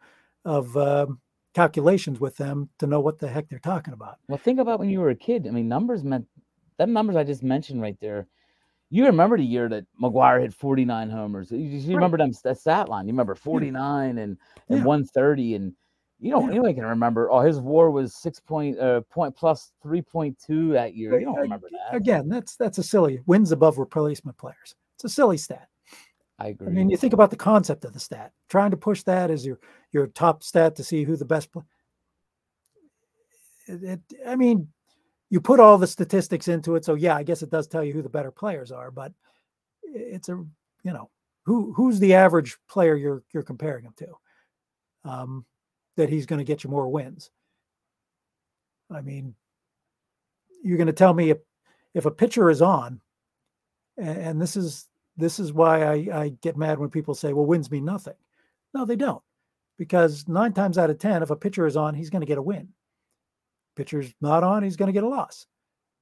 of 0.46 0.76
um, 0.78 1.20
calculations 1.54 2.20
with 2.20 2.38
them 2.38 2.70
to 2.80 2.88
know 2.88 3.00
what 3.02 3.20
the 3.20 3.28
heck 3.28 3.50
they're 3.50 3.60
talking 3.60 3.94
about. 3.94 4.16
Well, 4.30 4.38
think 4.38 4.60
about 4.60 4.80
when 4.80 4.90
you 4.90 5.00
were 5.02 5.10
a 5.10 5.16
kid. 5.16 5.46
I 5.46 5.52
mean, 5.52 5.68
numbers 5.68 6.04
meant 6.04 6.26
them 6.78 6.94
numbers 6.94 7.16
I 7.18 7.24
just 7.24 7.44
mentioned 7.44 7.82
right 7.82 7.98
there. 8.00 8.28
You 8.94 9.06
remember 9.06 9.38
the 9.38 9.44
year 9.44 9.70
that 9.70 9.86
McGwire 10.00 10.42
hit 10.42 10.54
49 10.54 11.10
homers. 11.10 11.50
You, 11.50 11.58
you 11.58 11.96
remember 11.96 12.18
them 12.18 12.32
that 12.44 12.58
stat 12.60 12.90
line. 12.90 13.08
You 13.08 13.14
remember 13.14 13.36
49 13.36 14.18
and, 14.18 14.18
and 14.18 14.38
Yeah. 14.68 14.84
130 14.84 15.56
and 15.56 15.74
you 16.20 16.30
don't 16.30 16.44
Yeah. 16.44 16.50
anyone 16.52 16.76
can 16.76 16.86
remember. 16.86 17.32
Oh, 17.32 17.40
his 17.40 17.60
WAR 17.60 17.90
was 17.90 18.14
six 18.14 18.40
point 18.40 18.78
uh 18.78 19.02
point 19.10 19.36
plus 19.36 19.72
3.2 19.84 20.74
that 20.74 20.94
year. 20.94 21.18
You 21.18 21.26
don't 21.26 21.40
remember 21.40 21.70
that. 21.72 21.96
Again, 21.96 22.28
that's 22.28 22.58
that's 22.58 22.78
a 22.78 22.84
silly 22.84 23.22
wins 23.26 23.54
above 23.54 23.80
replacement 23.80 24.38
players. 24.38 24.76
It's 24.96 25.06
a 25.06 25.10
silly 25.10 25.38
stat. 25.38 25.70
I 26.38 26.50
agree. 26.50 26.68
I 26.68 26.72
mean, 26.72 26.90
you 26.90 26.98
think 26.98 27.14
about 27.14 27.30
the 27.32 27.38
concept 27.38 27.86
of 27.86 27.94
the 27.94 28.00
stat. 28.00 28.34
Trying 28.50 28.72
to 28.72 28.78
push 28.78 29.04
that 29.04 29.32
as 29.32 29.46
your 29.46 29.60
your 29.94 30.08
top 30.08 30.44
stat 30.44 30.76
to 30.76 30.84
see 30.84 31.06
who 31.06 31.16
the 31.16 31.26
best. 31.26 31.52
Play. 31.52 31.64
It, 33.68 33.84
it, 33.84 34.02
I 34.28 34.36
mean, 34.36 34.68
you 35.32 35.40
put 35.40 35.62
all 35.62 35.78
the 35.78 35.88
statistics 35.88 36.50
into 36.50 36.76
it, 36.76 36.86
so 36.86 36.94
yeah, 36.94 37.16
I 37.16 37.24
guess 37.24 37.42
it 37.42 37.50
does 37.50 37.66
tell 37.66 37.84
you 37.84 37.94
who 37.94 38.02
the 38.02 38.10
better 38.10 38.32
players 38.32 38.72
are. 38.72 38.92
But 38.92 39.14
it's 39.82 40.30
a 40.30 40.34
you 40.34 40.94
know 40.94 41.10
who 41.46 41.74
who's 41.74 42.00
the 42.00 42.14
average 42.14 42.58
player 42.70 42.96
you're 42.96 43.24
you're 43.34 43.42
comparing 43.42 43.86
him 43.86 43.94
to. 43.98 44.08
Um, 45.04 45.46
that 45.98 46.10
he's 46.10 46.26
going 46.26 46.40
to 46.40 46.46
get 46.46 46.64
you 46.64 46.70
more 46.70 46.88
wins. 46.90 47.32
I 48.92 49.02
mean, 49.02 49.34
you're 50.64 50.78
going 50.78 50.88
to 50.88 50.94
tell 50.94 51.14
me 51.14 51.32
if 51.32 51.38
if 51.94 52.06
a 52.06 52.12
pitcher 52.12 52.50
is 52.50 52.62
on, 52.62 53.00
and, 53.98 54.18
and 54.18 54.42
this 54.42 54.58
is 54.58 54.88
this 55.16 55.40
is 55.40 55.54
why 55.54 55.84
I, 55.84 55.94
I 56.14 56.30
get 56.42 56.58
mad 56.58 56.78
when 56.78 56.90
people 56.90 57.16
say, 57.16 57.32
well, 57.32 57.46
wins 57.46 57.72
mean 57.72 57.86
nothing. 57.86 58.16
No, 58.74 58.86
they 58.86 58.96
don't. 58.98 59.24
Because 59.78 60.28
nine 60.28 60.54
times 60.54 60.78
out 60.78 60.90
of 60.90 61.00
10, 61.00 61.24
if 61.24 61.30
a 61.30 61.36
pitcher 61.36 61.66
is 61.66 61.76
on, 61.76 61.96
he's 61.96 62.10
going 62.10 62.22
to 62.22 62.28
get 62.28 62.38
a 62.38 62.42
win. 62.42 62.70
Pitcher's 63.82 64.14
not 64.22 64.44
on, 64.44 64.62
he's 64.62 64.76
going 64.76 64.88
to 64.88 64.94
get 64.94 65.04
a 65.04 65.08
loss. 65.08 65.48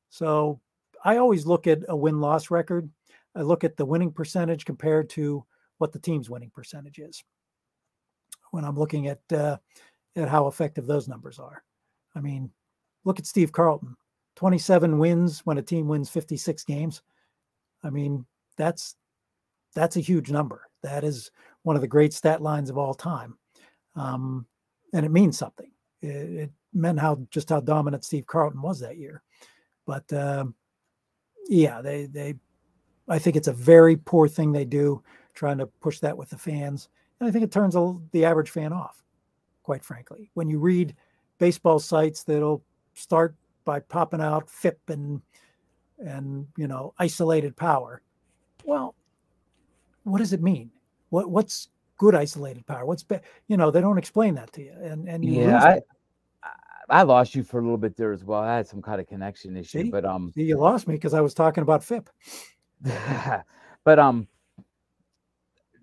So 0.09 0.59
I 1.05 1.15
always 1.15 1.45
look 1.45 1.65
at 1.65 1.79
a 1.87 1.95
win 1.95 2.19
loss 2.19 2.51
record. 2.51 2.89
I 3.35 3.41
look 3.41 3.63
at 3.63 3.77
the 3.77 3.85
winning 3.85 4.11
percentage 4.11 4.65
compared 4.65 5.09
to 5.11 5.45
what 5.77 5.93
the 5.93 5.99
team's 5.99 6.29
winning 6.29 6.51
percentage 6.53 6.99
is 6.99 7.23
when 8.51 8.65
I'm 8.65 8.75
looking 8.75 9.07
at 9.07 9.21
uh, 9.31 9.57
at 10.17 10.27
how 10.27 10.47
effective 10.47 10.85
those 10.85 11.07
numbers 11.07 11.39
are. 11.39 11.63
I 12.15 12.19
mean, 12.19 12.51
look 13.05 13.17
at 13.17 13.25
Steve 13.25 13.53
Carlton 13.53 13.95
27 14.35 14.97
wins 14.99 15.39
when 15.45 15.57
a 15.57 15.61
team 15.61 15.87
wins 15.87 16.09
56 16.09 16.65
games. 16.65 17.01
I 17.81 17.91
mean, 17.91 18.25
that's 18.57 18.97
that's 19.73 19.95
a 19.95 20.01
huge 20.01 20.31
number. 20.31 20.67
That 20.83 21.05
is 21.05 21.31
one 21.63 21.77
of 21.77 21.81
the 21.81 21.87
great 21.87 22.11
stat 22.11 22.41
lines 22.41 22.69
of 22.69 22.77
all 22.77 22.93
time, 22.93 23.37
um, 23.95 24.45
and 24.93 25.05
it 25.05 25.11
means 25.11 25.37
something. 25.37 25.71
It, 26.01 26.07
it, 26.07 26.51
meant 26.71 26.99
how 26.99 27.19
just 27.31 27.49
how 27.49 27.59
dominant 27.59 28.05
Steve 28.05 28.27
Carlton 28.27 28.61
was 28.61 28.79
that 28.79 28.97
year. 28.97 29.23
But 29.87 30.11
um, 30.13 30.53
yeah, 31.47 31.81
they 31.81 32.05
they, 32.05 32.35
I 33.07 33.17
think 33.17 33.35
it's 33.35 33.47
a 33.47 33.53
very 33.53 33.97
poor 33.97 34.27
thing 34.27 34.51
they 34.51 34.65
do 34.65 35.01
trying 35.33 35.57
to 35.57 35.65
push 35.65 35.99
that 35.99 36.15
with 36.15 36.29
the 36.29 36.37
fans, 36.37 36.89
and 37.19 37.27
I 37.27 37.31
think 37.31 37.43
it 37.43 37.51
turns 37.51 37.75
the 38.11 38.23
average 38.25 38.51
fan 38.51 38.71
off. 38.71 39.03
Quite 39.63 39.83
frankly, 39.83 40.29
when 40.35 40.47
you 40.47 40.59
read 40.59 40.95
baseball 41.39 41.79
sites 41.79 42.23
that'll 42.23 42.63
start 42.93 43.35
by 43.65 43.79
popping 43.79 44.21
out 44.21 44.49
FIP 44.49 44.79
and 44.89 45.21
and 45.99 46.47
you 46.57 46.67
know 46.67 46.93
isolated 46.97 47.55
power 47.55 48.01
well 48.63 48.95
what 50.03 50.19
does 50.19 50.33
it 50.33 50.41
mean 50.41 50.69
what 51.09 51.29
what's 51.29 51.69
good 51.99 52.15
isolated 52.15 52.65
power 52.65 52.85
what's 52.85 53.03
be, 53.03 53.17
you 53.47 53.57
know 53.57 53.69
they 53.69 53.81
don't 53.81 53.99
explain 53.99 54.33
that 54.33 54.51
to 54.51 54.63
you 54.63 54.73
and 54.81 55.07
and 55.07 55.23
you 55.23 55.43
yeah, 55.43 55.63
I, 55.63 55.71
I 55.71 55.79
I 56.89 57.03
lost 57.03 57.35
you 57.35 57.43
for 57.43 57.59
a 57.59 57.61
little 57.61 57.77
bit 57.77 57.95
there 57.95 58.11
as 58.11 58.23
well. 58.23 58.41
I 58.41 58.55
had 58.55 58.67
some 58.67 58.81
kind 58.81 58.99
of 58.99 59.07
connection 59.07 59.55
issue, 59.55 59.83
See? 59.83 59.91
but 59.91 60.05
um, 60.05 60.31
See, 60.33 60.41
you 60.41 60.57
lost 60.57 60.87
me 60.87 60.95
because 60.95 61.13
I 61.13 61.21
was 61.21 61.35
talking 61.35 61.61
about 61.61 61.83
FIP. 61.83 62.09
but 63.83 63.99
um, 63.99 64.27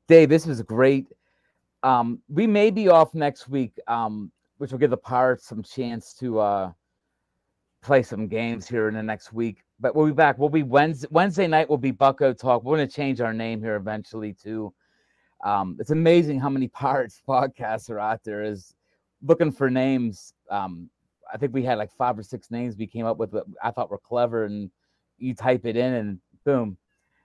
Dave, 0.08 0.28
this 0.28 0.46
was 0.46 0.62
great. 0.62 1.06
Um, 1.82 2.20
we 2.28 2.46
may 2.46 2.70
be 2.70 2.88
off 2.88 3.14
next 3.14 3.48
week, 3.48 3.78
um, 3.88 4.30
which 4.58 4.70
will 4.70 4.78
give 4.78 4.90
the 4.90 4.96
Pirates 4.96 5.46
some 5.46 5.62
chance 5.62 6.14
to 6.14 6.38
uh, 6.38 6.72
play 7.82 8.02
some 8.02 8.28
games 8.28 8.68
here 8.68 8.88
in 8.88 8.94
the 8.94 9.02
next 9.02 9.32
week. 9.32 9.62
But 9.80 9.96
we'll 9.96 10.06
be 10.06 10.12
back. 10.12 10.38
We'll 10.38 10.48
be 10.48 10.62
Wednesday. 10.62 11.08
Wednesday 11.10 11.48
night 11.48 11.68
will 11.68 11.78
be 11.78 11.90
Bucco 11.90 12.32
Talk. 12.32 12.62
We're 12.62 12.76
going 12.76 12.88
to 12.88 12.94
change 12.94 13.20
our 13.20 13.32
name 13.32 13.60
here 13.60 13.74
eventually 13.74 14.32
too. 14.32 14.72
Um, 15.44 15.76
it's 15.80 15.90
amazing 15.90 16.38
how 16.38 16.48
many 16.48 16.68
Pirates 16.82 17.20
podcasts 17.28 17.90
are 17.90 17.98
out 17.98 18.22
there. 18.24 18.44
Is 18.44 18.74
looking 19.22 19.50
for 19.50 19.68
names. 19.68 20.34
Um, 20.50 20.88
I 21.32 21.38
think 21.38 21.52
we 21.52 21.62
had 21.62 21.78
like 21.78 21.92
five 21.92 22.18
or 22.18 22.22
six 22.22 22.50
names 22.50 22.76
we 22.76 22.86
came 22.86 23.06
up 23.06 23.18
with 23.18 23.32
that 23.32 23.44
I 23.62 23.70
thought 23.70 23.90
were 23.90 23.98
clever, 23.98 24.44
and 24.44 24.70
you 25.18 25.34
type 25.34 25.64
it 25.64 25.76
in 25.76 25.94
and 25.94 26.18
boom, 26.44 26.76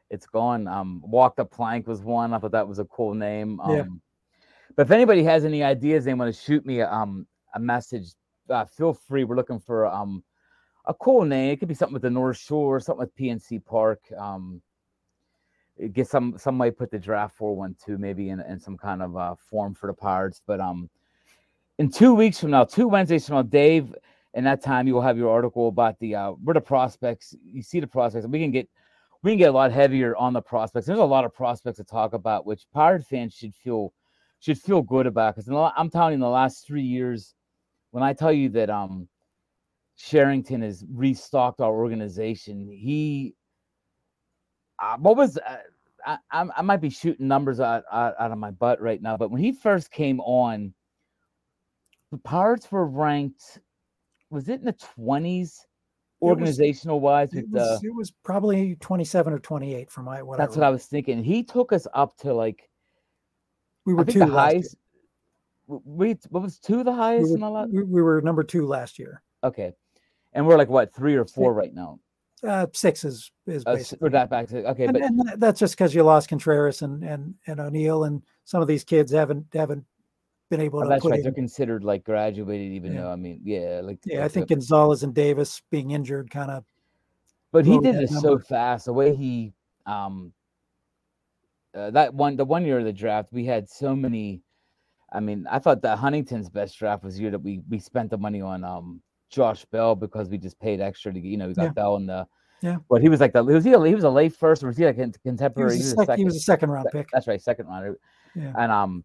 it's 0.09 0.25
gone. 0.25 0.67
Um, 0.67 1.01
Walk 1.03 1.35
the 1.35 1.45
Plank 1.45 1.87
was 1.87 2.01
one. 2.01 2.33
I 2.33 2.39
thought 2.39 2.51
that 2.51 2.67
was 2.67 2.79
a 2.79 2.85
cool 2.85 3.13
name. 3.13 3.59
Um, 3.59 3.75
Yeah. 3.75 3.83
But 4.75 4.87
if 4.87 4.91
anybody 4.91 5.23
has 5.23 5.43
any 5.43 5.63
ideas, 5.63 6.05
they 6.05 6.13
want 6.13 6.33
to 6.33 6.39
shoot 6.39 6.65
me 6.65 6.81
a, 6.81 6.91
um, 6.91 7.25
a 7.55 7.59
message. 7.59 8.13
Uh, 8.49 8.65
feel 8.65 8.93
free. 8.93 9.23
We're 9.23 9.35
looking 9.35 9.59
for 9.59 9.87
um, 9.87 10.23
a 10.85 10.93
cool 10.93 11.25
name. 11.25 11.51
It 11.51 11.59
could 11.59 11.67
be 11.67 11.73
something 11.73 11.93
with 11.93 12.03
the 12.03 12.09
North 12.09 12.37
Shore, 12.37 12.79
something 12.79 12.99
with 12.99 13.15
PNC 13.15 13.65
Park. 13.65 13.99
Um, 14.17 14.61
get 15.93 16.07
some 16.07 16.37
some 16.37 16.55
might 16.55 16.77
put 16.77 16.91
the 16.91 16.99
draft 16.99 17.35
four 17.35 17.55
one 17.55 17.75
two 17.83 17.97
maybe 17.97 18.29
in, 18.29 18.39
in 18.41 18.59
some 18.59 18.77
kind 18.77 19.01
of 19.01 19.15
uh, 19.17 19.35
form 19.49 19.73
for 19.73 19.87
the 19.87 19.93
Pirates. 19.93 20.41
But 20.45 20.59
um, 20.59 20.89
in 21.79 21.89
two 21.89 22.13
weeks 22.13 22.39
from 22.39 22.51
now, 22.51 22.63
two 22.63 22.87
Wednesdays 22.87 23.27
from 23.27 23.35
now, 23.37 23.41
Dave, 23.43 23.95
in 24.33 24.43
that 24.43 24.61
time 24.61 24.87
you 24.87 24.93
will 24.93 25.01
have 25.01 25.17
your 25.17 25.29
article 25.29 25.67
about 25.67 25.99
the 25.99 26.15
uh, 26.15 26.31
where 26.31 26.53
the 26.53 26.61
prospects. 26.61 27.35
You 27.43 27.61
see 27.61 27.79
the 27.79 27.87
prospects, 27.87 28.23
and 28.23 28.33
we 28.33 28.39
can 28.39 28.51
get 28.51 28.67
we 29.23 29.31
can 29.31 29.37
get 29.37 29.49
a 29.49 29.53
lot 29.53 29.71
heavier 29.71 30.15
on 30.15 30.33
the 30.33 30.41
prospects. 30.41 30.85
There's 30.85 30.99
a 30.99 31.03
lot 31.03 31.25
of 31.25 31.33
prospects 31.33 31.77
to 31.77 31.83
talk 31.83 32.13
about, 32.13 32.45
which 32.45 32.65
Pirate 32.73 33.05
fans 33.05 33.33
should 33.33 33.55
feel 33.55 33.93
should 34.39 34.57
feel 34.57 34.81
good 34.81 35.07
about. 35.07 35.35
Because 35.35 35.49
I'm 35.75 35.89
telling 35.89 36.11
you, 36.11 36.15
in 36.15 36.19
the 36.19 36.29
last 36.29 36.65
three 36.65 36.83
years, 36.83 37.33
when 37.91 38.03
I 38.03 38.13
tell 38.13 38.33
you 38.33 38.49
that 38.49 38.69
um 38.69 39.07
Cherington 39.97 40.61
has 40.61 40.83
restocked 40.91 41.61
our 41.61 41.73
organization, 41.73 42.69
he 42.69 43.35
uh, 44.79 44.97
what 44.97 45.17
was 45.17 45.37
uh, 45.37 45.57
I, 46.05 46.17
I 46.31 46.45
I 46.57 46.61
might 46.61 46.81
be 46.81 46.89
shooting 46.89 47.27
numbers 47.27 47.59
out, 47.59 47.83
out 47.91 48.15
out 48.19 48.31
of 48.31 48.37
my 48.37 48.51
butt 48.51 48.81
right 48.81 49.01
now, 49.01 49.17
but 49.17 49.31
when 49.31 49.41
he 49.41 49.51
first 49.51 49.89
came 49.89 50.19
on, 50.19 50.73
the 52.11 52.17
Pirates 52.17 52.71
were 52.71 52.85
ranked. 52.85 53.59
Was 54.29 54.49
it 54.49 54.59
in 54.59 54.65
the 54.65 54.73
twenties? 54.73 55.65
Organizational 56.19 56.99
wise, 56.99 57.31
It 57.35 57.47
was, 57.47 57.83
it 57.83 57.93
was 57.93 58.09
probably 58.23 58.75
27 58.77 59.31
or 59.33 59.37
28 59.37 59.91
for 59.91 60.01
my 60.01 60.23
what 60.23 60.39
that's 60.39 60.57
I 60.57 60.59
what 60.61 60.65
I 60.65 60.69
was 60.71 60.85
thinking. 60.87 61.23
He 61.23 61.43
took 61.43 61.71
us 61.71 61.85
up 61.93 62.17
to 62.17 62.33
like 62.33 62.67
we 63.85 63.93
were 63.93 64.03
two 64.03 64.19
the 64.19 64.25
year. 64.25 64.33
highest. 64.33 64.75
We 65.67 66.17
what 66.29 66.41
was 66.41 66.57
two 66.57 66.83
the 66.83 66.91
highest 66.93 67.27
We 67.29 67.33
in 67.35 67.39
the 67.41 67.45
were, 67.45 67.51
last? 67.51 67.71
we, 67.71 67.83
we 67.83 68.01
were 68.01 68.19
number 68.21 68.41
two 68.41 68.65
last 68.65 68.97
year. 68.97 69.21
Okay, 69.43 69.73
and 70.33 70.47
we're 70.47 70.57
like 70.57 70.69
what 70.69 70.91
three 70.95 71.13
or 71.15 71.25
four 71.25 71.53
right 71.53 71.73
now? 71.73 71.99
Uh, 72.43 72.65
six 72.73 73.03
is 73.03 73.31
is 73.45 73.63
Uh, 73.67 73.75
basically. 73.75 73.99
we're 74.05 74.09
that 74.09 74.29
back 74.31 74.47
to 74.47 74.67
okay, 74.71 74.85
and, 74.85 74.93
but 74.93 75.03
and 75.03 75.21
that's 75.37 75.59
just 75.59 75.75
because 75.77 75.93
you 75.93 76.01
lost 76.01 76.29
Contreras 76.29 76.81
and 76.81 77.03
and 77.03 77.35
and 77.45 77.59
Oneil, 77.59 78.07
and 78.07 78.23
some 78.43 78.61
of 78.63 78.67
these 78.67 78.83
kids 78.83 79.11
haven't 79.11 79.45
haven't 79.53 79.85
been 80.49 80.61
able 80.61 80.79
oh, 80.79 80.83
to 80.83 80.89
that's 80.89 81.05
right. 81.05 81.17
in. 81.17 81.23
They're 81.23 81.31
considered 81.31 81.83
like 81.83 82.03
graduated, 82.03 82.71
even 82.73 82.93
Yeah. 82.93 83.01
though 83.01 83.11
I 83.11 83.15
mean, 83.15 83.41
yeah, 83.43 83.81
like 83.83 83.99
Yeah, 84.05 84.23
I 84.25 84.27
think 84.27 84.47
Gonzalez 84.49 85.03
and 85.03 85.13
Davis 85.13 85.61
being 85.69 85.91
injured 85.91 86.29
kind 86.31 86.51
of 86.51 86.63
But 87.51 87.65
he 87.65 87.79
did 87.79 87.95
this 87.95 88.19
so 88.21 88.37
fast. 88.39 88.85
The 88.85 88.93
way 88.93 89.15
he 89.15 89.53
um 89.85 90.33
uh, 91.75 91.91
that 91.91 92.13
one 92.13 92.35
the 92.35 92.45
one 92.45 92.65
year 92.65 92.79
of 92.79 92.85
the 92.85 92.93
draft 92.93 93.29
we 93.31 93.45
had 93.45 93.69
so 93.69 93.95
many. 93.95 94.41
I 95.13 95.19
mean, 95.19 95.45
I 95.49 95.59
thought 95.59 95.81
that 95.83 95.97
Huntington's 95.97 96.49
best 96.49 96.77
draft 96.77 97.03
was 97.03 97.19
year 97.19 97.31
that 97.31 97.39
we 97.39 97.61
we 97.69 97.79
spent 97.79 98.09
the 98.09 98.17
money 98.17 98.41
on 98.41 98.63
um 98.63 99.01
Josh 99.29 99.65
Bell 99.65 99.95
because 99.95 100.29
we 100.29 100.37
just 100.37 100.59
paid 100.59 100.81
extra 100.81 101.13
to 101.13 101.19
get 101.19 101.27
you 101.27 101.37
know 101.37 101.47
we 101.47 101.53
got 101.53 101.63
Yeah. 101.63 101.71
Bell 101.71 101.95
in 101.97 102.05
the 102.07 102.27
Yeah. 102.61 102.77
But 102.89 103.01
he 103.01 103.09
was 103.09 103.19
like 103.19 103.33
the 103.33 103.43
was 103.43 103.63
he 103.63 103.73
a, 103.73 103.85
he 103.85 103.95
was 103.95 104.03
a 104.05 104.09
late 104.09 104.35
first 104.35 104.63
or 104.63 104.67
was 104.67 104.77
he 104.77 104.85
like 104.85 104.97
a 104.97 105.05
He 105.05 105.11
contemporary? 105.23 105.77
was, 105.77 105.93
He 105.93 106.01
a 106.01 106.05
sec- 106.05 106.17
he 106.17 106.25
was 106.25 106.35
a 106.35 106.39
second 106.39 106.71
round 106.71 106.87
pick. 106.91 107.07
That's 107.11 107.27
right, 107.27 107.41
second 107.41 107.67
rounder. 107.67 107.99
Yeah. 108.35 108.53
And 108.57 108.71
um, 108.71 109.03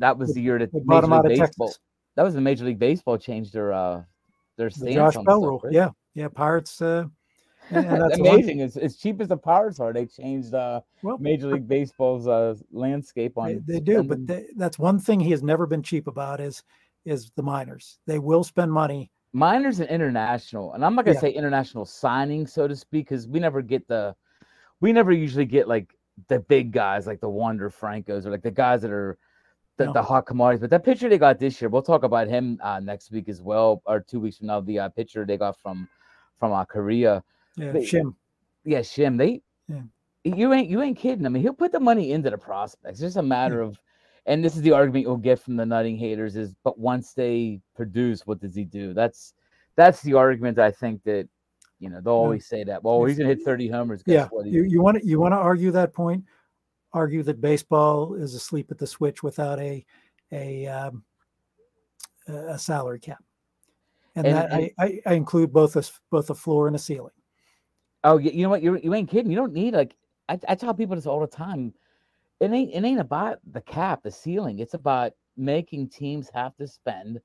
that 0.00 0.18
was 0.18 0.34
the 0.34 0.40
year 0.42 0.58
that 0.58 0.72
They 0.72 0.80
Major 0.84 1.06
League 1.06 1.12
of 1.12 1.22
Baseball. 1.28 1.68
Texas. 1.68 1.80
That 2.16 2.22
was 2.24 2.34
the 2.34 2.40
Major 2.40 2.64
League 2.64 2.78
Baseball 2.78 3.16
changed 3.16 3.52
their 3.52 3.72
uh 3.72 4.02
their 4.56 4.68
The 4.70 4.94
Josh 4.94 5.14
Bell 5.24 5.40
rule. 5.42 5.60
right? 5.64 5.72
Yeah. 5.72 5.90
Yeah. 6.14 6.28
Pirates. 6.28 6.82
Uh, 6.82 7.04
and 7.70 8.00
that's 8.02 8.18
amazing. 8.18 8.62
As, 8.62 8.76
as 8.76 8.96
cheap 8.96 9.20
as 9.20 9.28
the 9.28 9.36
Pirates 9.36 9.78
are, 9.78 9.92
they 9.92 10.06
changed 10.06 10.52
uh 10.54 10.80
Well, 11.02 11.18
Major 11.18 11.48
League 11.52 11.68
Baseball's 11.68 12.26
uh 12.26 12.56
landscape 12.72 13.38
on. 13.38 13.62
They, 13.66 13.74
they 13.74 13.80
do, 13.80 14.02
but 14.02 14.26
they, 14.26 14.46
that's 14.56 14.78
one 14.78 14.98
thing 14.98 15.20
he 15.20 15.30
has 15.30 15.42
never 15.42 15.66
been 15.66 15.82
cheap 15.82 16.08
about 16.08 16.40
is 16.40 16.62
is 17.04 17.30
the 17.36 17.42
minors. 17.42 17.98
They 18.06 18.18
will 18.18 18.44
spend 18.44 18.72
money. 18.72 19.10
minors 19.32 19.78
and 19.80 19.88
international, 19.88 20.72
and 20.74 20.84
I'm 20.84 20.94
not 20.96 21.04
gonna 21.04 21.14
Yeah. 21.14 21.20
say 21.20 21.30
international 21.30 21.84
signing, 21.84 22.46
so 22.46 22.66
to 22.66 22.74
speak, 22.74 23.08
because 23.08 23.28
we 23.28 23.38
never 23.38 23.62
get 23.62 23.86
the, 23.86 24.14
we 24.80 24.92
never 24.92 25.12
usually 25.12 25.46
get 25.46 25.68
like 25.68 25.94
the 26.28 26.40
big 26.40 26.72
guys 26.72 27.06
like 27.06 27.20
the 27.20 27.28
Wander 27.28 27.70
Francos 27.70 28.26
or 28.26 28.30
like 28.30 28.42
the 28.42 28.50
guys 28.50 28.82
that 28.82 28.90
are 28.90 29.16
the, 29.80 29.86
No. 29.86 29.92
the 29.94 30.02
hot 30.02 30.26
commodities. 30.26 30.60
But 30.60 30.70
that 30.70 30.84
pitcher 30.84 31.08
they 31.08 31.18
got 31.18 31.38
this 31.38 31.60
year, 31.60 31.68
we'll 31.68 31.82
talk 31.82 32.02
about 32.04 32.28
him 32.28 32.58
uh, 32.62 32.80
next 32.80 33.10
week 33.10 33.28
as 33.28 33.40
well, 33.42 33.82
or 33.86 34.00
two 34.00 34.20
weeks 34.20 34.36
from 34.38 34.46
now. 34.48 34.60
The 34.60 34.78
uh, 34.78 34.88
pitcher 34.90 35.24
they 35.24 35.36
got 35.36 35.58
from 35.58 35.88
from 36.38 36.52
uh, 36.52 36.64
Korea, 36.64 37.22
Yeah, 37.56 37.72
They- 37.72 37.80
Shim. 37.84 38.14
yeah, 38.64 38.80
Shim. 38.80 39.18
They, 39.18 39.42
Yeah. 39.68 39.82
you 40.24 40.52
ain't 40.52 40.68
you 40.68 40.80
ain't 40.82 40.98
kidding. 40.98 41.26
I 41.26 41.28
mean, 41.30 41.42
he'll 41.42 41.52
put 41.64 41.72
the 41.72 41.80
money 41.80 42.12
into 42.12 42.30
the 42.30 42.38
prospects. 42.38 42.92
It's 42.92 43.00
just 43.00 43.16
a 43.16 43.22
matter 43.22 43.60
of, 43.60 43.78
and 44.26 44.44
this 44.44 44.54
is 44.56 44.62
the 44.62 44.72
argument 44.72 45.04
you'll 45.04 45.16
get 45.30 45.38
from 45.40 45.56
the 45.56 45.66
nutting 45.66 45.96
haters 45.98 46.36
is, 46.36 46.54
but 46.64 46.78
once 46.78 47.12
they 47.14 47.60
produce, 47.74 48.26
what 48.26 48.38
does 48.40 48.54
he 48.54 48.64
do? 48.64 48.94
That's 48.94 49.34
that's 49.76 50.02
the 50.02 50.14
argument 50.14 50.58
I 50.58 50.70
think 50.70 51.02
that, 51.04 51.26
you 51.78 51.88
know, 51.90 52.00
they'll 52.02 52.12
always 52.24 52.46
say 52.46 52.64
that. 52.64 52.82
Well, 52.84 53.04
he's 53.04 53.16
gonna 53.18 53.30
hit 53.30 53.42
thirty 53.44 53.68
homers. 53.68 54.02
Yeah, 54.06 54.28
what? 54.30 54.46
You 54.46 54.62
you 54.64 54.82
want 54.82 54.98
to 54.98 55.06
you 55.06 55.18
want 55.20 55.32
to 55.32 55.38
argue 55.38 55.70
that 55.72 55.92
point? 55.94 56.24
Argue 56.92 57.22
that 57.22 57.40
baseball 57.40 58.14
is 58.14 58.34
asleep 58.34 58.70
at 58.70 58.78
the 58.78 58.86
switch 58.86 59.22
without 59.22 59.60
a 59.60 59.84
a 60.32 60.66
um, 60.66 61.04
a 62.28 62.58
salary 62.58 62.98
cap, 63.00 63.22
and, 64.16 64.26
And- 64.26 64.36
that 64.36 64.50
and- 64.52 64.70
I, 64.78 64.84
I, 64.84 65.00
I 65.06 65.14
include 65.14 65.52
both 65.52 65.76
a 65.76 65.84
both 66.10 66.30
a 66.30 66.34
floor 66.34 66.66
and 66.66 66.76
a 66.76 66.78
ceiling. 66.78 67.12
Oh, 68.02 68.18
you 68.18 68.42
know 68.42 68.48
what? 68.48 68.62
You 68.62 68.78
you 68.82 68.94
ain't 68.94 69.10
kidding. 69.10 69.30
You 69.30 69.36
don't 69.36 69.52
need 69.52 69.74
like 69.74 69.94
I, 70.28 70.38
I 70.48 70.54
tell 70.54 70.74
people 70.74 70.96
this 70.96 71.06
all 71.06 71.20
the 71.20 71.26
time. 71.26 71.74
It 72.40 72.50
ain't 72.50 72.72
it 72.74 72.82
ain't 72.84 73.00
about 73.00 73.38
the 73.52 73.60
cap, 73.60 74.02
the 74.02 74.10
ceiling. 74.10 74.58
It's 74.58 74.74
about 74.74 75.12
making 75.36 75.90
teams 75.90 76.30
have 76.34 76.56
to 76.56 76.66
spend. 76.66 77.20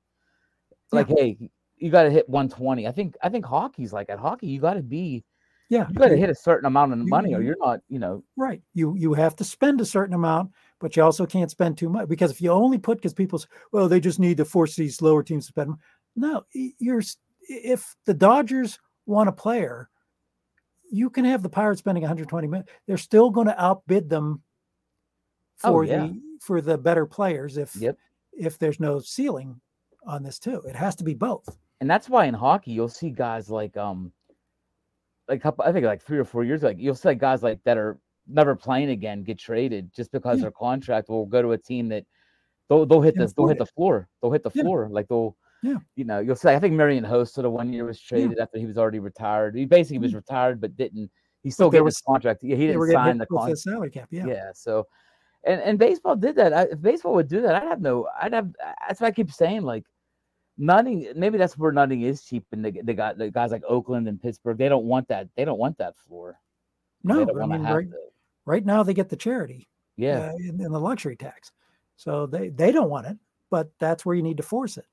Like, 0.92 1.08
hey, 1.08 1.38
you 1.78 1.90
got 1.90 2.04
to 2.04 2.10
hit 2.10 2.28
120. 2.28 2.86
I 2.86 2.92
think 2.92 3.16
I 3.22 3.28
think 3.30 3.44
hockey's 3.44 3.92
like 3.92 4.10
at 4.10 4.18
hockey. 4.18 4.46
You 4.46 4.60
got 4.60 4.74
to 4.74 4.82
be 4.82 5.24
Yeah, 5.68 5.88
you 5.88 5.94
got 5.94 6.08
to 6.08 6.16
hit 6.16 6.30
a 6.30 6.34
certain 6.34 6.66
amount 6.66 6.92
of 6.92 6.98
you- 7.00 7.06
money, 7.06 7.34
or 7.34 7.40
you- 7.40 7.48
you're 7.48 7.56
not. 7.58 7.80
You 7.88 7.98
know, 7.98 8.22
Right. 8.36 8.62
You 8.74 8.94
you 8.96 9.14
have 9.14 9.34
to 9.36 9.44
spend 9.44 9.80
a 9.80 9.84
certain 9.84 10.14
amount, 10.14 10.52
but 10.78 10.96
you 10.96 11.02
also 11.02 11.26
can't 11.26 11.50
spend 11.50 11.76
too 11.76 11.88
much 11.88 12.08
because 12.08 12.30
if 12.30 12.40
you 12.40 12.50
only 12.52 12.78
put 12.78 12.98
because 12.98 13.14
people 13.14 13.38
say, 13.38 13.48
well, 13.72 13.88
they 13.88 13.98
just 14.00 14.18
need 14.20 14.36
to 14.36 14.44
force 14.44 14.76
these 14.76 15.02
lower 15.02 15.22
teams 15.22 15.46
to 15.46 15.48
spend. 15.52 15.70
mo-" 15.70 15.78
No, 16.14 16.44
you're 16.52 17.02
if 17.48 17.94
the 18.04 18.14
Dodgers 18.14 18.78
want 19.06 19.28
a 19.28 19.32
player, 19.32 19.88
you 20.90 21.10
can 21.10 21.24
have 21.24 21.42
the 21.42 21.48
Pirates 21.48 21.80
spending 21.80 22.02
120 22.02 22.46
million. 22.48 22.66
They're 22.86 22.96
still 22.96 23.30
going 23.30 23.46
to 23.48 23.60
outbid 23.62 24.08
them 24.08 24.42
Oh, 25.64 25.70
for 25.72 25.84
yeah. 25.84 26.06
the 26.06 26.20
for 26.40 26.60
the 26.60 26.78
better 26.78 27.06
players 27.06 27.56
if 27.56 27.74
Yep. 27.76 27.98
if 28.32 28.58
there's 28.58 28.78
no 28.78 28.98
ceiling 29.00 29.60
on 30.06 30.22
this 30.22 30.38
too. 30.38 30.60
It 30.62 30.76
has 30.76 30.94
to 30.96 31.04
be 31.04 31.14
both. 31.14 31.48
and 31.80 31.90
that's 31.90 32.08
why 32.08 32.24
in 32.24 32.32
hockey 32.34 32.70
you'll 32.72 32.88
see 32.88 33.10
guys 33.10 33.50
like 33.50 33.76
um, 33.76 34.10
like 35.28 35.42
couple, 35.42 35.64
I 35.64 35.72
think 35.72 35.84
like 35.84 36.02
three 36.02 36.18
or 36.18 36.24
four 36.24 36.44
years 36.44 36.62
like 36.62 36.78
you'll 36.78 36.94
see 36.94 37.14
guys 37.14 37.42
like 37.42 37.60
that 37.64 37.76
are 37.76 37.98
never 38.28 38.54
playing 38.56 38.90
again 38.90 39.22
get 39.22 39.38
traded 39.38 39.90
just 39.94 40.12
because 40.12 40.38
Yeah. 40.38 40.42
their 40.42 40.50
contract 40.52 41.08
will 41.08 41.26
go 41.26 41.42
to 41.42 41.52
a 41.52 41.58
team 41.58 41.88
that 41.88 42.04
they'll 42.68 42.86
they'll 42.86 43.00
hit 43.02 43.14
the 43.14 43.32
they'll 43.36 43.48
hit 43.48 43.58
the 43.58 43.66
floor 43.66 44.08
they'll 44.20 44.32
hit 44.32 44.42
the 44.42 44.50
Yeah. 44.54 44.62
floor 44.62 44.88
like 44.90 45.08
they'll 45.08 45.36
Yeah. 45.62 45.78
you 45.94 46.04
know 46.04 46.20
you'll 46.20 46.36
say 46.36 46.54
I 46.54 46.58
think 46.58 46.74
Marian 46.74 47.04
Hossa 47.04 47.28
sort 47.28 47.46
of 47.46 47.52
one 47.52 47.72
year 47.72 47.84
was 47.84 48.00
Yeah. 48.02 48.18
traded 48.18 48.38
after 48.38 48.58
he 48.58 48.66
was 48.66 48.78
already 48.78 48.98
retired 48.98 49.54
he 49.54 49.64
basically 49.64 49.98
was 49.98 50.14
retired 50.14 50.60
but 50.60 50.76
didn't 50.76 51.10
he 51.42 51.50
still 51.50 51.70
get 51.70 51.84
his 51.84 52.00
contract 52.00 52.42
yeah, 52.42 52.56
he 52.56 52.66
didn't 52.66 52.90
sign 52.90 53.18
the 53.18 53.26
contract 53.26 53.58
salary 53.58 53.90
cap. 53.90 54.08
Yeah. 54.10 54.26
yeah. 54.26 54.50
So, 54.52 54.84
and 55.44 55.60
and 55.60 55.78
baseball 55.78 56.16
did 56.16 56.34
that. 56.34 56.52
I, 56.52 56.62
if 56.62 56.82
baseball 56.82 57.14
would 57.14 57.28
do 57.28 57.40
that, 57.42 57.54
I'd 57.54 57.68
have 57.68 57.80
no. 57.80 58.08
I'd 58.20 58.32
have. 58.32 58.52
That's 58.88 59.00
why 59.00 59.06
I 59.06 59.10
keep 59.12 59.30
saying 59.30 59.62
like, 59.62 59.84
nutting. 60.58 61.08
Maybe 61.14 61.38
that's 61.38 61.58
where 61.58 61.72
nutting 61.72 62.02
is 62.02 62.22
cheap, 62.22 62.44
and 62.52 62.64
they, 62.64 62.70
they 62.70 62.94
got 62.94 63.18
the 63.18 63.30
guys 63.30 63.50
like 63.50 63.62
Oakland 63.68 64.08
and 64.08 64.20
Pittsburgh. 64.20 64.58
They 64.58 64.68
don't 64.68 64.86
want 64.86 65.08
that. 65.08 65.28
They 65.36 65.44
don't 65.44 65.58
want 65.58 65.78
that 65.78 65.96
floor. 65.96 66.38
No, 67.04 67.26
I 67.40 67.46
mean 67.46 67.62
right, 67.62 67.90
to. 67.90 67.96
right 68.46 68.64
now 68.64 68.82
they 68.82 68.94
get 68.94 69.08
the 69.08 69.16
charity. 69.16 69.68
Yeah. 69.96 70.30
uh, 70.30 70.32
in, 70.38 70.60
in 70.60 70.72
the 70.72 70.80
luxury 70.80 71.16
tax. 71.16 71.52
So 71.96 72.26
they 72.26 72.48
they 72.50 72.72
don't 72.72 72.90
want 72.90 73.06
it, 73.06 73.16
but 73.50 73.70
that's 73.78 74.04
where 74.04 74.14
you 74.14 74.22
need 74.22 74.36
to 74.36 74.42
force 74.42 74.76
it. 74.76 74.84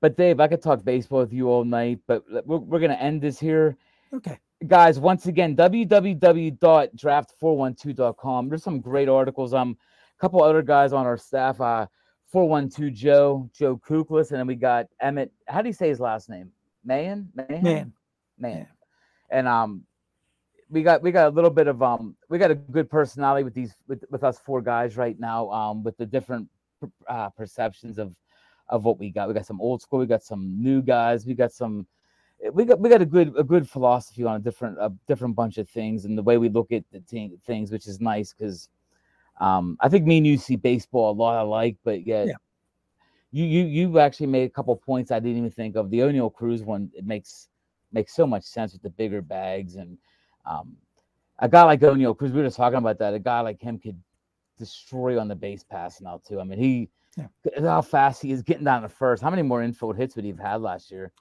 But 0.00 0.16
Dave, 0.16 0.40
I 0.40 0.48
could 0.48 0.62
talk 0.62 0.84
baseball 0.84 1.20
with 1.20 1.32
you 1.32 1.48
all 1.48 1.64
night, 1.64 2.00
but 2.06 2.22
we're, 2.46 2.58
we're 2.58 2.80
gonna 2.80 2.94
end 2.94 3.22
this 3.22 3.38
here. 3.38 3.76
Okay. 4.12 4.38
guys 4.68 5.00
once 5.00 5.26
again 5.26 5.56
www.draft412.com 5.56 8.48
there's 8.48 8.62
some 8.62 8.80
great 8.80 9.08
articles 9.08 9.52
um 9.52 9.76
a 10.16 10.20
couple 10.20 10.40
other 10.42 10.62
guys 10.62 10.92
on 10.92 11.04
our 11.04 11.18
staff 11.18 11.60
uh 11.60 11.84
412 12.32 12.92
joe 12.92 13.50
joe 13.56 13.76
kuklis 13.76 14.30
and 14.30 14.40
then 14.40 14.46
we 14.46 14.54
got 14.54 14.86
Emmet 15.00 15.30
how 15.46 15.62
do 15.62 15.68
you 15.68 15.72
say 15.72 15.88
his 15.88 16.00
last 16.00 16.28
name? 16.28 16.50
Man 16.84 17.28
man 17.34 17.62
Man, 17.62 17.92
man 18.38 18.68
and 19.30 19.48
um 19.48 19.84
we 20.68 20.82
got 20.82 21.02
we 21.02 21.12
got 21.12 21.28
a 21.28 21.30
little 21.30 21.50
bit 21.50 21.68
of 21.68 21.82
um 21.82 22.16
we 22.28 22.38
got 22.38 22.50
a 22.50 22.54
good 22.54 22.90
personality 22.90 23.44
with 23.44 23.54
these 23.54 23.74
with, 23.86 24.04
with 24.10 24.24
us 24.24 24.38
four 24.38 24.60
guys 24.60 24.96
right 24.96 25.18
now 25.18 25.50
um 25.50 25.82
with 25.82 25.96
the 25.96 26.06
different 26.06 26.48
uh, 27.08 27.30
perceptions 27.30 27.98
of 27.98 28.14
of 28.68 28.84
what 28.84 28.98
we 28.98 29.10
got. 29.10 29.28
We 29.28 29.34
got 29.34 29.46
some 29.46 29.60
old 29.60 29.82
school 29.82 30.00
we 30.00 30.06
got 30.06 30.22
some 30.22 30.60
new 30.60 30.82
guys 30.82 31.26
we 31.26 31.34
got 31.34 31.52
some 31.52 31.86
we 32.52 32.64
got 32.64 32.80
we 32.80 32.88
got 32.88 33.02
a 33.02 33.06
good 33.06 33.32
a 33.36 33.44
good 33.44 33.68
philosophy 33.68 34.24
on 34.24 34.36
a 34.36 34.38
different 34.38 34.76
a 34.80 34.92
different 35.06 35.34
bunch 35.36 35.58
of 35.58 35.68
things 35.68 36.04
and 36.04 36.18
the 36.18 36.22
way 36.22 36.36
we 36.36 36.48
look 36.48 36.72
at 36.72 36.84
the 36.92 37.00
thing, 37.00 37.38
things 37.46 37.70
which 37.70 37.86
is 37.86 38.00
nice 38.00 38.32
because 38.32 38.68
um 39.38 39.76
i 39.80 39.88
think 39.88 40.06
me 40.06 40.18
and 40.18 40.26
you 40.26 40.36
see 40.36 40.56
baseball 40.56 41.10
a 41.10 41.12
lot 41.12 41.44
alike 41.44 41.76
but 41.84 42.06
yet 42.06 42.28
Yeah. 42.28 42.34
you 43.32 43.44
you 43.44 43.64
you 43.64 43.98
actually 43.98 44.26
made 44.26 44.44
a 44.44 44.52
couple 44.52 44.74
points 44.76 45.10
i 45.10 45.18
didn't 45.18 45.38
even 45.38 45.50
think 45.50 45.76
of 45.76 45.90
the 45.90 45.98
Oneil 45.98 46.32
cruz 46.32 46.62
one 46.62 46.90
it 46.94 47.06
makes 47.06 47.48
makes 47.92 48.14
so 48.14 48.26
much 48.26 48.44
sense 48.44 48.72
with 48.72 48.82
the 48.82 48.90
bigger 48.90 49.22
bags 49.22 49.76
and 49.76 49.98
um, 50.44 50.76
a 51.40 51.48
guy 51.48 51.62
like 51.64 51.80
Oneil, 51.80 52.16
because 52.16 52.32
we 52.32 52.38
were 52.40 52.46
just 52.46 52.56
talking 52.56 52.78
about 52.78 52.98
that, 52.98 53.14
a 53.14 53.18
guy 53.18 53.40
like 53.40 53.60
him 53.60 53.78
could 53.78 54.00
destroy 54.58 55.18
on 55.18 55.28
the 55.28 55.34
base 55.34 55.62
pass 55.64 56.00
now 56.00 56.20
too. 56.26 56.40
I 56.40 56.44
mean, 56.44 56.58
he 56.58 56.88
Yeah. 57.16 57.26
how 57.60 57.82
fast 57.82 58.22
he 58.22 58.32
is 58.32 58.42
getting 58.42 58.64
down 58.64 58.82
to 58.82 58.88
first. 58.88 59.22
How 59.22 59.30
many 59.30 59.42
more 59.42 59.62
infield 59.62 59.96
hits 59.96 60.16
would 60.16 60.24
he 60.24 60.30
have 60.30 60.40
had 60.40 60.62
last 60.62 60.90
year? 60.90 61.12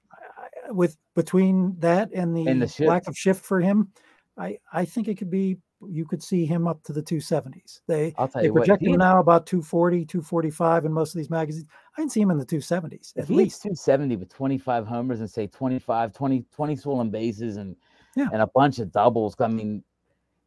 With 0.69 0.97
between 1.15 1.75
that 1.79 2.11
and 2.13 2.35
the, 2.35 2.45
And 2.47 2.61
the 2.61 2.85
lack 2.85 3.07
of 3.07 3.17
shift 3.17 3.45
for 3.45 3.59
him, 3.59 3.91
I 4.37 4.57
I 4.71 4.85
think 4.85 5.07
it 5.07 5.17
could 5.17 5.29
be 5.29 5.57
you 5.89 6.05
could 6.05 6.21
see 6.23 6.45
him 6.45 6.67
up 6.67 6.81
to 6.83 6.93
the 6.93 7.01
270s. 7.01 7.81
They 7.87 8.13
they 8.33 8.49
project 8.49 8.81
him 8.83 8.97
now 8.97 9.19
about 9.19 9.45
240, 9.45 10.05
245 10.05 10.85
in 10.85 10.93
most 10.93 11.13
of 11.13 11.17
these 11.19 11.29
magazines. 11.29 11.65
I 11.97 12.01
can 12.01 12.09
see 12.09 12.21
him 12.21 12.31
in 12.31 12.37
the 12.37 12.45
270s 12.45 13.13
at 13.17 13.29
least. 13.29 13.61
270 13.63 14.15
with 14.17 14.29
25 14.33 14.85
homers 14.87 15.19
and 15.19 15.29
say 15.29 15.47
25, 15.47 16.13
20, 16.13 16.45
20 16.53 16.75
stolen 16.75 17.09
bases 17.09 17.57
and 17.57 17.75
Yeah. 18.15 18.29
and 18.31 18.41
a 18.41 18.47
bunch 18.47 18.79
of 18.79 18.91
doubles, 18.91 19.35
I 19.39 19.47
mean, 19.47 19.83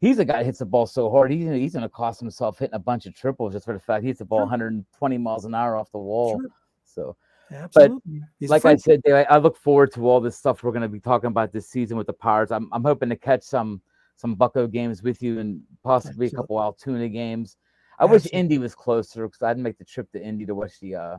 he's 0.01 0.19
a 0.19 0.25
guy 0.25 0.39
that 0.39 0.47
hits 0.47 0.59
the 0.61 0.67
ball 0.67 0.87
so 0.87 1.11
hard. 1.11 1.31
He's 1.31 1.49
he's 1.49 1.73
going 1.73 1.83
to 1.83 1.89
cost 1.89 2.21
himself 2.21 2.59
hitting 2.59 2.75
a 2.75 2.79
bunch 2.79 3.07
of 3.07 3.15
triples 3.15 3.53
just 3.53 3.65
for 3.65 3.75
the 3.75 3.81
fact 3.81 4.03
he 4.03 4.09
hits 4.09 4.19
the 4.21 4.25
ball 4.25 4.41
Sure. 4.41 4.47
120 4.47 5.19
miles 5.19 5.45
an 5.45 5.55
hour 5.55 5.77
off 5.77 5.91
the 5.93 5.99
wall. 5.99 6.39
Sure, 6.41 6.51
So. 6.85 7.17
absolutely. 7.51 8.23
He's 8.39 8.51
a 8.51 8.53
like 8.53 8.65
I 8.67 8.77
said, 8.77 9.03
Dave, 9.03 9.15
I, 9.15 9.23
I 9.25 9.39
look 9.39 9.57
forward 9.57 9.93
to 9.95 10.09
all 10.09 10.21
this 10.21 10.37
stuff 10.37 10.63
we're 10.63 10.71
going 10.73 10.83
to 10.83 10.89
be 10.89 11.01
talking 11.01 11.29
about 11.29 11.53
this 11.53 11.69
season 11.69 11.97
with 11.97 12.07
the 12.07 12.13
Pirates. 12.13 12.53
I'm, 12.53 12.69
I'm 12.73 12.85
hoping 12.85 13.09
to 13.09 13.17
catch 13.17 13.43
some 13.43 13.81
some 14.19 14.35
Bucco 14.35 14.67
games 14.67 15.03
with 15.03 15.23
you 15.23 15.39
and 15.39 15.61
possibly 15.83 16.27
a 16.27 16.31
couple 16.31 16.61
Altoona 16.61 17.09
games. 17.09 17.57
I 18.01 18.05
wish 18.05 18.27
Indy 18.33 18.59
was 18.59 18.75
closer 18.75 19.27
because 19.27 19.43
I'd 19.43 19.59
make 19.59 19.79
the 19.79 19.85
trip 19.85 20.11
to 20.13 20.23
Indy 20.23 20.45
to 20.47 20.55
watch 20.55 20.79
the. 20.81 20.95
uh 20.97 21.17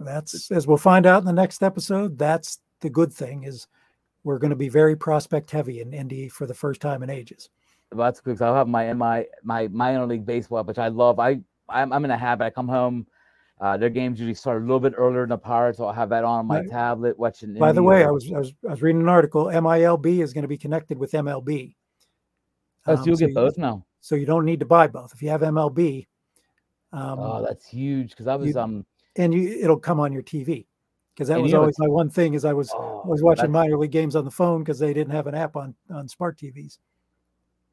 That's 0.00 0.50
as 0.50 0.66
we'll 0.66 0.76
find 0.78 1.06
out 1.06 1.18
in 1.20 1.26
the 1.26 1.32
next 1.32 1.62
episode. 1.62 2.18
That's 2.18 2.60
the 2.80 2.90
good 2.90 3.12
thing 3.12 3.44
is 3.44 3.66
we're 4.24 4.38
going 4.38 4.50
to 4.50 4.56
be 4.56 4.68
very 4.68 4.96
prospect 4.96 5.50
heavy 5.50 5.80
in 5.80 5.92
Indy 5.92 6.28
for 6.28 6.46
the 6.46 6.54
first 6.54 6.80
time 6.80 7.02
in 7.02 7.10
ages. 7.10 7.50
Well, 7.92 8.06
that's 8.06 8.20
good 8.20 8.36
'cause 8.38 8.42
I'll 8.42 8.54
have 8.54 8.68
my 8.68 8.92
my 8.92 9.26
my 9.44 9.68
minor 9.68 10.06
league 10.06 10.26
baseball, 10.26 10.64
which 10.64 10.78
I 10.78 10.88
love. 10.88 11.18
I 11.20 11.40
I'm, 11.68 11.92
I'm 11.92 12.04
in 12.04 12.10
a 12.12 12.16
habit. 12.18 12.44
I 12.44 12.50
come 12.50 12.68
home. 12.68 13.06
Uh, 13.60 13.76
their 13.76 13.88
games 13.90 14.18
usually 14.20 14.34
start 14.34 14.58
a 14.58 14.60
little 14.60 14.80
bit 14.80 14.92
earlier 14.96 15.20
than 15.22 15.30
the 15.30 15.38
Pirates. 15.38 15.78
So 15.78 15.86
I'll 15.86 15.92
have 15.92 16.10
that 16.10 16.24
on 16.24 16.46
my 16.46 16.60
Right. 16.60 16.68
tablet 16.70 17.18
watching. 17.18 17.54
By 17.54 17.72
the 17.72 17.82
way, 17.82 18.02
or- 18.02 18.08
I 18.08 18.10
was, 18.10 18.30
I 18.32 18.38
was 18.38 18.52
I 18.68 18.70
was 18.72 18.82
reading 18.82 19.00
an 19.02 19.08
article. 19.08 19.46
MILB 19.46 20.20
is 20.22 20.32
going 20.32 20.42
to 20.42 20.48
be 20.48 20.58
connected 20.58 20.98
with 20.98 21.12
MLB. 21.12 21.74
Oh, 22.86 22.94
so 22.94 23.00
Um, 23.00 23.06
you'll 23.06 23.16
so 23.16 23.20
get 23.20 23.28
you- 23.30 23.34
both 23.34 23.58
now. 23.58 23.84
so 24.00 24.14
you 24.14 24.26
don't 24.26 24.44
need 24.44 24.60
to 24.60 24.66
buy 24.66 24.86
both. 24.86 25.12
If 25.14 25.22
you 25.22 25.28
have 25.30 25.42
MLB, 25.42 26.06
um, 26.92 27.18
oh, 27.18 27.44
that's 27.46 27.66
huge 27.66 28.10
because 28.10 28.26
I 28.26 28.36
was 28.36 28.54
you, 28.54 28.60
um, 28.60 28.86
and 29.16 29.34
you 29.34 29.58
it'll 29.62 29.78
come 29.78 30.00
on 30.00 30.12
your 30.12 30.22
TV 30.22 30.66
because 31.14 31.28
that 31.28 31.40
was 31.40 31.54
always 31.54 31.78
my 31.78 31.88
one 31.88 32.10
thing 32.10 32.34
is 32.34 32.44
I 32.44 32.52
was 32.52 32.70
oh, 32.74 33.02
I 33.04 33.08
was 33.08 33.22
watching 33.22 33.50
minor 33.50 33.76
league 33.76 33.90
games 33.90 34.16
on 34.16 34.24
the 34.24 34.30
phone 34.30 34.62
because 34.62 34.78
they 34.78 34.92
didn't 34.92 35.12
have 35.12 35.26
an 35.26 35.34
app 35.34 35.56
on 35.56 35.74
on 35.90 36.08
smart 36.08 36.38
TVs. 36.38 36.78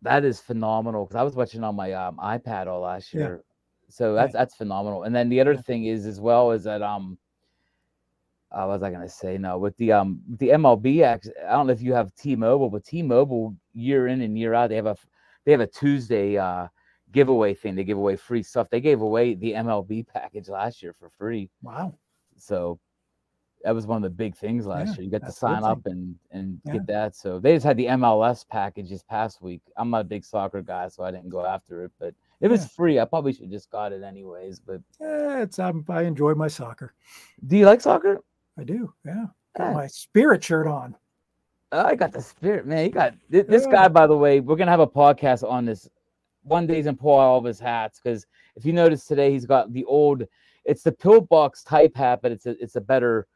That 0.01 0.26
is 0.26 0.39
phenomenal 0.39 1.05
because 1.05 1.16
I 1.16 1.24
was 1.24 1.36
watching 1.36 1.64
on 1.64 1.76
my 1.76 1.93
um, 1.93 2.18
iPad 2.18 2.68
all 2.68 2.82
last 2.82 3.14
year, 3.14 3.43
yeah. 3.45 3.89
so 3.89 4.14
that's 4.14 4.34
that's 4.34 4.55
phenomenal. 4.55 5.03
And 5.03 5.16
then 5.16 5.30
the 5.30 5.39
other 5.39 5.53
yeah. 5.53 5.61
thing 5.61 5.86
is 5.86 6.05
as 6.05 6.20
well 6.20 6.51
is 6.51 6.64
that 6.66 6.82
um, 6.82 7.18
uh, 8.54 8.66
what 8.66 8.74
was 8.80 8.84
I 8.84 8.91
gonna 8.91 9.10
say? 9.10 9.38
No, 9.38 9.58
with 9.58 9.76
the 9.78 9.91
um 9.91 10.22
the 10.38 10.49
MLB, 10.49 11.04
I 11.04 11.51
don't 11.51 11.68
know 11.68 11.74
if 11.74 11.82
you 11.82 11.93
have 11.93 12.14
T-Mobile, 12.16 12.70
but 12.70 12.86
T-Mobile 12.86 13.56
year 13.74 14.08
in 14.08 14.22
and 14.22 14.38
year 14.38 14.54
out 14.54 14.70
they 14.70 14.76
have 14.76 14.86
a 14.86 14.95
they 15.43 15.51
have 15.51 15.62
a 15.62 15.68
Tuesday 15.68 16.38
uh 16.38 16.68
giveaway 17.12 17.54
thing. 17.54 17.76
They 17.76 17.84
give 17.84 17.97
away 17.97 18.16
free 18.16 18.43
stuff. 18.43 18.70
They 18.70 18.82
gave 18.82 19.01
away 19.01 19.34
the 19.36 19.54
MLB 19.54 20.08
package 20.14 20.49
last 20.49 20.84
year 20.84 20.93
for 20.93 21.10
free. 21.10 21.49
Wow. 21.62 21.95
So 22.38 22.80
that 23.64 23.74
was 23.74 23.88
one 23.88 23.97
of 23.97 24.04
the 24.04 24.10
big 24.10 24.36
things 24.36 24.66
last 24.66 24.89
yeah, 24.89 24.93
year. 24.95 25.04
You 25.06 25.12
got 25.12 25.26
to 25.26 25.32
sign 25.32 25.64
up 25.64 25.86
and 25.86 26.16
and 26.32 26.60
yeah. 26.66 26.74
get 26.74 26.88
that. 26.88 27.16
So 27.16 27.39
they 27.39 27.56
just 27.56 27.66
had 27.66 27.78
the 27.78 27.88
MLS 27.88 28.47
package 28.47 28.89
this 28.89 29.04
past 29.04 29.41
week. 29.41 29.62
I'm 29.78 29.89
not 29.89 30.01
a 30.01 30.04
big 30.04 30.26
soccer 30.26 30.62
guy, 30.62 30.89
so 30.89 31.04
I 31.04 31.12
didn't 31.12 31.30
go 31.30 31.45
after 31.45 31.86
it, 31.86 31.91
but 31.99 32.14
it 32.41 32.49
was 32.49 32.62
yeah. 32.62 32.68
free. 32.76 32.99
I 32.99 33.06
probably 33.06 33.34
should 33.34 33.49
just 33.49 33.72
got 33.72 33.93
it 33.93 34.04
anyways. 34.04 34.60
But 34.60 34.82
yeah, 34.99 35.41
it's 35.41 35.60
um, 35.60 35.86
I 35.88 36.04
enjoy 36.04 36.34
my 36.34 36.49
soccer. 36.49 36.93
Do 37.47 37.58
you 37.58 37.66
like 37.66 37.82
soccer? 37.82 38.22
I 38.58 38.64
do. 38.64 38.93
Yeah, 39.06 39.26
got 39.58 39.74
my 39.74 39.88
spirit 39.88 40.43
shirt 40.43 40.68
on. 40.68 40.95
Oh, 41.72 41.86
I 41.86 41.95
got 41.95 42.12
the 42.12 42.22
spirit, 42.22 42.68
man. 42.68 42.86
You 42.86 42.91
got 42.91 43.16
this 43.30 43.66
guy, 43.66 43.88
by 43.88 44.06
the 44.06 44.18
way. 44.18 44.39
We're 44.39 44.56
gonna 44.56 44.72
have 44.72 44.80
a 44.80 44.88
podcast 44.88 45.47
on 45.49 45.66
this 45.66 45.89
one 46.43 46.68
day 46.68 46.82
and 46.82 46.99
pull 46.99 47.14
all 47.14 47.39
of 47.39 47.45
his 47.45 47.60
hats 47.60 47.99
because 48.04 48.28
if 48.56 48.66
you 48.66 48.74
notice 48.74 49.06
today, 49.06 49.32
he's 49.32 49.45
got 49.45 49.74
the 49.74 49.84
old. 49.86 50.24
It's 50.66 50.84
the 50.84 50.91
pillbox 50.91 51.64
type 51.64 51.95
hat, 51.95 52.20
but 52.22 52.32
it's 52.32 52.45
a 52.45 52.51
it's 52.62 52.76
a 52.76 52.82
better 52.82 53.28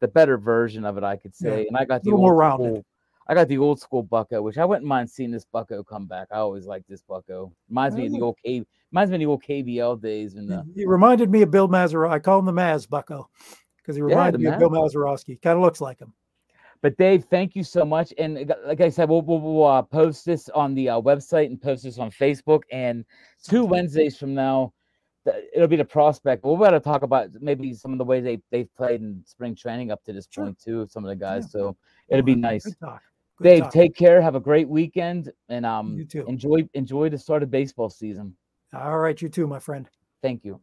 the 0.00 0.08
better 0.08 0.38
version 0.38 0.84
of 0.84 0.96
it, 0.96 1.04
I 1.04 1.16
could 1.16 1.34
say. 1.34 1.62
Yeah. 1.62 1.68
And 1.68 1.76
I 1.76 1.84
got 1.84 2.02
the 2.02 2.12
old 2.12 2.20
more 2.20 2.34
rounded. 2.34 2.72
School, 2.72 2.84
I 3.28 3.34
got 3.34 3.48
the 3.48 3.58
old 3.58 3.78
school 3.78 4.02
Bucco, 4.02 4.42
which 4.42 4.58
I 4.58 4.64
wouldn't 4.64 4.86
mind 4.86 5.10
seeing 5.10 5.30
this 5.30 5.44
Bucco 5.44 5.84
come 5.84 6.06
back. 6.06 6.28
I 6.32 6.38
always 6.38 6.66
like 6.66 6.84
this 6.88 7.02
Bucco. 7.02 7.52
Reminds 7.68 7.96
me 7.96 8.06
of 8.06 8.12
the 8.12 8.20
old 8.20 8.36
K. 8.44 8.64
Reminds 8.90 9.10
me 9.10 9.16
of 9.16 9.20
the 9.20 9.26
old 9.26 9.42
KBL 9.42 10.00
days. 10.00 10.34
And 10.34 10.48
the... 10.48 10.66
he 10.74 10.86
reminded 10.86 11.30
me 11.30 11.42
of 11.42 11.50
Bill 11.50 11.68
Mazeroski. 11.68 12.10
I 12.10 12.18
call 12.18 12.40
him 12.40 12.46
the 12.46 12.52
Maz 12.52 12.88
Bucco 12.88 13.28
because 13.82 13.96
he 13.96 14.02
reminded 14.02 14.40
yeah, 14.40 14.50
me 14.50 14.54
of 14.54 14.60
Bill 14.60 14.70
Mazeroski. 14.70 15.40
Kind 15.40 15.56
of 15.56 15.62
looks 15.62 15.80
like 15.80 15.98
him. 15.98 16.12
But 16.82 16.96
Dave, 16.96 17.24
thank 17.24 17.54
you 17.54 17.62
so 17.62 17.84
much. 17.84 18.12
And 18.18 18.50
uh, 18.50 18.56
like 18.66 18.80
I 18.80 18.88
said, 18.88 19.08
we'll, 19.08 19.22
we'll, 19.22 19.40
we'll 19.40 19.64
uh, 19.64 19.82
post 19.82 20.26
this 20.26 20.48
on 20.48 20.74
the 20.74 20.88
uh, 20.90 21.00
website 21.00 21.46
and 21.46 21.60
post 21.60 21.84
this 21.84 21.98
on 21.98 22.10
Facebook. 22.10 22.62
And 22.72 23.04
two 23.44 23.64
Wednesdays 23.64 24.16
from 24.18 24.34
now, 24.34 24.72
it'll 25.54 25.68
be 25.68 25.76
the 25.76 25.84
prospect. 25.84 26.42
Going 26.42 26.72
to 26.72 26.80
talk 26.80 27.02
about 27.02 27.30
maybe 27.40 27.72
some 27.74 27.92
of 27.92 27.98
the 27.98 28.04
ways 28.04 28.24
they 28.24 28.40
they've 28.50 28.74
played 28.74 29.00
in 29.00 29.22
spring 29.24 29.54
training 29.54 29.92
up 29.92 30.02
to 30.04 30.12
this 30.12 30.26
sure. 30.28 30.44
point 30.44 30.58
too. 30.60 30.86
Some 30.90 31.04
of 31.04 31.08
the 31.08 31.16
guys, 31.16 31.44
yeah. 31.44 31.60
so 31.60 31.76
it'll 32.08 32.24
be 32.24 32.34
nice. 32.34 32.64
Good 32.64 32.80
talk. 32.80 33.02
Good 33.38 33.44
Dave, 33.44 33.62
talk. 33.62 33.72
take 33.72 33.96
care. 33.96 34.20
Have 34.20 34.34
a 34.34 34.40
great 34.40 34.68
weekend, 34.68 35.32
and 35.48 35.64
um, 35.64 35.96
you 35.96 36.04
too. 36.04 36.26
enjoy 36.26 36.68
enjoy 36.74 37.08
the 37.08 37.18
start 37.18 37.44
of 37.44 37.50
baseball 37.50 37.90
season. 37.90 38.34
All 38.74 38.98
right, 38.98 39.20
you 39.20 39.28
too, 39.28 39.46
my 39.46 39.60
friend. 39.60 39.88
Thank 40.20 40.44
you. 40.44 40.60